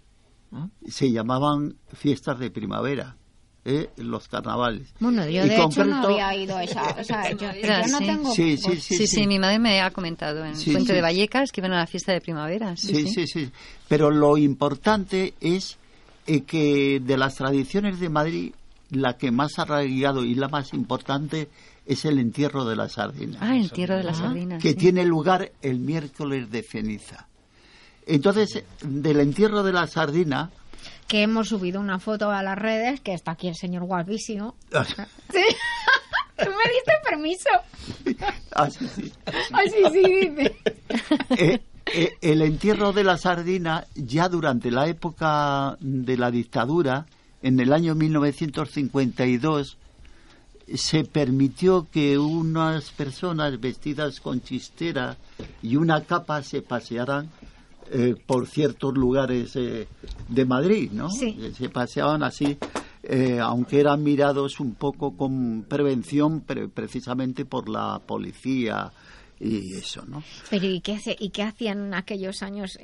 Se 0.87 1.11
llamaban 1.11 1.75
fiestas 1.93 2.39
de 2.39 2.49
primavera. 2.49 3.17
¿Eh? 3.65 3.89
los 3.97 4.27
carnavales. 4.27 4.93
Bueno, 4.99 5.27
yo 5.27 5.43
de 5.43 5.55
hecho 5.55 5.85
no 5.85 6.07
había 6.07 6.35
ido 6.35 6.55
a 6.55 6.63
esa. 6.63 6.95
O 6.99 7.03
sea, 7.03 7.31
yo, 7.37 7.47
no 7.91 7.99
tengo. 7.99 8.33
Sí 8.33 8.57
sí 8.57 8.79
sí, 8.79 9.07
sí, 9.07 9.27
mi 9.27 9.39
madre 9.39 9.59
me 9.59 9.81
ha 9.81 9.91
comentado 9.91 10.45
en 10.45 10.53
Puente 10.53 10.93
de 10.93 11.01
Vallecas 11.01 11.51
que 11.51 11.61
iban 11.61 11.73
a 11.73 11.79
la 11.79 11.87
fiesta 11.87 12.13
de 12.13 12.21
primavera. 12.21 12.75
Sí 12.75 13.07
sí, 13.07 13.27
sí. 13.27 13.49
Pero 13.87 14.11
lo 14.11 14.37
importante 14.37 15.33
es 15.41 15.77
eh, 16.27 16.41
que 16.41 16.99
de 16.99 17.17
las 17.17 17.35
tradiciones 17.35 17.99
de 17.99 18.09
Madrid, 18.09 18.53
la 18.91 19.17
que 19.17 19.31
más 19.31 19.59
ha 19.59 19.63
arraigado 19.63 20.23
y 20.23 20.35
la 20.35 20.47
más 20.47 20.73
importante 20.73 21.49
es 21.85 22.05
el 22.05 22.19
entierro 22.19 22.65
de 22.65 22.75
la 22.75 22.87
sardina. 22.87 23.39
Ah, 23.41 23.55
el 23.55 23.63
entierro 23.63 23.97
de 23.97 24.03
la 24.03 24.13
sardina. 24.13 24.57
Que 24.59 24.75
tiene 24.75 25.05
lugar 25.05 25.51
el 25.61 25.79
miércoles 25.79 26.51
de 26.51 26.61
ceniza. 26.61 27.27
Entonces, 28.05 28.63
del 28.81 29.19
entierro 29.19 29.63
de 29.63 29.73
la 29.73 29.87
sardina 29.87 30.51
que 31.07 31.23
hemos 31.23 31.49
subido 31.49 31.79
una 31.79 31.99
foto 31.99 32.31
a 32.31 32.43
las 32.43 32.57
redes, 32.57 33.01
que 33.01 33.13
está 33.13 33.31
aquí 33.31 33.47
el 33.47 33.55
señor 33.55 33.83
guapísimo. 33.83 34.55
Ah. 34.73 34.85
¿Sí? 35.31 35.43
¿Tú 36.37 36.49
me 36.49 36.71
diste 36.71 36.93
permiso? 37.03 37.49
Ah, 38.55 38.69
sí, 38.69 38.87
sí. 38.95 39.13
Ah, 39.51 39.61
sí, 39.65 39.83
sí, 39.91 40.29
dice. 40.29 40.55
Eh, 41.37 41.61
eh, 41.93 42.17
el 42.21 42.41
entierro 42.41 42.93
de 42.93 43.03
la 43.03 43.17
sardina, 43.17 43.85
ya 43.95 44.29
durante 44.29 44.71
la 44.71 44.87
época 44.87 45.77
de 45.79 46.17
la 46.17 46.31
dictadura, 46.31 47.05
en 47.41 47.59
el 47.59 47.73
año 47.73 47.95
1952, 47.95 49.77
se 50.75 51.03
permitió 51.03 51.87
que 51.91 52.17
unas 52.17 52.91
personas 52.91 53.59
vestidas 53.59 54.19
con 54.19 54.41
chistera 54.41 55.17
y 55.61 55.77
una 55.77 56.03
capa 56.03 56.43
se 56.43 56.61
pasearan 56.61 57.29
eh, 57.91 58.15
por 58.25 58.47
ciertos 58.47 58.93
lugares 58.93 59.55
eh, 59.55 59.87
de 60.27 60.45
Madrid, 60.45 60.91
¿no? 60.91 61.09
Sí. 61.09 61.37
Se 61.57 61.69
paseaban 61.69 62.23
así, 62.23 62.57
eh, 63.03 63.39
aunque 63.41 63.79
eran 63.79 64.03
mirados 64.03 64.59
un 64.59 64.75
poco 64.75 65.15
con 65.17 65.63
prevención, 65.67 66.43
pero 66.45 66.69
precisamente 66.69 67.45
por 67.45 67.67
la 67.67 67.99
policía 68.05 68.91
y 69.39 69.73
eso, 69.73 70.05
¿no? 70.05 70.23
Pero 70.49 70.67
¿y 70.67 70.81
qué, 70.81 70.99
y 71.19 71.29
qué 71.29 71.43
hacían 71.43 71.93
aquellos 71.93 72.43
años? 72.43 72.77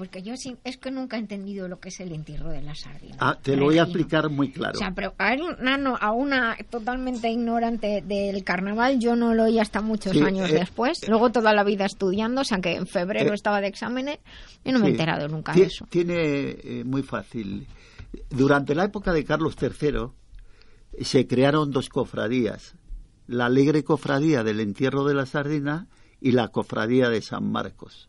Porque 0.00 0.22
yo 0.22 0.32
es 0.32 0.78
que 0.78 0.90
nunca 0.90 1.18
he 1.18 1.20
entendido 1.20 1.68
lo 1.68 1.78
que 1.78 1.90
es 1.90 2.00
el 2.00 2.12
entierro 2.12 2.48
de 2.48 2.62
la 2.62 2.74
sardina. 2.74 3.16
Ah, 3.18 3.38
te 3.38 3.54
lo 3.54 3.66
voy 3.66 3.76
a 3.76 3.82
explicar 3.82 4.30
muy 4.30 4.50
claro. 4.50 4.72
O 4.72 4.78
sea, 4.78 4.92
pero 4.94 5.12
a 5.18 5.34
una, 5.34 5.76
a 5.96 6.12
una 6.12 6.56
totalmente 6.70 7.28
ignorante 7.30 8.02
del 8.02 8.42
carnaval, 8.42 8.98
yo 8.98 9.14
no 9.14 9.34
lo 9.34 9.44
oí 9.44 9.58
hasta 9.58 9.82
muchos 9.82 10.16
años 10.22 10.48
eh, 10.48 10.54
después. 10.54 11.06
Luego 11.06 11.30
toda 11.32 11.52
la 11.52 11.64
vida 11.64 11.84
estudiando, 11.84 12.40
o 12.40 12.44
sea, 12.44 12.62
que 12.62 12.76
en 12.76 12.86
febrero 12.86 13.32
eh, 13.32 13.34
estaba 13.34 13.60
de 13.60 13.66
exámenes, 13.66 14.20
y 14.64 14.72
no 14.72 14.78
me 14.78 14.86
he 14.86 14.90
enterado 14.92 15.28
nunca 15.28 15.52
de 15.52 15.64
eso. 15.64 15.86
Tiene 15.90 16.14
eh, 16.16 16.82
muy 16.86 17.02
fácil. 17.02 17.66
Durante 18.30 18.74
la 18.74 18.84
época 18.84 19.12
de 19.12 19.22
Carlos 19.26 19.54
III 19.60 20.12
se 21.04 21.26
crearon 21.26 21.72
dos 21.72 21.90
cofradías. 21.90 22.74
La 23.26 23.44
alegre 23.44 23.84
cofradía 23.84 24.44
del 24.44 24.60
entierro 24.60 25.04
de 25.04 25.12
la 25.12 25.26
sardina 25.26 25.88
y 26.22 26.32
la 26.32 26.48
cofradía 26.48 27.10
de 27.10 27.20
San 27.20 27.52
Marcos. 27.52 28.08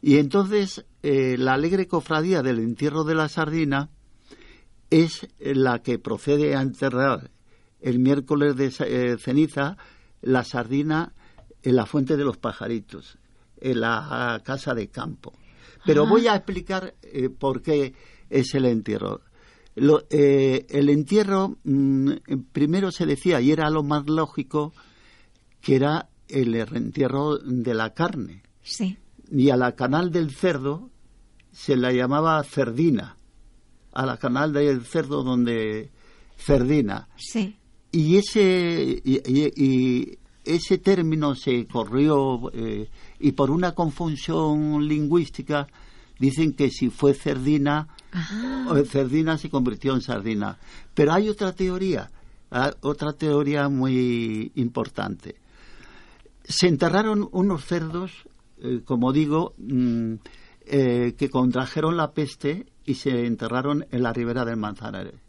Y 0.00 0.18
entonces 0.18 0.86
eh, 1.06 1.36
la 1.36 1.52
alegre 1.52 1.86
cofradía 1.86 2.40
del 2.40 2.60
entierro 2.60 3.04
de 3.04 3.14
la 3.14 3.28
sardina 3.28 3.90
es 4.88 5.28
la 5.38 5.80
que 5.80 5.98
procede 5.98 6.56
a 6.56 6.62
enterrar 6.62 7.30
el 7.82 7.98
miércoles 7.98 8.56
de 8.56 8.72
eh, 8.86 9.18
ceniza 9.18 9.76
la 10.22 10.44
sardina 10.44 11.12
en 11.62 11.76
la 11.76 11.84
fuente 11.84 12.16
de 12.16 12.24
los 12.24 12.38
pajaritos, 12.38 13.18
en 13.60 13.80
la 13.80 14.40
casa 14.46 14.72
de 14.72 14.88
campo. 14.88 15.34
Pero 15.84 16.06
voy 16.06 16.26
a 16.26 16.36
explicar 16.36 16.94
eh, 17.02 17.28
por 17.28 17.60
qué 17.60 17.92
es 18.30 18.54
el 18.54 18.64
entierro. 18.64 19.20
el 19.76 20.88
entierro 20.88 21.58
mm, 21.64 22.12
primero 22.50 22.90
se 22.90 23.04
decía, 23.04 23.42
y 23.42 23.52
era 23.52 23.68
lo 23.68 23.82
más 23.82 24.08
lógico, 24.08 24.72
que 25.60 25.76
era 25.76 26.08
el 26.28 26.54
entierro 26.54 27.36
de 27.36 27.74
la 27.74 27.92
carne. 27.92 28.42
Sí 28.62 28.96
y 29.30 29.50
a 29.50 29.56
la 29.56 29.72
canal 29.72 30.10
del 30.10 30.30
cerdo 30.30 30.90
se 31.54 31.76
la 31.76 31.92
llamaba 31.92 32.42
cerdina, 32.42 33.16
a 33.92 34.04
la 34.04 34.16
canal 34.16 34.52
del 34.52 34.84
cerdo 34.84 35.22
donde 35.22 35.90
cerdina. 36.36 37.08
Sí. 37.16 37.56
Y 37.92 38.16
ese 38.16 39.00
y, 39.04 40.18
ese 40.44 40.78
término 40.78 41.34
se 41.34 41.66
corrió 41.66 42.50
eh, 42.52 42.90
y 43.18 43.32
por 43.32 43.50
una 43.50 43.72
confusión 43.72 44.86
lingüística 44.86 45.66
dicen 46.18 46.52
que 46.52 46.70
si 46.70 46.90
fue 46.90 47.14
cerdina 47.14 47.88
cerdina 48.86 49.38
se 49.38 49.48
convirtió 49.48 49.94
en 49.94 50.02
sardina. 50.02 50.58
Pero 50.92 51.12
hay 51.12 51.28
otra 51.28 51.52
teoría, 51.52 52.10
ah, 52.50 52.74
otra 52.82 53.12
teoría 53.14 53.68
muy 53.68 54.52
importante. 54.56 55.36
Se 56.44 56.68
enterraron 56.68 57.26
unos 57.32 57.64
cerdos 57.64 58.12
eh, 58.64 58.80
como 58.84 59.12
digo, 59.12 59.54
mm, 59.58 60.14
eh, 60.66 61.14
que 61.16 61.30
contrajeron 61.30 61.96
la 61.96 62.12
peste 62.12 62.66
y 62.84 62.94
se 62.94 63.26
enterraron 63.26 63.86
en 63.90 64.02
la 64.02 64.12
ribera 64.12 64.44
del 64.44 64.56
Manzanares. 64.56 65.20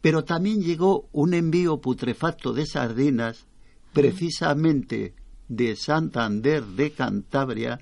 Pero 0.00 0.24
también 0.24 0.62
llegó 0.62 1.08
un 1.12 1.34
envío 1.34 1.80
putrefacto 1.80 2.52
de 2.52 2.66
sardinas, 2.66 3.46
precisamente 3.92 5.14
de 5.48 5.76
Santander 5.76 6.64
de 6.64 6.92
Cantabria, 6.92 7.80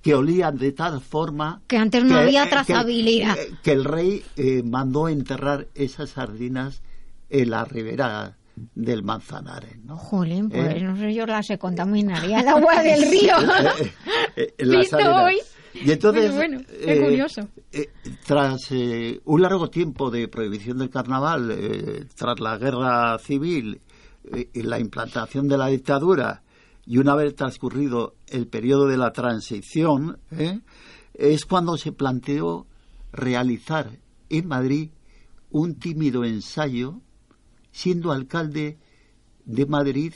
que 0.00 0.14
olían 0.14 0.56
de 0.56 0.72
tal 0.72 1.00
forma 1.00 1.62
que 1.66 1.76
antes 1.76 2.04
no 2.04 2.16
había 2.16 2.48
trazabilidad. 2.48 3.36
Que, 3.62 3.72
el 3.72 3.84
rey 3.84 4.24
eh, 4.36 4.62
mandó 4.62 5.08
enterrar 5.08 5.68
esas 5.74 6.10
sardinas 6.10 6.82
en 7.30 7.50
la 7.50 7.64
ribera 7.64 8.36
del 8.74 9.02
Manzanares, 9.02 9.78
¿no? 9.84 9.96
Jolín, 9.96 10.50
pues 10.50 10.76
¿Eh? 10.76 10.80
no 10.80 10.96
sé 10.96 11.14
yo 11.14 11.26
la 11.26 11.42
se 11.42 11.58
contaminaría 11.58 12.40
el 12.40 12.48
agua 12.48 12.82
del 12.82 13.02
río. 13.10 13.34
Eh, 14.36 14.54
eh, 14.58 15.06
hoy. 15.06 15.38
Y 15.74 15.90
entonces, 15.90 16.34
bueno, 16.34 16.60
qué 16.66 17.00
curioso. 17.00 17.48
tras 18.26 18.70
un 19.24 19.42
largo 19.42 19.70
tiempo 19.70 20.10
de 20.10 20.28
prohibición 20.28 20.78
del 20.78 20.90
carnaval, 20.90 22.08
tras 22.14 22.40
la 22.40 22.58
guerra 22.58 23.18
civil 23.18 23.80
y 24.52 24.62
la 24.62 24.78
implantación 24.78 25.48
de 25.48 25.58
la 25.58 25.68
dictadura, 25.68 26.42
y 26.84 26.98
una 26.98 27.14
vez 27.14 27.34
transcurrido 27.34 28.16
el 28.28 28.48
periodo 28.48 28.86
de 28.86 28.96
la 28.96 29.12
transición, 29.12 30.18
es 31.14 31.44
cuando 31.46 31.76
se 31.76 31.92
planteó 31.92 32.66
realizar 33.12 33.98
en 34.28 34.48
Madrid 34.48 34.90
un 35.50 35.78
tímido 35.78 36.24
ensayo 36.24 37.00
siendo 37.70 38.12
alcalde 38.12 38.78
de 39.44 39.66
Madrid 39.66 40.14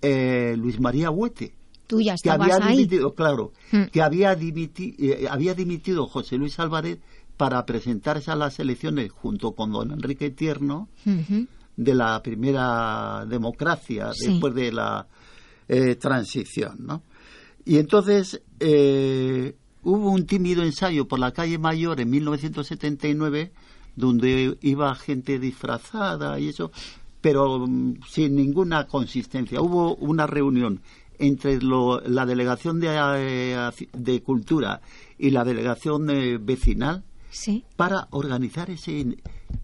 eh, 0.00 0.54
Luis 0.56 0.80
María 0.80 1.10
Huete. 1.10 1.54
Tú 1.94 2.00
ya 2.00 2.16
que 2.22 2.30
había 2.30 2.56
ahí. 2.56 2.76
dimitido, 2.76 3.14
claro, 3.14 3.52
mm. 3.72 3.84
que 3.92 4.02
había, 4.02 4.34
dimiti, 4.34 4.94
eh, 4.98 5.26
había 5.30 5.54
dimitido 5.54 6.06
José 6.06 6.36
Luis 6.36 6.58
Álvarez 6.58 6.98
para 7.36 7.64
presentarse 7.64 8.30
a 8.30 8.36
las 8.36 8.58
elecciones 8.58 9.10
junto 9.10 9.52
con 9.52 9.72
don 9.72 9.90
Enrique 9.90 10.30
Tierno 10.30 10.88
de 11.76 11.94
la 11.94 12.22
primera 12.22 13.24
democracia 13.26 14.10
después 14.16 14.54
de 14.54 14.72
la 14.72 15.06
eh, 15.68 15.96
transición, 15.96 16.76
¿no? 16.86 17.02
Y 17.64 17.78
entonces 17.78 18.40
hubo 18.60 20.10
un 20.10 20.26
tímido 20.26 20.62
ensayo 20.62 21.08
por 21.08 21.18
la 21.18 21.32
calle 21.32 21.58
Mayor 21.58 22.00
en 22.00 22.10
1979 22.10 23.52
donde 23.96 24.56
iba 24.60 24.94
gente 24.94 25.38
disfrazada 25.38 26.38
y 26.38 26.48
eso, 26.48 26.70
pero 27.20 27.66
mm, 27.66 28.00
sin 28.08 28.34
ninguna 28.34 28.86
consistencia. 28.86 29.60
Hubo 29.60 29.94
una 29.96 30.26
reunión 30.26 30.80
entre 31.18 31.60
la 31.62 32.26
delegación 32.26 32.80
de, 32.80 32.88
eh, 32.90 33.70
de 33.92 34.22
cultura 34.22 34.80
y 35.18 35.30
la 35.30 35.44
delegación 35.44 36.10
eh, 36.10 36.38
vecinal 36.38 37.04
para 37.76 38.06
organizar 38.10 38.70
ese 38.70 39.16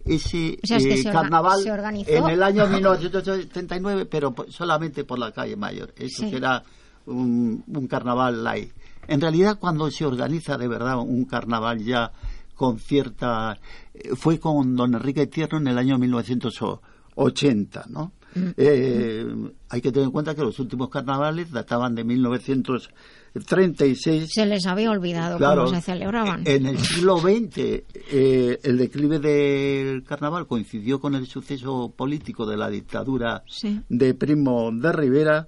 ese 0.05 0.59
eh, 0.61 1.03
carnaval 1.03 1.59
en 2.07 2.29
el 2.29 2.43
año 2.43 2.67
1979, 2.69 4.05
pero 4.05 4.33
solamente 4.49 5.03
por 5.03 5.19
la 5.19 5.31
calle 5.31 5.55
Mayor. 5.55 5.93
Eso 5.97 6.29
será 6.29 6.63
un, 7.05 7.63
un 7.67 7.87
carnaval 7.87 8.43
light. 8.43 8.71
En 9.07 9.21
realidad, 9.21 9.57
cuando 9.59 9.89
se 9.91 10.05
organiza 10.05 10.57
de 10.57 10.67
verdad 10.67 10.99
un 10.99 11.25
carnaval 11.25 11.83
ya 11.83 12.11
con 12.55 12.79
cierta... 12.79 13.57
Eh, 13.93 14.15
fue 14.15 14.39
con 14.39 14.75
don 14.75 14.93
Enrique 14.93 15.27
Tierno 15.27 15.57
en 15.57 15.67
el 15.67 15.77
año 15.77 15.97
1980, 15.97 17.85
¿no? 17.89 18.11
Eh, 18.35 19.25
hay 19.69 19.81
que 19.81 19.91
tener 19.91 20.05
en 20.05 20.11
cuenta 20.11 20.35
que 20.35 20.41
los 20.41 20.59
últimos 20.59 20.89
carnavales 20.89 21.49
databan 21.51 21.95
de 21.95 22.03
1936. 22.03 24.29
Se 24.33 24.45
les 24.45 24.65
había 24.65 24.91
olvidado 24.91 25.37
cómo 25.37 25.67
se 25.67 25.81
celebraban. 25.81 26.43
En 26.45 26.65
el 26.65 26.77
siglo 26.79 27.17
XX, 27.17 27.57
eh, 27.57 28.59
el 28.63 28.77
declive 28.77 29.19
del 29.19 30.03
carnaval 30.03 30.47
coincidió 30.47 30.99
con 30.99 31.15
el 31.15 31.27
suceso 31.27 31.93
político 31.95 32.45
de 32.45 32.57
la 32.57 32.69
dictadura 32.69 33.43
de 33.89 34.13
Primo 34.13 34.71
de 34.71 34.91
Rivera 34.91 35.47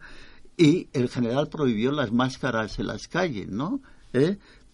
y 0.58 0.88
el 0.94 1.10
general 1.10 1.50
prohibió 1.50 1.92
las 1.92 2.12
máscaras 2.12 2.80
en 2.80 2.88
las 2.88 3.08
calles, 3.08 3.50
¿no? 3.50 3.82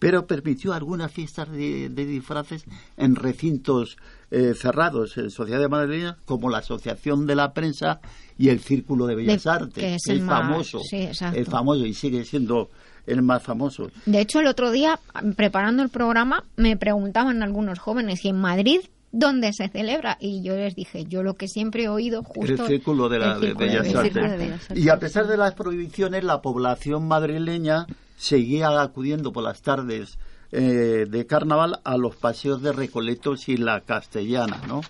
pero 0.00 0.26
permitió 0.26 0.72
algunas 0.72 1.12
fiestas 1.12 1.52
de, 1.52 1.88
disfraces 1.90 2.64
en 2.96 3.14
recintos 3.14 3.98
eh, 4.30 4.54
cerrados 4.54 5.16
en 5.18 5.30
Sociedad 5.30 5.60
de 5.60 5.68
Madrid, 5.68 6.06
como 6.24 6.50
la 6.50 6.58
Asociación 6.58 7.26
de 7.26 7.34
la 7.34 7.52
Prensa 7.52 8.00
y 8.38 8.48
el 8.48 8.60
Círculo 8.60 9.06
de 9.06 9.16
Bellas 9.16 9.46
Artes, 9.46 9.74
que 9.74 9.94
es, 9.96 10.06
el 10.08 10.22
famoso, 10.22 10.80
el 10.92 11.46
famoso 11.46 11.84
y 11.84 11.94
sigue 11.94 12.24
siendo 12.24 12.70
el 13.06 13.22
más 13.22 13.42
famoso. 13.42 13.90
De 14.06 14.20
hecho, 14.20 14.40
el 14.40 14.46
otro 14.46 14.70
día, 14.70 15.00
preparando 15.36 15.82
el 15.82 15.88
programa, 15.88 16.44
me 16.56 16.76
preguntaban 16.76 17.42
algunos 17.42 17.78
jóvenes 17.78 18.20
si 18.20 18.28
en 18.28 18.40
Madrid 18.40 18.80
dónde 19.12 19.52
se 19.52 19.68
celebra 19.68 20.16
y 20.20 20.42
yo 20.42 20.54
les 20.54 20.76
dije 20.76 21.04
yo 21.06 21.24
lo 21.24 21.34
que 21.34 21.48
siempre 21.48 21.84
he 21.84 21.88
oído 21.88 22.22
justo 22.22 22.62
el 22.62 22.68
círculo 22.68 23.08
de, 23.08 23.18
la, 23.18 23.38
Bellas 23.38 23.94
Artes. 23.94 24.68
Y 24.74 24.88
a 24.88 24.98
pesar 24.98 25.26
de 25.26 25.36
las 25.36 25.54
prohibiciones 25.54 26.22
la 26.22 26.40
población 26.40 27.08
madrileña 27.08 27.86
seguía 28.16 28.80
acudiendo 28.80 29.32
por 29.32 29.42
las 29.42 29.62
tardes 29.62 30.18
eh, 30.52 31.06
de 31.08 31.26
carnaval 31.26 31.80
a 31.84 31.96
los 31.96 32.16
paseos 32.16 32.60
de 32.60 32.72
Recoletos 32.72 33.48
y 33.48 33.56
la 33.56 33.82
Castellana, 33.82 34.60
¿no? 34.66 34.80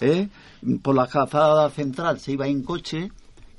¿Eh? 0.00 0.28
Por 0.82 0.94
la 0.94 1.06
calzada 1.06 1.68
central 1.68 2.20
se 2.20 2.32
iba 2.32 2.46
en 2.46 2.62
coche 2.62 3.10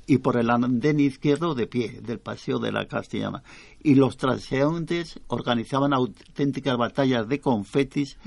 y 0.08 0.18
por 0.18 0.36
el 0.36 0.50
andén 0.50 0.98
izquierdo 0.98 1.54
de 1.54 1.68
pie 1.68 2.00
del 2.02 2.18
paseo 2.18 2.58
de 2.58 2.72
la 2.72 2.86
Castellana. 2.88 3.44
Y 3.80 3.94
los 3.94 4.16
transeúntes 4.16 5.20
organizaban 5.28 5.92
auténticas 5.92 6.76
batallas 6.76 7.28
de 7.28 7.40
confetis. 7.40 8.18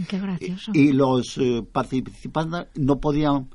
Y, 0.74 0.94
los 0.94 1.38
eh, 1.38 1.62
participantes 1.70 2.68
no 2.76 3.00
podían 3.00 3.50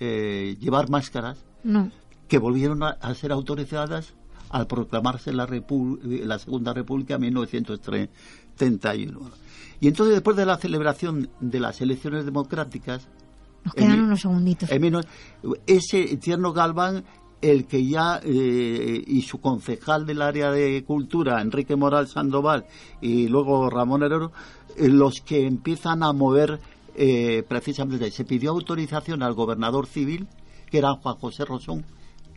llevar 0.00 0.90
máscaras, 0.90 1.44
que 2.26 2.38
volvieron 2.38 2.82
a 2.82 3.14
ser 3.14 3.30
autorizadas 3.30 4.14
al 4.52 4.66
proclamarse 4.66 5.32
la, 5.32 5.46
la 5.46 6.38
Segunda 6.38 6.74
República 6.74 7.14
en 7.14 7.36
1931. 8.58 9.30
Y 9.80 9.88
entonces, 9.88 10.14
después 10.14 10.36
de 10.36 10.46
la 10.46 10.56
celebración 10.58 11.28
de 11.40 11.60
las 11.60 11.80
elecciones 11.80 12.24
democráticas... 12.24 13.08
Nos 13.64 13.74
quedan 13.74 14.00
unos 14.00 14.20
segunditos. 14.20 14.68
ese 15.66 16.16
Tierno 16.16 16.52
Galván 16.52 17.04
el 17.42 17.66
que 17.66 17.84
ya 17.84 18.20
eh, 18.22 19.02
y 19.04 19.22
su 19.22 19.40
concejal 19.40 20.06
del 20.06 20.22
área 20.22 20.50
de 20.50 20.84
cultura, 20.84 21.42
Enrique 21.42 21.74
Moral 21.74 22.06
Sandoval, 22.06 22.64
y 23.00 23.26
luego 23.26 23.68
Ramón 23.68 24.04
Herrero, 24.04 24.30
eh, 24.76 24.88
los 24.88 25.20
que 25.20 25.44
empiezan 25.44 26.04
a 26.04 26.12
mover 26.12 26.60
eh, 26.94 27.42
precisamente, 27.46 28.10
se 28.12 28.24
pidió 28.24 28.52
autorización 28.52 29.22
al 29.22 29.34
gobernador 29.34 29.86
civil, 29.86 30.28
que 30.70 30.78
era 30.78 30.94
Juan 30.94 31.16
José 31.16 31.44
Rosón, 31.44 31.84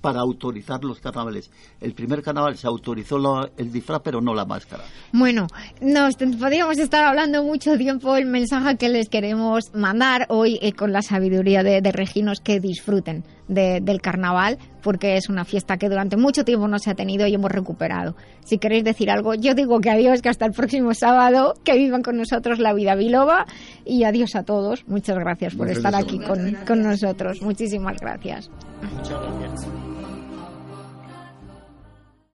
para 0.05 0.19
autorizar 0.19 0.83
los 0.83 0.99
carnavales. 0.99 1.49
El 1.81 1.95
primer 1.95 2.21
carnaval 2.21 2.55
se 2.57 2.67
autorizó 2.67 3.17
el 3.57 3.71
disfraz, 3.71 4.01
pero 4.03 4.21
no 4.21 4.35
la 4.35 4.45
máscara. 4.45 4.83
Bueno, 5.11 5.47
nos 5.81 6.15
podríamos 6.15 6.77
estar 6.77 7.03
hablando 7.03 7.43
mucho 7.43 7.75
tiempo. 7.75 8.15
El 8.15 8.27
mensaje 8.27 8.77
que 8.77 8.87
les 8.87 9.09
queremos 9.09 9.73
mandar 9.73 10.27
hoy 10.29 10.59
eh, 10.61 10.73
con 10.73 10.93
la 10.93 11.01
sabiduría 11.01 11.63
de, 11.63 11.81
de 11.81 11.91
Reginos 11.91 12.39
que 12.39 12.59
disfruten 12.59 13.23
del 13.47 14.01
carnaval, 14.01 14.57
porque 14.81 15.17
es 15.17 15.29
una 15.29 15.45
fiesta 15.45 15.77
que 15.77 15.89
durante 15.89 16.17
mucho 16.17 16.43
tiempo 16.43 16.67
no 16.67 16.79
se 16.79 16.89
ha 16.89 16.95
tenido 16.95 17.27
y 17.27 17.33
hemos 17.35 17.51
recuperado. 17.51 18.15
Si 18.43 18.57
queréis 18.57 18.83
decir 18.83 19.09
algo, 19.09 19.35
yo 19.35 19.53
digo 19.53 19.79
que 19.79 19.91
adiós, 19.91 20.21
que 20.21 20.29
hasta 20.29 20.45
el 20.45 20.51
próximo 20.51 20.93
sábado, 20.93 21.53
que 21.63 21.77
vivan 21.77 22.01
con 22.01 22.17
nosotros 22.17 22.59
la 22.59 22.73
vida 22.73 22.95
biloba 22.95 23.45
y 23.85 24.03
adiós 24.03 24.35
a 24.35 24.43
todos. 24.43 24.87
Muchas 24.87 25.17
gracias 25.17 25.55
por 25.55 25.69
estar 25.69 25.95
aquí 25.95 26.19
con, 26.19 26.57
con 26.65 26.81
nosotros. 26.81 27.41
Muchísimas 27.41 27.97
gracias. 27.99 28.49
Muchas 28.81 29.21
gracias. 29.21 29.94